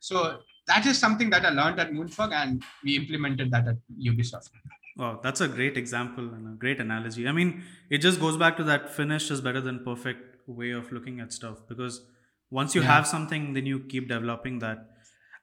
So 0.01 0.43
that 0.66 0.86
is 0.86 0.99
something 0.99 1.30
that 1.30 1.45
I 1.47 1.51
learned 1.51 1.78
at 1.80 1.93
Moonfrog 1.93 2.32
and 2.32 2.62
we 2.84 2.97
implemented 2.97 3.51
that 3.53 3.68
at 3.68 3.76
Ubisoft. 4.11 4.51
Wow, 4.97 5.20
that's 5.22 5.40
a 5.40 5.49
great 5.49 5.76
example 5.78 6.34
and 6.34 6.47
a 6.47 6.57
great 6.57 6.78
analogy. 6.80 7.26
I 7.26 7.32
mean, 7.32 7.62
it 7.88 7.99
just 7.99 8.20
goes 8.20 8.36
back 8.36 8.57
to 8.59 8.64
that 8.64 8.90
finish 8.90 9.30
is 9.30 9.40
better 9.40 9.61
than 9.61 9.84
perfect 9.84 10.47
way 10.47 10.70
of 10.70 10.93
looking 10.93 11.18
at 11.20 11.32
stuff 11.32 11.66
because 11.66 12.07
once 12.51 12.74
you 12.74 12.82
Yeah. 12.82 12.88
have 12.88 13.07
something, 13.07 13.55
then 13.55 13.64
you 13.64 13.80
keep 13.80 14.09
developing 14.09 14.59
that. 14.59 14.90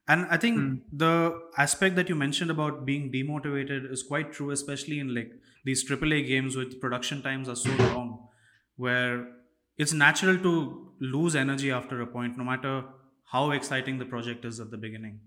And 0.08 0.26
I 0.28 0.38
think 0.38 0.56
Hmm. 0.62 0.82
the 0.92 1.40
aspect 1.58 1.96
that 1.96 2.10
you 2.10 2.16
mentioned 2.16 2.52
about 2.52 2.86
being 2.86 3.12
demotivated 3.12 3.92
is 3.92 4.04
quite 4.04 4.32
true, 4.34 4.52
especially 4.52 5.00
in 5.00 5.16
like 5.16 5.32
these 5.66 5.84
AAA 5.84 6.24
games 6.28 6.56
with 6.56 6.80
production 6.80 7.22
times 7.24 7.50
are 7.50 7.56
so 7.56 7.72
long, 7.76 8.28
where 8.76 9.36
it's 9.78 9.94
natural 9.94 10.38
to 10.40 10.89
lose 11.00 11.36
energy 11.36 11.72
after 11.72 12.02
a 12.02 12.08
point, 12.08 12.38
no 12.38 12.44
matter 12.44 12.84
how 13.26 13.52
exciting 13.52 13.98
the 14.00 14.06
project 14.06 14.46
is 14.46 14.60
at 14.60 14.72
the 14.72 14.78
beginning. 14.78 15.22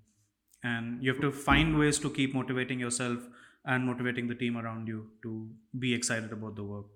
And 0.63 1.03
you 1.03 1.13
have 1.13 1.21
to 1.23 1.33
find 1.33 1.79
ways 1.79 1.99
to 2.01 2.11
keep 2.11 2.35
motivating 2.35 2.79
yourself 2.79 3.29
and 3.65 3.87
motivating 3.87 4.29
the 4.29 4.35
team 4.35 4.57
around 4.57 4.89
you 4.89 5.11
to 5.23 5.51
be 5.79 5.95
excited 5.95 6.33
about 6.33 6.57
the 6.57 6.65
work. 6.65 6.87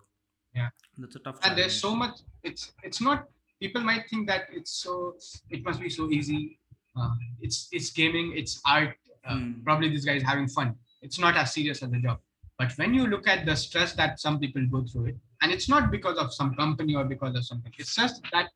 Yeah. 0.55 0.71
That's 0.99 1.17
a 1.17 1.19
tough 1.21 1.39
And 1.43 1.57
there's 1.59 1.79
so 1.79 1.95
much, 1.95 2.21
it's 2.43 2.73
it's 2.83 3.01
not 3.01 3.29
people 3.61 3.83
might 3.83 4.09
think 4.09 4.27
that 4.29 4.49
it's 4.53 4.71
so 4.71 5.17
it 5.51 5.65
must 5.65 5.81
be 5.81 5.91
so 5.91 6.11
easy. 6.11 6.59
Uh, 6.97 7.15
it's 7.41 7.69
it's 7.73 7.91
gaming, 7.91 8.33
it's 8.37 8.61
art. 8.67 8.97
Uh, 9.25 9.35
Hmm. 9.35 9.63
Probably 9.65 9.89
this 9.91 10.05
guy 10.05 10.15
is 10.15 10.23
having 10.23 10.49
fun. 10.49 10.77
It's 11.03 11.19
not 11.19 11.37
as 11.37 11.53
serious 11.53 11.83
as 11.83 11.91
the 11.91 11.99
job. 11.99 12.21
But 12.59 12.73
when 12.79 12.95
you 12.95 13.07
look 13.07 13.27
at 13.29 13.45
the 13.45 13.55
stress 13.57 13.93
that 13.95 14.19
some 14.21 14.39
people 14.39 14.65
go 14.67 14.85
through 14.87 15.07
it, 15.07 15.17
and 15.43 15.53
it's 15.53 15.69
not 15.69 15.91
because 15.91 16.17
of 16.17 16.33
some 16.33 16.55
company 16.55 16.95
or 16.95 17.05
because 17.05 17.35
of 17.35 17.45
something, 17.45 17.73
it's 17.77 17.95
just 17.97 18.23
that 18.33 18.51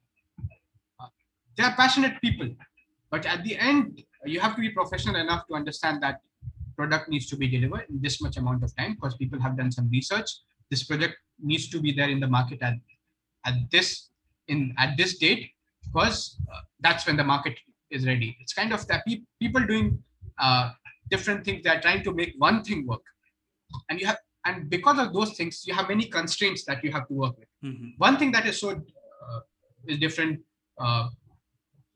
they 1.61 1.67
are 1.67 1.77
passionate 1.77 2.21
people. 2.23 2.49
But 3.11 3.27
at 3.27 3.45
the 3.45 3.57
end, 3.59 4.03
you 4.25 4.41
have 4.41 4.55
to 4.57 4.61
be 4.61 4.71
professional 4.71 5.17
enough 5.17 5.47
to 5.49 5.55
understand 5.55 6.03
that 6.03 6.21
product 6.77 7.09
needs 7.11 7.27
to 7.27 7.37
be 7.37 7.49
delivered 7.49 7.85
in 7.91 8.01
this 8.01 8.23
much 8.23 8.37
amount 8.39 8.63
of 8.65 8.75
time 8.77 8.95
because 8.95 9.15
people 9.17 9.39
have 9.41 9.57
done 9.59 9.71
some 9.71 9.91
research. 9.91 10.29
This 10.71 10.85
project 10.85 11.17
needs 11.39 11.69
to 11.71 11.81
be 11.81 11.93
there 11.93 12.09
in 12.09 12.21
the 12.21 12.27
market 12.29 12.63
at, 12.63 12.75
at 13.45 13.55
this 13.71 14.09
in 14.49 14.75
at 14.79 14.97
this 14.97 15.19
date 15.19 15.51
because 15.85 16.37
uh, 16.53 16.61
that's 16.81 17.07
when 17.07 17.17
the 17.17 17.25
market 17.25 17.59
is 17.91 18.07
ready. 18.07 18.37
It's 18.41 18.55
kind 18.55 18.73
of 18.73 18.87
that 18.89 19.05
pe- 19.07 19.23
people 19.39 19.63
doing 19.67 20.03
uh, 20.39 20.71
different 21.11 21.45
things. 21.45 21.63
They're 21.65 21.81
trying 21.81 22.05
to 22.05 22.13
make 22.15 22.35
one 22.39 22.63
thing 22.63 22.87
work, 22.87 23.03
and 23.91 24.01
you 24.01 24.07
have 24.07 24.19
and 24.47 24.71
because 24.71 24.99
of 24.99 25.13
those 25.13 25.33
things, 25.37 25.65
you 25.67 25.75
have 25.75 25.89
many 25.89 26.07
constraints 26.07 26.65
that 26.65 26.83
you 26.83 26.93
have 26.93 27.07
to 27.09 27.15
work 27.15 27.37
with. 27.39 27.49
Mhm. 27.65 27.95
One 27.99 28.17
thing 28.17 28.33
that 28.33 28.47
is 28.47 28.61
so 28.61 28.71
uh, 28.71 29.41
is 29.87 29.99
different 29.99 30.41
uh, 30.79 31.09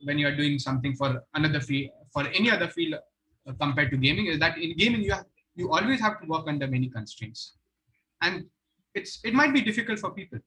when 0.05 0.19
you 0.19 0.27
are 0.27 0.37
doing 0.37 0.59
something 0.59 0.95
for 0.95 1.23
another 1.35 1.61
field 1.61 1.91
for 2.13 2.27
any 2.29 2.51
other 2.51 2.69
field 2.69 2.95
uh, 2.95 3.53
compared 3.61 3.91
to 3.91 3.97
gaming 3.97 4.27
is 4.27 4.39
that 4.39 4.57
in 4.59 4.77
gaming 4.77 5.03
you 5.03 5.13
have 5.13 5.27
you 5.57 5.71
always 5.71 6.01
have 6.01 6.21
to 6.21 6.27
work 6.27 6.47
under 6.49 6.67
many 6.67 6.89
constraints. 6.89 7.55
And 8.23 8.47
it's 8.95 9.21
it 9.25 9.35
might 9.35 9.53
be 9.53 9.61
difficult 9.61 9.99
for 9.99 10.11
people. 10.11 10.39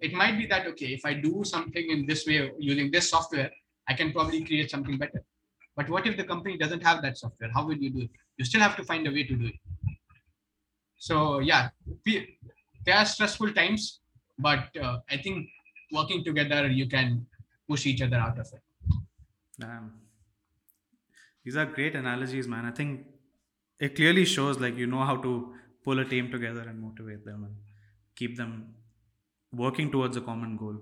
It 0.00 0.12
might 0.12 0.36
be 0.38 0.46
that 0.46 0.66
okay 0.72 0.90
if 0.98 1.04
i 1.04 1.14
do 1.14 1.44
something 1.44 1.90
in 1.94 2.06
this 2.06 2.26
way 2.26 2.50
using 2.58 2.90
this 2.90 3.08
software 3.10 3.50
i 3.88 3.94
can 3.94 4.12
probably 4.12 4.44
create 4.44 4.70
something 4.70 4.98
better. 4.98 5.22
But 5.76 5.88
what 5.88 6.06
if 6.06 6.16
the 6.16 6.24
company 6.24 6.56
doesn't 6.58 6.82
have 6.82 7.02
that 7.02 7.16
software? 7.16 7.50
How 7.54 7.66
will 7.66 7.78
you 7.84 7.90
do 7.90 8.00
it? 8.06 8.10
You 8.36 8.44
still 8.44 8.60
have 8.60 8.76
to 8.76 8.84
find 8.84 9.06
a 9.06 9.10
way 9.10 9.24
to 9.24 9.34
do 9.34 9.46
it. 9.46 9.58
So 10.98 11.38
yeah 11.40 11.70
pe- 12.06 12.26
there 12.84 12.96
are 12.96 13.06
stressful 13.06 13.52
times 13.52 14.00
but 14.38 14.64
uh, 14.76 14.98
i 15.10 15.16
think 15.16 15.48
working 15.92 16.24
together 16.24 16.66
you 16.68 16.86
can 16.88 17.26
push 17.68 17.86
each 17.86 18.02
other 18.02 18.16
out 18.16 18.38
of 18.38 18.46
it 18.52 18.62
Damn. 19.62 19.90
These 21.44 21.56
are 21.56 21.66
great 21.66 21.94
analogies, 21.94 22.46
man. 22.46 22.64
I 22.64 22.70
think 22.70 23.06
it 23.80 23.96
clearly 23.96 24.24
shows 24.24 24.60
like 24.60 24.76
you 24.76 24.86
know 24.86 25.04
how 25.10 25.16
to 25.28 25.32
pull 25.84 25.98
a 25.98 26.04
team 26.04 26.30
together 26.30 26.60
and 26.72 26.80
motivate 26.80 27.24
them 27.24 27.44
and 27.44 27.56
keep 28.16 28.36
them 28.36 28.74
working 29.64 29.90
towards 29.90 30.16
a 30.16 30.20
common 30.20 30.56
goal. 30.56 30.76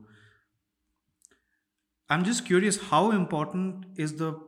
I'm 2.08 2.24
just 2.24 2.44
curious 2.44 2.78
how 2.90 3.10
important 3.12 3.86
is 3.96 4.16
the 4.16 4.38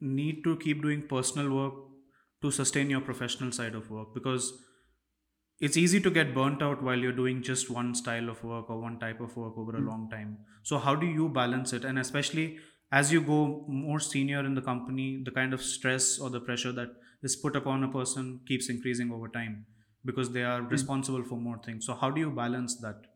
need 0.00 0.42
to 0.44 0.56
keep 0.56 0.82
doing 0.82 1.06
personal 1.06 1.50
work 1.54 1.74
to 2.42 2.50
sustain 2.50 2.90
your 2.90 3.00
professional 3.00 3.52
side 3.52 3.74
of 3.74 3.90
work 3.90 4.14
because 4.14 4.52
it's 5.60 5.76
easy 5.76 6.00
to 6.00 6.10
get 6.10 6.34
burnt 6.34 6.62
out 6.62 6.82
while 6.82 6.98
you're 6.98 7.12
doing 7.18 7.42
just 7.42 7.70
one 7.70 7.94
style 7.94 8.28
of 8.28 8.42
work 8.42 8.68
or 8.68 8.80
one 8.80 8.98
type 8.98 9.20
of 9.20 9.36
work 9.36 9.56
over 9.56 9.76
a 9.76 9.80
Mm. 9.80 9.86
long 9.90 10.08
time. 10.10 10.32
So 10.70 10.78
how 10.86 10.94
do 11.02 11.06
you 11.06 11.28
balance 11.28 11.72
it 11.72 11.84
and 11.84 11.98
especially 11.98 12.46
as 12.92 13.12
you 13.12 13.20
go 13.22 13.64
more 13.68 13.98
senior 14.00 14.44
in 14.48 14.54
the 14.54 14.62
company 14.62 15.22
the 15.24 15.30
kind 15.38 15.52
of 15.54 15.62
stress 15.62 16.18
or 16.18 16.30
the 16.30 16.40
pressure 16.40 16.72
that 16.72 16.90
is 17.22 17.36
put 17.36 17.56
upon 17.56 17.82
a 17.84 17.90
person 17.90 18.40
keeps 18.46 18.68
increasing 18.68 19.10
over 19.12 19.28
time 19.28 19.66
because 20.04 20.32
they 20.32 20.44
are 20.44 20.62
Mm. 20.70 20.70
responsible 20.70 21.24
for 21.24 21.36
more 21.38 21.58
things. 21.64 21.86
So 21.86 21.94
how 21.94 22.10
do 22.10 22.20
you 22.20 22.30
balance 22.30 22.76
that? 22.80 23.06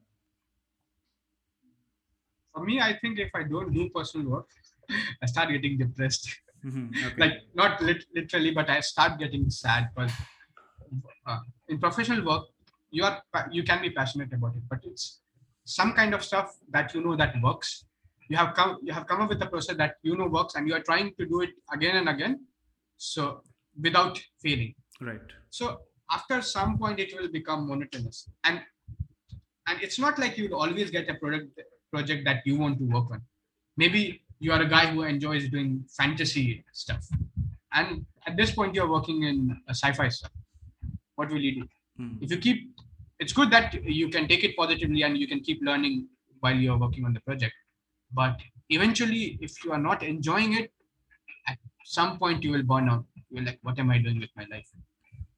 For 2.52 2.64
me, 2.64 2.80
I 2.80 2.98
think 2.98 3.18
if 3.18 3.30
I 3.34 3.42
don't 3.44 3.72
do 3.72 3.90
personal 3.90 4.28
work, 4.28 4.48
I 5.22 5.26
start 5.26 5.50
getting 5.50 5.78
depressed. 5.78 6.40
Mhm, 6.62 7.02
Okay. 7.02 7.22
like 7.22 7.34
not 7.54 7.80
lit- 7.82 8.06
literally, 8.14 8.52
but 8.52 8.70
I 8.70 8.80
start 8.80 9.18
getting 9.18 9.50
sad. 9.50 9.90
But 9.94 10.10
uh, 11.26 11.40
in 11.68 11.78
professional 11.78 12.24
work, 12.24 12.46
you 12.90 13.04
are 13.04 13.22
you 13.50 13.62
can 13.64 13.82
be 13.82 13.90
passionate 13.90 14.32
about 14.32 14.56
it, 14.56 14.62
but 14.68 14.80
it's 14.84 15.20
some 15.64 15.92
kind 15.94 16.14
of 16.14 16.24
stuff 16.24 16.56
that 16.70 16.94
you 16.94 17.02
know 17.02 17.16
that 17.16 17.34
works. 17.42 17.85
You 18.28 18.36
have 18.36 18.54
come 18.54 18.78
you 18.82 18.92
have 18.92 19.06
come 19.06 19.20
up 19.20 19.28
with 19.28 19.42
a 19.42 19.46
process 19.46 19.76
that 19.76 19.96
you 20.02 20.16
know 20.16 20.26
works, 20.26 20.54
and 20.54 20.66
you 20.68 20.74
are 20.74 20.82
trying 20.82 21.12
to 21.18 21.26
do 21.26 21.42
it 21.42 21.50
again 21.72 21.96
and 21.96 22.08
again, 22.08 22.40
so 22.96 23.42
without 23.80 24.20
failing. 24.42 24.74
right. 25.00 25.20
So 25.50 25.80
after 26.10 26.40
some 26.42 26.78
point, 26.78 26.98
it 27.00 27.14
will 27.18 27.28
become 27.28 27.68
monotonous, 27.68 28.28
and 28.44 28.60
and 29.68 29.82
it's 29.82 29.98
not 29.98 30.18
like 30.18 30.36
you'll 30.38 30.54
always 30.54 30.90
get 30.90 31.08
a 31.08 31.14
product 31.14 31.60
project 31.92 32.24
that 32.24 32.42
you 32.44 32.56
want 32.58 32.78
to 32.78 32.84
work 32.84 33.10
on. 33.10 33.22
Maybe 33.76 34.22
you 34.38 34.52
are 34.52 34.60
a 34.62 34.68
guy 34.68 34.86
who 34.86 35.02
enjoys 35.02 35.48
doing 35.48 35.84
fantasy 35.96 36.64
stuff, 36.72 37.06
and 37.72 38.04
at 38.26 38.36
this 38.36 38.50
point 38.50 38.74
you're 38.74 38.90
working 38.90 39.22
in 39.22 39.56
a 39.68 39.74
sci-fi 39.74 40.08
stuff. 40.08 40.32
What 41.14 41.30
will 41.30 41.40
you 41.40 41.62
do? 41.62 41.68
Hmm. 41.96 42.16
If 42.20 42.30
you 42.30 42.38
keep, 42.38 42.70
it's 43.18 43.32
good 43.32 43.50
that 43.50 43.72
you 43.84 44.08
can 44.08 44.28
take 44.28 44.44
it 44.44 44.56
positively 44.56 45.02
and 45.02 45.16
you 45.16 45.28
can 45.28 45.40
keep 45.40 45.60
learning 45.62 46.08
while 46.40 46.54
you're 46.54 46.78
working 46.78 47.04
on 47.04 47.12
the 47.14 47.20
project. 47.20 47.54
But 48.12 48.40
eventually, 48.70 49.38
if 49.40 49.64
you 49.64 49.72
are 49.72 49.78
not 49.78 50.02
enjoying 50.02 50.54
it, 50.54 50.72
at 51.48 51.58
some 51.84 52.18
point 52.18 52.42
you 52.42 52.52
will 52.52 52.62
burn 52.62 52.88
out. 52.88 53.04
You're 53.30 53.44
like, 53.44 53.58
what 53.62 53.78
am 53.78 53.90
I 53.90 53.98
doing 53.98 54.20
with 54.20 54.30
my 54.36 54.46
life? 54.50 54.68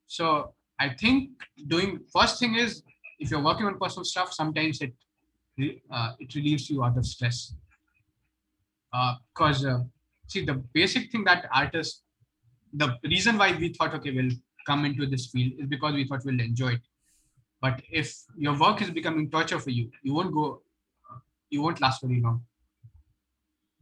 So 0.06 0.54
I 0.80 0.90
think 0.90 1.30
doing 1.66 2.00
first 2.12 2.38
thing 2.38 2.54
is 2.54 2.82
if 3.18 3.30
you're 3.30 3.42
working 3.42 3.66
on 3.66 3.78
personal 3.78 4.04
stuff, 4.04 4.32
sometimes 4.32 4.80
it 4.80 4.94
uh, 5.90 6.12
it 6.20 6.34
relieves 6.34 6.70
you 6.70 6.84
out 6.84 6.96
of 6.96 7.04
stress. 7.04 7.54
Because 9.34 9.64
uh, 9.64 9.80
see, 10.26 10.44
the 10.44 10.54
basic 10.72 11.10
thing 11.10 11.24
that 11.24 11.46
artists, 11.52 12.02
the 12.72 12.96
reason 13.04 13.36
why 13.36 13.56
we 13.56 13.72
thought 13.72 13.94
okay, 13.94 14.12
we'll 14.12 14.30
come 14.66 14.84
into 14.84 15.06
this 15.06 15.26
field 15.26 15.52
is 15.58 15.66
because 15.66 15.94
we 15.94 16.04
thought 16.04 16.24
we'll 16.24 16.40
enjoy 16.40 16.68
it. 16.68 16.82
But 17.60 17.82
if 17.90 18.14
your 18.36 18.56
work 18.56 18.80
is 18.82 18.90
becoming 18.90 19.30
torture 19.30 19.58
for 19.58 19.70
you, 19.70 19.90
you 20.02 20.14
won't 20.14 20.32
go, 20.32 20.62
uh, 21.10 21.18
you 21.50 21.60
won't 21.60 21.80
last 21.80 22.02
very 22.02 22.20
long. 22.20 22.44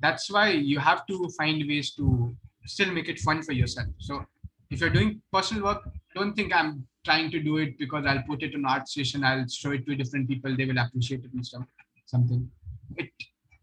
That's 0.01 0.31
why 0.31 0.51
you 0.51 0.79
have 0.79 1.07
to 1.07 1.29
find 1.39 1.63
ways 1.67 1.93
to 1.95 2.35
still 2.67 2.93
make 2.93 3.09
it 3.09 3.19
fun 3.21 3.43
for 3.43 3.53
yourself. 3.53 3.89
So 3.99 4.25
if 4.71 4.81
you're 4.81 4.91
doing 4.91 5.23
personal 5.33 5.65
work, 5.65 5.89
don't 6.15 6.35
think 6.35 6.55
I'm 6.55 6.87
trying 7.05 7.31
to 7.31 7.41
do 7.41 7.59
it 7.59 7.79
because 7.79 8.05
I'll 8.05 8.23
put 8.23 8.43
it 8.43 8.55
on 8.55 8.65
art 8.67 8.89
station, 8.89 9.25
I'll 9.25 9.47
show 9.49 9.71
it 9.71 9.87
to 9.87 9.95
different 9.95 10.29
people, 10.29 10.57
they 10.57 10.67
will 10.67 10.79
appreciate 10.79 11.25
it 11.25 11.33
and 11.33 11.47
stuff. 11.47 11.65
Something. 12.07 12.51
It 12.97 13.11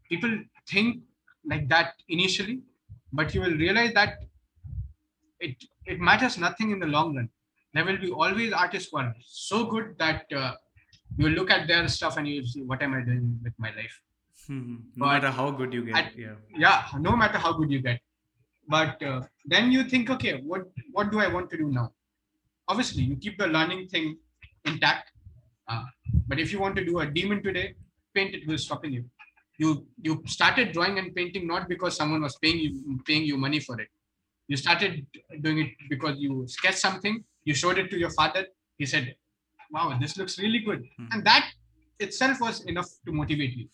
people 0.09 0.37
think 0.67 1.03
like 1.45 1.67
that 1.69 1.93
initially, 2.09 2.61
but 3.11 3.33
you 3.33 3.41
will 3.41 3.57
realize 3.65 3.93
that 3.93 4.19
it 5.39 5.55
it 5.85 5.99
matters 5.99 6.37
nothing 6.37 6.71
in 6.71 6.79
the 6.79 6.87
long 6.87 7.15
run. 7.15 7.29
There 7.73 7.85
will 7.85 7.97
be 7.97 8.11
always 8.11 8.53
artists 8.53 8.89
who 8.91 8.99
are 8.99 9.15
so 9.25 9.65
good 9.65 9.95
that 9.97 10.25
uh, 10.35 10.53
you 11.17 11.29
look 11.29 11.49
at 11.51 11.67
their 11.67 11.87
stuff 11.87 12.17
and 12.17 12.27
you 12.27 12.45
see 12.45 12.61
what 12.63 12.81
am 12.81 12.93
I 12.93 13.01
doing 13.01 13.39
with 13.43 13.53
my 13.57 13.71
life. 13.75 14.01
Hmm. 14.47 14.75
No 14.95 15.05
But 15.05 15.13
matter 15.13 15.31
how 15.31 15.51
good 15.51 15.73
you 15.73 15.83
get, 15.85 15.95
at- 15.95 16.17
yeah. 16.17 16.35
Yeah, 16.57 16.83
no 16.99 17.15
matter 17.15 17.37
how 17.37 17.53
good 17.53 17.71
you 17.71 17.81
get, 17.81 18.01
but 18.67 19.01
uh, 19.03 19.21
then 19.45 19.71
you 19.71 19.83
think, 19.85 20.09
okay, 20.09 20.33
what 20.41 20.63
what 20.91 21.11
do 21.11 21.19
I 21.19 21.27
want 21.27 21.49
to 21.51 21.57
do 21.57 21.69
now? 21.71 21.93
Obviously, 22.67 23.03
you 23.03 23.15
keep 23.15 23.37
the 23.37 23.47
learning 23.47 23.87
thing 23.87 24.17
intact. 24.65 25.11
Uh, 25.67 25.83
but 26.27 26.39
if 26.39 26.51
you 26.51 26.59
want 26.59 26.75
to 26.75 26.83
do 26.85 26.99
a 26.99 27.05
demon 27.05 27.41
today, 27.41 27.75
paint 28.13 28.35
it 28.35 28.45
will 28.47 28.57
stopping 28.57 28.93
you. 28.93 29.05
You 29.57 29.87
you 30.01 30.21
started 30.25 30.71
drawing 30.73 30.97
and 30.99 31.15
painting 31.15 31.47
not 31.47 31.69
because 31.69 31.95
someone 31.95 32.21
was 32.21 32.35
paying 32.37 32.59
you 32.59 32.99
paying 33.07 33.23
you 33.31 33.37
money 33.37 33.59
for 33.59 33.79
it. 33.79 33.89
You 34.47 34.57
started 34.57 35.05
doing 35.41 35.59
it 35.65 35.71
because 35.89 36.17
you 36.19 36.45
sketched 36.47 36.79
something, 36.79 37.23
you 37.45 37.53
showed 37.53 37.77
it 37.77 37.89
to 37.91 37.97
your 37.97 38.09
father. 38.19 38.45
He 38.77 38.85
said, 38.85 39.15
"Wow, 39.71 39.85
this 40.01 40.17
looks 40.17 40.37
really 40.45 40.59
good," 40.69 40.81
Mhm. 40.99 41.07
and 41.13 41.23
that 41.31 41.51
itself 42.07 42.41
was 42.41 42.59
enough 42.73 42.89
to 43.05 43.11
motivate 43.21 43.55
you. 43.61 43.69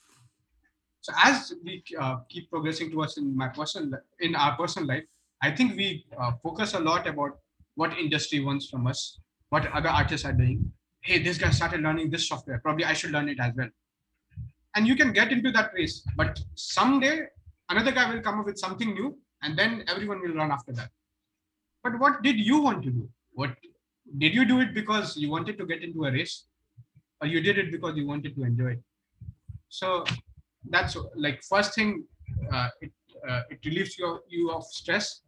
So 1.02 1.14
as 1.24 1.54
we 1.64 1.84
uh, 2.00 2.18
keep 2.30 2.50
progressing 2.50 2.91
towards 2.91 3.18
in 3.18 3.36
my 3.36 3.47
personal 3.47 4.00
in 4.20 4.36
our 4.36 4.58
personal 4.58 4.88
life, 4.88 5.04
I 5.41 5.52
think 5.52 5.78
we 5.78 6.06
uh, 6.20 6.32
focus 6.43 6.74
a 6.74 6.80
lot 6.80 7.08
about 7.08 7.39
what 7.76 7.97
industry 7.97 8.41
wants 8.41 8.70
from 8.70 8.88
us, 8.88 9.20
what 9.50 9.72
other 9.72 9.89
artists 9.89 10.26
are 10.26 10.34
doing. 10.34 10.72
Hey, 11.02 11.20
this 11.24 11.38
guy 11.38 11.50
started 11.52 11.82
learning 11.82 12.10
this 12.10 12.28
software. 12.28 12.60
Probably 12.60 12.84
I 12.84 12.93
should 12.93 13.12
learn 13.12 13.30
it 13.30 13.39
as 13.39 13.54
well. 13.56 13.70
And 14.76 14.86
you 14.88 14.95
can 14.95 15.14
get 15.14 15.32
into 15.32 15.52
that 15.54 15.72
race, 15.74 16.06
but 16.18 16.39
someday 16.56 17.28
another 17.70 17.91
guy 17.91 18.14
will 18.14 18.22
come 18.22 18.39
up 18.39 18.45
with 18.45 18.58
something 18.58 18.93
new, 18.93 19.18
and 19.41 19.58
then 19.58 19.86
everyone 19.88 20.22
will 20.22 20.36
run 20.36 20.52
after 20.52 20.74
that. 20.74 20.89
But 21.84 21.97
what 21.97 22.22
did 22.22 22.38
you 22.38 22.62
want 22.62 22.84
to 22.84 22.91
do? 22.91 23.10
What 23.32 23.56
did 24.18 24.34
you 24.34 24.43
do 24.43 24.60
it 24.60 24.74
because 24.74 25.16
you 25.16 25.30
wanted 25.30 25.58
to 25.60 25.66
get 25.66 25.82
into 25.82 26.06
a 26.06 26.12
race, 26.12 26.45
or 27.22 27.28
you 27.28 27.39
did 27.39 27.58
it 27.58 27.72
because 27.72 27.95
you 27.95 28.06
wanted 28.06 28.36
to 28.36 28.43
enjoy 28.43 28.72
it? 28.72 28.84
So 29.70 30.04
that's 30.66 30.95
like 31.16 31.43
first 31.43 31.74
thing 31.76 32.07
uh, 32.51 32.70
it 32.82 32.91
uh, 33.28 33.43
it 33.49 33.60
relieves 33.66 33.97
you 33.97 34.22
you 34.28 34.51
of 34.51 34.64
stress 34.66 35.22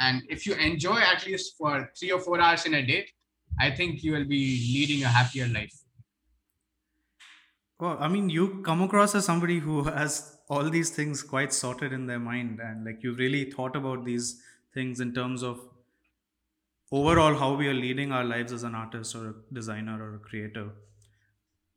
and 0.00 0.22
if 0.28 0.46
you 0.46 0.54
enjoy 0.54 0.98
at 0.98 1.26
least 1.26 1.56
for 1.56 1.90
three 1.98 2.10
or 2.12 2.20
four 2.20 2.40
hours 2.40 2.66
in 2.66 2.74
a 2.74 2.84
day 2.86 3.06
i 3.60 3.70
think 3.70 4.02
you 4.02 4.12
will 4.12 4.24
be 4.36 4.42
leading 4.76 5.02
a 5.04 5.08
happier 5.08 5.46
life 5.48 5.76
Well, 7.80 7.96
I 7.98 8.06
mean, 8.08 8.28
you 8.30 8.62
come 8.62 8.80
across 8.82 9.14
as 9.16 9.24
somebody 9.24 9.58
who 9.58 9.82
has 9.84 10.38
all 10.48 10.68
these 10.70 10.90
things 10.90 11.22
quite 11.22 11.52
sorted 11.52 11.92
in 11.92 12.06
their 12.06 12.18
mind, 12.20 12.60
and 12.60 12.84
like 12.84 13.02
you've 13.02 13.18
really 13.18 13.50
thought 13.50 13.74
about 13.74 14.04
these 14.04 14.40
things 14.72 15.00
in 15.00 15.12
terms 15.14 15.42
of 15.42 15.68
overall 16.92 17.36
how 17.36 17.54
we 17.56 17.66
are 17.66 17.72
leading 17.72 18.12
our 18.12 18.22
lives 18.22 18.52
as 18.52 18.64
an 18.64 18.74
artist 18.74 19.14
or 19.14 19.28
a 19.30 19.34
designer 19.50 19.98
or 20.04 20.16
a 20.16 20.18
creator. 20.18 20.72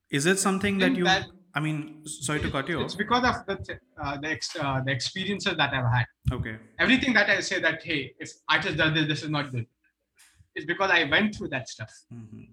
Is 0.09 0.25
it 0.25 0.39
something 0.39 0.79
that 0.79 0.95
you? 0.95 1.09
that- 1.09 1.27
I 1.55 1.59
mean, 1.59 2.03
sorry 2.05 2.39
to 2.41 2.49
cut 2.49 2.67
you 2.69 2.77
off. 2.79 2.85
it's 2.85 2.95
because 2.95 3.23
of 3.31 3.45
the 3.45 3.79
uh, 4.03 4.17
the, 4.23 4.29
ex- 4.29 4.55
uh, 4.59 4.81
the 4.85 4.91
experiences 4.91 5.55
that 5.57 5.71
i've 5.73 5.91
had 5.97 6.05
Okay. 6.37 6.55
everything 6.79 7.13
that 7.13 7.29
i 7.29 7.39
say 7.41 7.59
that 7.65 7.83
hey 7.83 8.01
if 8.19 8.31
artist 8.49 8.77
does 8.77 8.91
this 8.95 9.07
this 9.11 9.21
is 9.23 9.29
not 9.29 9.51
good 9.51 9.67
it's 10.55 10.65
because 10.65 10.89
i 10.91 11.03
went 11.15 11.35
through 11.35 11.49
that 11.49 11.67
stuff 11.69 11.91
hmm 12.11 12.43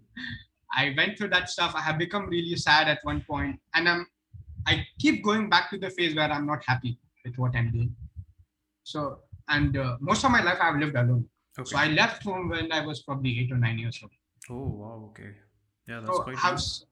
I 0.73 0.95
went 0.97 1.19
through 1.19 1.31
that 1.31 1.49
stuff. 1.51 1.73
I 1.75 1.81
have 1.81 1.99
become 1.99 2.29
really 2.29 2.55
sad 2.55 2.87
at 2.87 3.01
one 3.03 3.23
point, 3.29 3.59
and 3.75 3.89
I'm 3.93 4.07
I 4.69 4.87
keep 5.01 5.17
going 5.25 5.51
back 5.51 5.69
to 5.71 5.79
the 5.85 5.91
phase 5.91 6.15
where 6.15 6.31
I'm 6.31 6.47
not 6.47 6.61
happy 6.65 6.93
with 7.25 7.37
what 7.39 7.57
I'm 7.57 7.73
doing. 7.73 7.91
So, 8.85 9.19
and 9.49 9.77
uh, 9.77 9.97
most 10.01 10.25
of 10.25 10.31
my 10.31 10.43
life 10.49 10.59
I've 10.63 10.77
lived 10.77 10.95
alone. 10.95 11.25
Okay. 11.59 11.71
So 11.71 11.77
I 11.77 11.89
left 11.89 12.23
home 12.23 12.51
when 12.51 12.71
I 12.71 12.87
was 12.87 13.03
probably 13.03 13.33
eight 13.41 13.51
or 13.51 13.57
nine 13.57 13.81
years 13.81 13.99
old. 14.01 14.13
oh 14.49 14.69
wow. 14.83 15.09
Okay. 15.11 15.33
Yeah, 15.89 15.99
that's 15.99 16.17
So, 16.19 16.23
quite. 16.23 16.37
nice. 16.45 16.85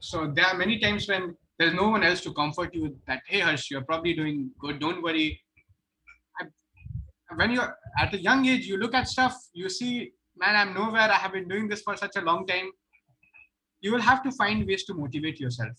so 0.00 0.26
there 0.34 0.46
are 0.46 0.56
many 0.56 0.80
times 0.80 1.06
when 1.06 1.36
there's 1.62 1.74
no 1.74 1.90
one 1.90 2.02
else 2.02 2.20
to 2.20 2.32
comfort 2.32 2.74
you 2.74 2.96
that 3.06 3.20
hey 3.26 3.38
Harsh, 3.38 3.70
you're 3.70 3.84
probably 3.90 4.14
doing 4.14 4.50
good. 4.58 4.80
Don't 4.80 5.00
worry. 5.00 5.40
When 7.36 7.52
you're 7.52 7.76
at 7.98 8.12
a 8.12 8.18
young 8.20 8.44
age, 8.46 8.66
you 8.66 8.76
look 8.76 8.94
at 8.94 9.08
stuff, 9.08 9.34
you 9.54 9.68
see, 9.70 10.12
man, 10.36 10.56
I'm 10.56 10.74
nowhere. 10.74 11.08
I 11.16 11.18
have 11.24 11.32
been 11.32 11.48
doing 11.48 11.68
this 11.68 11.80
for 11.80 11.96
such 11.96 12.16
a 12.16 12.20
long 12.20 12.46
time. 12.46 12.68
You 13.80 13.92
will 13.92 14.00
have 14.00 14.22
to 14.24 14.32
find 14.32 14.66
ways 14.66 14.84
to 14.86 14.94
motivate 14.94 15.38
yourself. 15.38 15.76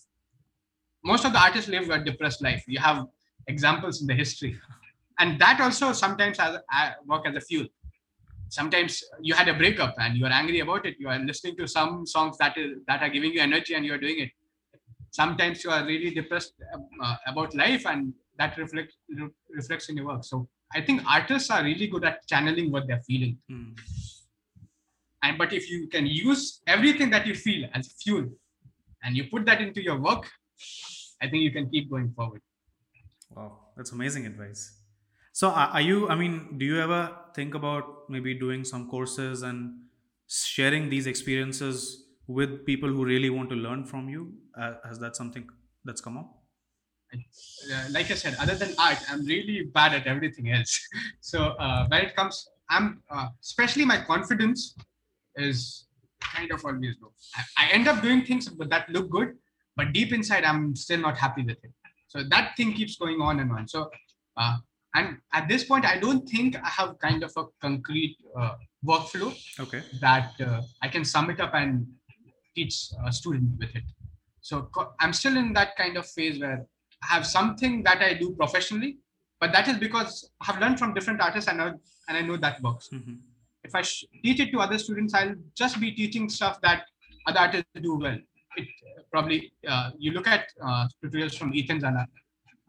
Most 1.04 1.26
of 1.26 1.32
the 1.34 1.38
artists 1.38 1.68
live 1.68 1.90
a 1.90 2.02
depressed 2.02 2.42
life. 2.42 2.64
You 2.66 2.78
have 2.78 3.04
examples 3.46 4.00
in 4.00 4.06
the 4.06 4.14
history, 4.14 4.58
and 5.18 5.38
that 5.38 5.60
also 5.60 5.92
sometimes 5.92 6.38
has 6.38 6.56
uh, 6.74 6.90
work 7.06 7.26
as 7.28 7.36
a 7.36 7.42
fuel. 7.42 7.66
Sometimes 8.48 9.02
you 9.20 9.34
had 9.34 9.48
a 9.48 9.54
breakup 9.54 9.94
and 9.98 10.16
you 10.16 10.24
are 10.24 10.32
angry 10.40 10.60
about 10.60 10.86
it. 10.86 10.96
You 10.98 11.08
are 11.08 11.18
listening 11.18 11.56
to 11.58 11.68
some 11.68 12.06
songs 12.06 12.38
that 12.38 12.56
is 12.56 12.70
that 12.88 13.02
are 13.02 13.10
giving 13.10 13.32
you 13.34 13.42
energy, 13.42 13.74
and 13.74 13.84
you 13.84 13.94
are 13.98 14.02
doing 14.06 14.20
it. 14.20 14.30
Sometimes 15.20 15.62
you 15.64 15.70
are 15.70 15.84
really 15.86 16.10
depressed 16.18 16.54
uh, 16.74 17.16
about 17.32 17.54
life, 17.54 17.86
and 17.86 18.12
that 18.38 18.56
reflects 18.58 18.96
reflects 19.58 19.88
in 19.88 19.96
your 19.98 20.06
work. 20.06 20.24
So 20.24 20.48
I 20.78 20.80
think 20.86 21.02
artists 21.18 21.50
are 21.50 21.62
really 21.62 21.86
good 21.86 22.04
at 22.04 22.26
channeling 22.32 22.72
what 22.72 22.88
they're 22.88 23.06
feeling. 23.10 23.38
Hmm. 23.48 23.72
and 25.26 25.38
but 25.40 25.52
if 25.58 25.66
you 25.72 25.76
can 25.92 26.06
use 26.06 26.42
everything 26.72 27.12
that 27.12 27.26
you 27.28 27.34
feel 27.42 27.62
as 27.78 27.86
fuel 28.00 28.24
and 29.02 29.16
you 29.18 29.24
put 29.34 29.46
that 29.50 29.62
into 29.66 29.84
your 29.86 29.96
work 30.06 30.26
i 31.22 31.28
think 31.30 31.40
you 31.46 31.52
can 31.54 31.68
keep 31.74 31.86
going 31.94 32.10
forward 32.18 32.42
Wow, 33.34 33.58
that's 33.76 33.92
amazing 33.92 34.26
advice. 34.26 34.80
So, 35.32 35.48
are 35.50 35.80
you, 35.80 36.08
I 36.08 36.14
mean, 36.14 36.58
do 36.58 36.64
you 36.64 36.80
ever 36.80 37.16
think 37.34 37.54
about 37.54 38.08
maybe 38.08 38.34
doing 38.34 38.64
some 38.64 38.88
courses 38.88 39.42
and 39.42 39.80
sharing 40.28 40.88
these 40.88 41.08
experiences 41.08 42.03
with 42.26 42.64
people 42.64 42.88
who 42.88 43.04
really 43.04 43.30
want 43.30 43.50
to 43.50 43.56
learn 43.56 43.84
from 43.84 44.08
you? 44.08 44.32
Uh, 44.58 44.74
has 44.84 44.98
that 45.00 45.16
something 45.16 45.48
that's 45.84 46.00
come 46.00 46.16
up? 46.16 46.40
like 47.92 48.10
I 48.10 48.14
said, 48.14 48.34
other 48.40 48.56
than 48.56 48.74
art, 48.76 48.98
I'm 49.08 49.24
really 49.24 49.64
bad 49.72 49.94
at 49.94 50.06
everything 50.06 50.50
else. 50.50 50.80
So 51.20 51.54
uh, 51.64 51.86
when 51.88 52.06
it 52.06 52.16
comes, 52.16 52.48
I'm 52.68 53.02
uh, 53.10 53.28
especially 53.40 53.84
my 53.84 53.98
confidence 54.00 54.74
is 55.36 55.86
kind 56.20 56.50
of 56.50 56.64
always 56.64 56.96
low. 57.00 57.12
I, 57.36 57.42
I 57.66 57.70
end 57.70 57.86
up 57.88 58.02
doing 58.02 58.24
things 58.24 58.46
that 58.46 58.88
look 58.88 59.10
good, 59.10 59.36
but 59.76 59.92
deep 59.92 60.12
inside, 60.12 60.44
I'm 60.44 60.74
still 60.74 61.00
not 61.00 61.16
happy 61.16 61.42
with 61.42 61.58
it. 61.62 61.72
So 62.08 62.24
that 62.30 62.56
thing 62.56 62.72
keeps 62.72 62.96
going 62.96 63.20
on 63.20 63.40
and 63.40 63.50
on. 63.52 63.68
So 63.68 63.90
uh, 64.36 64.56
and 64.94 65.18
at 65.32 65.48
this 65.48 65.64
point, 65.64 65.84
I 65.84 65.98
don't 65.98 66.28
think 66.28 66.56
I 66.56 66.68
have 66.68 66.98
kind 67.00 67.22
of 67.24 67.32
a 67.36 67.44
concrete 67.60 68.16
uh, 68.38 68.54
workflow 68.86 69.36
Okay. 69.58 69.82
that 70.00 70.32
uh, 70.40 70.60
I 70.82 70.88
can 70.88 71.04
sum 71.04 71.30
it 71.30 71.40
up 71.40 71.54
and 71.54 71.86
teach 72.54 72.88
a 73.04 73.12
student 73.12 73.58
with 73.58 73.74
it. 73.74 73.84
So 74.40 74.68
I'm 75.00 75.12
still 75.12 75.36
in 75.36 75.52
that 75.54 75.76
kind 75.76 75.96
of 75.96 76.06
phase 76.06 76.38
where 76.40 76.66
I 77.02 77.14
have 77.14 77.26
something 77.26 77.82
that 77.84 78.02
I 78.02 78.14
do 78.14 78.34
professionally, 78.34 78.98
but 79.40 79.52
that 79.52 79.68
is 79.68 79.78
because 79.78 80.30
I 80.40 80.46
have 80.46 80.60
learned 80.60 80.78
from 80.78 80.94
different 80.94 81.20
artists 81.20 81.48
and 81.50 81.60
I, 81.60 81.68
and 82.08 82.18
I 82.18 82.20
know 82.20 82.36
that 82.36 82.62
works. 82.62 82.88
hmm 82.88 83.14
If 83.64 83.74
I 83.74 83.82
sh- 83.82 84.04
teach 84.22 84.40
it 84.40 84.50
to 84.52 84.60
other 84.60 84.78
students, 84.78 85.14
I'll 85.14 85.34
just 85.56 85.80
be 85.80 85.90
teaching 85.92 86.28
stuff 86.28 86.60
that 86.60 86.82
other 87.26 87.40
artists 87.40 87.66
do 87.88 87.96
well. 87.96 88.18
It 88.56 88.68
probably 89.10 89.52
uh, 89.66 89.90
you 89.98 90.10
look 90.12 90.28
at 90.28 90.44
uh, 90.62 90.86
tutorials 91.02 91.36
from 91.38 91.52
Eytan 91.52 91.80
Zana, 91.84 92.04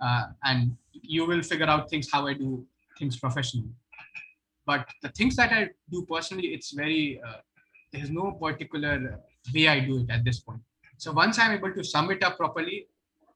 uh, 0.05 0.25
and 0.43 0.77
you 0.93 1.25
will 1.29 1.43
figure 1.43 1.69
out 1.73 1.89
things 1.89 2.07
how 2.11 2.25
I 2.27 2.33
do 2.33 2.65
things 2.97 3.17
professionally. 3.17 3.73
But 4.65 4.87
the 5.03 5.09
things 5.09 5.35
that 5.35 5.51
I 5.51 5.69
do 5.91 6.05
personally, 6.09 6.47
it's 6.55 6.71
very 6.71 7.21
uh, 7.27 7.39
there's 7.91 8.09
no 8.09 8.31
particular 8.31 9.19
way 9.53 9.67
I 9.67 9.79
do 9.79 9.99
it 10.01 10.09
at 10.09 10.23
this 10.23 10.39
point. 10.39 10.61
So 10.97 11.11
once 11.11 11.37
I'm 11.39 11.51
able 11.53 11.73
to 11.73 11.83
sum 11.83 12.11
it 12.11 12.23
up 12.23 12.37
properly, 12.37 12.87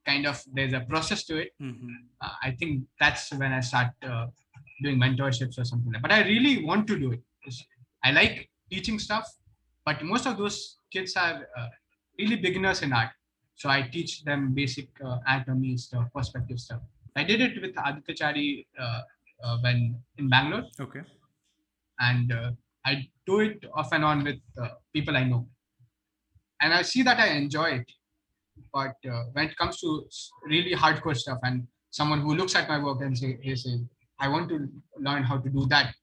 kind 0.06 0.26
of 0.26 0.42
there's 0.54 0.74
a 0.74 0.82
process 0.92 1.24
to 1.30 1.36
it. 1.44 1.52
hmm 1.60 1.96
Uh, 2.26 2.36
I 2.48 2.52
think 2.60 2.72
that's 3.02 3.26
when 3.42 3.52
I 3.58 3.62
start 3.72 3.92
uh, 4.12 4.26
doing 4.84 4.98
mentorships 5.04 5.56
or 5.62 5.66
something 5.72 5.92
like. 5.94 6.02
But 6.06 6.14
I 6.18 6.22
really 6.34 6.56
want 6.70 6.84
to 6.92 6.96
do 7.04 7.10
it. 7.16 7.22
I 8.08 8.12
like 8.20 8.36
teaching 8.72 8.98
stuff, 9.06 9.26
but 9.88 9.98
most 10.12 10.26
of 10.30 10.34
those 10.42 10.58
kids 10.94 11.12
are 11.26 11.38
uh, 11.60 11.70
really 12.20 12.38
beginners 12.48 12.82
in 12.86 12.92
art. 13.02 13.12
So 13.62 13.70
I 13.78 13.82
teach 13.96 14.12
them 14.30 14.42
basic 14.60 14.88
uh, 15.08 15.18
anatomy 15.28 15.72
stuff, 15.86 16.06
perspective 16.18 16.60
stuff. 16.66 16.82
I 17.22 17.24
did 17.30 17.40
it 17.48 17.56
with 17.64 17.74
Aditya 17.88 18.16
Chari 18.20 18.48
uh, 18.84 19.02
uh, 19.44 19.56
when 19.64 19.80
in 20.18 20.28
Bangalore, 20.34 20.66
Okay. 20.86 21.04
and 22.00 22.32
uh, 22.32 22.52
I 22.86 23.08
do 23.26 23.40
it 23.48 23.66
off 23.74 23.92
and 23.92 24.04
on 24.04 24.24
with 24.24 24.40
uh, 24.62 24.70
people 24.94 25.16
I 25.18 25.24
know, 25.24 25.42
and 26.62 26.74
I 26.74 26.82
see 26.82 27.04
that 27.04 27.20
I 27.20 27.30
enjoy 27.30 27.70
it. 27.80 27.92
But 28.74 28.96
uh, 29.10 29.24
when 29.34 29.46
it 29.46 29.58
comes 29.58 29.80
to 29.80 30.08
really 30.46 30.76
hardcore 30.76 31.16
stuff, 31.16 31.40
and 31.44 31.68
someone 31.90 32.22
who 32.22 32.36
looks 32.36 32.56
at 32.56 32.68
my 32.68 32.82
work 32.84 33.02
and 33.02 33.18
say, 33.18 33.38
hey, 33.42 33.56
say, 33.56 33.80
"I 34.20 34.28
want 34.28 34.50
to 34.50 34.68
learn 34.98 35.24
how 35.24 35.38
to 35.38 35.50
do 35.50 35.66
that," 35.68 35.94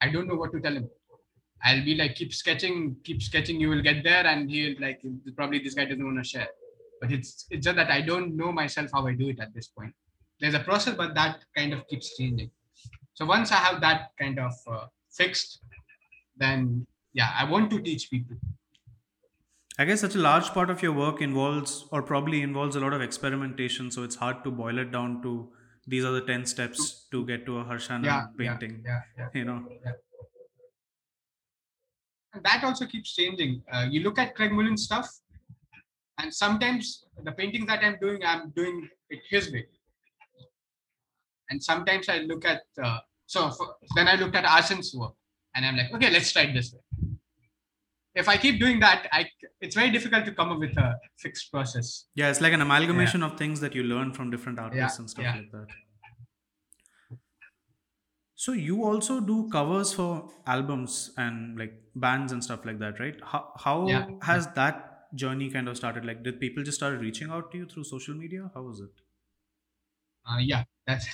I 0.00 0.10
don't 0.10 0.26
know 0.26 0.34
what 0.34 0.52
to 0.52 0.60
tell 0.60 0.74
him. 0.74 0.88
I'll 1.64 1.84
be 1.84 1.94
like, 1.94 2.14
"Keep 2.16 2.32
sketching, 2.34 2.96
keep 3.04 3.22
sketching. 3.22 3.60
You 3.60 3.68
will 3.68 3.82
get 3.82 4.02
there," 4.02 4.26
and 4.26 4.50
he'll 4.50 4.80
like, 4.80 5.00
"Probably 5.36 5.58
this 5.58 5.74
guy 5.74 5.84
doesn't 5.84 6.04
want 6.04 6.18
to 6.22 6.28
share." 6.28 6.48
But 7.00 7.12
it's 7.12 7.46
it's 7.50 7.64
just 7.64 7.76
that 7.76 7.90
I 7.90 8.00
don't 8.00 8.36
know 8.36 8.50
myself 8.52 8.90
how 8.94 9.06
I 9.06 9.12
do 9.12 9.28
it 9.28 9.40
at 9.40 9.52
this 9.54 9.68
point. 9.68 9.94
There's 10.40 10.54
a 10.54 10.60
process, 10.60 10.96
but 10.96 11.14
that 11.14 11.44
kind 11.56 11.72
of 11.72 11.86
keeps 11.86 12.16
changing. 12.16 12.50
So 13.14 13.26
once 13.26 13.52
I 13.52 13.56
have 13.56 13.80
that 13.82 14.10
kind 14.18 14.38
of 14.40 14.52
uh, 14.66 14.86
fixed, 15.10 15.60
then 16.36 16.86
yeah, 17.12 17.30
I 17.38 17.44
want 17.44 17.70
to 17.70 17.80
teach 17.80 18.10
people. 18.10 18.36
I 19.78 19.84
guess 19.86 20.00
such 20.00 20.14
a 20.14 20.18
large 20.18 20.50
part 20.50 20.70
of 20.70 20.82
your 20.82 20.92
work 20.92 21.20
involves, 21.22 21.86
or 21.90 22.02
probably 22.02 22.42
involves, 22.42 22.76
a 22.76 22.80
lot 22.80 22.92
of 22.92 23.00
experimentation. 23.00 23.90
So 23.90 24.02
it's 24.02 24.16
hard 24.16 24.44
to 24.44 24.50
boil 24.50 24.78
it 24.78 24.92
down 24.92 25.22
to 25.22 25.50
these 25.86 26.04
are 26.04 26.12
the 26.12 26.20
ten 26.20 26.44
steps 26.46 27.06
to 27.10 27.24
get 27.26 27.46
to 27.46 27.58
a 27.58 27.64
Harshan 27.64 28.04
Yeah, 28.04 28.26
yeah, 28.38 28.56
painting. 28.56 28.82
yeah, 28.84 29.00
yeah. 29.18 29.28
You 29.34 29.44
know. 29.44 29.66
And 32.34 32.44
that 32.44 32.64
also 32.64 32.86
keeps 32.86 33.14
changing. 33.14 33.62
Uh, 33.70 33.86
you 33.90 34.02
look 34.02 34.18
at 34.18 34.34
Craig 34.34 34.52
Mullins 34.52 34.84
stuff, 34.84 35.08
and 36.18 36.32
sometimes 36.32 37.04
the 37.24 37.32
paintings 37.32 37.66
that 37.66 37.82
I'm 37.82 37.98
doing, 38.00 38.22
I'm 38.24 38.50
doing 38.50 38.88
it 39.10 39.20
his 39.28 39.52
way. 39.52 39.66
And 41.50 41.62
sometimes 41.62 42.08
I 42.08 42.18
look 42.18 42.44
at, 42.46 42.62
uh, 42.82 43.00
so 43.26 43.50
for, 43.50 43.76
then 43.96 44.08
I 44.08 44.14
looked 44.14 44.34
at 44.36 44.44
Arsen's 44.46 44.94
work, 44.94 45.14
and 45.54 45.66
I'm 45.66 45.76
like, 45.76 45.92
okay, 45.94 46.10
let's 46.10 46.32
try 46.32 46.42
it 46.42 46.54
this 46.54 46.72
way. 46.72 46.80
If 48.14 48.28
I 48.28 48.36
keep 48.36 48.60
doing 48.60 48.78
that, 48.80 49.08
I 49.12 49.26
it's 49.60 49.74
very 49.74 49.90
difficult 49.90 50.26
to 50.26 50.32
come 50.32 50.52
up 50.52 50.58
with 50.58 50.76
a 50.76 50.98
fixed 51.18 51.50
process. 51.50 52.06
Yeah, 52.14 52.28
it's 52.28 52.40
like 52.40 52.52
an 52.52 52.60
amalgamation 52.60 53.22
of 53.22 53.38
things 53.38 53.60
that 53.60 53.74
you 53.74 53.84
learn 53.84 54.12
from 54.12 54.30
different 54.30 54.58
artists 54.58 54.98
and 54.98 55.08
stuff 55.08 55.24
yeah. 55.24 55.36
like 55.36 55.50
that. 55.52 55.66
So 58.34 58.52
you 58.52 58.84
also 58.84 59.20
do 59.20 59.48
covers 59.50 59.92
for 59.92 60.28
albums 60.46 61.12
and 61.16 61.56
like 61.56 61.74
bands 61.94 62.32
and 62.32 62.42
stuff 62.42 62.64
like 62.64 62.80
that, 62.80 62.98
right? 62.98 63.14
How 63.24 63.52
how 63.64 63.86
Yeah. 63.88 64.06
has 64.22 64.48
that 64.56 65.14
journey 65.14 65.48
kind 65.50 65.68
of 65.68 65.76
started? 65.76 66.04
Like, 66.04 66.22
did 66.24 66.40
people 66.40 66.64
just 66.64 66.78
start 66.78 66.98
reaching 67.00 67.30
out 67.30 67.52
to 67.52 67.58
you 67.58 67.66
through 67.66 67.84
social 67.84 68.14
media? 68.14 68.50
How 68.54 68.62
was 68.62 68.80
it? 68.80 68.90
Uh, 70.26 70.38
yeah, 70.38 70.64
that's 70.86 71.06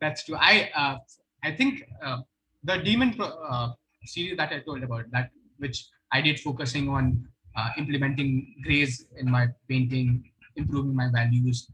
that's 0.00 0.24
true. 0.24 0.36
I 0.36 0.70
uh, 0.74 0.96
I 1.44 1.52
think 1.52 1.84
uh, 2.02 2.18
the 2.64 2.78
demon 2.78 3.14
pro, 3.14 3.26
uh, 3.26 3.72
series 4.04 4.36
that 4.36 4.52
I 4.52 4.60
told 4.60 4.82
about 4.82 5.10
that, 5.12 5.30
which 5.58 5.86
I 6.12 6.20
did 6.20 6.40
focusing 6.40 6.88
on 6.88 7.26
uh, 7.56 7.70
implementing 7.78 8.54
grays 8.64 9.06
in 9.16 9.30
my 9.30 9.48
painting, 9.68 10.30
improving 10.56 10.94
my 10.94 11.10
values, 11.10 11.70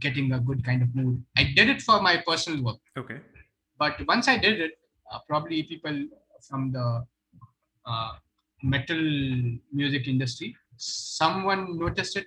getting 0.00 0.32
a 0.32 0.40
good 0.40 0.64
kind 0.64 0.82
of 0.82 0.94
mood. 0.94 1.22
I 1.36 1.52
did 1.54 1.68
it 1.68 1.82
for 1.82 2.00
my 2.00 2.22
personal 2.26 2.64
work, 2.64 2.78
Okay. 2.96 3.18
but 3.78 3.94
once 4.06 4.28
I 4.28 4.38
did 4.38 4.60
it, 4.60 4.72
uh, 5.12 5.18
probably 5.28 5.62
people 5.62 6.06
from 6.48 6.72
the 6.72 7.04
uh, 7.86 8.12
metal 8.62 9.00
music 9.72 10.08
industry, 10.08 10.56
someone 10.76 11.78
noticed 11.78 12.16
it, 12.16 12.26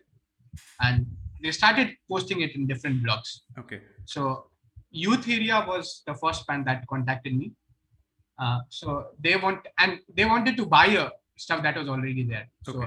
and 0.82 1.06
they 1.42 1.52
started 1.52 1.90
posting 2.10 2.42
it 2.42 2.56
in 2.56 2.68
different 2.68 3.04
blogs. 3.04 3.42
Okay. 3.58 3.82
So 4.06 4.46
Youth 4.92 5.28
Area 5.28 5.64
was 5.68 6.04
the 6.06 6.14
first 6.16 6.46
band 6.48 6.66
that 6.68 6.86
contacted 6.88 7.36
me. 7.36 7.52
Uh, 8.38 8.60
so 8.70 9.08
they 9.20 9.36
want 9.36 9.68
and 9.80 10.00
they 10.16 10.26
wanted 10.26 10.56
to 10.58 10.66
buy 10.66 10.86
a 10.88 11.10
stuff 11.40 11.64
that 11.64 11.76
was 11.78 11.88
already 11.88 12.24
there. 12.24 12.48
So 12.64 12.82
a, 12.82 12.86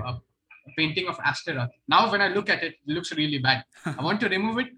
a 0.68 0.70
painting 0.76 1.08
of 1.08 1.18
Astaroth. 1.24 1.70
Now 1.88 2.10
when 2.12 2.20
I 2.20 2.28
look 2.28 2.48
at 2.50 2.62
it, 2.62 2.74
it 2.86 2.92
looks 2.96 3.12
really 3.12 3.38
bad. 3.38 3.64
I 3.98 4.02
want 4.02 4.20
to 4.20 4.28
remove 4.28 4.58
it, 4.58 4.68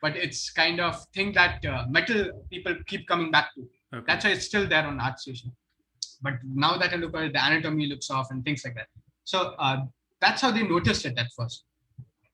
but 0.00 0.16
it's 0.16 0.50
kind 0.50 0.80
of 0.80 1.04
thing 1.14 1.32
that 1.32 1.64
uh, 1.66 1.84
metal 1.88 2.44
people 2.50 2.74
keep 2.86 3.06
coming 3.06 3.30
back 3.30 3.54
to. 3.54 3.68
Okay. 3.94 4.04
That's 4.06 4.24
why 4.24 4.32
it's 4.32 4.46
still 4.46 4.66
there 4.68 4.86
on 4.86 5.00
Art 5.00 5.18
Station. 5.20 5.52
But 6.22 6.34
now 6.44 6.76
that 6.78 6.92
I 6.92 6.96
look 6.96 7.14
at 7.16 7.24
it, 7.24 7.32
the 7.34 7.44
anatomy 7.46 7.86
looks 7.86 8.10
off 8.10 8.30
and 8.30 8.44
things 8.44 8.64
like 8.64 8.74
that. 8.76 8.88
So 9.24 9.54
uh, 9.58 9.78
that's 10.20 10.40
how 10.40 10.50
they 10.50 10.62
noticed 10.62 11.04
it 11.06 11.18
at 11.18 11.26
first. 11.36 11.64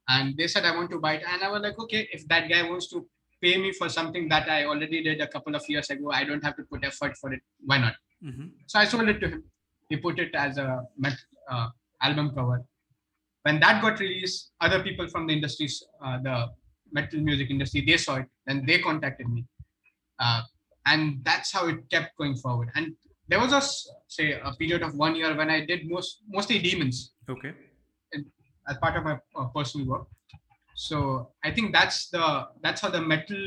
And 0.08 0.36
they 0.36 0.46
said, 0.48 0.64
I 0.64 0.74
want 0.76 0.90
to 0.90 0.98
buy 0.98 1.14
it. 1.14 1.22
And 1.26 1.42
I 1.42 1.50
was 1.50 1.60
like, 1.62 1.78
okay, 1.78 2.08
if 2.12 2.26
that 2.28 2.48
guy 2.48 2.62
wants 2.68 2.88
to 2.88 3.06
pay 3.42 3.56
me 3.56 3.72
for 3.72 3.88
something 3.88 4.28
that 4.28 4.48
I 4.48 4.64
already 4.64 5.02
did 5.02 5.20
a 5.20 5.26
couple 5.26 5.54
of 5.54 5.62
years 5.68 5.88
ago, 5.90 6.10
I 6.12 6.24
don't 6.24 6.42
have 6.44 6.56
to 6.56 6.62
put 6.64 6.84
effort 6.84 7.16
for 7.16 7.32
it. 7.32 7.40
Why 7.64 7.78
not? 7.78 7.94
hmm 8.22 8.48
So 8.66 8.78
I 8.78 8.84
sold 8.84 9.08
it 9.08 9.20
to 9.20 9.28
him. 9.28 9.44
He 9.90 9.96
put 9.96 10.18
it 10.20 10.34
as 10.34 10.56
a 10.56 10.86
uh, 11.50 11.68
album 12.00 12.30
cover. 12.34 12.64
When 13.42 13.58
that 13.60 13.82
got 13.82 13.98
released, 13.98 14.52
other 14.60 14.82
people 14.82 15.08
from 15.08 15.26
the 15.26 15.34
industries, 15.34 15.82
uh, 16.02 16.18
the 16.22 16.48
metal 16.92 17.20
music 17.20 17.50
industry, 17.50 17.82
they 17.86 17.96
saw 17.96 18.16
it. 18.16 18.26
and 18.46 18.66
they 18.66 18.78
contacted 18.78 19.28
me, 19.28 19.44
uh, 20.18 20.42
and 20.86 21.24
that's 21.24 21.52
how 21.52 21.66
it 21.68 21.78
kept 21.90 22.16
going 22.16 22.36
forward. 22.36 22.70
And 22.76 22.94
there 23.28 23.40
was 23.40 23.52
a 23.52 23.62
say 24.08 24.32
a 24.32 24.52
period 24.60 24.82
of 24.82 24.94
one 24.94 25.16
year 25.16 25.36
when 25.36 25.50
I 25.50 25.64
did 25.66 25.88
most 25.88 26.22
mostly 26.28 26.58
demons 26.58 27.12
Okay. 27.28 27.52
as 28.68 28.78
part 28.78 28.96
of 28.96 29.04
my 29.04 29.18
uh, 29.36 29.46
personal 29.56 29.86
work. 29.86 30.06
So 30.74 31.30
I 31.44 31.50
think 31.50 31.72
that's 31.72 32.08
the 32.10 32.48
that's 32.62 32.80
how 32.80 32.90
the 32.90 33.02
metal 33.02 33.42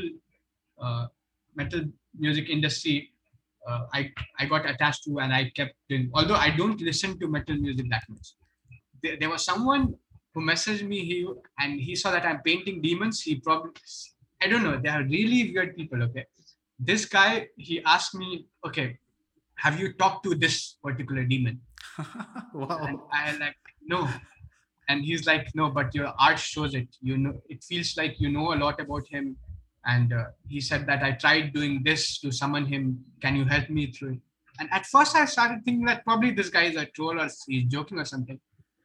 uh, 0.78 1.06
metal 1.54 1.82
music 2.18 2.50
industry 2.50 3.13
uh, 3.68 3.86
I 3.92 4.10
I 4.38 4.46
got 4.46 4.68
attached 4.68 5.04
to 5.04 5.18
and 5.20 5.32
I 5.32 5.50
kept 5.56 5.74
in. 5.88 6.10
Although 6.14 6.36
I 6.36 6.50
don't 6.50 6.80
listen 6.80 7.18
to 7.20 7.28
metal 7.28 7.56
music 7.56 7.86
that 7.90 8.02
much, 8.08 8.34
there, 9.02 9.16
there 9.16 9.30
was 9.30 9.44
someone 9.44 9.94
who 10.34 10.40
messaged 10.42 10.86
me 10.86 11.04
he 11.04 11.26
and 11.60 11.80
he 11.80 11.94
saw 11.94 12.10
that 12.10 12.26
I'm 12.26 12.40
painting 12.42 12.82
demons. 12.82 13.22
He 13.22 13.36
probably 13.36 13.72
I 14.42 14.48
don't 14.48 14.62
know. 14.62 14.78
They 14.82 14.88
are 14.88 15.02
really 15.02 15.52
weird 15.52 15.76
people. 15.76 16.02
Okay, 16.02 16.26
this 16.78 17.04
guy 17.04 17.48
he 17.56 17.82
asked 17.84 18.14
me, 18.14 18.46
okay, 18.66 18.98
have 19.56 19.78
you 19.80 19.92
talked 19.94 20.24
to 20.24 20.34
this 20.34 20.76
particular 20.82 21.24
demon? 21.24 21.60
wow. 22.54 22.78
And 22.80 22.98
I 23.12 23.36
like, 23.38 23.56
no. 23.82 24.08
And 24.88 25.02
he's 25.02 25.26
like, 25.26 25.48
no, 25.54 25.70
but 25.70 25.94
your 25.94 26.12
art 26.18 26.38
shows 26.38 26.74
it. 26.74 26.88
You 27.00 27.16
know, 27.16 27.40
it 27.48 27.64
feels 27.64 27.96
like 27.96 28.20
you 28.20 28.30
know 28.30 28.52
a 28.52 28.56
lot 28.56 28.80
about 28.80 29.06
him. 29.08 29.36
And 29.86 30.12
uh, 30.12 30.24
he 30.48 30.60
said 30.60 30.86
that 30.86 31.02
I 31.02 31.12
tried 31.12 31.52
doing 31.52 31.82
this 31.84 32.18
to 32.20 32.32
summon 32.32 32.66
him. 32.66 33.04
Can 33.20 33.36
you 33.36 33.44
help 33.44 33.68
me 33.68 33.92
through 33.92 34.12
it? 34.12 34.18
And 34.58 34.68
at 34.72 34.86
first, 34.86 35.16
I 35.16 35.24
started 35.24 35.64
thinking 35.64 35.84
that 35.86 36.04
probably 36.04 36.30
this 36.30 36.48
guy 36.48 36.64
is 36.64 36.76
a 36.76 36.86
troll 36.86 37.20
or 37.20 37.28
he's 37.46 37.64
joking 37.64 37.98
or 37.98 38.04
something. 38.04 38.40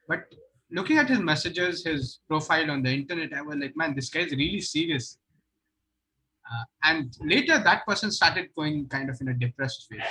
But 0.08 0.26
looking 0.72 0.98
at 0.98 1.10
his 1.10 1.20
messages, 1.20 1.86
his 1.86 2.20
profile 2.28 2.72
on 2.72 2.84
the 2.84 2.92
internet, 2.92 3.34
I 3.34 3.42
was 3.42 3.58
like, 3.58 3.78
man, 3.78 3.96
this 3.96 4.10
guy 4.10 4.22
is 4.22 4.32
really 4.32 4.62
serious. 4.62 5.18
Uh, 6.52 6.64
and 6.84 7.16
later, 7.22 7.60
that 7.64 7.86
person 7.86 8.12
started 8.12 8.50
going 8.56 8.88
kind 8.88 9.10
of 9.10 9.22
in 9.22 9.28
a 9.28 9.34
depressed 9.34 9.88
phase. 9.90 10.02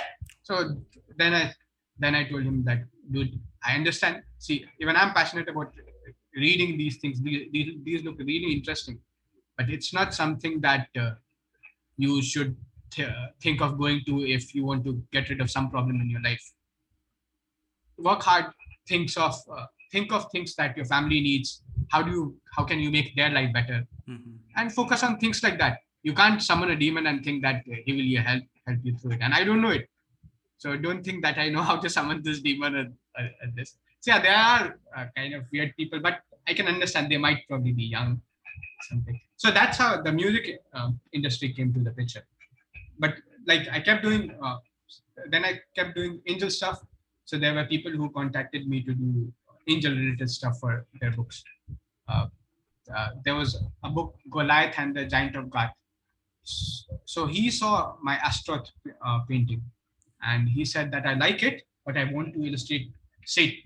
So 0.43 0.77
then 1.17 1.33
I 1.33 1.53
then 1.99 2.15
I 2.15 2.23
told 2.29 2.43
him 2.43 2.63
that, 2.63 2.85
dude, 3.11 3.37
I 3.63 3.75
understand. 3.75 4.23
See, 4.37 4.65
even 4.79 4.95
I'm 4.95 5.13
passionate 5.13 5.49
about 5.49 5.73
reading 6.33 6.77
these 6.77 6.97
things. 6.97 7.21
These, 7.21 7.47
these, 7.51 7.75
these 7.83 8.03
look 8.03 8.17
really 8.19 8.53
interesting, 8.53 8.99
but 9.59 9.69
it's 9.69 9.93
not 9.93 10.13
something 10.13 10.61
that 10.61 10.87
uh, 10.97 11.11
you 11.97 12.21
should 12.21 12.55
th- 12.91 13.09
think 13.43 13.61
of 13.61 13.77
going 13.77 14.01
to 14.07 14.25
if 14.25 14.55
you 14.55 14.63
want 14.63 14.85
to 14.85 14.93
get 15.11 15.27
rid 15.29 15.41
of 15.41 15.51
some 15.51 15.69
problem 15.69 15.99
in 15.99 16.09
your 16.09 16.21
life. 16.21 16.45
Work 17.97 18.23
hard. 18.23 18.45
Thinks 18.87 19.17
of 19.17 19.35
uh, 19.55 19.65
think 19.91 20.13
of 20.13 20.31
things 20.31 20.55
that 20.55 20.77
your 20.77 20.85
family 20.85 21.19
needs. 21.19 21.61
How 21.89 22.01
do 22.01 22.11
you 22.11 22.23
how 22.55 22.63
can 22.63 22.79
you 22.79 22.89
make 22.89 23.09
their 23.17 23.31
life 23.37 23.51
better? 23.57 23.79
Mhm. 24.07 24.37
And 24.55 24.73
focus 24.79 25.03
on 25.03 25.19
things 25.23 25.43
like 25.43 25.59
that. 25.63 25.79
You 26.03 26.13
can't 26.21 26.41
summon 26.41 26.71
a 26.71 26.77
demon 26.83 27.05
and 27.11 27.21
think 27.25 27.43
that 27.47 27.61
he 27.85 27.91
will 27.97 28.23
help 28.29 28.43
help 28.65 28.79
you 28.83 28.95
through 28.97 29.11
it. 29.17 29.21
And 29.21 29.33
I 29.33 29.43
don't 29.43 29.61
know 29.65 29.75
it. 29.79 29.89
So 30.57 30.77
don't 30.77 31.03
think 31.03 31.21
that 31.27 31.37
I 31.37 31.49
know 31.49 31.63
how 31.69 31.77
to 31.83 31.89
summon 31.97 32.23
this 32.23 32.39
demon 32.39 32.95
at 33.43 33.55
this. 33.59 33.75
So 33.99 34.11
yeah, 34.11 34.21
there 34.21 34.39
are 34.47 34.65
uh, 34.95 35.05
kind 35.17 35.33
of 35.33 35.43
weird 35.51 35.75
people, 35.75 35.99
but 35.99 36.21
I 36.47 36.53
can 36.53 36.67
understand 36.67 37.11
they 37.11 37.17
might 37.27 37.43
probably 37.49 37.73
be 37.73 37.83
young, 37.83 38.21
something. 38.89 39.19
So 39.37 39.51
that's 39.51 39.77
how 39.77 40.01
the 40.01 40.11
music 40.11 40.61
um, 40.73 40.99
industry 41.13 41.53
came 41.53 41.73
to 41.73 41.79
the 41.79 41.91
picture. 41.91 42.23
But 42.97 43.15
like 43.45 43.67
I 43.71 43.79
kept 43.79 44.03
doing, 44.03 44.35
uh, 44.43 44.57
then 45.27 45.45
I 45.45 45.59
kept 45.75 45.95
doing 45.95 46.21
angel 46.27 46.49
stuff. 46.49 46.83
So 47.25 47.37
there 47.37 47.53
were 47.53 47.65
people 47.65 47.91
who 47.91 48.09
contacted 48.09 48.67
me 48.67 48.81
to 48.83 48.93
do 48.93 49.31
angel 49.67 49.93
related 49.93 50.29
stuff 50.29 50.59
for 50.59 50.85
their 50.99 51.11
books. 51.11 51.43
Uh, 52.07 52.27
uh, 52.95 53.09
there 53.23 53.35
was 53.35 53.61
a 53.83 53.89
book 53.89 54.15
Goliath 54.31 54.75
and 54.77 54.95
the 54.95 55.05
Giant 55.05 55.35
of 55.35 55.49
God. 55.49 55.69
So 57.05 57.27
he 57.27 57.51
saw 57.51 57.95
my 58.01 58.15
Astaroth 58.15 58.71
uh, 59.05 59.19
painting 59.29 59.61
and 60.23 60.49
he 60.49 60.65
said 60.65 60.91
that 60.91 61.05
I 61.05 61.13
like 61.13 61.43
it, 61.43 61.63
but 61.85 61.97
I 61.97 62.05
want 62.05 62.33
to 62.33 62.45
illustrate 62.45 62.91
Satan. 63.25 63.61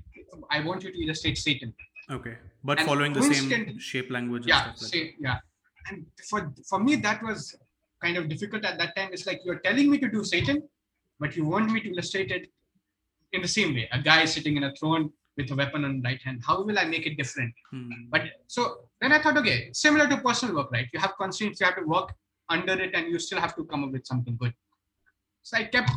I 0.50 0.60
want 0.60 0.84
you 0.84 0.92
to 0.92 1.04
illustrate 1.04 1.38
Satan. 1.38 1.74
Okay. 2.12 2.38
But 2.64 2.80
And 2.80 2.88
following 2.88 3.14
the 3.14 3.22
same 3.22 3.80
shape 3.80 4.12
language 4.12 4.44
and 4.44 4.50
Yeah, 4.50 4.74
stuff 4.74 4.94
like 4.94 5.16
yeah. 5.20 5.38
And 5.90 6.06
for 6.30 6.54
for 6.68 6.80
me, 6.80 6.96
that 6.98 7.22
was 7.24 7.56
kind 8.02 8.18
of 8.18 8.30
difficult 8.30 8.66
at 8.66 8.78
that 8.78 8.96
time. 8.96 9.10
It's 9.12 9.26
like 9.26 9.42
you're 9.46 9.60
telling 9.60 9.90
me 9.90 9.98
to 10.00 10.10
do 10.10 10.24
Satan, 10.24 10.64
but 11.20 11.36
you 11.36 11.46
want 11.46 11.72
me 11.72 11.82
to 11.82 11.90
illustrate 11.90 12.32
it 12.32 12.50
in 13.32 13.42
the 13.42 13.48
same 13.48 13.74
way. 13.74 13.90
A 13.92 14.02
guy 14.02 14.26
sitting 14.26 14.58
in 14.58 14.64
a 14.64 14.74
throne 14.76 15.12
with 15.38 15.52
a 15.52 15.56
weapon 15.56 15.84
on 15.86 16.02
right 16.02 16.22
hand. 16.22 16.42
How 16.46 16.64
will 16.64 16.78
I 16.78 16.86
make 16.86 17.06
it 17.06 17.18
different? 17.18 17.54
Hmm. 17.72 17.90
But 18.10 18.24
so 18.48 18.62
then 19.02 19.12
I 19.12 19.22
thought, 19.22 19.38
okay, 19.38 19.70
similar 19.74 20.08
to 20.08 20.18
personal 20.18 20.56
work, 20.56 20.72
right? 20.72 20.88
You 20.94 21.00
have 21.00 21.14
constraints, 21.18 21.60
you 21.60 21.66
have 21.66 21.78
to 21.78 21.86
work 21.86 22.14
under 22.50 22.74
it, 22.74 22.94
and 22.94 23.08
you 23.08 23.20
still 23.20 23.40
have 23.40 23.56
to 23.56 23.66
come 23.66 23.84
up 23.84 23.92
with 23.92 24.06
something 24.06 24.38
good. 24.38 24.54
So 25.42 25.58
I 25.58 25.64
kept 25.66 25.92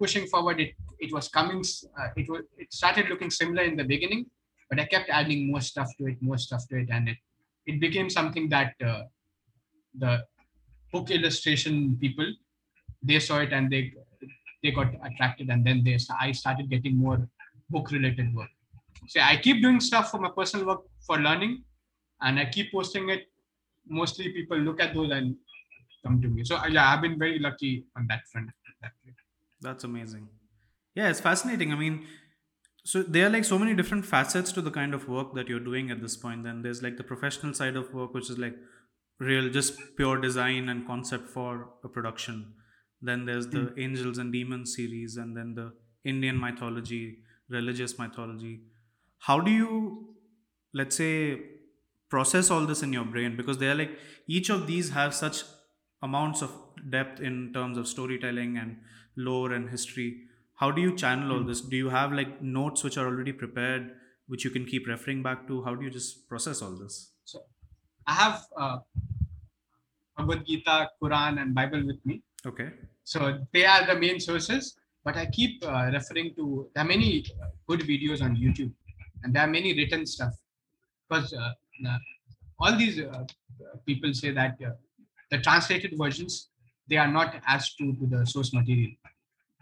pushing 0.00 0.26
forward. 0.26 0.60
It 0.60 0.74
it 0.98 1.12
was 1.12 1.28
coming. 1.28 1.62
Uh, 1.98 2.08
it 2.16 2.28
was 2.28 2.42
it 2.56 2.72
started 2.72 3.08
looking 3.08 3.30
similar 3.30 3.62
in 3.62 3.76
the 3.76 3.84
beginning, 3.84 4.26
but 4.68 4.80
I 4.80 4.84
kept 4.84 5.08
adding 5.10 5.50
more 5.50 5.60
stuff 5.60 5.90
to 5.98 6.06
it, 6.06 6.20
more 6.20 6.38
stuff 6.38 6.66
to 6.68 6.78
it, 6.78 6.88
and 6.90 7.08
it 7.08 7.18
it 7.66 7.80
became 7.80 8.08
something 8.08 8.48
that 8.48 8.74
uh, 8.84 9.02
the 9.98 10.24
book 10.92 11.10
illustration 11.10 11.96
people 12.00 12.26
they 13.02 13.18
saw 13.20 13.38
it 13.40 13.52
and 13.52 13.70
they 13.70 13.92
they 14.62 14.70
got 14.70 14.92
attracted, 15.04 15.48
and 15.50 15.64
then 15.64 15.84
they 15.84 15.98
I 16.20 16.32
started 16.32 16.68
getting 16.68 16.96
more 16.96 17.28
book 17.70 17.90
related 17.90 18.34
work. 18.34 18.50
So 19.06 19.20
I 19.20 19.36
keep 19.36 19.62
doing 19.62 19.80
stuff 19.80 20.10
for 20.10 20.18
my 20.18 20.30
personal 20.30 20.66
work 20.66 20.82
for 21.06 21.18
learning, 21.18 21.64
and 22.20 22.38
I 22.38 22.46
keep 22.46 22.72
posting 22.72 23.08
it. 23.10 23.26
Mostly 23.86 24.32
people 24.32 24.58
look 24.58 24.80
at 24.80 24.94
those 24.94 25.10
and 25.10 25.36
come 26.04 26.20
to 26.20 26.28
me. 26.28 26.44
So 26.44 26.58
yeah, 26.66 26.92
I've 26.92 27.02
been 27.02 27.18
very 27.18 27.38
lucky 27.38 27.84
on 27.96 28.06
that 28.08 28.26
front. 28.30 28.50
That's 29.60 29.84
amazing. 29.84 30.28
Yeah, 30.94 31.08
it's 31.10 31.20
fascinating. 31.20 31.72
I 31.72 31.76
mean, 31.76 32.06
so 32.88 33.02
there 33.02 33.26
are 33.26 33.28
like 33.28 33.44
so 33.44 33.58
many 33.58 33.74
different 33.74 34.06
facets 34.06 34.50
to 34.50 34.62
the 34.62 34.70
kind 34.70 34.94
of 34.94 35.06
work 35.08 35.34
that 35.34 35.46
you're 35.46 35.60
doing 35.60 35.90
at 35.90 36.00
this 36.00 36.16
point. 36.16 36.44
Then 36.44 36.62
there's 36.62 36.82
like 36.82 36.96
the 36.96 37.04
professional 37.04 37.52
side 37.52 37.76
of 37.76 37.92
work, 37.92 38.14
which 38.14 38.30
is 38.30 38.38
like 38.38 38.54
real, 39.18 39.50
just 39.50 39.74
pure 39.98 40.18
design 40.18 40.70
and 40.70 40.86
concept 40.86 41.28
for 41.28 41.68
a 41.84 41.88
production. 41.88 42.54
Then 43.02 43.26
there's 43.26 43.48
the 43.48 43.64
hmm. 43.64 43.78
Angels 43.78 44.16
and 44.16 44.32
Demons 44.32 44.74
series, 44.74 45.18
and 45.18 45.36
then 45.36 45.54
the 45.54 45.74
Indian 46.02 46.40
mythology, 46.40 47.18
religious 47.50 47.98
mythology. 47.98 48.62
How 49.18 49.38
do 49.38 49.50
you, 49.50 50.14
let's 50.72 50.96
say, 50.96 51.42
process 52.08 52.50
all 52.50 52.64
this 52.64 52.82
in 52.82 52.94
your 52.94 53.04
brain? 53.04 53.36
Because 53.36 53.58
they're 53.58 53.74
like 53.74 53.98
each 54.26 54.48
of 54.48 54.66
these 54.66 54.88
have 54.92 55.14
such 55.14 55.42
amounts 56.00 56.40
of 56.40 56.56
depth 56.88 57.20
in 57.20 57.52
terms 57.52 57.76
of 57.76 57.86
storytelling 57.86 58.56
and 58.56 58.78
lore 59.14 59.52
and 59.52 59.68
history 59.68 60.22
how 60.60 60.70
do 60.70 60.82
you 60.86 60.94
channel 61.02 61.32
all 61.36 61.44
this 61.50 61.60
do 61.74 61.76
you 61.76 61.90
have 61.98 62.12
like 62.12 62.40
notes 62.42 62.84
which 62.84 62.98
are 62.98 63.06
already 63.06 63.32
prepared 63.32 63.92
which 64.26 64.44
you 64.44 64.50
can 64.50 64.64
keep 64.72 64.86
referring 64.86 65.22
back 65.22 65.46
to 65.46 65.62
how 65.64 65.74
do 65.74 65.84
you 65.84 65.90
just 65.90 66.28
process 66.28 66.62
all 66.62 66.76
this 66.82 66.96
So 67.24 67.40
I 68.06 68.12
have 68.12 68.46
uh, 68.56 68.78
Bhagavad 70.16 70.46
Gita, 70.46 70.90
Quran, 71.02 71.40
and 71.40 71.54
Bible 71.54 71.86
with 71.86 72.04
me. 72.04 72.22
okay 72.46 72.70
So 73.04 73.38
they 73.52 73.64
are 73.64 73.86
the 73.86 73.98
main 73.98 74.20
sources. 74.20 74.76
But 75.04 75.16
I 75.16 75.26
keep 75.26 75.64
uh, 75.64 75.90
referring 75.92 76.34
to 76.34 76.68
there 76.74 76.84
are 76.84 76.86
many 76.86 77.24
good 77.66 77.80
videos 77.80 78.20
on 78.22 78.36
YouTube, 78.36 78.72
and 79.22 79.32
there 79.34 79.42
are 79.42 79.52
many 79.58 79.72
written 79.74 80.04
stuff. 80.06 80.34
Because 81.08 81.32
uh, 81.32 81.52
uh, 81.88 81.98
all 82.60 82.76
these 82.76 82.98
uh, 83.00 83.24
people 83.86 84.12
say 84.12 84.32
that 84.32 84.56
uh, 84.66 84.72
the 85.30 85.38
translated 85.38 85.94
versions 85.96 86.50
they 86.88 86.96
are 86.96 87.08
not 87.08 87.36
as 87.46 87.74
true 87.76 87.94
to 88.00 88.06
the 88.06 88.26
source 88.26 88.52
material. 88.52 88.92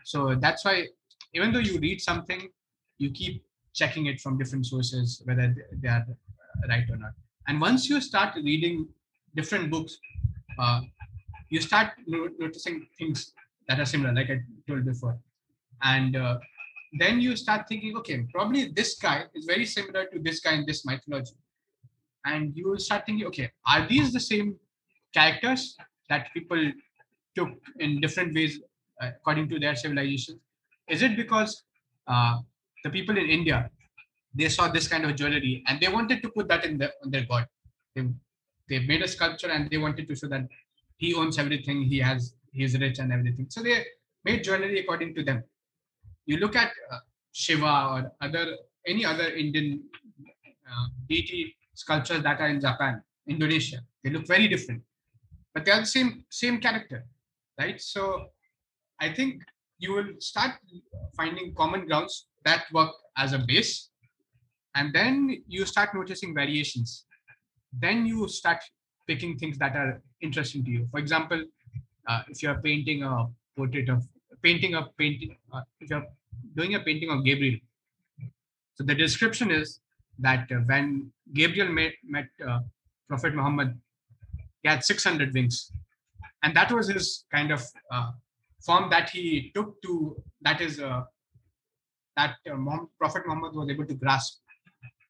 So 0.06 0.36
that's 0.36 0.64
why 0.64 0.86
even 1.34 1.52
though 1.52 1.64
you 1.68 1.80
read 1.80 2.00
something, 2.00 2.48
you 2.98 3.10
keep 3.10 3.44
checking 3.74 4.06
it 4.06 4.20
from 4.20 4.38
different 4.38 4.64
sources 4.64 5.20
whether 5.24 5.52
they 5.82 5.88
are 5.88 6.06
right 6.68 6.88
or 6.88 6.96
not. 6.96 7.10
And 7.48 7.60
once 7.60 7.88
you 7.90 8.00
start 8.00 8.36
reading 8.36 8.86
different 9.34 9.68
books, 9.68 9.98
uh, 10.60 10.82
you 11.50 11.60
start 11.60 11.88
no- 12.06 12.30
noticing 12.38 12.86
things 12.96 13.32
that 13.66 13.80
are 13.80 13.84
similar, 13.84 14.14
like 14.14 14.30
I 14.30 14.38
told 14.68 14.84
before. 14.84 15.18
And 15.82 16.14
uh, 16.14 16.38
then 17.00 17.20
you 17.20 17.34
start 17.34 17.66
thinking, 17.68 17.96
okay, 17.96 18.26
probably 18.32 18.68
this 18.68 18.94
guy 18.94 19.24
is 19.34 19.44
very 19.44 19.66
similar 19.66 20.06
to 20.12 20.20
this 20.20 20.38
guy 20.38 20.52
in 20.52 20.66
this 20.66 20.86
mythology. 20.86 21.34
And 22.24 22.56
you 22.56 22.70
will 22.70 22.78
start 22.78 23.06
thinking, 23.06 23.26
okay, 23.26 23.50
are 23.66 23.88
these 23.88 24.12
the 24.12 24.20
same 24.20 24.54
characters 25.12 25.76
that 26.08 26.32
people 26.32 26.70
took 27.34 27.50
in 27.80 28.00
different 28.00 28.34
ways 28.36 28.60
according 29.00 29.48
to 29.50 29.58
their 29.58 29.74
civilization? 29.74 30.40
Is 30.88 31.02
it 31.02 31.16
because 31.16 31.64
uh, 32.06 32.38
the 32.84 32.90
people 32.90 33.16
in 33.16 33.26
India 33.26 33.70
they 34.34 34.48
saw 34.48 34.68
this 34.68 34.86
kind 34.86 35.04
of 35.04 35.16
jewelry 35.16 35.64
and 35.66 35.80
they 35.80 35.88
wanted 35.88 36.22
to 36.22 36.28
put 36.28 36.48
that 36.48 36.64
in 36.64 36.78
the, 36.78 36.92
their 37.04 37.24
god? 37.24 37.46
They, 37.94 38.06
they 38.68 38.80
made 38.80 39.02
a 39.02 39.08
sculpture 39.08 39.48
and 39.48 39.70
they 39.70 39.78
wanted 39.78 40.06
to 40.08 40.14
show 40.14 40.28
that 40.28 40.46
he 40.98 41.14
owns 41.14 41.38
everything, 41.38 41.82
he 41.82 41.98
has, 41.98 42.34
he 42.52 42.64
is 42.64 42.78
rich 42.78 42.98
and 42.98 43.12
everything. 43.12 43.46
So 43.48 43.62
they 43.62 43.84
made 44.24 44.44
jewelry 44.44 44.80
according 44.80 45.14
to 45.14 45.22
them. 45.22 45.44
You 46.26 46.38
look 46.38 46.56
at 46.56 46.72
uh, 46.90 46.98
Shiva 47.32 47.88
or 47.92 48.12
other 48.20 48.56
any 48.86 49.04
other 49.04 49.28
Indian 49.28 49.82
uh, 50.70 50.86
deity 51.08 51.56
sculptures 51.74 52.22
that 52.22 52.40
are 52.40 52.48
in 52.48 52.60
Japan, 52.60 53.02
Indonesia, 53.28 53.78
they 54.02 54.10
look 54.10 54.26
very 54.26 54.48
different, 54.48 54.82
but 55.52 55.64
they 55.64 55.72
are 55.72 55.80
the 55.80 55.86
same 55.86 56.24
same 56.30 56.60
character, 56.60 57.04
right? 57.58 57.80
So 57.80 58.28
I 59.00 59.12
think 59.12 59.42
you 59.78 59.92
will 59.92 60.08
start 60.20 60.52
finding 61.16 61.54
common 61.54 61.86
grounds 61.86 62.26
that 62.44 62.64
work 62.72 62.92
as 63.16 63.32
a 63.32 63.38
base, 63.38 63.90
and 64.74 64.94
then 64.94 65.42
you 65.46 65.66
start 65.66 65.90
noticing 65.94 66.34
variations. 66.34 67.04
Then 67.72 68.06
you 68.06 68.28
start 68.28 68.58
picking 69.06 69.38
things 69.38 69.58
that 69.58 69.76
are 69.76 70.00
interesting 70.20 70.64
to 70.64 70.70
you. 70.70 70.88
For 70.90 70.98
example, 70.98 71.44
uh, 72.08 72.22
if 72.28 72.42
you're 72.42 72.60
painting 72.62 73.02
a 73.02 73.26
portrait 73.56 73.88
of 73.88 74.06
painting 74.42 74.74
a 74.74 74.88
painting, 74.98 75.36
uh, 75.52 75.62
if 75.80 75.90
you're 75.90 76.06
doing 76.54 76.74
a 76.74 76.80
painting 76.80 77.10
of 77.10 77.24
Gabriel, 77.24 77.58
so 78.74 78.84
the 78.84 78.94
description 78.94 79.50
is 79.50 79.80
that 80.18 80.50
uh, 80.52 80.56
when 80.66 81.10
Gabriel 81.32 81.68
met, 81.72 81.92
met 82.04 82.28
uh, 82.46 82.60
Prophet 83.08 83.34
Muhammad, 83.34 83.78
he 84.62 84.68
had 84.68 84.84
600 84.84 85.32
wings, 85.34 85.72
and 86.42 86.54
that 86.54 86.70
was 86.72 86.88
his 86.88 87.24
kind 87.32 87.50
of 87.50 87.62
uh, 87.90 88.12
form 88.66 88.90
that 88.90 89.10
he 89.10 89.50
took 89.54 89.80
to. 89.82 90.16
That 90.42 90.60
is 90.60 90.80
uh, 90.80 91.02
that 92.16 92.36
uh, 92.50 92.56
Prophet 92.98 93.22
Muhammad 93.26 93.54
was 93.54 93.68
able 93.70 93.86
to 93.86 93.94
grasp. 93.94 94.40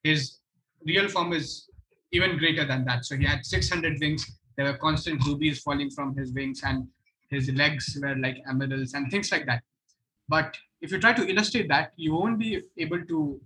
His 0.02 0.38
real 0.84 1.08
form 1.08 1.32
is 1.32 1.68
even 2.12 2.38
greater 2.38 2.64
than 2.64 2.84
that. 2.84 3.04
So 3.04 3.16
he 3.16 3.24
had 3.24 3.44
600 3.44 3.98
wings. 4.00 4.24
There 4.56 4.66
were 4.66 4.78
constant 4.78 5.24
rubies 5.26 5.60
falling 5.60 5.90
from 5.90 6.16
his 6.16 6.32
wings, 6.32 6.62
and 6.64 6.86
his 7.30 7.50
legs 7.52 7.98
were 8.02 8.16
like 8.16 8.36
emeralds 8.48 8.94
and 8.94 9.10
things 9.10 9.30
like 9.32 9.46
that. 9.46 9.62
But 10.28 10.56
if 10.80 10.92
you 10.92 10.98
try 10.98 11.12
to 11.12 11.26
illustrate 11.28 11.68
that, 11.68 11.92
you 11.96 12.12
won't 12.14 12.38
be 12.38 12.62
able 12.78 13.04
to 13.04 13.40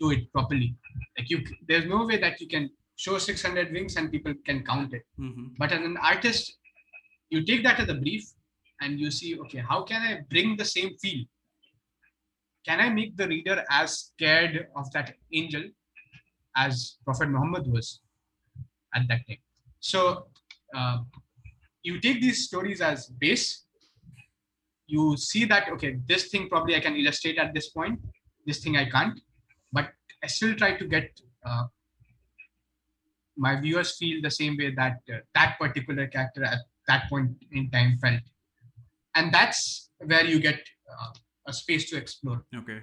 do 0.00 0.10
it 0.10 0.30
properly. 0.32 0.74
Like 1.18 1.30
you, 1.30 1.44
there's 1.68 1.86
no 1.86 2.06
way 2.06 2.18
that 2.18 2.40
you 2.40 2.48
can 2.48 2.70
show 2.96 3.18
600 3.18 3.72
wings 3.72 3.96
and 3.96 4.10
people 4.10 4.34
can 4.44 4.64
count 4.64 4.92
it. 4.94 5.04
Mhm. 5.18 5.52
But 5.58 5.72
as 5.72 5.84
an 5.84 5.96
artist, 5.98 6.58
you 7.30 7.44
take 7.44 7.62
that 7.64 7.80
as 7.80 7.88
a 7.88 7.94
brief 7.94 8.24
and 8.80 9.00
you 9.00 9.10
see, 9.10 9.38
okay, 9.40 9.58
how 9.58 9.82
can 9.82 10.02
I 10.02 10.20
bring 10.28 10.56
the 10.56 10.64
same 10.64 10.96
feel? 10.96 11.24
Can 12.66 12.80
I 12.80 12.88
make 12.90 13.16
the 13.16 13.28
reader 13.28 13.64
as 13.70 13.98
scared 13.98 14.68
of 14.74 14.90
that 14.92 15.14
angel 15.32 15.62
as 16.56 16.96
Prophet 17.04 17.28
Muhammad 17.28 17.66
was 17.66 18.00
at 18.94 19.02
that 19.08 19.20
time? 19.28 19.38
So 19.80 20.26
uh, 20.74 20.98
you 21.82 22.00
take 22.00 22.20
these 22.20 22.44
stories 22.44 22.80
as 22.80 23.06
base. 23.06 23.64
You 24.86 25.16
see 25.16 25.44
that, 25.46 25.68
okay, 25.70 25.98
this 26.06 26.28
thing 26.28 26.48
probably 26.48 26.76
I 26.76 26.80
can 26.80 26.96
illustrate 26.96 27.38
at 27.38 27.54
this 27.54 27.68
point, 27.68 28.00
this 28.46 28.62
thing 28.62 28.76
I 28.76 28.88
can't, 28.88 29.18
but 29.72 29.90
I 30.22 30.26
still 30.26 30.54
try 30.54 30.76
to 30.76 30.86
get 30.86 31.20
uh, 31.44 31.64
my 33.36 33.60
viewers 33.60 33.96
feel 33.96 34.22
the 34.22 34.30
same 34.30 34.56
way 34.56 34.74
that 34.74 35.00
uh, 35.12 35.18
that 35.34 35.56
particular 35.58 36.06
character 36.06 36.44
at 36.44 36.60
that 36.88 37.08
point 37.08 37.36
in 37.52 37.70
time 37.70 37.98
felt 38.00 38.20
and 39.16 39.32
that's 39.36 39.90
where 40.12 40.24
you 40.32 40.38
get 40.40 40.60
uh, 40.94 41.10
a 41.48 41.52
space 41.52 41.84
to 41.90 41.96
explore 42.02 42.38
Okay. 42.60 42.80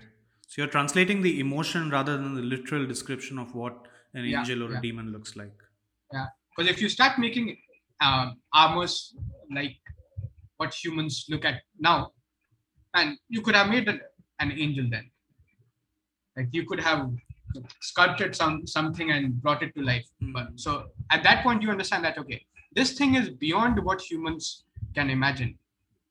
So 0.48 0.62
you're 0.62 0.72
translating 0.78 1.22
the 1.28 1.40
emotion 1.40 1.90
rather 1.90 2.16
than 2.18 2.34
the 2.40 2.42
literal 2.54 2.86
description 2.94 3.40
of 3.44 3.56
what 3.60 3.76
an 4.14 4.26
Yeah, 4.26 4.40
angel 4.40 4.64
or 4.66 4.72
yeah. 4.72 4.78
a 4.80 4.82
demon 4.82 5.08
looks 5.16 5.36
like. 5.42 5.56
Yeah. 6.16 6.28
Because 6.56 6.70
if 6.74 6.82
you 6.82 6.90
start 6.90 7.18
making 7.18 7.48
um, 8.08 8.28
armors 8.54 9.16
like 9.60 9.78
what 10.58 10.74
humans 10.84 11.26
look 11.30 11.46
at 11.52 11.62
now 11.80 12.12
and 12.94 13.18
you 13.30 13.42
could 13.42 13.56
have 13.56 13.70
made 13.76 13.88
an, 13.94 14.00
an 14.40 14.52
angel 14.66 14.86
then 14.96 15.06
like 16.38 16.50
you 16.52 16.64
could 16.70 16.80
have 16.90 17.10
sculpted 17.82 18.36
some 18.36 18.56
something 18.76 19.12
and 19.16 19.42
brought 19.42 19.62
it 19.66 19.72
to 19.76 19.82
life 19.92 20.06
but 20.36 20.48
Mhm. 20.48 20.60
so 20.66 20.72
at 21.16 21.22
that 21.28 21.44
point 21.46 21.62
you 21.66 21.70
understand 21.76 22.04
that 22.08 22.18
okay 22.24 22.40
this 22.80 22.94
thing 23.00 23.12
is 23.22 23.30
beyond 23.46 23.84
what 23.88 24.00
humans 24.12 24.46
can 24.98 25.10
imagine 25.18 25.52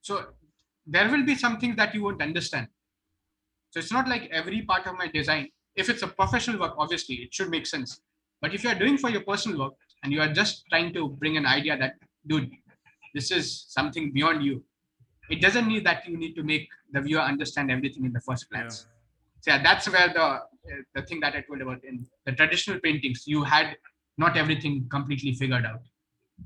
so 0.03 0.27
there 0.87 1.09
will 1.11 1.25
be 1.25 1.35
some 1.35 1.59
things 1.59 1.77
that 1.77 1.95
you 1.95 2.03
won't 2.05 2.23
understand 2.29 2.69
so 3.71 3.81
it's 3.81 3.93
not 3.93 4.09
like 4.09 4.29
every 4.41 4.63
part 4.63 4.87
of 4.87 4.97
my 5.03 5.09
design 5.19 5.49
if 5.77 5.89
it's 5.89 6.03
a 6.03 6.11
professional 6.21 6.59
work 6.65 6.75
obviously 6.77 7.17
it 7.27 7.33
should 7.33 7.51
make 7.57 7.67
sense 7.67 8.01
but 8.43 8.55
if 8.55 8.65
you 8.65 8.71
are 8.71 8.81
doing 8.85 8.99
for 8.99 9.11
your 9.11 9.23
personal 9.23 9.59
work 9.65 9.75
and 10.03 10.13
you 10.13 10.21
are 10.21 10.33
just 10.41 10.65
trying 10.69 10.93
to 10.93 11.09
bring 11.23 11.37
an 11.37 11.47
idea 11.47 11.79
that 11.79 11.95
dude 12.27 12.51
this 13.15 13.31
is 13.31 13.67
something 13.69 14.13
beyond 14.13 14.43
you 14.43 14.63
it 15.31 15.41
doesn't 15.41 15.69
need 15.69 15.87
that 15.87 16.07
you 16.07 16.17
need 16.17 16.35
to 16.35 16.43
make 16.43 16.69
the 16.93 17.01
viewer 17.01 17.21
understand 17.21 17.71
everything 17.71 18.05
in 18.05 18.13
the 18.13 18.21
first 18.21 18.51
glance 18.51 18.87
so 19.43 19.51
yeah, 19.51 19.63
that's 19.63 19.89
where 19.91 20.09
the 20.09 20.41
the 20.95 21.03
thing 21.03 21.19
that 21.21 21.35
I 21.35 21.41
told 21.41 21.61
about 21.61 21.85
in 21.85 22.07
the 22.25 22.33
traditional 22.33 22.79
paintings, 22.79 23.25
you 23.27 23.43
had 23.43 23.77
not 24.17 24.37
everything 24.37 24.87
completely 24.89 25.33
figured 25.33 25.67
out. 25.67 25.83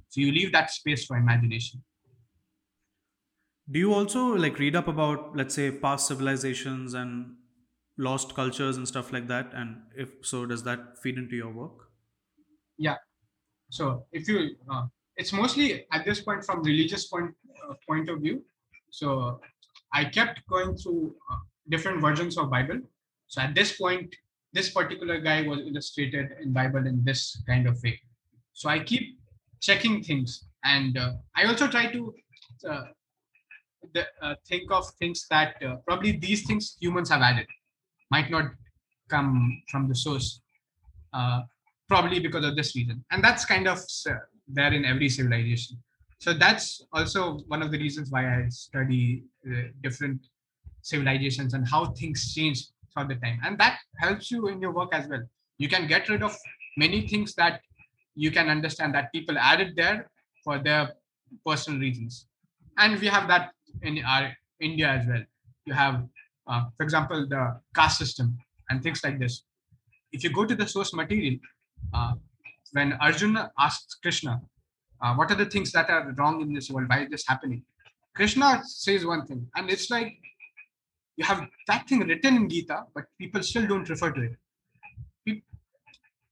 So 0.08 0.22
you 0.22 0.32
leave 0.32 0.50
that 0.52 0.70
space 0.70 1.04
for 1.04 1.18
imagination. 1.18 1.82
Do 3.70 3.78
you 3.78 3.92
also 3.92 4.26
like 4.34 4.58
read 4.58 4.76
up 4.76 4.86
about, 4.88 5.36
let's 5.36 5.54
say, 5.54 5.70
past 5.70 6.06
civilizations 6.06 6.94
and 6.94 7.36
lost 7.98 8.34
cultures 8.34 8.76
and 8.76 8.86
stuff 8.86 9.12
like 9.12 9.26
that? 9.28 9.52
And 9.52 9.82
if 9.96 10.10
so, 10.22 10.46
does 10.46 10.62
that 10.64 10.98
feed 11.02 11.18
into 11.18 11.34
your 11.34 11.52
work? 11.52 11.90
Yeah. 12.78 12.96
So 13.70 14.06
if 14.12 14.28
you, 14.28 14.56
uh, 14.70 14.86
it's 15.16 15.32
mostly 15.32 15.86
at 15.92 16.04
this 16.04 16.20
point 16.20 16.44
from 16.44 16.62
religious 16.62 17.08
point 17.08 17.34
uh, 17.68 17.74
point 17.88 18.08
of 18.08 18.20
view. 18.20 18.44
So 18.90 19.40
I 19.92 20.04
kept 20.04 20.46
going 20.46 20.76
through 20.76 21.16
uh, 21.32 21.38
different 21.68 22.00
versions 22.00 22.38
of 22.38 22.50
Bible. 22.50 22.80
So 23.26 23.40
at 23.40 23.54
this 23.54 23.76
point, 23.76 24.14
this 24.52 24.70
particular 24.70 25.20
guy 25.20 25.42
was 25.42 25.60
illustrated 25.60 26.28
in 26.40 26.52
Bible 26.52 26.86
in 26.86 27.04
this 27.04 27.42
kind 27.46 27.66
of 27.66 27.82
way. 27.82 28.00
So 28.52 28.68
I 28.68 28.78
keep 28.78 29.18
checking 29.60 30.02
things, 30.02 30.44
and 30.64 30.96
uh, 30.96 31.14
I 31.34 31.44
also 31.44 31.66
try 31.66 31.90
to 31.90 32.14
uh, 32.68 32.84
the, 33.94 34.06
uh, 34.22 34.34
think 34.46 34.70
of 34.70 34.88
things 34.98 35.26
that 35.30 35.62
uh, 35.62 35.76
probably 35.86 36.12
these 36.12 36.46
things 36.46 36.76
humans 36.80 37.10
have 37.10 37.22
added 37.22 37.46
might 38.10 38.30
not 38.30 38.46
come 39.08 39.62
from 39.70 39.88
the 39.88 39.94
source. 39.94 40.40
Uh, 41.12 41.42
probably 41.88 42.18
because 42.18 42.44
of 42.44 42.56
this 42.56 42.74
reason. 42.74 43.04
And 43.10 43.22
that's 43.22 43.44
kind 43.44 43.68
of 43.68 43.80
there 44.48 44.72
in 44.72 44.84
every 44.84 45.08
civilization. 45.08 45.78
So 46.18 46.32
that's 46.32 46.84
also 46.92 47.38
one 47.46 47.62
of 47.62 47.70
the 47.70 47.78
reasons 47.78 48.10
why 48.10 48.26
i 48.26 48.48
study 48.48 49.22
different 49.82 50.26
civilizations 50.82 51.54
and 51.54 51.68
how 51.68 51.86
things 51.86 52.34
change 52.34 52.68
throughout 52.92 53.08
the 53.08 53.16
time. 53.16 53.38
And 53.44 53.58
that 53.58 53.78
helps 53.98 54.30
you 54.30 54.48
in 54.48 54.60
your 54.60 54.72
work 54.72 54.94
as 54.94 55.08
well. 55.08 55.22
You 55.58 55.68
can 55.68 55.86
get 55.86 56.08
rid 56.08 56.22
of 56.22 56.36
many 56.76 57.06
things 57.06 57.34
that 57.34 57.60
you 58.14 58.30
can 58.30 58.48
understand 58.48 58.94
that 58.94 59.12
people 59.12 59.36
added 59.38 59.74
there 59.76 60.10
for 60.42 60.58
their 60.58 60.94
personal 61.44 61.80
reasons. 61.80 62.26
And 62.78 62.98
we 63.00 63.06
have 63.08 63.28
that 63.28 63.52
in 63.82 64.02
our 64.04 64.32
india 64.60 64.88
as 64.88 65.06
well 65.06 65.24
you 65.64 65.74
have 65.74 66.04
uh, 66.46 66.64
for 66.76 66.82
example 66.82 67.26
the 67.28 67.60
caste 67.74 67.98
system 67.98 68.38
and 68.70 68.82
things 68.82 69.02
like 69.04 69.18
this 69.18 69.42
if 70.12 70.24
you 70.24 70.30
go 70.30 70.44
to 70.44 70.54
the 70.54 70.66
source 70.66 70.92
material 70.94 71.36
uh, 71.92 72.14
when 72.72 72.92
Arjuna 72.94 73.50
asks 73.58 73.94
Krishna, 74.02 74.40
uh, 75.00 75.14
what 75.14 75.30
are 75.30 75.34
the 75.34 75.46
things 75.46 75.72
that 75.72 75.90
are 75.90 76.12
wrong 76.18 76.40
in 76.40 76.52
this 76.52 76.70
world? 76.70 76.88
Why 76.88 77.02
is 77.04 77.10
this 77.10 77.24
happening? 77.26 77.62
Krishna 78.14 78.62
says 78.64 79.04
one 79.04 79.26
thing, 79.26 79.46
and 79.56 79.70
it's 79.70 79.90
like 79.90 80.18
you 81.16 81.24
have 81.24 81.46
that 81.68 81.88
thing 81.88 82.00
written 82.00 82.36
in 82.36 82.48
Gita, 82.48 82.84
but 82.94 83.04
people 83.18 83.42
still 83.42 83.66
don't 83.66 83.88
refer 83.88 84.10
to 84.10 84.22
it. 84.22 85.42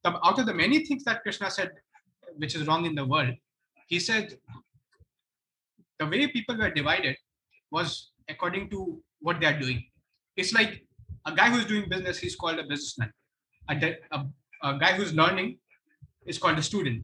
Out 0.06 0.38
of 0.38 0.46
the 0.46 0.52
many 0.54 0.84
things 0.84 1.04
that 1.04 1.22
Krishna 1.22 1.50
said, 1.50 1.70
which 2.36 2.54
is 2.54 2.66
wrong 2.66 2.84
in 2.84 2.94
the 2.94 3.06
world, 3.06 3.34
he 3.86 3.98
said 3.98 4.36
the 5.98 6.06
way 6.06 6.26
people 6.26 6.56
were 6.56 6.70
divided 6.70 7.16
was 7.76 7.90
according 8.34 8.70
to 8.74 8.78
what 9.26 9.40
they 9.40 9.48
are 9.52 9.60
doing. 9.64 9.82
It's 10.36 10.52
like 10.60 10.72
a 11.30 11.34
guy 11.40 11.50
who's 11.50 11.66
doing 11.72 11.88
business, 11.94 12.18
he's 12.24 12.36
called 12.36 12.58
a 12.64 12.66
businessman. 12.72 13.12
A, 13.72 13.74
de- 13.82 13.98
a 14.16 14.18
a 14.64 14.78
guy 14.78 14.92
who's 14.94 15.12
learning 15.14 15.58
is 16.26 16.38
called 16.38 16.58
a 16.58 16.62
student 16.62 17.02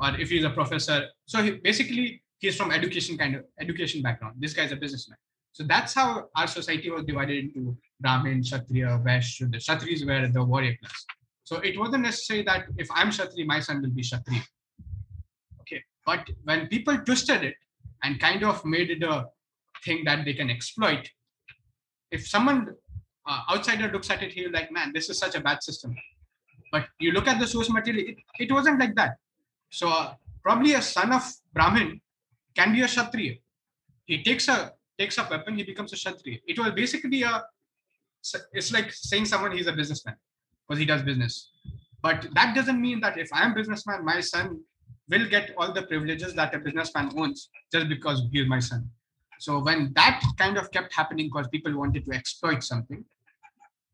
or 0.00 0.08
if 0.18 0.30
he's 0.30 0.44
a 0.44 0.50
professor 0.50 0.98
so 1.26 1.42
he, 1.42 1.50
basically 1.68 2.22
he's 2.38 2.56
from 2.56 2.70
education 2.72 3.16
kind 3.16 3.36
of 3.36 3.44
education 3.60 4.02
background 4.02 4.34
this 4.38 4.54
guy's 4.54 4.72
a 4.72 4.76
businessman 4.84 5.18
so 5.52 5.62
that's 5.72 5.92
how 5.94 6.08
our 6.36 6.46
society 6.46 6.90
was 6.90 7.04
divided 7.04 7.36
into 7.44 7.76
brahmin 8.00 8.42
kshatriya 8.42 9.00
vaishya 9.06 9.34
Shudra. 9.36 9.60
kshatris 9.60 10.06
were 10.08 10.26
the 10.36 10.44
warrior 10.52 10.74
class 10.80 11.04
so 11.44 11.56
it 11.68 11.78
wasn't 11.78 12.02
necessary 12.10 12.42
that 12.50 12.64
if 12.78 12.88
i'm 12.98 13.10
kshatri 13.10 13.46
my 13.54 13.60
son 13.60 13.82
will 13.82 13.94
be 14.00 14.06
kshatri 14.08 14.40
okay 15.60 15.82
but 16.06 16.30
when 16.44 16.66
people 16.74 16.96
twisted 17.10 17.44
it 17.50 17.56
and 18.02 18.20
kind 18.26 18.42
of 18.50 18.64
made 18.64 18.90
it 18.96 19.02
a 19.02 19.16
thing 19.84 20.04
that 20.04 20.24
they 20.24 20.34
can 20.34 20.50
exploit 20.50 21.08
if 22.10 22.26
someone 22.26 22.68
uh, 23.26 23.40
outsider 23.50 23.90
looks 23.92 24.10
at 24.10 24.22
it 24.22 24.32
he'll 24.32 24.52
like 24.52 24.70
man 24.72 24.92
this 24.94 25.08
is 25.10 25.18
such 25.18 25.34
a 25.34 25.40
bad 25.40 25.62
system 25.62 25.94
but 26.74 26.86
you 26.98 27.12
look 27.12 27.28
at 27.28 27.38
the 27.38 27.46
source 27.46 27.70
material, 27.70 28.04
it, 28.08 28.16
it 28.40 28.50
wasn't 28.50 28.80
like 28.80 28.96
that. 28.96 29.12
So 29.70 29.88
uh, 29.88 30.14
probably 30.42 30.74
a 30.74 30.82
son 30.82 31.12
of 31.12 31.22
Brahmin 31.52 32.00
can 32.56 32.72
be 32.72 32.82
a 32.82 32.88
Kshatriya. 32.88 33.34
He 34.06 34.24
takes 34.24 34.48
a 34.48 34.72
takes 34.98 35.16
a 35.18 35.26
weapon, 35.30 35.56
he 35.56 35.62
becomes 35.62 35.92
a 35.92 35.96
Kshatriya. 35.96 36.38
It 36.48 36.58
was 36.58 36.72
basically 36.72 37.22
a 37.22 37.44
it's 38.52 38.72
like 38.72 38.92
saying 38.92 39.26
someone 39.26 39.52
he's 39.52 39.68
a 39.68 39.72
businessman 39.72 40.16
because 40.66 40.80
he 40.80 40.84
does 40.84 41.02
business. 41.02 41.52
But 42.02 42.26
that 42.34 42.56
doesn't 42.56 42.80
mean 42.80 43.00
that 43.02 43.18
if 43.18 43.28
I'm 43.32 43.54
businessman, 43.54 44.04
my 44.04 44.18
son 44.20 44.60
will 45.08 45.28
get 45.28 45.54
all 45.56 45.72
the 45.72 45.82
privileges 45.82 46.34
that 46.34 46.54
a 46.56 46.58
businessman 46.58 47.12
owns 47.16 47.50
just 47.72 47.88
because 47.88 48.20
he's 48.32 48.48
my 48.48 48.58
son. 48.58 48.90
So 49.44 49.58
when 49.68 49.92
that 49.94 50.22
kind 50.38 50.56
of 50.60 50.70
kept 50.76 50.94
happening 51.00 51.26
because 51.30 51.48
people 51.48 51.72
wanted 51.82 52.02
to 52.06 52.12
exploit 52.18 52.62
something, 52.64 53.04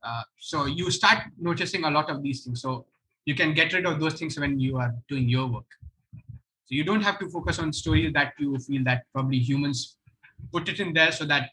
uh, 0.09 0.23
so 0.39 0.67
you 0.67 0.91
start 0.99 1.19
noticing 1.49 1.83
a 1.85 1.91
lot 1.91 2.09
of 2.13 2.23
these 2.23 2.45
things 2.45 2.63
so 2.63 2.87
you 3.27 3.35
can 3.41 3.53
get 3.53 3.73
rid 3.77 3.85
of 3.91 3.99
those 4.03 4.15
things 4.21 4.39
when 4.43 4.59
you 4.67 4.77
are 4.83 4.93
doing 5.09 5.29
your 5.29 5.47
work 5.57 5.71
so 6.67 6.71
you 6.79 6.85
don't 6.91 7.03
have 7.09 7.19
to 7.23 7.27
focus 7.35 7.59
on 7.59 7.71
stories 7.81 8.11
that 8.15 8.33
you 8.39 8.57
feel 8.67 8.83
that 8.85 9.03
probably 9.13 9.39
humans 9.51 9.97
put 10.55 10.71
it 10.73 10.81
in 10.85 10.95
there 10.99 11.13
so 11.13 11.27
that 11.33 11.51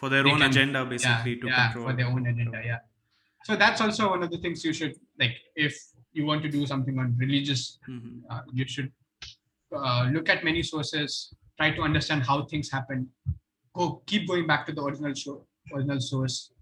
For 0.00 0.10
their 0.10 0.26
own 0.26 0.40
can- 0.40 0.50
agenda, 0.50 0.80
yeah, 0.80 0.90
basically, 0.92 1.36
to 1.40 1.46
yeah, 1.46 1.62
control. 1.72 1.86
for 1.88 1.94
their 2.00 2.08
own 2.14 2.26
agenda 2.32 2.60
yeah 2.70 2.80
so 3.46 3.56
that's 3.62 3.80
also 3.80 4.10
one 4.10 4.22
of 4.26 4.30
the 4.34 4.40
things 4.44 4.62
you 4.68 4.74
should 4.80 4.94
like 5.18 5.36
if 5.56 5.74
you 6.12 6.26
want 6.26 6.42
to 6.42 6.50
do 6.58 6.66
something 6.72 6.98
on 7.04 7.16
religious 7.24 7.62
Mhm. 7.88 8.20
uh, 8.28 8.42
you 8.52 8.66
should 8.74 8.90
uh, 9.80 10.02
look 10.14 10.28
at 10.28 10.44
many 10.50 10.62
sources 10.74 11.32
try 11.58 11.70
to 11.70 11.82
understand 11.82 12.22
how 12.22 12.44
things 12.44 12.70
happen 12.70 13.10
go 13.74 14.02
keep 14.06 14.28
going 14.28 14.46
back 14.46 14.66
to 14.66 14.72
the 14.72 14.82
original 14.82 15.14
show 15.14 15.36
original 15.74 16.00
source 16.00 16.52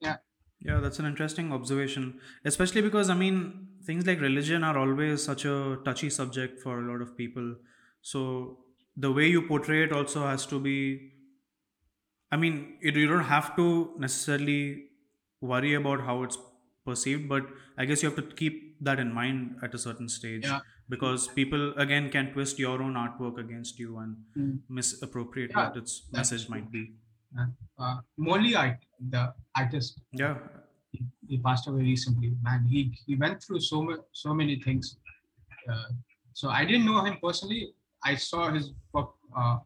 Yeah, 0.00 0.18
Yeah, 0.60 0.78
that's 0.80 0.98
an 0.98 1.06
interesting 1.06 1.52
observation, 1.52 2.20
especially 2.44 2.82
because 2.82 3.08
I 3.08 3.14
mean, 3.14 3.68
things 3.82 4.06
like 4.06 4.20
religion 4.20 4.62
are 4.62 4.76
always 4.76 5.22
such 5.24 5.44
a 5.46 5.78
touchy 5.84 6.10
subject 6.10 6.60
for 6.60 6.78
a 6.80 6.92
lot 6.92 7.00
of 7.00 7.16
people. 7.16 7.56
So 8.02 8.64
the 8.96 9.10
way 9.10 9.28
you 9.28 9.46
portray 9.46 9.82
it 9.84 9.92
also 9.92 10.26
has 10.26 10.44
to 10.46 10.60
be, 10.60 11.12
I 12.32 12.36
mean, 12.36 12.78
you 12.80 12.92
you 12.92 13.06
don't 13.08 13.24
have 13.30 13.54
to 13.56 13.66
necessarily 13.98 14.90
worry 15.40 15.74
about 15.74 16.02
how 16.08 16.22
it's 16.22 16.38
perceived, 16.84 17.28
but 17.28 17.46
I 17.76 17.84
guess 17.84 18.02
you 18.02 18.10
have 18.10 18.18
to 18.20 18.34
keep 18.42 18.60
that 18.84 18.98
in 19.00 19.12
mind 19.12 19.58
at 19.62 19.74
a 19.74 19.78
certain 19.78 20.08
stage 20.08 20.44
Yeah. 20.44 20.60
Because 20.92 21.28
people, 21.28 21.72
again, 21.84 22.10
can 22.10 22.32
twist 22.32 22.58
your 22.58 22.82
own 22.82 22.94
artwork 23.02 23.38
against 23.44 23.78
you 23.82 23.90
and 24.02 24.16
Mm. 24.36 24.54
misappropriate 24.78 25.52
Yeah, 25.54 25.60
what 25.68 25.76
its 25.80 25.92
message 26.18 26.46
true. 26.46 26.54
might 26.54 26.70
be. 26.76 26.82
Uh, 27.38 27.46
uh, 27.78 27.96
Molee 28.28 28.54
Art, 28.62 28.78
the 29.14 29.22
artist, 29.60 30.00
Yeah. 30.22 30.36
he, 30.92 31.04
he 31.28 31.38
passed 31.46 31.68
away 31.68 31.82
recently. 31.82 32.30
Man, 32.48 32.64
he 32.72 32.80
he 33.06 33.14
went 33.24 33.36
through 33.44 33.60
so 33.70 33.78
so 34.24 34.34
many 34.40 34.56
things. 34.66 34.96
Uh, 35.70 35.88
so 36.40 36.48
I 36.60 36.64
didn't 36.70 36.86
know 36.90 37.04
him 37.08 37.16
personally. 37.26 37.62
I 38.10 38.14
saw 38.28 38.42
his 38.56 38.66
work 38.94 39.10
uh, 39.42 39.56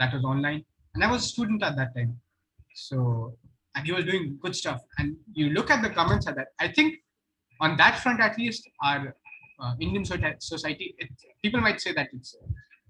that 0.00 0.12
was 0.16 0.24
online, 0.34 0.60
and 0.94 1.04
I 1.04 1.10
was 1.14 1.22
a 1.26 1.28
student 1.34 1.62
at 1.68 1.76
that 1.80 1.94
time. 1.98 2.12
So 2.88 2.98
and 3.74 3.86
he 3.86 3.92
was 3.98 4.04
doing 4.10 4.24
good 4.42 4.56
stuff. 4.62 4.80
And 4.98 5.16
you 5.40 5.46
look 5.56 5.70
at 5.74 5.80
the 5.86 5.90
comments 5.90 6.26
at 6.26 6.34
that. 6.40 6.48
I 6.66 6.68
think 6.76 6.98
on 7.60 7.76
that 7.82 8.00
front, 8.02 8.20
at 8.28 8.36
least, 8.38 8.68
our 8.82 9.14
uh, 9.60 9.74
Indian 9.80 10.04
society, 10.38 10.94
it, 10.98 11.08
people 11.42 11.60
might 11.60 11.80
say 11.80 11.92
that 11.92 12.08
it's 12.12 12.36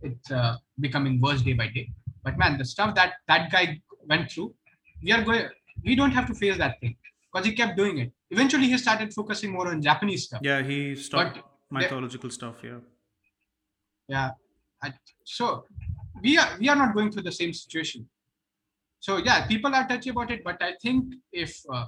it's 0.03 0.31
uh, 0.31 0.57
becoming 0.81 1.21
worse 1.21 1.43
day 1.43 1.53
by 1.53 1.69
day. 1.69 1.91
But 2.25 2.39
man, 2.39 2.59
the 2.59 2.65
stuff 2.65 2.95
that 2.95 3.15
that 3.29 3.51
guy 3.51 3.81
went 4.09 4.31
through, 4.31 4.55
we 5.03 5.13
are 5.13 5.23
going. 5.23 5.49
We 5.85 5.97
don't 5.97 6.11
have 6.13 6.27
to 6.27 6.35
face 6.35 6.59
that 6.59 6.79
thing 6.81 6.97
because 7.33 7.47
he 7.47 7.55
kept 7.55 7.77
doing 7.77 7.99
it. 7.99 8.13
Eventually, 8.31 8.67
he 8.67 8.79
started 8.79 9.13
focusing 9.15 9.53
more 9.53 9.69
on 9.69 9.81
Japanese 9.83 10.25
stuff. 10.25 10.41
Yeah, 10.43 10.63
he 10.63 10.95
stopped 10.95 11.37
But 11.37 11.45
mythological 11.71 12.31
stuff. 12.31 12.57
Yeah. 12.63 12.81
yeah, 14.09 14.31
I- 14.83 14.95
so 15.25 15.65
we 16.23 16.37
are 16.39 16.49
we 16.59 16.69
are 16.69 16.77
not 16.77 16.95
going 16.95 17.11
through 17.11 17.23
the 17.23 17.33
same 17.33 17.53
situation. 17.53 18.09
So 19.01 19.17
yeah, 19.17 19.47
people 19.47 19.75
are 19.75 19.87
touchy 19.89 20.11
about 20.11 20.31
it, 20.31 20.43
but 20.45 20.63
I 20.63 20.75
think 20.83 21.15
if 21.33 21.57
uh, 21.73 21.87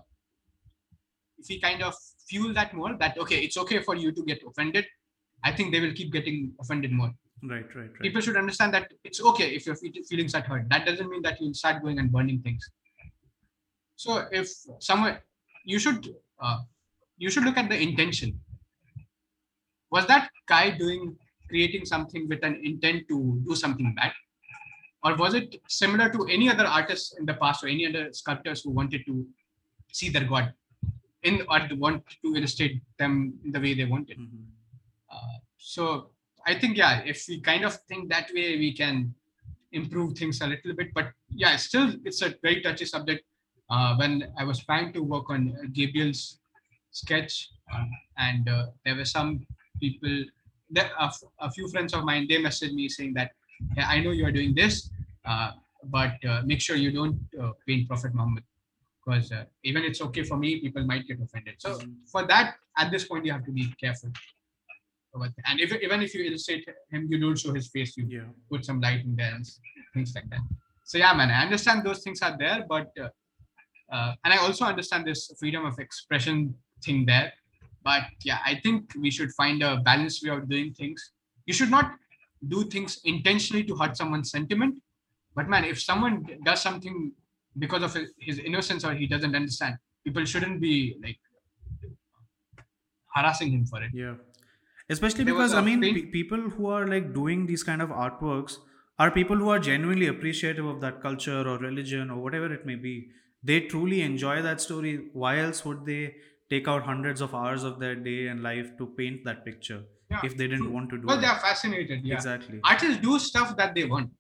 if 1.39 1.47
we 1.49 1.61
kind 1.61 1.83
of 1.83 1.95
fuel 2.27 2.53
that 2.55 2.75
more, 2.75 2.97
that 2.99 3.19
okay, 3.19 3.41
it's 3.41 3.57
okay 3.57 3.83
for 3.83 3.95
you 3.95 4.13
to 4.13 4.23
get 4.25 4.41
offended. 4.47 4.87
I 5.43 5.53
think 5.53 5.73
they 5.73 5.81
will 5.81 5.93
keep 5.93 6.13
getting 6.13 6.53
offended 6.61 6.93
more. 6.93 7.13
Right, 7.43 7.67
right, 7.75 7.91
right. 7.91 8.01
People 8.01 8.21
should 8.23 8.37
understand 8.37 8.73
that 8.73 8.93
it's 9.05 9.21
okay 9.21 9.55
if 9.55 9.67
your 9.67 9.77
feelings 9.77 10.35
are 10.35 10.41
hurt. 10.41 10.69
That 10.71 10.87
doesn't 10.87 11.09
mean 11.09 11.23
that 11.23 11.41
you'll 11.41 11.55
start 11.55 11.83
going 11.83 11.99
and 11.99 12.11
burning 12.11 12.41
things. 12.41 12.71
So 13.97 14.25
if 14.33 14.49
someone, 14.79 15.19
you 15.65 15.79
should 15.79 16.09
uh, 16.41 16.59
you 17.19 17.31
should 17.31 17.45
look 17.45 17.59
at 17.59 17.69
the 17.69 17.81
intention. 17.81 18.41
Was 19.91 20.07
that 20.07 20.31
guy 20.49 20.71
doing 20.71 21.17
creating 21.49 21.85
something 21.85 22.29
with 22.29 22.43
an 22.43 22.61
intent 22.65 23.07
to 23.09 23.43
do 23.47 23.55
something 23.55 23.95
bad? 23.95 24.13
Or 25.05 25.15
was 25.17 25.35
it 25.35 25.61
similar 25.69 26.09
to 26.09 26.27
any 26.27 26.49
other 26.49 26.65
artists 26.65 27.15
in 27.19 27.27
the 27.27 27.35
past 27.35 27.63
or 27.63 27.69
any 27.69 27.87
other 27.87 28.13
sculptors 28.13 28.63
who 28.63 28.71
wanted 28.71 29.05
to 29.07 29.27
see 29.93 30.09
their 30.09 30.25
god 30.25 30.53
in 31.25 31.43
or 31.49 31.61
want 31.77 32.05
to 32.23 32.37
illustrate 32.37 32.83
them 32.99 33.35
in 33.45 33.51
the 33.53 33.61
way 33.61 33.75
they 33.75 33.85
wanted? 33.85 34.19
Mhm. 34.19 34.45
Uh, 35.11 35.37
so 35.59 36.11
I 36.47 36.55
think 36.61 36.77
yeah, 36.77 37.03
if 37.13 37.25
we 37.29 37.41
kind 37.41 37.65
of 37.65 37.75
think 37.89 38.09
that 38.11 38.29
way, 38.35 38.59
we 38.59 38.73
can 38.73 39.15
improve 39.73 40.17
things 40.17 40.41
a 40.41 40.47
little 40.47 40.75
bit. 40.75 40.93
But 40.95 41.13
yeah, 41.31 41.57
still 41.57 41.95
it's 42.05 42.23
a 42.23 42.35
very 42.43 42.61
touchy 42.63 42.85
subject. 42.85 43.25
Uh, 43.71 43.97
when 43.97 44.13
I 44.39 44.45
was 44.45 44.59
trying 44.65 44.93
to 44.93 45.01
work 45.03 45.31
on 45.31 45.57
Gabriel's 45.73 46.39
sketch, 46.91 47.51
uh, 47.73 47.85
and 48.19 48.49
uh, 48.49 48.67
there 48.85 48.95
were 48.95 49.07
some 49.07 49.47
people, 49.81 50.25
there, 50.71 50.91
a, 51.01 51.05
f- 51.05 51.23
a 51.41 51.51
few 51.51 51.69
friends 51.69 51.95
of 51.95 52.05
mine, 52.05 52.27
they 52.29 52.37
messaged 52.37 52.75
me 52.75 52.89
saying 52.89 53.15
that, 53.15 53.33
yeah, 53.77 53.89
I 53.89 54.01
know 54.01 54.11
you 54.11 54.27
are 54.27 54.31
doing 54.33 54.55
this, 54.55 54.91
uh, 55.25 55.53
but 55.85 56.23
uh, 56.29 56.43
make 56.45 56.61
sure 56.61 56.77
you 56.77 56.93
don't 56.93 57.19
uh, 57.41 57.53
paint 57.67 57.89
Prophet 57.89 58.15
Muhammad 58.15 58.45
because 59.05 59.31
uh, 59.33 59.45
even 59.63 59.85
it's 59.85 60.01
okay 60.01 60.23
for 60.23 60.37
me, 60.37 60.61
people 60.61 60.85
might 60.85 61.07
get 61.07 61.21
offended. 61.21 61.55
So 61.59 61.79
for 62.11 62.27
that, 62.27 62.57
at 62.77 62.91
this 62.91 63.05
point, 63.05 63.25
you 63.25 63.33
have 63.33 63.45
to 63.45 63.53
be 63.53 63.73
careful. 63.81 64.11
And 65.47 65.61
if, 65.61 65.73
even 65.73 66.03
if 66.03 66.15
you 66.15 66.25
illustrate 66.25 66.67
him, 66.91 67.07
you 67.09 67.21
don't 67.21 67.39
show 67.39 67.53
his 67.53 67.69
face, 67.69 67.97
you 67.97 68.07
Yeah. 68.09 68.23
put 68.51 68.65
some 68.65 68.81
light 68.81 69.05
in 69.05 69.15
there 69.15 69.33
and 69.35 69.47
things 69.93 70.13
like 70.15 70.29
that. 70.31 70.41
So 70.85 70.99
yeah, 70.99 71.13
man, 71.15 71.31
I 71.31 71.43
understand 71.43 71.85
those 71.85 72.03
things 72.03 72.21
are 72.21 72.37
there, 72.37 72.65
but 72.69 72.91
uh, 73.01 73.09
uh, 73.93 74.15
and 74.25 74.35
I 74.35 74.39
also 74.39 74.65
understand 74.65 75.07
this 75.07 75.31
freedom 75.39 75.65
of 75.65 75.79
expression 75.79 76.55
thing 76.83 77.07
there. 77.07 77.33
But 77.85 78.03
yeah, 78.25 78.39
I 78.45 78.57
think 78.57 78.93
we 79.01 79.11
should 79.11 79.31
find 79.33 79.63
a 79.63 79.77
balanced 79.77 80.25
way 80.25 80.31
of 80.31 80.49
doing 80.49 80.75
things. 80.75 81.13
You 81.47 81.55
should 81.55 81.71
not 81.71 81.93
do 82.49 82.65
things 82.65 83.01
intentionally 83.05 83.63
to 83.65 83.77
hurt 83.77 83.97
someone's 83.97 84.31
sentiment. 84.31 84.83
But 85.37 85.49
man, 85.49 85.65
if 85.65 85.81
someone 85.81 86.27
does 86.45 86.61
something 86.61 87.13
because 87.59 87.83
of 87.83 87.95
his, 88.19 88.39
innocence 88.39 88.85
or 88.85 88.95
he 88.95 89.07
doesn't 89.07 89.35
understand, 89.35 89.77
people 90.05 90.25
shouldn't 90.25 90.61
be 90.61 90.97
like 91.03 91.19
harassing 93.15 93.51
him 93.51 93.67
for 93.67 93.83
it. 93.83 93.91
Yeah. 93.93 94.17
Especially 94.91 95.25
There 95.25 95.35
because 95.35 95.55
i 95.55 95.63
mean, 95.63 95.81
pe- 95.81 96.07
people 96.15 96.51
who 96.57 96.67
are 96.67 96.87
like 96.87 97.13
doing 97.15 97.47
these 97.47 97.63
kind 97.63 97.81
of 97.81 97.89
artworks 97.89 98.59
are 98.99 99.11
people 99.11 99.37
who 99.37 99.49
are 99.49 99.59
genuinely 99.59 100.07
appreciative 100.07 100.67
of 100.67 100.81
that 100.81 101.01
culture 101.01 101.41
or 101.49 101.59
religion 101.59 102.11
or 102.11 102.23
whatever 102.23 102.53
it 102.53 102.67
may 102.67 102.75
be. 102.77 103.11
They 103.43 103.61
truly 103.63 104.03
enjoy 104.03 104.43
that 104.43 104.61
story. 104.61 105.09
Why 105.13 105.39
else 105.39 105.65
would 105.65 105.85
they 105.87 106.17
take 106.51 106.69
out 106.69 106.85
hundreds 106.85 107.21
of 107.21 107.35
hours 107.35 107.65
of 107.65 107.81
their 107.81 107.95
day 107.95 108.29
and 108.29 108.43
life 108.43 108.77
to 108.79 108.87
paint 108.87 109.25
that 109.25 109.45
picture 109.45 109.85
Yeah, 110.11 110.21
if 110.23 110.37
they 110.37 110.47
didn't 110.47 110.73
want 110.73 110.91
to 110.91 110.97
do 110.99 111.03
it. 111.03 111.07
Well, 111.07 111.21
they 111.21 111.27
are 111.27 111.39
fascinated. 111.39 112.05
Yeah. 112.05 112.15
Exactly. 112.15 112.61
artists 112.65 113.01
do 113.03 113.19
stuff 113.19 113.57
that 113.57 113.75
they 113.75 113.85
want. 113.85 114.13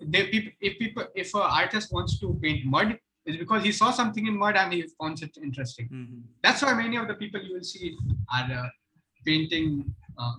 They 0.00 0.52
if 0.60 0.78
people 0.78 1.04
if 1.14 1.34
an 1.34 1.42
artist 1.42 1.92
wants 1.92 2.18
to 2.20 2.38
paint 2.42 2.64
mud, 2.64 2.98
it's 3.26 3.36
because 3.36 3.64
he 3.64 3.72
saw 3.72 3.90
something 3.90 4.26
in 4.26 4.38
mud 4.38 4.56
and 4.56 4.72
he 4.72 4.84
finds 4.98 5.22
it 5.22 5.36
interesting. 5.42 5.88
Mhm. 5.88 6.22
That's 6.42 6.62
why 6.62 6.74
many 6.74 6.96
of 6.96 7.08
the 7.08 7.14
people 7.14 7.42
you 7.42 7.54
will 7.54 7.64
see 7.64 7.96
are 8.32 8.50
uh, 8.52 8.68
painting 9.26 9.94
uh, 10.16 10.36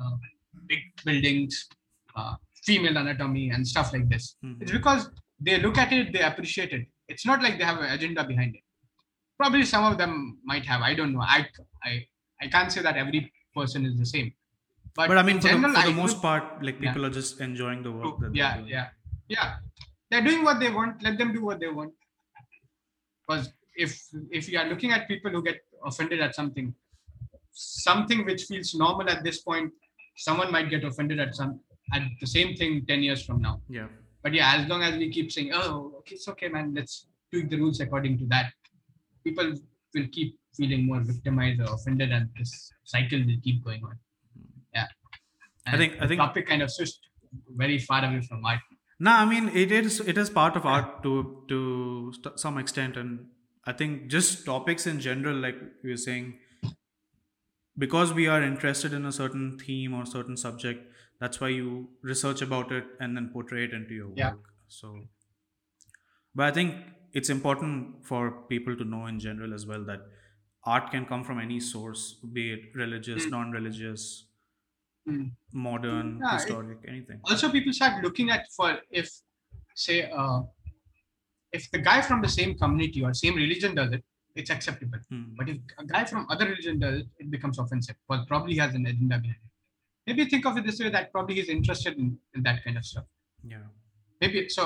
uh, 0.00 0.16
big 0.66 0.80
buildings, 1.04 1.68
uh, 2.16 2.34
female 2.64 2.96
anatomy, 2.96 3.50
and 3.50 3.66
stuff 3.66 3.92
like 3.92 4.08
this. 4.08 4.36
Mhm. 4.44 4.60
It's 4.62 4.72
because 4.72 5.10
they 5.40 5.58
look 5.58 5.78
at 5.78 5.92
it, 5.92 6.12
they 6.12 6.22
appreciate 6.22 6.72
it. 6.72 6.88
It's 7.06 7.24
not 7.24 7.42
like 7.42 7.58
they 7.58 7.64
have 7.64 7.78
an 7.78 7.90
agenda 7.90 8.24
behind 8.24 8.56
it. 8.56 8.62
Probably 9.36 9.64
some 9.64 9.84
of 9.90 9.98
them 9.98 10.38
might 10.44 10.66
have. 10.66 10.82
I 10.82 10.94
don't 10.94 11.12
know. 11.12 11.22
I 11.22 11.46
I 11.84 11.92
I 12.42 12.48
can't 12.48 12.72
say 12.72 12.82
that 12.82 12.96
every 12.96 13.32
person 13.54 13.86
is 13.86 13.96
the 13.96 14.06
same. 14.06 14.32
But, 14.94 15.08
But 15.08 15.18
I 15.18 15.22
mean, 15.22 15.40
for, 15.40 15.48
general, 15.48 15.72
the, 15.72 15.80
for 15.80 15.86
the 15.88 15.94
most 15.94 16.14
would- 16.16 16.22
part, 16.22 16.62
like 16.62 16.80
Yeah. 16.80 16.88
people 16.92 17.06
are 17.06 17.10
just 17.20 17.40
enjoying 17.40 17.82
the 17.82 17.92
work. 17.92 18.18
That 18.20 18.34
yeah 18.34 18.56
doing. 18.56 18.68
yeah 18.68 18.88
yeah 19.28 19.56
they're 20.10 20.24
doing 20.28 20.42
what 20.48 20.58
they 20.60 20.70
want 20.70 21.02
let 21.06 21.18
them 21.18 21.32
do 21.34 21.44
what 21.44 21.60
they 21.60 21.68
want 21.68 21.92
because 23.20 23.52
if 23.76 23.90
if 24.38 24.48
you 24.48 24.58
are 24.58 24.66
looking 24.72 24.90
at 24.96 25.06
people 25.12 25.30
who 25.30 25.42
get 25.48 25.58
offended 25.90 26.20
at 26.26 26.34
something 26.34 26.74
something 27.52 28.24
which 28.24 28.44
feels 28.50 28.74
normal 28.74 29.08
at 29.14 29.22
this 29.24 29.38
point 29.48 29.70
someone 30.16 30.50
might 30.50 30.70
get 30.70 30.82
offended 30.84 31.20
at 31.20 31.34
some 31.34 31.60
at 31.94 32.02
the 32.22 32.26
same 32.26 32.56
thing 32.56 32.84
10 32.86 33.02
years 33.02 33.22
from 33.26 33.40
now 33.42 33.60
Yeah. 33.68 33.88
but 34.22 34.32
yeah 34.38 34.54
as 34.56 34.66
long 34.68 34.82
as 34.82 34.96
we 34.96 35.10
keep 35.10 35.30
saying 35.36 35.50
oh 35.60 35.92
okay 35.98 36.14
it's 36.16 36.28
okay 36.28 36.48
man 36.48 36.72
let's 36.78 37.06
tweak 37.30 37.50
the 37.50 37.58
rules 37.58 37.80
according 37.80 38.16
to 38.18 38.26
that 38.34 38.52
people 39.24 39.48
will 39.94 40.08
keep 40.16 40.30
feeling 40.56 40.86
more 40.86 41.00
victimized 41.12 41.60
or 41.60 41.68
offended 41.74 42.10
and 42.12 42.28
this 42.38 42.52
cycle 42.84 43.20
will 43.28 43.40
keep 43.46 43.62
going 43.64 43.82
on 43.84 43.94
yeah 43.94 44.07
I 45.74 45.76
think- 45.82 45.94
I 46.02 46.06
think- 46.08 46.20
topic 46.20 46.46
kind 46.46 46.62
of 46.62 46.70
switched 46.72 47.00
very 47.62 47.78
far 47.78 48.04
away 48.04 48.20
from 48.28 48.44
art 48.44 48.60
No, 49.06 49.12
I 49.22 49.24
mean 49.30 49.48
it 49.62 49.72
is 49.78 50.00
it 50.12 50.18
is 50.20 50.30
part 50.36 50.56
of 50.60 50.64
art 50.74 50.86
to 51.02 51.10
to 51.50 51.58
st- 52.16 52.38
some 52.44 52.56
extent, 52.62 52.96
and 52.96 53.28
I 53.72 53.72
think 53.80 54.08
just 54.14 54.44
topics 54.46 54.86
in 54.92 54.98
general, 55.04 55.36
like 55.46 55.58
you 55.84 55.90
were 55.90 56.00
saying, 56.04 56.26
because 57.76 58.12
we 58.12 58.26
are 58.26 58.42
interested 58.42 58.92
in 58.92 59.04
a 59.06 59.12
certain 59.12 59.58
theme 59.58 59.94
or 59.94 60.04
certain 60.06 60.36
subject, 60.36 60.84
that's 61.20 61.40
why 61.40 61.48
you 61.48 61.88
research 62.02 62.42
about 62.42 62.72
it 62.72 62.84
and 63.00 63.16
then 63.16 63.28
portray 63.32 63.64
it 63.64 63.72
into 63.72 63.94
your 63.94 64.08
work. 64.08 64.18
Yeah. 64.18 64.32
So, 64.68 64.92
but 66.34 66.46
I 66.46 66.50
think 66.50 66.74
it's 67.12 67.30
important 67.30 68.04
for 68.04 68.22
people 68.48 68.76
to 68.76 68.84
know 68.84 69.06
in 69.06 69.18
general 69.20 69.54
as 69.54 69.66
well 69.66 69.84
that 69.84 70.00
art 70.64 70.90
can 70.90 71.06
come 71.06 71.24
from 71.24 71.38
any 71.40 71.60
source, 71.60 72.14
be 72.38 72.52
it 72.52 72.74
religious, 72.74 73.26
Mm. 73.26 73.30
non-religious, 73.30 74.08
Mm. 75.08 75.30
modern, 75.52 76.08
Yeah, 76.22 76.30
it- 76.30 76.34
historic, 76.38 76.78
anything. 76.92 77.18
also 77.30 77.50
people 77.56 77.72
start 77.72 78.02
looking 78.04 78.28
at 78.34 78.42
for 78.56 78.70
if 78.90 79.08
say 79.74 79.96
uh, 80.10 80.40
if 81.58 81.70
the 81.74 81.78
guy 81.88 81.98
from 82.08 82.20
the 82.26 82.28
same 82.38 82.52
community 82.62 83.02
or 83.02 83.12
same 83.14 83.36
religion 83.44 83.74
does 83.80 83.90
it 83.96 84.04
it's 84.40 84.50
acceptable 84.56 85.00
Hmm. 85.10 85.22
but 85.38 85.48
if 85.52 85.56
a 85.82 85.84
guy 85.92 86.02
from 86.10 86.26
other 86.32 86.46
religion 86.52 86.76
does 86.84 86.96
it 87.02 87.06
it 87.22 87.28
becomes 87.36 87.58
offensive 87.62 87.96
because 88.02 88.26
probably 88.32 88.52
he 88.56 88.60
has 88.64 88.74
an 88.80 88.84
agenda 88.92 89.16
behind 89.24 89.42
it 89.46 89.52
maybe 90.08 90.28
think 90.32 90.44
of 90.50 90.58
it 90.58 90.64
this 90.68 90.78
way 90.82 90.90
that 90.96 91.10
probably 91.14 91.34
he's 91.38 91.48
interested 91.58 91.94
in, 92.02 92.08
in 92.34 92.42
that 92.48 92.62
kind 92.64 92.76
of 92.80 92.84
stuff 92.90 93.06
Yeah. 93.54 93.66
maybe 94.20 94.40
so 94.58 94.64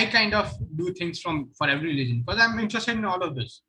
i 0.00 0.04
kind 0.18 0.34
of 0.40 0.46
do 0.82 0.92
things 1.00 1.16
from 1.24 1.36
for 1.58 1.66
every 1.74 1.90
religion 1.94 2.18
because 2.24 2.40
i'm 2.44 2.58
interested 2.66 2.96
in 3.00 3.04
all 3.12 3.22
of 3.30 3.34
this 3.40 3.62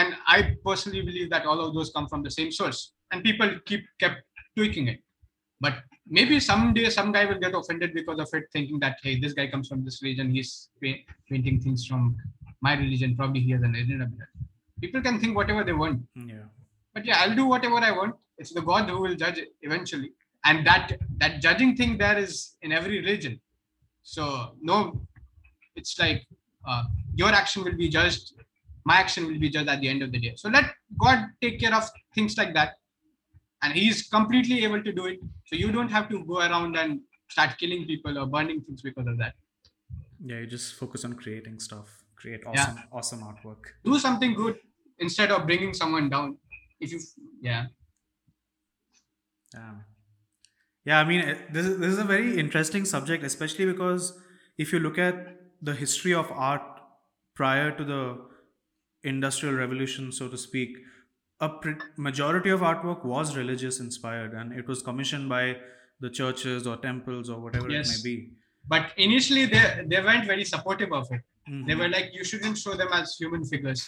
and 0.00 0.14
I 0.26 0.56
personally 0.66 1.02
believe 1.02 1.28
that 1.34 1.44
all 1.44 1.60
of 1.64 1.70
those 1.76 1.88
come 1.94 2.06
from 2.10 2.22
the 2.26 2.30
same 2.36 2.50
source, 2.58 2.78
and 3.10 3.22
people 3.22 3.48
keep 3.66 3.82
kept 4.02 4.22
tweaking 4.56 4.86
it. 4.92 5.00
But 5.64 5.74
maybe 6.16 6.34
someday 6.50 6.86
some 6.98 7.10
guy 7.16 7.24
will 7.30 7.38
get 7.44 7.54
offended 7.60 7.90
because 7.98 8.18
of 8.24 8.28
it, 8.38 8.44
thinking 8.54 8.78
that 8.84 8.96
hey, 9.04 9.14
this 9.24 9.32
guy 9.38 9.46
comes 9.52 9.68
from 9.70 9.80
this 9.86 10.02
religion, 10.02 10.30
he's 10.36 10.52
pa- 10.82 11.02
painting 11.30 11.58
things 11.64 11.86
from 11.90 12.16
my 12.66 12.72
religion. 12.82 13.16
Probably 13.20 13.40
he 13.46 13.52
has 13.56 13.62
an 13.62 13.74
agenda. 13.82 14.08
People 14.80 15.02
can 15.06 15.20
think 15.20 15.36
whatever 15.40 15.62
they 15.68 15.76
want, 15.84 15.98
Yeah. 16.32 16.46
but 16.94 17.04
yeah, 17.08 17.18
I'll 17.20 17.36
do 17.42 17.46
whatever 17.46 17.76
I 17.90 17.92
want. 18.00 18.16
It's 18.38 18.52
the 18.58 18.64
God 18.70 18.90
who 18.90 19.00
will 19.04 19.14
judge 19.24 19.38
eventually, 19.68 20.10
and 20.48 20.66
that 20.68 20.86
that 21.22 21.40
judging 21.46 21.72
thing 21.76 21.96
there 22.02 22.18
is 22.26 22.34
in 22.62 22.72
every 22.80 22.96
religion. 23.02 23.40
So 24.14 24.56
no, 24.60 24.78
it's 25.76 25.94
like 26.04 26.20
uh, 26.68 26.82
your 27.14 27.28
action 27.42 27.62
will 27.64 27.76
be 27.84 27.88
judged, 27.88 28.32
my 28.84 28.96
action 29.04 29.22
will 29.28 29.38
be 29.46 29.50
judged 29.56 29.68
at 29.68 29.80
the 29.80 29.88
end 29.88 30.02
of 30.02 30.10
the 30.14 30.18
day. 30.26 30.32
So 30.42 30.48
let 30.48 30.66
God 31.04 31.18
take 31.40 31.60
care 31.60 31.74
of 31.80 31.88
things 32.16 32.36
like 32.36 32.52
that, 32.58 32.70
and 33.62 33.72
He's 33.72 34.02
completely 34.08 34.64
able 34.64 34.82
to 34.82 34.92
do 34.92 35.06
it. 35.06 35.18
So 35.46 35.56
you 35.56 35.72
don't 35.72 35.88
have 35.88 36.08
to 36.10 36.24
go 36.24 36.38
around 36.38 36.76
and 36.76 37.00
start 37.28 37.58
killing 37.58 37.86
people 37.86 38.18
or 38.18 38.26
burning 38.26 38.60
things 38.62 38.82
because 38.82 39.06
of 39.06 39.18
that. 39.18 39.34
Yeah, 40.24 40.40
you 40.40 40.46
just 40.46 40.74
focus 40.74 41.04
on 41.04 41.14
creating 41.14 41.58
stuff, 41.60 42.04
create 42.16 42.42
Yeah. 42.42 42.50
awesome, 42.50 42.82
awesome 42.92 43.20
artwork. 43.20 43.72
Do 43.84 43.98
something 43.98 44.34
good 44.34 44.58
instead 44.98 45.30
of 45.30 45.46
bringing 45.46 45.74
someone 45.74 46.08
down. 46.10 46.38
If 46.80 46.92
you, 46.92 47.00
yeah, 47.40 47.66
Yeah. 49.54 49.74
Yeah, 50.84 50.98
I 50.98 51.04
mean, 51.04 51.20
this 51.52 51.66
is, 51.66 51.78
this 51.78 51.92
is 51.92 51.98
a 51.98 52.04
very 52.04 52.38
interesting 52.38 52.84
subject, 52.84 53.22
especially 53.22 53.66
because 53.66 54.18
if 54.58 54.72
you 54.72 54.80
look 54.80 54.98
at 54.98 55.36
the 55.60 55.74
history 55.74 56.12
of 56.12 56.30
art 56.32 56.62
prior 57.34 57.70
to 57.76 57.84
the 57.84 58.18
industrial 59.04 59.54
revolution, 59.54 60.10
so 60.10 60.28
to 60.28 60.36
speak, 60.36 60.76
a 61.42 61.48
pre- 61.62 61.76
majority 62.08 62.50
of 62.56 62.60
artwork 62.60 63.04
was 63.04 63.36
religious 63.36 63.80
inspired 63.84 64.32
and 64.40 64.52
it 64.60 64.66
was 64.72 64.82
commissioned 64.88 65.28
by 65.28 65.42
the 66.00 66.10
churches 66.18 66.66
or 66.66 66.76
temples 66.88 67.28
or 67.34 67.38
whatever 67.44 67.70
Yes. 67.70 67.90
it 67.90 67.98
may 67.98 68.02
be. 68.10 68.16
but 68.72 68.84
initially 69.04 69.44
they 69.52 69.62
they 69.92 70.00
weren't 70.06 70.26
very 70.32 70.44
supportive 70.50 70.92
of 70.98 71.06
it. 71.14 71.22
Mhm. 71.50 71.62
they 71.68 71.76
were 71.80 71.88
like 71.94 72.08
you 72.16 72.24
shouldn't 72.30 72.58
show 72.64 72.74
them 72.80 72.90
as 72.98 73.14
human 73.20 73.44
figures 73.52 73.80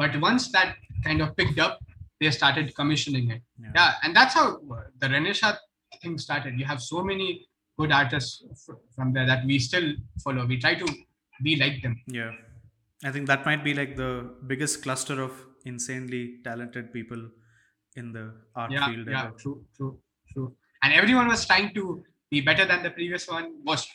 but 0.00 0.16
once 0.24 0.46
that 0.56 0.70
kind 1.04 1.20
of 1.26 1.28
picked 1.40 1.60
up 1.66 1.74
they 2.22 2.30
started 2.38 2.72
commissioning 2.78 3.26
it 3.34 3.42
Yeah. 3.64 3.72
yeah 3.78 3.92
and 4.02 4.18
that's 4.18 4.34
how 4.38 4.46
the 5.02 5.08
renaissance 5.16 5.60
thing 6.02 6.16
started 6.24 6.58
you 6.62 6.66
have 6.72 6.80
so 6.88 7.04
many 7.10 7.28
good 7.82 7.92
artists 8.00 8.32
f- 8.56 8.80
from 8.96 9.12
there 9.18 9.26
that 9.32 9.44
we 9.50 9.58
still 9.68 9.86
follow 10.24 10.44
we 10.54 10.58
try 10.66 10.74
to 10.82 10.88
be 11.48 11.54
like 11.64 11.78
them 11.86 11.94
Yeah. 12.20 12.32
I 13.08 13.10
think 13.14 13.26
that 13.30 13.42
might 13.50 13.62
be 13.68 13.72
like 13.82 13.90
the 14.04 14.10
biggest 14.50 14.82
cluster 14.84 15.16
of 15.28 15.32
insanely 15.72 16.22
talented 16.48 16.92
people 16.96 17.22
in 18.00 18.12
the 18.16 18.24
art 18.62 18.72
yeah 18.76 18.86
field 18.88 19.08
yeah 19.14 19.24
ever. 19.26 19.36
true 19.42 19.58
true 19.76 19.94
true. 20.32 20.48
And 20.82 20.92
everyone 21.00 21.28
was 21.34 21.42
trying 21.50 21.68
to 21.78 21.84
be 22.30 22.40
better 22.48 22.64
than 22.70 22.82
the 22.86 22.90
previous 22.98 23.24
one 23.36 23.46
was 23.70 23.86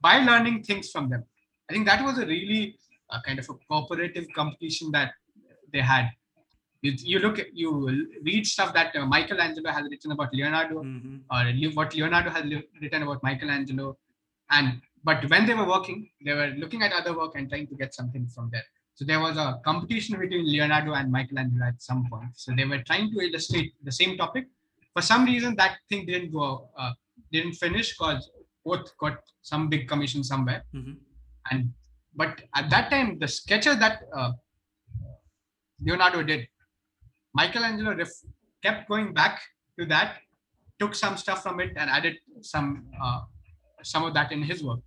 by 0.00 0.14
learning 0.28 0.56
things 0.68 0.90
from 0.90 1.10
them. 1.12 1.22
I 1.68 1.72
think 1.72 1.86
that 1.90 2.02
was 2.08 2.18
a 2.18 2.26
really 2.26 2.62
uh, 3.10 3.20
kind 3.26 3.38
of 3.42 3.46
a 3.52 3.54
cooperative 3.68 4.26
competition 4.38 4.90
that 4.92 5.10
they 5.72 5.82
had. 5.92 6.06
You, 6.82 6.92
you 7.12 7.18
look 7.24 7.38
at 7.38 7.48
you 7.62 7.70
read 8.28 8.46
stuff 8.46 8.72
that 8.78 8.96
uh, 8.96 9.04
michelangelo 9.14 9.70
has 9.78 9.84
written 9.92 10.12
about 10.16 10.30
leonardo 10.38 10.76
Mhm. 10.82 11.16
or 11.34 11.42
what 11.78 11.94
leonardo 11.94 12.30
has 12.36 12.44
written 12.82 13.02
about 13.06 13.22
michelangelo. 13.28 13.88
And 14.56 14.80
but 15.08 15.28
when 15.32 15.46
they 15.48 15.56
were 15.60 15.68
working 15.76 15.98
they 16.24 16.34
were 16.40 16.50
looking 16.62 16.82
at 16.86 16.92
other 17.00 17.14
work 17.20 17.34
and 17.36 17.48
trying 17.50 17.66
to 17.72 17.76
get 17.82 17.94
something 18.00 18.26
from 18.34 18.48
there 18.54 18.68
so 19.00 19.06
there 19.06 19.18
was 19.18 19.38
a 19.38 19.58
competition 19.64 20.18
between 20.20 20.44
leonardo 20.44 20.92
and 20.92 21.10
michelangelo 21.10 21.64
at 21.72 21.80
some 21.80 22.06
point. 22.10 22.32
So 22.34 22.52
they 22.54 22.66
were 22.66 22.82
trying 22.82 23.10
to 23.12 23.20
illustrate 23.26 23.72
the 23.82 23.90
same 23.90 24.18
topic. 24.18 24.44
For 24.92 25.00
some 25.00 25.24
reason 25.24 25.56
that 25.56 25.78
thing 25.88 26.04
didn't 26.04 26.32
go 26.32 26.68
uh, 26.76 26.92
didn't 27.32 27.54
finish 27.54 27.88
because 27.96 28.30
both 28.62 28.94
got 28.98 29.16
some 29.40 29.70
big 29.70 29.88
commission 29.92 30.22
somewhere. 30.32 30.62
Mhm. 30.74 30.96
and 31.50 31.60
but 32.22 32.32
at 32.58 32.66
that 32.74 32.86
time 32.92 33.08
the 33.22 33.28
sketches 33.38 33.76
that 33.84 33.96
uh, 34.18 34.32
leonardo 35.86 36.20
did 36.30 36.42
michelangelo 37.40 37.92
ref- 38.02 38.22
kept 38.64 38.86
going 38.90 39.08
back 39.20 39.40
to 39.78 39.86
that 39.94 40.10
took 40.80 40.94
some 41.04 41.16
stuff 41.24 41.42
from 41.46 41.60
it 41.64 41.72
and 41.80 41.88
added 41.98 42.16
some 42.52 42.68
uh, 43.04 43.20
some 43.94 44.04
of 44.08 44.12
that 44.18 44.30
in 44.36 44.42
his 44.50 44.62
work. 44.68 44.80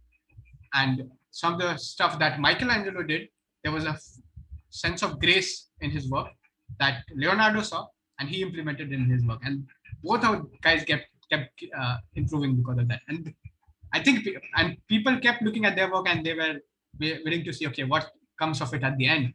And 0.81 0.95
some 1.41 1.53
of 1.55 1.59
the 1.65 1.71
stuff 1.91 2.13
that 2.23 2.39
michelangelo 2.39 3.01
did 3.11 3.23
there 3.63 3.71
was 3.71 3.85
a 3.85 3.97
sense 4.69 5.01
of 5.03 5.19
grace 5.19 5.69
in 5.81 5.89
his 5.91 6.09
work 6.09 6.27
that 6.79 7.03
leonardo 7.15 7.61
saw 7.61 7.85
and 8.19 8.29
he 8.29 8.41
implemented 8.41 8.91
in 8.91 9.05
his 9.05 9.23
work. 9.25 9.39
And 9.43 9.65
both 10.03 10.23
our 10.23 10.43
guys 10.61 10.83
kept 10.83 11.07
kept 11.31 11.63
uh, 11.77 11.97
improving 12.15 12.55
because 12.55 12.77
of 12.79 12.87
that. 12.89 13.01
And 13.07 13.33
i 13.93 13.99
think 14.03 14.27
and 14.57 14.77
people 14.87 15.17
kept 15.19 15.41
looking 15.41 15.65
at 15.65 15.75
their 15.75 15.89
work 15.91 16.07
and 16.09 16.25
they 16.25 16.33
were 16.33 16.55
willing 16.99 17.43
to 17.47 17.53
see 17.53 17.67
okay 17.67 17.83
what 17.83 18.11
comes 18.39 18.61
of 18.61 18.73
it 18.73 18.83
at 18.83 18.97
the 18.97 19.07
end. 19.07 19.33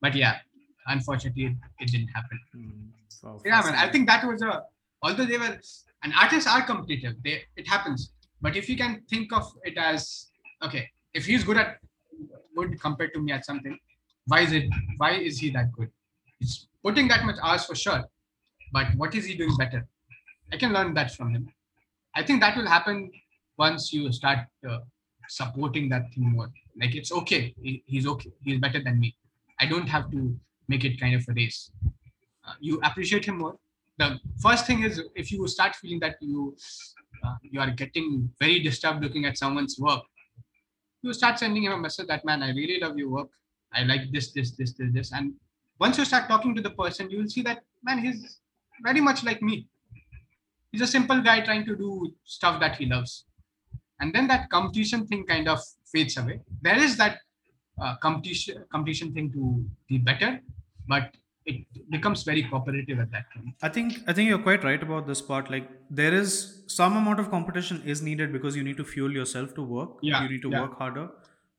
But 0.00 0.14
yeah 0.14 0.38
unfortunately 0.86 1.44
it, 1.46 1.56
it 1.80 1.88
didn't 1.92 2.08
happen. 2.18 2.38
Mhm. 2.56 2.86
Wow, 3.22 3.40
yeah 3.44 3.60
man 3.64 3.74
i 3.74 3.88
think 3.92 4.06
that 4.10 4.22
was 4.26 4.42
a 4.42 4.62
although 5.02 5.26
they 5.32 5.36
were 5.42 5.54
and 6.02 6.12
artists 6.22 6.48
are 6.54 6.62
competitive 6.62 7.14
they 7.24 7.42
it 7.56 7.68
happens. 7.68 8.12
But 8.42 8.56
if 8.56 8.68
you 8.70 8.76
can 8.82 9.02
think 9.10 9.32
of 9.38 9.46
it 9.64 9.76
as 9.76 10.28
okay 10.66 10.88
if 11.12 11.26
he's 11.26 11.44
good 11.44 11.58
at 11.58 11.78
good 12.56 12.80
compared 12.80 13.12
to 13.14 13.20
me 13.20 13.32
at 13.32 13.44
something 13.44 13.78
why 14.26 14.40
is 14.40 14.52
it 14.52 14.64
why 14.98 15.12
is 15.12 15.38
he 15.38 15.50
that 15.50 15.72
good? 15.72 15.90
He's 16.38 16.68
putting 16.84 17.08
that 17.08 17.24
much 17.24 17.36
hours 17.42 17.64
for 17.64 17.74
sure 17.74 18.02
but 18.72 18.88
what 18.96 19.14
is 19.14 19.24
he 19.26 19.34
doing 19.36 19.56
better? 19.56 19.86
I 20.52 20.56
can 20.56 20.72
learn 20.72 20.94
that 20.94 21.12
from 21.14 21.34
him. 21.34 21.48
I 22.14 22.22
think 22.24 22.40
that 22.40 22.56
will 22.56 22.66
happen 22.66 23.10
once 23.58 23.92
you 23.92 24.12
start 24.12 24.40
uh, 24.68 24.78
supporting 25.28 25.88
that 25.90 26.12
thing 26.14 26.30
more. 26.32 26.50
Like 26.80 26.94
it's 26.94 27.12
okay. 27.12 27.54
He- 27.62 27.82
he's 27.86 28.06
okay. 28.06 28.30
He's 28.42 28.58
better 28.60 28.82
than 28.82 28.98
me. 29.00 29.16
I 29.60 29.66
don't 29.66 29.88
have 29.88 30.10
to 30.12 30.38
make 30.68 30.84
it 30.84 31.00
kind 31.00 31.14
of 31.14 31.24
a 31.28 31.32
race. 31.34 31.70
Uh, 32.46 32.54
you 32.60 32.80
appreciate 32.82 33.24
him 33.26 33.38
more. 33.38 33.56
The 33.98 34.18
first 34.42 34.66
thing 34.66 34.82
is 34.82 35.02
if 35.14 35.30
you 35.30 35.46
start 35.48 35.76
feeling 35.76 36.00
that 36.00 36.16
you 36.20 36.56
uh, 37.24 37.36
you 37.42 37.60
are 37.60 37.70
getting 37.70 38.30
very 38.40 38.60
disturbed 38.60 39.02
looking 39.02 39.26
at 39.26 39.36
someone's 39.36 39.78
work 39.78 40.02
you 41.02 41.12
start 41.12 41.38
sending 41.38 41.64
him 41.64 41.72
a 41.72 41.78
message 41.78 42.06
that 42.06 42.24
man 42.24 42.42
i 42.42 42.50
really 42.50 42.78
love 42.80 42.96
your 42.98 43.08
work. 43.08 43.30
I 43.72 43.84
like 43.84 44.10
this 44.12 44.32
this 44.32 44.50
this 44.52 44.72
this 44.72 44.92
this. 44.92 45.12
And 45.12 45.34
once 45.78 45.96
you 45.98 46.04
start 46.04 46.28
talking 46.28 46.54
to 46.56 46.62
the 46.62 46.70
person 46.70 47.10
you 47.10 47.18
will 47.18 47.28
see 47.28 47.42
that 47.42 47.62
man 47.82 47.98
he's 47.98 48.38
very 48.82 49.00
much 49.00 49.24
like 49.24 49.42
me. 49.42 49.68
He's 50.72 50.82
a 50.82 50.86
simple 50.86 51.20
guy 51.20 51.40
trying 51.40 51.64
to 51.66 51.76
do 51.76 52.12
stuff 52.24 52.60
that 52.60 52.76
he 52.76 52.86
loves. 52.86 53.24
And 54.00 54.14
then 54.14 54.26
that 54.28 54.48
competition 54.50 55.06
thing 55.06 55.24
kind 55.26 55.48
of 55.48 55.60
fades 55.92 56.16
away. 56.16 56.40
There 56.62 56.78
is 56.78 56.96
that 56.96 57.18
uh, 57.80 57.96
competition 57.96 58.64
competition 58.72 59.12
thing 59.14 59.32
to 59.32 59.64
be 59.88 59.98
better 59.98 60.40
but 60.88 61.14
it 61.46 61.64
becomes 61.90 62.22
very 62.22 62.42
cooperative 62.42 62.98
at 63.00 63.10
that 63.12 63.24
point 63.34 63.54
I 63.62 63.68
think 63.68 63.98
I 64.06 64.12
think 64.12 64.28
you're 64.28 64.42
quite 64.48 64.62
right 64.64 64.82
about 64.82 65.06
this 65.06 65.22
part. 65.22 65.50
Like 65.50 65.68
there 65.90 66.12
is 66.14 66.64
some 66.68 66.96
amount 66.96 67.18
of 67.20 67.30
competition 67.30 67.82
is 67.84 68.02
needed 68.02 68.32
because 68.32 68.56
you 68.56 68.62
need 68.62 68.76
to 68.76 68.84
fuel 68.84 69.12
yourself 69.12 69.54
to 69.54 69.62
work. 69.62 69.90
Yeah, 70.02 70.22
You 70.22 70.28
need 70.30 70.42
to 70.42 70.50
yeah. 70.50 70.60
work 70.60 70.76
harder. 70.78 71.08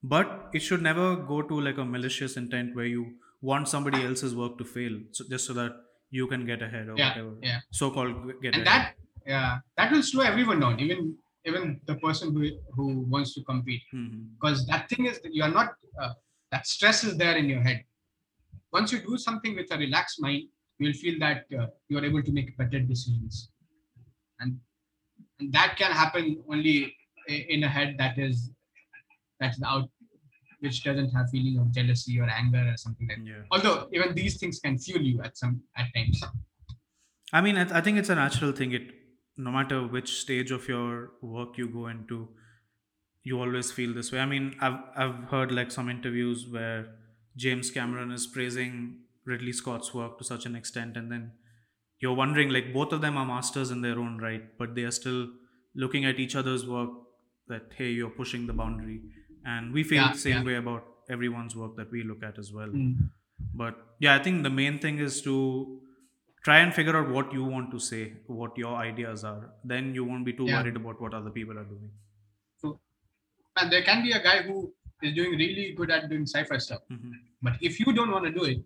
But 0.02 0.50
it 0.52 0.60
should 0.60 0.82
never 0.82 1.16
go 1.16 1.42
to 1.42 1.60
like 1.60 1.78
a 1.78 1.84
malicious 1.84 2.36
intent 2.36 2.74
where 2.76 2.86
you 2.86 3.14
want 3.40 3.68
somebody 3.68 4.02
else's 4.04 4.34
work 4.34 4.56
to 4.58 4.64
fail, 4.64 4.98
so 5.12 5.24
just 5.28 5.46
so 5.46 5.52
that 5.54 5.72
you 6.10 6.26
can 6.28 6.44
get 6.46 6.62
ahead 6.62 6.88
or 6.88 6.96
Yeah, 6.96 7.08
whatever. 7.10 7.34
yeah. 7.42 7.58
So-called 7.70 8.40
get 8.42 8.54
and 8.56 8.66
ahead. 8.66 8.66
that 8.66 8.94
yeah 9.26 9.58
that 9.76 9.92
will 9.92 10.02
slow 10.02 10.22
everyone 10.24 10.58
down 10.60 10.80
even 10.80 11.16
even 11.44 11.80
the 11.90 11.94
person 12.06 12.32
who 12.34 12.48
who 12.76 12.86
wants 13.14 13.34
to 13.34 13.42
compete 13.50 13.82
Mhm. 13.94 14.18
because 14.34 14.66
that 14.72 14.88
thing 14.90 15.06
is 15.12 15.20
that 15.22 15.32
you 15.38 15.42
are 15.48 15.54
not 15.60 15.70
uh, 16.02 16.12
that 16.52 16.66
stress 16.66 17.02
is 17.08 17.16
there 17.22 17.36
in 17.42 17.48
your 17.54 17.62
head 17.68 17.80
once 18.72 18.92
you 18.92 19.00
do 19.00 19.16
something 19.18 19.54
with 19.56 19.70
a 19.72 19.78
relaxed 19.78 20.20
mind 20.20 20.48
you 20.78 20.86
will 20.86 20.94
feel 21.04 21.18
that 21.18 21.44
uh, 21.58 21.66
you 21.88 21.98
are 21.98 22.04
able 22.04 22.22
to 22.22 22.32
make 22.32 22.56
better 22.56 22.80
decisions 22.80 23.50
and, 24.40 24.60
and 25.40 25.52
that 25.52 25.76
can 25.76 25.92
happen 25.92 26.42
only 26.50 26.96
in 27.28 27.62
a 27.64 27.68
head 27.68 27.96
that 27.98 28.18
is 28.18 28.50
that's 29.40 29.60
out 29.64 29.88
which 30.60 30.84
doesn't 30.84 31.10
have 31.10 31.28
feeling 31.30 31.58
of 31.58 31.72
jealousy 31.72 32.18
or 32.20 32.28
anger 32.30 32.64
or 32.72 32.76
something 32.76 33.08
like 33.08 33.18
that 33.18 33.30
Yeah. 33.32 33.42
although 33.50 33.88
even 33.92 34.14
these 34.14 34.38
things 34.38 34.60
can 34.60 34.78
fuel 34.78 35.02
you 35.02 35.22
at 35.22 35.36
some 35.36 35.62
at 35.76 35.88
times 35.94 36.22
I 37.32 37.40
mean, 37.40 37.56
I, 37.56 37.78
I 37.78 37.80
think 37.80 37.98
it's 37.98 38.08
a 38.08 38.14
natural 38.14 38.52
thing. 38.52 38.72
It 38.72 38.92
no 39.36 39.50
matter 39.50 39.86
which 39.86 40.20
stage 40.20 40.50
of 40.50 40.68
your 40.68 41.12
work 41.22 41.56
you 41.56 41.68
go 41.68 41.86
into, 41.86 42.28
you 43.22 43.40
always 43.40 43.72
feel 43.72 43.94
this 43.94 44.12
way. 44.12 44.20
I 44.20 44.26
mean, 44.26 44.56
I've 44.60 44.80
I've 44.96 45.16
heard 45.34 45.52
like 45.52 45.70
some 45.70 45.88
interviews 45.88 46.48
where 46.48 46.94
James 47.36 47.70
Cameron 47.70 48.10
is 48.12 48.26
praising 48.26 49.00
Ridley 49.24 49.52
Scott's 49.52 49.94
work 49.94 50.18
to 50.18 50.24
such 50.24 50.46
an 50.46 50.54
extent, 50.56 50.96
and 50.96 51.10
then 51.10 51.32
you're 52.00 52.14
wondering 52.14 52.50
like 52.50 52.72
both 52.72 52.92
of 52.92 53.00
them 53.00 53.16
are 53.16 53.26
masters 53.26 53.70
in 53.70 53.80
their 53.82 53.98
own 53.98 54.18
right, 54.18 54.56
but 54.58 54.74
they 54.74 54.82
are 54.82 54.90
still 54.90 55.28
looking 55.74 56.04
at 56.04 56.18
each 56.18 56.34
other's 56.36 56.66
work 56.66 56.90
that 57.48 57.72
hey, 57.76 57.90
you're 57.90 58.10
pushing 58.10 58.46
the 58.46 58.52
boundary, 58.52 59.00
and 59.44 59.72
we 59.72 59.82
feel 59.84 60.02
Yeah, 60.02 60.12
the 60.12 60.18
same 60.18 60.38
yeah. 60.38 60.44
way 60.44 60.54
about 60.56 60.84
everyone's 61.10 61.56
work 61.56 61.76
that 61.76 61.90
we 61.90 62.02
look 62.02 62.22
at 62.22 62.38
as 62.38 62.52
well. 62.52 62.68
Mm. 62.68 63.10
but 63.60 63.78
yeah 64.04 64.14
i 64.16 64.18
think 64.24 64.42
the 64.46 64.50
main 64.58 64.76
thing 64.82 64.98
is 65.06 65.14
to 65.22 65.32
try 66.48 66.58
and 66.64 66.74
figure 66.76 66.96
out 66.98 67.08
what 67.16 67.32
you 67.36 67.44
want 67.54 67.70
to 67.72 67.78
say 67.86 68.00
what 68.40 68.56
your 68.62 68.74
ideas 68.82 69.24
are 69.30 69.50
then 69.72 69.88
you 69.96 70.04
won't 70.10 70.24
be 70.28 70.34
too 70.40 70.46
Yeah. 70.50 70.60
worried 70.60 70.76
about 70.80 71.00
what 71.04 71.16
other 71.18 71.32
people 71.38 71.58
are 71.62 71.66
doing 71.72 71.90
So, 72.62 72.70
And 73.60 73.72
there 73.72 73.82
can 73.88 74.02
be 74.06 74.12
a 74.18 74.22
guy 74.28 74.36
who 74.48 74.56
is 75.02 75.14
doing 75.14 75.32
really 75.32 75.74
good 75.76 75.90
at 75.90 76.08
doing 76.08 76.26
sci-fi 76.26 76.58
stuff. 76.58 76.82
Mhm. 76.90 77.12
But 77.42 77.54
if 77.60 77.78
you 77.80 77.92
don't 77.92 78.10
want 78.10 78.24
to 78.24 78.32
do 78.32 78.44
it, 78.44 78.58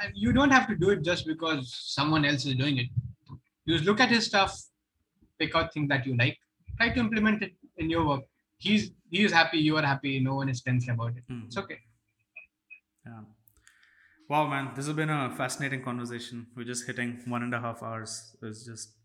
and 0.00 0.12
you 0.14 0.32
don't 0.32 0.50
have 0.50 0.66
to 0.68 0.76
do 0.76 0.90
it 0.90 1.02
just 1.02 1.26
because 1.26 1.74
someone 1.74 2.24
else 2.24 2.44
is 2.44 2.54
doing 2.54 2.78
it. 2.78 2.88
You 3.64 3.74
just 3.74 3.84
look 3.84 4.00
at 4.00 4.10
his 4.10 4.26
stuff, 4.26 4.54
pick 5.38 5.54
out 5.54 5.72
things 5.72 5.88
that 5.88 6.06
you 6.06 6.16
like, 6.16 6.38
try 6.76 6.90
to 6.90 7.00
implement 7.00 7.42
it 7.42 7.54
in 7.78 7.88
your 7.90 8.06
work. 8.06 8.24
He's 8.58 8.90
he 9.10 9.24
is 9.24 9.32
happy, 9.32 9.58
you 9.58 9.76
are 9.76 9.82
happy, 9.82 10.18
no 10.20 10.34
one 10.34 10.48
is 10.48 10.60
tense 10.62 10.88
about 10.88 11.16
it. 11.16 11.24
Mhm. 11.28 11.46
It's 11.46 11.56
okay. 11.56 11.80
Yeah. 13.06 13.22
Wow, 14.28 14.48
man, 14.48 14.74
this 14.74 14.86
has 14.86 14.96
been 14.96 15.10
a 15.10 15.30
fascinating 15.36 15.82
conversation. 15.82 16.46
We're 16.56 16.64
just 16.64 16.86
hitting 16.86 17.22
one 17.26 17.42
and 17.44 17.54
a 17.54 17.60
half 17.60 17.82
hours. 17.82 18.36
It's 18.42 18.64
just 18.66 18.96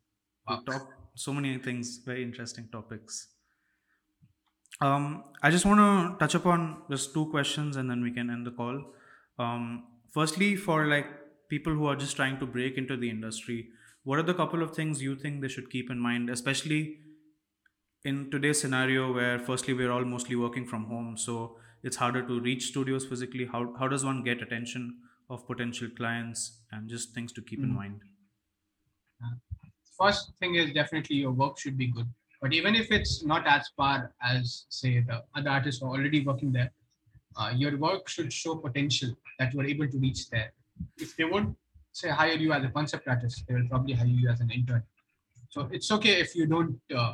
Wow. 0.48 0.62
talk 0.66 1.12
so 1.16 1.34
many 1.34 1.58
things, 1.60 1.98
very 2.00 2.24
interesting 2.24 2.68
topics. 2.70 3.36
Um, 4.82 5.26
I 5.44 5.52
just 5.52 5.66
want 5.66 5.80
to 5.80 6.18
touch 6.20 6.36
upon 6.36 6.84
just 6.90 7.14
two 7.14 7.30
questions 7.30 7.76
and 7.78 7.90
then 7.90 8.02
we 8.02 8.12
can 8.12 8.30
end 8.30 8.46
the 8.48 8.52
call. 8.52 8.94
Um, 9.38 9.88
firstly, 10.10 10.56
for 10.56 10.88
like 10.88 11.08
people 11.50 11.74
who 11.74 11.86
are 11.86 11.96
just 11.96 12.16
trying 12.16 12.40
to 12.40 12.46
break 12.46 12.78
into 12.78 12.98
the 12.98 13.10
industry, 13.10 13.70
what 14.04 14.18
are 14.20 14.24
the 14.24 14.34
couple 14.34 14.64
of 14.64 14.76
things 14.76 15.02
you 15.02 15.16
think 15.16 15.42
they 15.42 15.48
should 15.48 15.70
keep 15.70 15.90
in 15.92 16.00
mind, 16.00 16.30
especially 16.30 17.00
in 18.04 18.30
today's 18.32 18.60
scenario 18.62 19.12
where 19.14 19.40
firstly 19.40 19.74
we're 19.74 19.92
all 19.92 20.06
mostly 20.06 20.36
working 20.36 20.68
from 20.68 20.86
home, 20.86 21.18
so 21.18 21.58
it's 21.84 21.98
harder 21.98 22.26
to 22.28 22.40
reach 22.40 22.68
studios 22.68 23.06
physically. 23.08 23.46
How 23.48 23.74
how 23.80 23.88
does 23.88 24.06
one 24.06 24.24
get 24.24 24.42
attention 24.42 25.02
of 25.30 25.48
potential 25.48 25.90
clients 25.98 26.62
and 26.72 26.90
just 26.90 27.14
things 27.16 27.32
to 27.34 27.42
keep 27.42 27.64
in 27.64 27.72
Mm. 27.72 27.76
mind? 27.76 28.02
First 29.98 30.34
thing 30.40 30.56
is 30.56 30.74
definitely 30.74 31.18
your 31.18 31.32
work 31.32 31.60
should 31.60 31.78
be 31.78 31.92
good. 31.92 32.12
But 32.42 32.54
even 32.54 32.76
if 32.76 32.92
it's 32.92 33.24
not 33.24 33.46
as 33.46 33.70
far 33.78 34.14
as 34.22 34.66
say 34.70 35.00
the 35.02 35.24
other 35.36 35.50
artists 35.50 35.80
who 35.82 35.88
are 35.88 35.92
already 35.92 36.26
working 36.26 36.52
there, 36.52 36.72
uh, 37.38 37.54
your 37.56 37.78
work 37.78 38.10
should 38.10 38.34
show 38.34 38.56
potential 38.56 39.16
that 39.40 39.54
you 39.54 39.60
are 39.62 39.66
able 39.66 39.88
to 39.88 39.98
reach 40.00 40.30
there. 40.30 40.52
If 40.98 41.16
they 41.16 41.24
won't 41.24 41.56
say 41.92 42.10
hire 42.10 42.34
you 42.34 42.52
as 42.54 42.64
a 42.64 42.70
concept 42.70 43.08
artist, 43.08 43.44
they 43.48 43.54
will 43.54 43.68
probably 43.70 43.94
hire 43.94 44.08
you 44.08 44.30
as 44.30 44.42
an 44.42 44.50
intern. 44.50 44.84
So 45.50 45.70
it's 45.72 45.92
okay 45.92 46.20
if 46.20 46.36
you 46.36 46.48
don't 46.48 46.80
uh, 46.96 47.14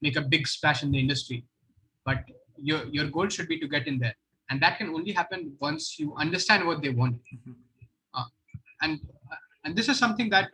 make 0.00 0.16
a 0.16 0.22
big 0.22 0.46
splash 0.48 0.82
in 0.82 0.90
the 0.90 0.98
industry, 0.98 1.44
but 2.04 2.24
your 2.56 2.86
your 2.86 3.08
goal 3.08 3.28
should 3.28 3.48
be 3.48 3.58
to 3.58 3.68
get 3.68 3.86
in 3.86 3.98
there, 3.98 4.14
and 4.48 4.62
that 4.62 4.78
can 4.78 4.88
only 4.88 5.12
happen 5.12 5.54
once 5.60 5.98
you 5.98 6.14
understand 6.16 6.66
what 6.66 6.82
they 6.82 6.90
want. 6.90 7.16
Mhm. 7.34 7.54
Uh, 8.14 8.24
and 8.80 9.00
uh, 9.30 9.36
and 9.64 9.76
this 9.76 9.88
is 9.88 9.98
something 9.98 10.30
that 10.30 10.50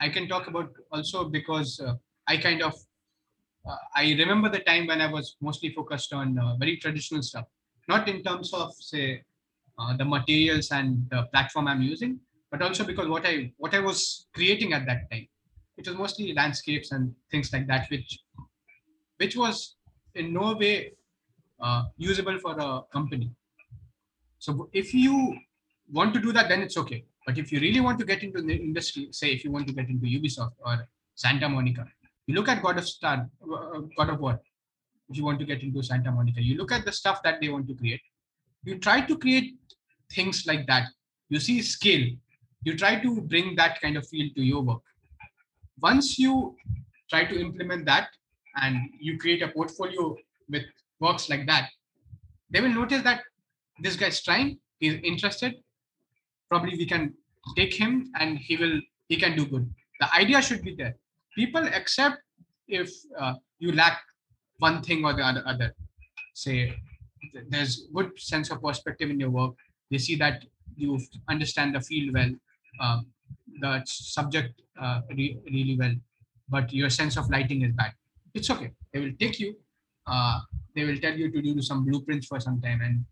I 0.00 0.08
can 0.08 0.28
talk 0.28 0.46
about 0.46 0.70
also 0.92 1.24
because 1.28 1.80
uh, 1.80 1.94
I 2.28 2.36
kind 2.36 2.62
of 2.62 2.74
uh, 3.68 3.76
I 3.94 4.14
remember 4.18 4.48
the 4.48 4.60
time 4.60 4.86
when 4.86 5.00
I 5.00 5.10
was 5.10 5.36
mostly 5.40 5.70
focused 5.70 6.12
on 6.12 6.38
uh, 6.38 6.56
very 6.56 6.76
traditional 6.76 7.22
stuff, 7.22 7.44
not 7.88 8.08
in 8.08 8.22
terms 8.22 8.52
of 8.54 8.72
say 8.74 9.22
uh, 9.78 9.96
the 9.96 10.04
materials 10.04 10.70
and 10.70 11.06
the 11.10 11.24
platform 11.32 11.68
I'm 11.68 11.82
using, 11.82 12.20
but 12.50 12.62
also 12.62 12.84
because 12.84 13.08
what 13.08 13.26
I 13.26 13.52
what 13.58 13.74
I 13.74 13.80
was 13.80 14.26
creating 14.34 14.72
at 14.72 14.86
that 14.86 15.10
time, 15.10 15.28
it 15.76 15.86
was 15.86 15.96
mostly 15.96 16.32
landscapes 16.32 16.92
and 16.92 17.14
things 17.30 17.52
like 17.52 17.66
that, 17.66 17.88
which 17.90 18.20
which 19.18 19.36
was 19.36 19.76
in 20.14 20.32
no 20.32 20.54
way 20.54 20.92
uh, 21.60 21.84
usable 21.96 22.38
for 22.38 22.58
a 22.58 22.82
company. 22.92 23.30
So 24.38 24.70
if 24.72 24.94
you 24.94 25.36
want 25.92 26.14
to 26.14 26.20
do 26.20 26.32
that, 26.32 26.48
then 26.48 26.62
it's 26.62 26.78
okay. 26.78 27.04
But 27.26 27.36
if 27.36 27.52
you 27.52 27.60
really 27.60 27.80
want 27.80 27.98
to 27.98 28.06
get 28.06 28.22
into 28.22 28.40
the 28.40 28.54
industry, 28.54 29.08
say 29.12 29.28
if 29.32 29.44
you 29.44 29.50
want 29.50 29.66
to 29.66 29.74
get 29.74 29.88
into 29.88 30.06
Ubisoft 30.06 30.52
or 30.64 30.88
Santa 31.14 31.48
Monica, 31.48 31.86
you 32.30 32.36
look 32.36 32.48
at 32.48 32.62
God 32.62 32.78
of 32.78 32.86
Star, 32.86 33.28
God 33.96 34.10
of 34.10 34.20
War. 34.20 34.40
If 35.08 35.16
you 35.16 35.24
want 35.24 35.40
to 35.40 35.44
get 35.44 35.62
into 35.64 35.82
Santa 35.82 36.12
Monica, 36.12 36.40
you 36.40 36.56
look 36.56 36.70
at 36.70 36.84
the 36.84 36.92
stuff 36.92 37.22
that 37.24 37.40
they 37.40 37.48
want 37.48 37.66
to 37.66 37.74
create. 37.74 38.00
You 38.62 38.78
try 38.78 39.00
to 39.00 39.18
create 39.18 39.54
things 40.12 40.46
like 40.46 40.64
that. 40.68 40.84
You 41.28 41.40
see 41.40 41.60
scale. 41.60 42.06
You 42.62 42.76
try 42.76 43.00
to 43.00 43.20
bring 43.22 43.56
that 43.56 43.80
kind 43.80 43.96
of 43.96 44.06
feel 44.06 44.28
to 44.36 44.42
your 44.42 44.62
work. 44.62 44.82
Once 45.80 46.20
you 46.20 46.56
try 47.08 47.24
to 47.24 47.40
implement 47.40 47.84
that 47.86 48.10
and 48.62 48.76
you 49.00 49.18
create 49.18 49.42
a 49.42 49.48
portfolio 49.48 50.14
with 50.48 50.62
works 51.00 51.28
like 51.28 51.46
that, 51.48 51.68
they 52.50 52.60
will 52.60 52.74
notice 52.74 53.02
that 53.02 53.22
this 53.80 53.96
guy's 53.96 54.22
trying, 54.22 54.58
he's 54.78 55.00
interested. 55.02 55.54
Probably 56.48 56.76
we 56.76 56.86
can 56.86 57.14
take 57.56 57.74
him 57.74 58.12
and 58.20 58.38
he 58.38 58.56
will 58.56 58.80
he 59.08 59.16
can 59.16 59.36
do 59.36 59.46
good. 59.46 59.68
The 59.98 60.14
idea 60.14 60.40
should 60.42 60.62
be 60.62 60.76
there. 60.76 60.94
People 61.34 61.64
accept 61.66 62.18
if 62.68 62.90
uh, 63.18 63.34
you 63.58 63.72
lack 63.72 64.00
one 64.58 64.82
thing 64.82 65.04
or 65.04 65.12
the 65.12 65.24
other. 65.24 65.42
other. 65.46 65.74
Say 66.34 66.76
there's 67.48 67.86
good 67.94 68.18
sense 68.18 68.50
of 68.50 68.62
perspective 68.62 69.10
in 69.10 69.20
your 69.20 69.30
work. 69.30 69.54
They 69.90 69.98
see 69.98 70.16
that 70.16 70.44
you 70.76 70.98
understand 71.28 71.74
the 71.74 71.80
field 71.80 72.14
well, 72.14 72.32
uh, 72.80 73.00
the 73.60 73.82
subject 73.84 74.62
uh, 74.80 75.02
re- 75.10 75.38
really 75.50 75.76
well, 75.78 75.94
but 76.48 76.72
your 76.72 76.90
sense 76.90 77.16
of 77.16 77.28
lighting 77.30 77.62
is 77.62 77.72
bad. 77.72 77.92
It's 78.34 78.50
okay. 78.50 78.70
They 78.92 79.00
will 79.00 79.12
take 79.18 79.38
you. 79.40 79.56
Uh, 80.06 80.40
they 80.74 80.84
will 80.84 80.96
tell 80.98 81.12
you 81.16 81.30
to 81.30 81.42
do 81.42 81.60
some 81.60 81.84
blueprints 81.84 82.26
for 82.26 82.40
some 82.40 82.60
time, 82.60 82.80
and 82.80 83.04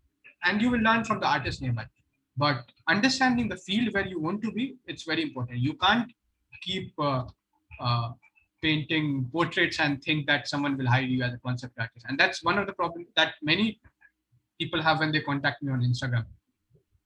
and 0.43 0.61
you 0.61 0.69
will 0.69 0.79
learn 0.79 1.03
from 1.03 1.19
the 1.19 1.27
artist 1.27 1.61
nearby. 1.61 1.85
But 2.37 2.71
understanding 2.87 3.49
the 3.49 3.57
field 3.57 3.93
where 3.93 4.07
you 4.07 4.19
want 4.19 4.41
to 4.43 4.51
be, 4.51 4.75
it's 4.85 5.03
very 5.03 5.21
important. 5.23 5.59
You 5.59 5.73
can't 5.73 6.11
keep 6.61 6.93
uh, 6.97 7.25
uh, 7.79 8.09
painting 8.61 9.27
portraits 9.31 9.79
and 9.79 10.03
think 10.03 10.27
that 10.27 10.47
someone 10.47 10.77
will 10.77 10.87
hire 10.87 11.01
you 11.01 11.23
as 11.23 11.33
a 11.33 11.37
concept 11.37 11.73
artist. 11.79 12.05
And 12.07 12.19
that's 12.19 12.43
one 12.43 12.57
of 12.57 12.67
the 12.67 12.73
problems 12.73 13.07
that 13.15 13.33
many 13.41 13.79
people 14.59 14.81
have 14.81 14.99
when 14.99 15.11
they 15.11 15.21
contact 15.21 15.63
me 15.63 15.71
on 15.71 15.81
Instagram. 15.81 16.25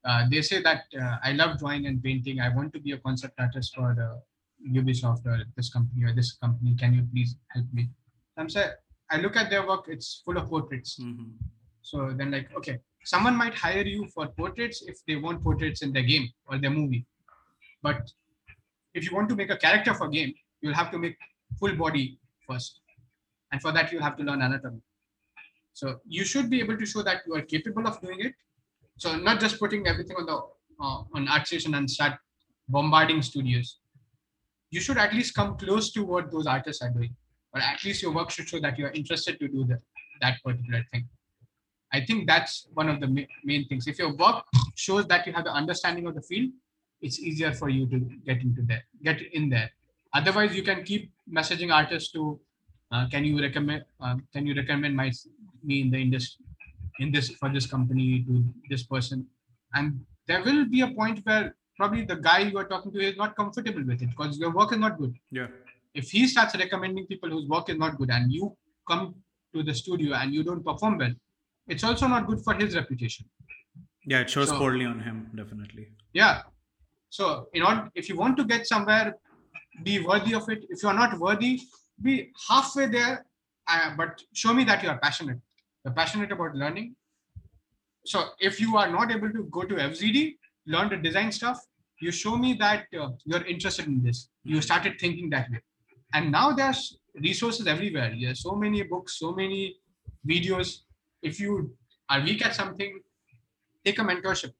Uh, 0.03 0.25
they 0.29 0.41
say 0.41 0.61
that 0.61 0.83
uh, 0.99 1.17
I 1.23 1.33
love 1.33 1.59
drawing 1.59 1.85
and 1.85 2.03
painting. 2.03 2.39
I 2.41 2.49
want 2.49 2.73
to 2.73 2.79
be 2.79 2.91
a 2.91 2.97
concept 2.97 3.35
artist 3.39 3.75
for 3.75 3.95
the 3.95 4.21
Ubisoft 4.79 5.25
or 5.25 5.43
this 5.55 5.69
company 5.69 6.03
or 6.03 6.13
this 6.13 6.33
company. 6.33 6.75
Can 6.75 6.93
you 6.93 7.07
please 7.13 7.35
help 7.49 7.65
me? 7.71 7.89
I'm 8.37 8.49
saying 8.49 8.71
I 9.09 9.17
look 9.17 9.35
at 9.35 9.49
their 9.49 9.65
work; 9.67 9.85
it's 9.87 10.21
full 10.25 10.37
of 10.37 10.49
portraits. 10.49 10.99
Mhm. 10.99 11.33
So 11.81 12.11
then, 12.17 12.31
like, 12.31 12.49
okay, 12.57 12.79
someone 13.03 13.35
might 13.35 13.53
hire 13.53 13.83
you 13.83 14.07
for 14.07 14.27
portraits 14.27 14.81
if 14.87 14.97
they 15.07 15.15
want 15.15 15.43
portraits 15.43 15.81
in 15.81 15.93
their 15.93 16.03
game 16.03 16.29
or 16.47 16.57
their 16.57 16.71
movie. 16.71 17.05
But 17.81 18.11
if 18.93 19.05
you 19.05 19.15
want 19.15 19.29
to 19.29 19.35
make 19.35 19.49
a 19.49 19.57
character 19.57 19.93
for 19.93 20.07
game, 20.07 20.33
you'll 20.63 20.73
have 20.73 20.89
to 20.91 20.97
make 20.97 21.17
full 21.59 21.75
body 21.75 22.17
first, 22.47 22.79
and 23.51 23.61
for 23.61 23.71
that 23.71 23.91
you 23.91 23.99
have 23.99 24.17
to 24.17 24.23
learn 24.23 24.41
anatomy. 24.41 24.81
So 25.73 25.99
you 26.07 26.23
should 26.23 26.49
be 26.49 26.59
able 26.61 26.77
to 26.77 26.85
show 26.85 27.03
that 27.03 27.21
you 27.27 27.35
are 27.35 27.41
capable 27.41 27.87
of 27.87 28.01
doing 28.01 28.19
it. 28.21 28.33
So 28.97 29.15
not 29.17 29.39
just 29.39 29.59
putting 29.59 29.87
everything 29.87 30.15
on 30.17 30.25
the 30.25 30.37
uh, 30.79 31.03
on 31.13 31.27
ArtStation 31.27 31.77
and 31.77 31.89
start 31.89 32.13
bombarding 32.67 33.21
studios. 33.21 33.77
You 34.71 34.79
should 34.79 34.97
at 34.97 35.13
least 35.13 35.35
come 35.35 35.57
close 35.57 35.91
to 35.93 36.03
what 36.03 36.31
those 36.31 36.47
artists 36.47 36.81
are 36.81 36.89
doing, 36.89 37.15
or 37.53 37.61
at 37.61 37.83
least 37.83 38.01
your 38.01 38.11
work 38.11 38.31
should 38.31 38.47
show 38.47 38.59
that 38.59 38.79
you 38.79 38.85
are 38.85 38.91
interested 38.91 39.39
to 39.39 39.47
do 39.47 39.65
the, 39.65 39.77
that 40.21 40.41
particular 40.43 40.83
thing. 40.91 41.07
I 41.91 42.03
think 42.03 42.27
that's 42.27 42.67
one 42.73 42.89
of 42.89 42.99
the 42.99 43.07
ma- 43.07 43.31
main 43.43 43.67
things. 43.67 43.87
If 43.87 43.99
your 43.99 44.15
work 44.15 44.43
shows 44.75 45.05
that 45.07 45.27
you 45.27 45.33
have 45.33 45.43
the 45.43 45.53
understanding 45.53 46.07
of 46.07 46.15
the 46.15 46.21
field, 46.21 46.51
it's 47.01 47.19
easier 47.19 47.53
for 47.53 47.69
you 47.69 47.85
to 47.87 47.99
get 48.25 48.41
into 48.41 48.63
there, 48.63 48.83
get 49.03 49.21
in 49.33 49.49
there. 49.49 49.69
Otherwise, 50.13 50.55
you 50.55 50.63
can 50.63 50.83
keep 50.83 51.11
messaging 51.31 51.73
artists 51.73 52.11
to, 52.11 52.39
uh, 52.91 53.07
can 53.09 53.25
you 53.25 53.39
recommend, 53.41 53.83
uh, 53.99 54.15
can 54.31 54.45
you 54.45 54.53
recommend 54.55 54.95
my 54.95 55.11
me 55.63 55.81
in 55.81 55.89
the 55.89 55.97
industry, 55.97 56.45
in 56.99 57.11
this 57.11 57.29
for 57.31 57.49
this 57.49 57.65
company 57.65 58.23
to 58.27 58.43
this 58.69 58.83
person, 58.83 59.25
and 59.73 59.99
there 60.27 60.43
will 60.43 60.65
be 60.65 60.81
a 60.81 60.87
point 60.99 61.19
where 61.25 61.55
probably 61.77 62.05
the 62.05 62.15
guy 62.17 62.39
you 62.39 62.57
are 62.57 62.67
talking 62.67 62.91
to 62.93 62.99
is 62.99 63.17
not 63.17 63.35
comfortable 63.35 63.83
with 63.83 64.01
it 64.01 64.09
because 64.09 64.37
your 64.37 64.51
work 64.51 64.71
is 64.71 64.77
not 64.77 64.97
good 64.99 65.13
Yeah. 65.31 65.47
if 65.95 66.11
he 66.11 66.27
starts 66.27 66.55
recommending 66.55 67.07
people 67.07 67.29
whose 67.29 67.47
work 67.47 67.69
is 67.69 67.77
not 67.77 67.97
good 67.97 68.11
and 68.11 68.31
you 68.31 68.55
come 68.89 69.15
to 69.53 69.63
the 69.63 69.73
studio 69.73 70.13
and 70.15 70.33
you 70.33 70.43
don't 70.43 70.63
perform 70.63 70.97
well, 70.99 71.13
it's 71.67 71.83
also 71.83 72.07
not 72.07 72.27
good 72.27 72.41
for 72.43 72.53
his 72.53 72.75
reputation. 72.75 73.25
Yeah, 74.05 74.19
it 74.19 74.29
shows 74.29 74.49
So- 74.49 74.57
poorly 74.59 74.85
on 74.85 74.99
him, 74.99 75.31
definitely. 75.33 75.87
Yeah. 76.13 76.43
So, 77.09 77.47
in 77.53 77.63
order, 77.63 77.89
if 77.95 78.09
you 78.09 78.17
want 78.17 78.37
to 78.37 78.43
get 78.43 78.67
somewhere, 78.67 79.15
be 79.81 79.99
worthy 79.99 80.35
of 80.35 80.47
it. 80.49 80.65
If 80.69 80.83
you 80.83 80.89
are 80.89 80.93
not 80.93 81.17
worthy, 81.19 81.61
be 82.01 82.31
halfway 82.47 82.87
there, 82.87 83.25
uh, 83.67 83.91
but 83.97 84.21
show 84.33 84.53
me 84.53 84.63
that 84.65 84.83
you 84.83 84.89
are 84.89 84.99
passionate. 84.99 85.39
You're 85.83 85.93
passionate 85.93 86.31
about 86.31 86.55
learning. 86.55 86.95
So, 88.05 88.25
if 88.39 88.59
you 88.59 88.77
are 88.77 88.91
not 88.91 89.11
able 89.11 89.31
to 89.31 89.43
go 89.45 89.63
to 89.63 89.75
FZD, 89.75 90.35
learn 90.67 90.89
the 90.89 90.97
design 90.97 91.31
stuff, 91.31 91.59
you 91.99 92.11
show 92.11 92.35
me 92.35 92.53
that 92.55 92.85
uh, 92.99 93.09
you're 93.25 93.45
interested 93.45 93.87
in 93.87 94.03
this. 94.03 94.29
You 94.43 94.61
started 94.61 94.99
thinking 94.99 95.29
that 95.29 95.49
way. 95.49 95.61
And 96.13 96.31
now 96.31 96.51
there's 96.51 96.97
resources 97.15 97.67
everywhere. 97.67 98.13
There's 98.19 98.43
so 98.43 98.55
many 98.55 98.83
books, 98.83 99.19
so 99.19 99.31
many 99.31 99.77
videos. 100.27 100.79
If 101.21 101.39
you 101.39 101.75
are 102.09 102.21
weak 102.21 102.45
at 102.45 102.55
something, 102.55 102.99
take 103.85 103.99
a 103.99 104.03
mentorship. 104.03 104.53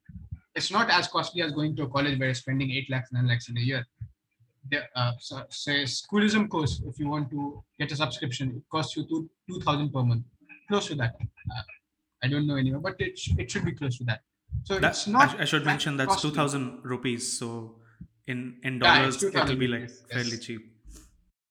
it's 0.54 0.70
not 0.70 0.88
as 0.88 1.08
costly 1.08 1.42
as 1.42 1.52
going 1.52 1.74
to 1.76 1.82
a 1.82 1.88
college 1.88 2.18
where 2.18 2.28
you're 2.28 2.34
spending 2.34 2.70
8 2.70 2.90
lakhs, 2.90 3.12
9 3.12 3.26
lakhs 3.26 3.48
in 3.48 3.56
a 3.58 3.60
year. 3.60 3.84
The, 4.70 4.82
uh, 4.98 5.12
so, 5.18 5.44
say 5.50 5.84
schoolism 5.84 6.48
course, 6.48 6.80
if 6.86 6.98
you 6.98 7.08
want 7.08 7.30
to 7.30 7.62
get 7.78 7.92
a 7.92 7.96
subscription, 7.96 8.56
it 8.56 8.62
costs 8.70 8.96
you 8.96 9.04
two, 9.06 9.28
2000 9.48 9.92
per 9.92 10.02
month, 10.02 10.24
close 10.68 10.86
to 10.88 10.94
that. 10.96 11.14
Uh, 11.20 11.62
I 12.22 12.28
don't 12.28 12.46
know 12.46 12.56
anywhere, 12.56 12.80
but 12.80 12.98
it, 12.98 13.18
sh- 13.18 13.32
it 13.38 13.50
should 13.50 13.64
be 13.64 13.72
close 13.72 13.98
to 13.98 14.04
that. 14.04 14.22
So 14.64 14.78
That, 14.78 14.90
it's 14.90 15.06
not. 15.06 15.38
I, 15.38 15.42
I 15.42 15.44
should 15.44 15.64
mention 15.66 15.96
that's 15.98 16.20
2000 16.22 16.80
rupees. 16.84 17.38
So 17.38 17.80
in, 18.26 18.60
in 18.62 18.78
Yeah, 18.80 18.96
dollars, 18.96 19.22
it 19.22 19.34
will 19.34 19.56
be 19.56 19.68
like 19.68 19.80
rupees, 19.82 20.02
fairly 20.10 20.30
yes. 20.30 20.40
cheap. 20.40 20.72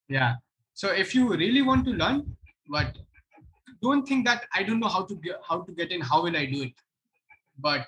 Yeah. 0.07 0.35
So 0.73 0.91
if 0.91 1.13
you 1.15 1.29
really 1.29 1.61
want 1.61 1.85
to 1.85 1.91
learn, 1.91 2.35
but 2.67 2.97
don't 3.81 4.07
think 4.07 4.25
that 4.25 4.45
I 4.53 4.63
don't 4.63 4.79
know 4.79 4.87
how 4.87 5.03
to 5.05 5.15
get 5.15 5.39
how 5.47 5.61
to 5.61 5.71
get 5.71 5.91
in, 5.91 6.01
how 6.01 6.23
will 6.23 6.35
I 6.35 6.45
do 6.45 6.63
it? 6.63 6.73
But 7.59 7.87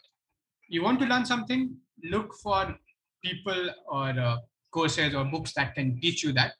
you 0.69 0.83
want 0.83 0.99
to 1.01 1.05
learn 1.05 1.25
something, 1.25 1.77
look 2.03 2.33
for 2.35 2.77
people 3.23 3.69
or 3.87 4.09
uh, 4.09 4.37
courses 4.77 5.15
or 5.19 5.23
books 5.35 5.53
that 5.57 5.73
can 5.77 5.99
teach 6.03 6.23
you 6.25 6.31
that. 6.39 6.53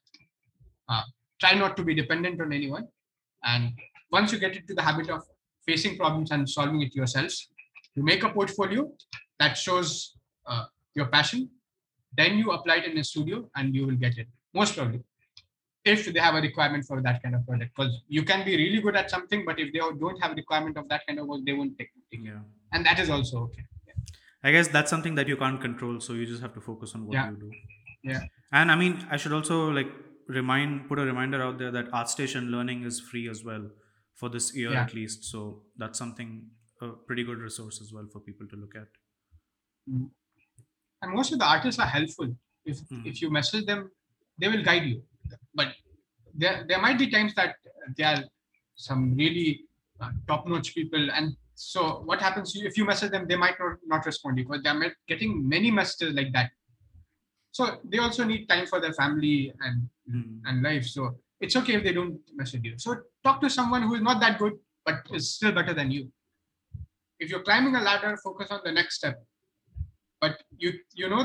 Uh, 0.90 1.04
try 1.44 1.54
not 1.64 1.76
to 1.78 1.84
be 1.90 1.94
dependent 2.02 2.42
on 2.46 2.54
anyone. 2.60 2.88
And 3.44 3.72
once 4.18 4.32
you 4.34 4.40
get 4.46 4.56
into 4.60 4.74
the 4.80 4.82
habit 4.90 5.10
of 5.16 5.22
facing 5.68 5.98
problems 6.02 6.32
and 6.32 6.50
solving 6.58 6.82
it 6.86 6.96
yourselves, 7.00 7.50
you 7.96 8.04
make 8.12 8.24
a 8.24 8.30
portfolio 8.38 8.82
that 9.40 9.54
shows 9.66 9.90
uh, 10.52 10.66
your 10.94 11.08
passion. 11.18 11.50
Then 12.20 12.38
you 12.38 12.52
apply 12.58 12.76
it 12.78 12.86
in 12.92 12.98
a 12.98 13.04
studio 13.04 13.50
and 13.56 13.76
you 13.76 13.86
will 13.88 14.00
get 14.06 14.18
it. 14.18 14.28
Most 14.54 14.76
probably 14.78 15.02
if 15.94 16.06
they 16.14 16.20
have 16.28 16.36
a 16.38 16.42
requirement 16.42 16.84
for 16.90 17.00
that 17.08 17.18
kind 17.24 17.36
of 17.38 17.42
project 17.48 17.72
because 17.76 17.92
you 18.08 18.22
can 18.30 18.44
be 18.44 18.54
really 18.62 18.80
good 18.86 18.96
at 19.02 19.12
something 19.16 19.42
but 19.50 19.60
if 19.64 19.68
they 19.74 19.82
don't 20.04 20.20
have 20.24 20.32
a 20.32 20.38
requirement 20.44 20.76
of 20.82 20.86
that 20.92 21.02
kind 21.08 21.20
of 21.20 21.28
work 21.32 21.42
they 21.46 21.54
won't 21.60 21.78
take 21.78 21.92
it 22.14 22.22
Yeah. 22.28 22.40
and 22.74 22.84
that 22.88 22.98
is 23.04 23.12
also 23.16 23.44
okay 23.48 23.66
I 24.46 24.52
guess 24.52 24.68
that's 24.68 24.92
something 24.92 25.16
that 25.16 25.28
you 25.28 25.38
can't 25.38 25.60
control, 25.60 26.00
so 26.00 26.14
you 26.14 26.28
just 26.28 26.42
have 26.44 26.54
to 26.54 26.62
focus 26.62 26.94
on 26.94 27.08
what 27.08 27.14
Yeah. 27.14 27.32
you 27.32 27.38
do. 27.38 27.52
Yeah. 28.06 28.24
And 28.52 28.72
I 28.72 28.76
mean, 28.76 29.06
I 29.10 29.18
should 29.18 29.34
also 29.34 29.70
like 29.72 29.92
remind, 30.28 30.88
put 30.90 31.00
a 31.00 31.06
reminder 31.06 31.42
out 31.44 31.58
there 31.58 31.72
that 31.72 31.92
ArtStation 31.92 32.50
learning 32.52 32.84
is 32.84 33.00
free 33.00 33.28
as 33.30 33.44
well 33.44 33.70
for 34.14 34.30
this 34.30 34.56
year 34.56 34.72
Yeah. 34.72 34.84
at 34.84 34.94
least. 34.94 35.26
So 35.26 35.64
that's 35.78 35.98
something 36.00 36.50
a 36.82 36.90
pretty 37.08 37.24
good 37.24 37.40
resource 37.40 37.82
as 37.82 37.92
well 37.94 38.08
for 38.14 38.20
people 38.20 38.48
to 38.48 38.56
look 38.56 38.76
at. 38.76 38.88
and 39.88 41.14
most 41.14 41.32
of 41.34 41.40
the 41.40 41.46
artists 41.46 41.80
are 41.84 41.92
helpful 41.96 42.30
if 42.72 42.78
Mhm. 42.92 43.06
if 43.10 43.22
you 43.22 43.28
message 43.38 43.66
them 43.72 43.82
they 44.40 44.48
will 44.54 44.64
guide 44.68 44.86
you 44.92 44.96
but 45.60 45.70
there 46.44 46.56
there 46.70 46.82
might 46.86 46.98
be 47.02 47.08
times 47.16 47.36
that 47.40 47.52
there 47.98 48.08
are 48.14 48.24
some 48.88 49.04
really 49.22 49.48
uh, 50.02 50.12
top 50.30 50.48
notch 50.54 50.70
people 50.78 51.12
and 51.18 51.36
so 51.54 51.82
what 52.10 52.20
happens 52.28 52.56
if 52.72 52.78
you 52.80 52.86
message 52.92 53.12
them 53.16 53.28
they 53.32 53.40
might 53.44 53.58
not, 53.64 53.78
not 53.94 54.06
respond 54.12 54.36
because 54.42 54.64
they're 54.64 54.96
getting 55.12 55.32
many 55.56 55.70
messages 55.80 56.14
like 56.20 56.32
that 56.38 56.50
so 57.56 57.62
they 57.90 58.00
also 58.06 58.24
need 58.32 58.42
time 58.54 58.66
for 58.72 58.80
their 58.84 58.96
family 59.02 59.38
and 59.66 59.78
Mhm. 60.12 60.32
and 60.48 60.56
life. 60.70 60.86
So 60.96 61.02
it's 61.44 61.56
okay 61.60 61.76
if 61.78 61.84
they 61.86 61.94
don't 62.00 62.18
message 62.40 62.64
you. 62.70 62.74
So 62.86 62.90
talk 63.26 63.38
to 63.44 63.50
someone 63.58 63.84
who 63.88 63.94
is 64.00 64.04
not 64.10 64.20
that 64.24 64.36
good, 64.42 64.56
but 64.88 64.98
is 65.18 65.26
still 65.38 65.54
better 65.60 65.74
than 65.80 65.90
you. 65.96 66.04
If 67.24 67.30
you're 67.32 67.46
climbing 67.50 67.76
a 67.82 67.84
ladder, 67.90 68.12
focus 68.28 68.52
on 68.56 68.62
the 68.68 68.74
next 68.80 68.96
step. 69.02 69.16
But 70.24 70.34
you 70.64 70.70
you 71.02 71.08
know 71.14 71.24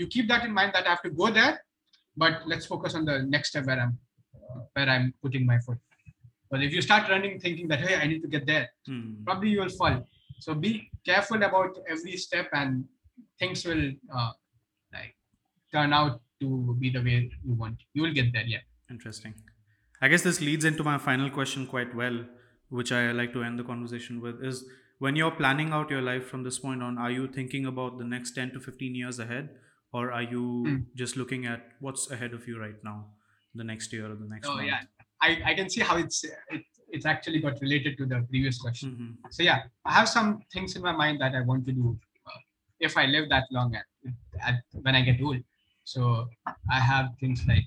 you 0.00 0.06
keep 0.14 0.26
that 0.32 0.42
in 0.48 0.52
mind 0.58 0.72
that 0.74 0.86
I 0.88 0.90
have 0.94 1.04
to 1.08 1.12
go 1.22 1.30
there, 1.38 1.54
but 2.24 2.34
let's 2.52 2.66
focus 2.72 2.92
on 2.98 3.04
the 3.10 3.16
next 3.34 3.48
step 3.54 3.64
where 3.70 3.80
I'm 3.84 3.94
where 4.74 4.88
I'm 4.94 5.06
putting 5.22 5.46
my 5.52 5.58
foot. 5.66 5.78
But 6.50 6.66
if 6.66 6.72
you 6.76 6.82
start 6.88 7.08
running 7.14 7.38
thinking 7.46 7.68
that 7.72 7.80
hey 7.86 7.96
I 8.02 8.06
need 8.12 8.22
to 8.26 8.32
get 8.36 8.44
there, 8.52 8.66
Hmm. 8.88 9.08
probably 9.28 9.50
you 9.54 9.60
will 9.64 9.76
fall. 9.82 9.96
So 10.44 10.50
be 10.66 10.72
careful 11.10 11.40
about 11.50 11.72
every 11.94 12.16
step, 12.26 12.48
and 12.60 12.70
things 13.40 13.64
will 13.70 13.84
uh, 14.18 14.32
turn 15.72 15.92
out 15.92 16.20
to 16.40 16.76
be 16.78 16.90
the 16.90 17.00
way 17.02 17.30
you 17.44 17.54
want. 17.54 17.78
You 17.94 18.02
will 18.02 18.12
get 18.12 18.32
there. 18.32 18.44
Yeah. 18.44 18.60
Interesting. 18.90 19.34
I 20.02 20.08
guess 20.08 20.22
this 20.22 20.40
leads 20.40 20.64
into 20.64 20.82
my 20.82 20.98
final 20.98 21.30
question 21.30 21.66
quite 21.66 21.94
well, 21.94 22.24
which 22.68 22.90
I 22.92 23.12
like 23.12 23.32
to 23.34 23.42
end 23.42 23.58
the 23.58 23.64
conversation 23.64 24.20
with 24.20 24.42
is 24.42 24.64
when 24.98 25.16
you're 25.16 25.30
planning 25.30 25.70
out 25.72 25.90
your 25.90 26.02
life 26.02 26.26
from 26.26 26.42
this 26.42 26.58
point 26.58 26.82
on, 26.82 26.98
are 26.98 27.10
you 27.10 27.26
thinking 27.28 27.66
about 27.66 27.98
the 27.98 28.04
next 28.04 28.32
10 28.32 28.52
to 28.52 28.60
15 28.60 28.94
years 28.94 29.18
ahead? 29.18 29.50
Or 29.92 30.12
are 30.12 30.22
you 30.22 30.42
Hmm. 30.66 30.76
just 30.94 31.16
looking 31.16 31.46
at 31.46 31.68
what's 31.80 32.10
ahead 32.10 32.32
of 32.32 32.46
you 32.48 32.58
right 32.60 32.82
now, 32.84 32.98
the 33.54 33.64
next 33.64 33.92
year 33.92 34.10
or 34.10 34.14
the 34.14 34.26
next 34.28 34.46
Oh 34.48 34.54
month? 34.54 34.68
yeah, 34.68 34.82
I, 35.20 35.42
I 35.50 35.54
can 35.54 35.68
see 35.68 35.80
how 35.80 35.96
it's 35.96 36.22
it, 36.24 36.62
it's 36.88 37.06
actually 37.06 37.40
got 37.40 37.60
related 37.60 37.96
to 37.98 38.06
the 38.06 38.20
previous 38.30 38.60
question. 38.60 38.90
Mhm. 39.22 39.32
So 39.32 39.42
yeah, 39.42 39.64
I 39.84 39.92
have 39.92 40.08
some 40.08 40.42
things 40.52 40.76
in 40.76 40.82
my 40.82 40.92
mind 40.92 41.20
that 41.20 41.34
I 41.34 41.40
want 41.40 41.66
to 41.66 41.72
do 41.72 41.98
uh, 42.26 42.38
if 42.78 42.96
I 42.96 43.06
live 43.06 43.28
that 43.30 43.44
long 43.50 43.74
at, 43.74 43.84
at 44.40 44.62
when 44.72 44.94
I 44.94 45.02
get 45.02 45.20
old. 45.20 45.42
So 45.92 46.28
I 46.70 46.78
have 46.78 47.06
things 47.20 47.40
like 47.50 47.66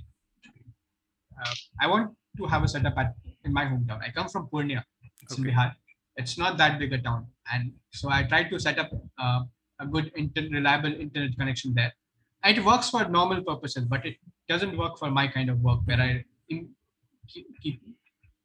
uh, 1.42 1.56
I 1.82 1.88
want 1.88 2.12
to 2.38 2.46
have 2.46 2.64
a 2.64 2.70
setup 2.74 2.98
at 2.98 3.14
in 3.44 3.52
my 3.52 3.66
hometown. 3.66 4.00
I 4.02 4.12
come 4.18 4.30
from 4.30 4.48
Purnia, 4.52 4.86
it's 5.22 5.38
in 5.38 5.44
Bihar. 5.44 5.74
It's 6.16 6.38
not 6.38 6.58
that 6.58 6.80
big 6.80 6.94
a 6.94 7.00
town, 7.02 7.28
and 7.52 7.74
so 7.92 8.10
I 8.10 8.24
try 8.24 8.44
to 8.44 8.60
set 8.60 8.80
up 8.80 8.92
uh, 9.18 9.42
a 9.82 9.86
good, 9.86 10.12
inter- 10.16 10.48
reliable 10.52 10.94
internet 11.06 11.36
connection 11.38 11.74
there. 11.74 11.92
And 12.44 12.58
it 12.58 12.64
works 12.64 12.90
for 12.90 13.04
normal 13.10 13.44
purposes, 13.44 13.86
but 13.86 14.06
it 14.06 14.16
doesn't 14.48 14.78
work 14.78 14.98
for 15.00 15.10
my 15.10 15.28
kind 15.28 15.50
of 15.50 15.60
work 15.60 15.82
where 15.86 16.00
I 16.00 16.24
in, 16.50 16.70
keep, 17.28 17.48
keep 17.62 17.82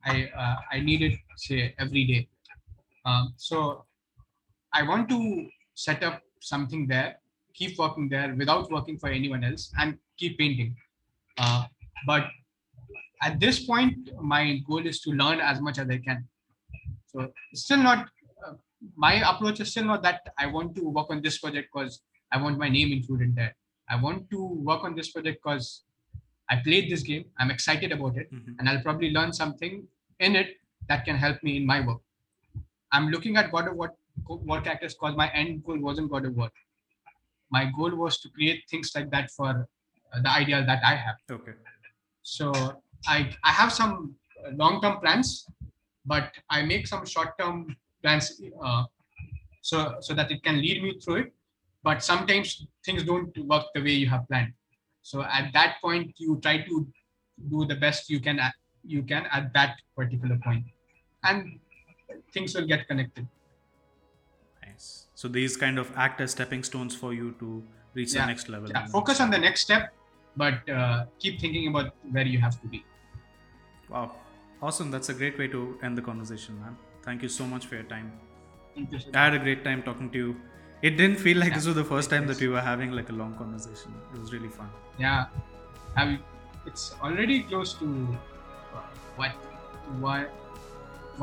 I 0.05 0.31
uh, 0.43 0.57
I 0.73 0.81
need 0.81 1.03
it 1.03 1.19
say 1.37 1.75
every 1.79 2.05
day. 2.05 2.29
Um, 3.05 3.35
so 3.37 3.85
I 4.73 4.83
want 4.83 5.09
to 5.11 5.21
set 5.75 6.03
up 6.03 6.23
something 6.41 6.87
there, 6.89 7.18
keep 7.59 7.79
working 7.79 8.09
there 8.09 8.35
without 8.43 8.71
working 8.71 8.99
for 8.99 9.09
anyone 9.09 9.43
else, 9.45 9.73
and 9.81 9.99
keep 10.17 10.39
painting. 10.39 10.77
Uh, 11.37 11.65
but 12.07 12.25
at 13.23 13.41
this 13.45 13.57
point, 13.71 14.11
my 14.35 14.43
goal 14.69 14.87
is 14.87 15.01
to 15.07 15.11
learn 15.23 15.41
as 15.41 15.61
much 15.61 15.79
as 15.79 15.89
I 15.91 15.99
can. 15.99 16.21
So 17.13 17.33
still 17.55 17.83
not 17.89 18.09
uh, 18.47 18.55
my 18.97 19.15
approach 19.31 19.61
is 19.61 19.71
still 19.73 19.85
not 19.93 20.03
that 20.03 20.21
I 20.39 20.47
want 20.47 20.77
to 20.77 20.83
work 20.99 21.09
on 21.11 21.21
this 21.23 21.39
project 21.39 21.69
because 21.73 22.01
I 22.33 22.41
want 22.43 22.59
my 22.59 22.69
name 22.69 22.93
included 22.93 23.35
there. 23.35 23.55
I 23.89 23.97
want 24.07 24.31
to 24.31 24.41
work 24.71 24.85
on 24.85 24.95
this 24.95 25.11
project 25.11 25.39
because 25.43 25.83
I 26.51 26.57
played 26.67 26.91
this 26.93 27.03
game. 27.03 27.25
I'm 27.39 27.51
excited 27.51 27.91
about 27.97 28.17
it 28.23 28.29
Mhm. 28.33 28.55
and 28.59 28.69
I'll 28.69 28.83
probably 28.89 29.11
learn 29.19 29.33
something 29.33 29.75
in 30.27 30.37
it 30.43 30.51
that 30.89 31.05
can 31.07 31.17
help 31.25 31.43
me 31.43 31.57
in 31.61 31.67
my 31.73 31.81
work. 31.89 32.01
I'm 32.93 33.09
looking 33.15 33.37
at 33.41 33.51
God 33.55 33.69
of 33.69 33.75
War, 33.81 33.91
War 34.51 34.61
characters 34.67 34.95
because 34.95 35.17
my 35.23 35.29
end 35.41 35.65
goal 35.65 35.79
wasn't 35.89 36.11
God 36.15 36.25
of 36.31 36.37
War. 36.37 36.51
My 37.51 37.71
goal 37.77 37.95
was 37.97 38.21
to 38.21 38.29
create 38.31 38.65
things 38.71 38.93
like 38.95 39.11
that 39.11 39.31
for 39.31 39.69
uh, 40.13 40.21
the 40.21 40.31
ideal 40.31 40.65
that 40.67 40.83
I 40.85 40.95
have. 40.97 41.17
Okay. 41.31 41.53
So 42.23 42.53
I 43.07 43.31
I 43.45 43.53
have 43.53 43.73
some 43.73 44.15
long 44.53 44.81
term 44.83 45.01
plans, 45.01 45.47
but 46.05 46.33
I 46.51 46.63
make 46.63 46.87
some 46.87 47.05
short 47.07 47.39
term 47.39 47.77
plans 48.03 48.41
uh, 48.63 48.85
so 49.63 49.97
so 50.01 50.15
that 50.15 50.31
it 50.31 50.43
can 50.43 50.61
lead 50.61 50.83
me 50.83 50.99
through 51.01 51.17
it. 51.17 51.33
But 51.83 52.03
sometimes 52.03 52.67
things 52.85 53.05
don't 53.05 53.37
work 53.47 53.67
the 53.75 53.81
way 53.81 53.93
you 53.93 54.09
have 54.09 54.27
planned. 54.29 54.53
So 55.03 55.23
at 55.23 55.53
that 55.55 55.77
point, 55.81 56.13
you 56.19 56.39
try 56.43 56.59
to 56.59 56.87
do 57.51 57.65
the 57.65 57.77
best 57.77 58.11
you 58.11 58.21
can 58.21 58.39
at, 58.39 58.55
you 58.85 59.03
can 59.03 59.27
at 59.33 59.53
that 59.55 59.79
particular 59.97 60.39
point, 60.45 60.65
and 61.25 61.59
things 62.33 62.55
will 62.55 62.67
get 62.67 62.87
connected. 62.89 63.27
So 65.21 65.27
these 65.27 65.57
kind 65.57 65.79
of 65.83 65.89
act 65.97 66.21
as 66.21 66.31
stepping 66.31 66.63
stones 66.63 66.95
for 66.95 67.13
you 67.13 67.33
to 67.41 67.65
reach 67.95 68.13
the 68.13 68.25
next 68.25 68.49
level. 68.49 68.71
Yeah, 68.71 68.87
focus 68.87 69.21
on 69.21 69.31
the 69.33 69.39
next 69.39 69.63
step, 69.63 69.93
but 70.37 70.69
uh, 70.69 71.07
keep 71.19 71.41
thinking 71.41 71.67
about 71.67 71.97
where 72.13 72.25
you 72.25 72.39
have 72.39 72.61
to 72.61 72.69
be. 72.69 72.85
Wow. 73.89 74.13
Awesome. 74.63 74.93
That's 74.93 75.09
a 75.09 75.15
great 75.15 75.37
way 75.37 75.49
to 75.49 75.77
end 75.83 75.99
the 75.99 76.03
conversation, 76.03 76.61
man. 76.61 76.77
Thank 77.03 77.23
you 77.23 77.29
so 77.29 77.47
much 77.47 77.67
for 77.67 77.75
your 77.75 77.89
time. 77.95 78.13
I 79.15 79.25
had 79.25 79.35
a 79.35 79.41
great 79.41 79.65
time 79.65 79.83
talking 79.83 80.09
to 80.11 80.19
you. 80.19 80.37
It 80.83 80.97
didn't 81.03 81.17
feel 81.17 81.39
like 81.39 81.49
Yeah, 81.49 81.57
this 81.57 81.67
was 81.67 81.75
the 81.75 81.85
first 81.91 82.11
time 82.11 82.29
that 82.29 82.41
we 82.41 82.47
were 82.55 82.61
having 82.61 82.93
like 82.93 83.09
a 83.09 83.17
long 83.25 83.35
conversation. 83.35 84.01
It 84.15 84.21
was 84.21 84.33
really 84.33 84.53
fun. 84.61 84.71
yeah 84.99 85.27
it's 86.67 86.95
already 87.03 87.43
close 87.43 87.75
to 87.83 87.91
uh, 88.77 88.83
what 89.17 89.33
one 90.07 90.27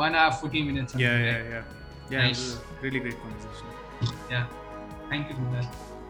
one 0.03 0.15
hour 0.15 0.31
14 0.31 0.67
minutes 0.73 0.95
Yeah, 0.95 1.17
yeah, 1.17 1.49
yeah. 1.55 1.63
Yeah, 2.09 2.19
it 2.19 2.27
Nice. 2.27 2.45
was 2.45 2.55
a 2.55 2.84
really 2.84 2.99
great 2.99 3.19
conversation. 3.22 3.74
Yeah 4.30 4.45
thank 5.10 5.30
you 5.30 5.36
for 5.36 5.68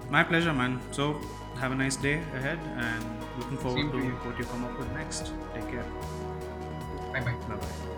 My 0.09 0.23
pleasure, 0.23 0.53
man. 0.53 0.80
So 0.91 1.19
have 1.59 1.72
a 1.72 1.76
nice 1.76 1.95
day 1.95 2.22
ahead 2.39 2.59
and 2.77 3.03
looking 3.39 3.57
forward 3.57 3.80
Same 3.80 3.91
to 3.91 3.97
to 3.97 4.05
you. 4.05 4.11
what 4.26 4.38
you 4.38 4.45
come 4.45 4.63
up 4.65 4.77
with 4.77 4.91
next. 4.93 5.31
Take 5.55 5.67
care. 5.72 5.85
bye 7.13 7.22
bye 7.22 7.35
Bye 7.49 7.55
bye. 7.55 7.94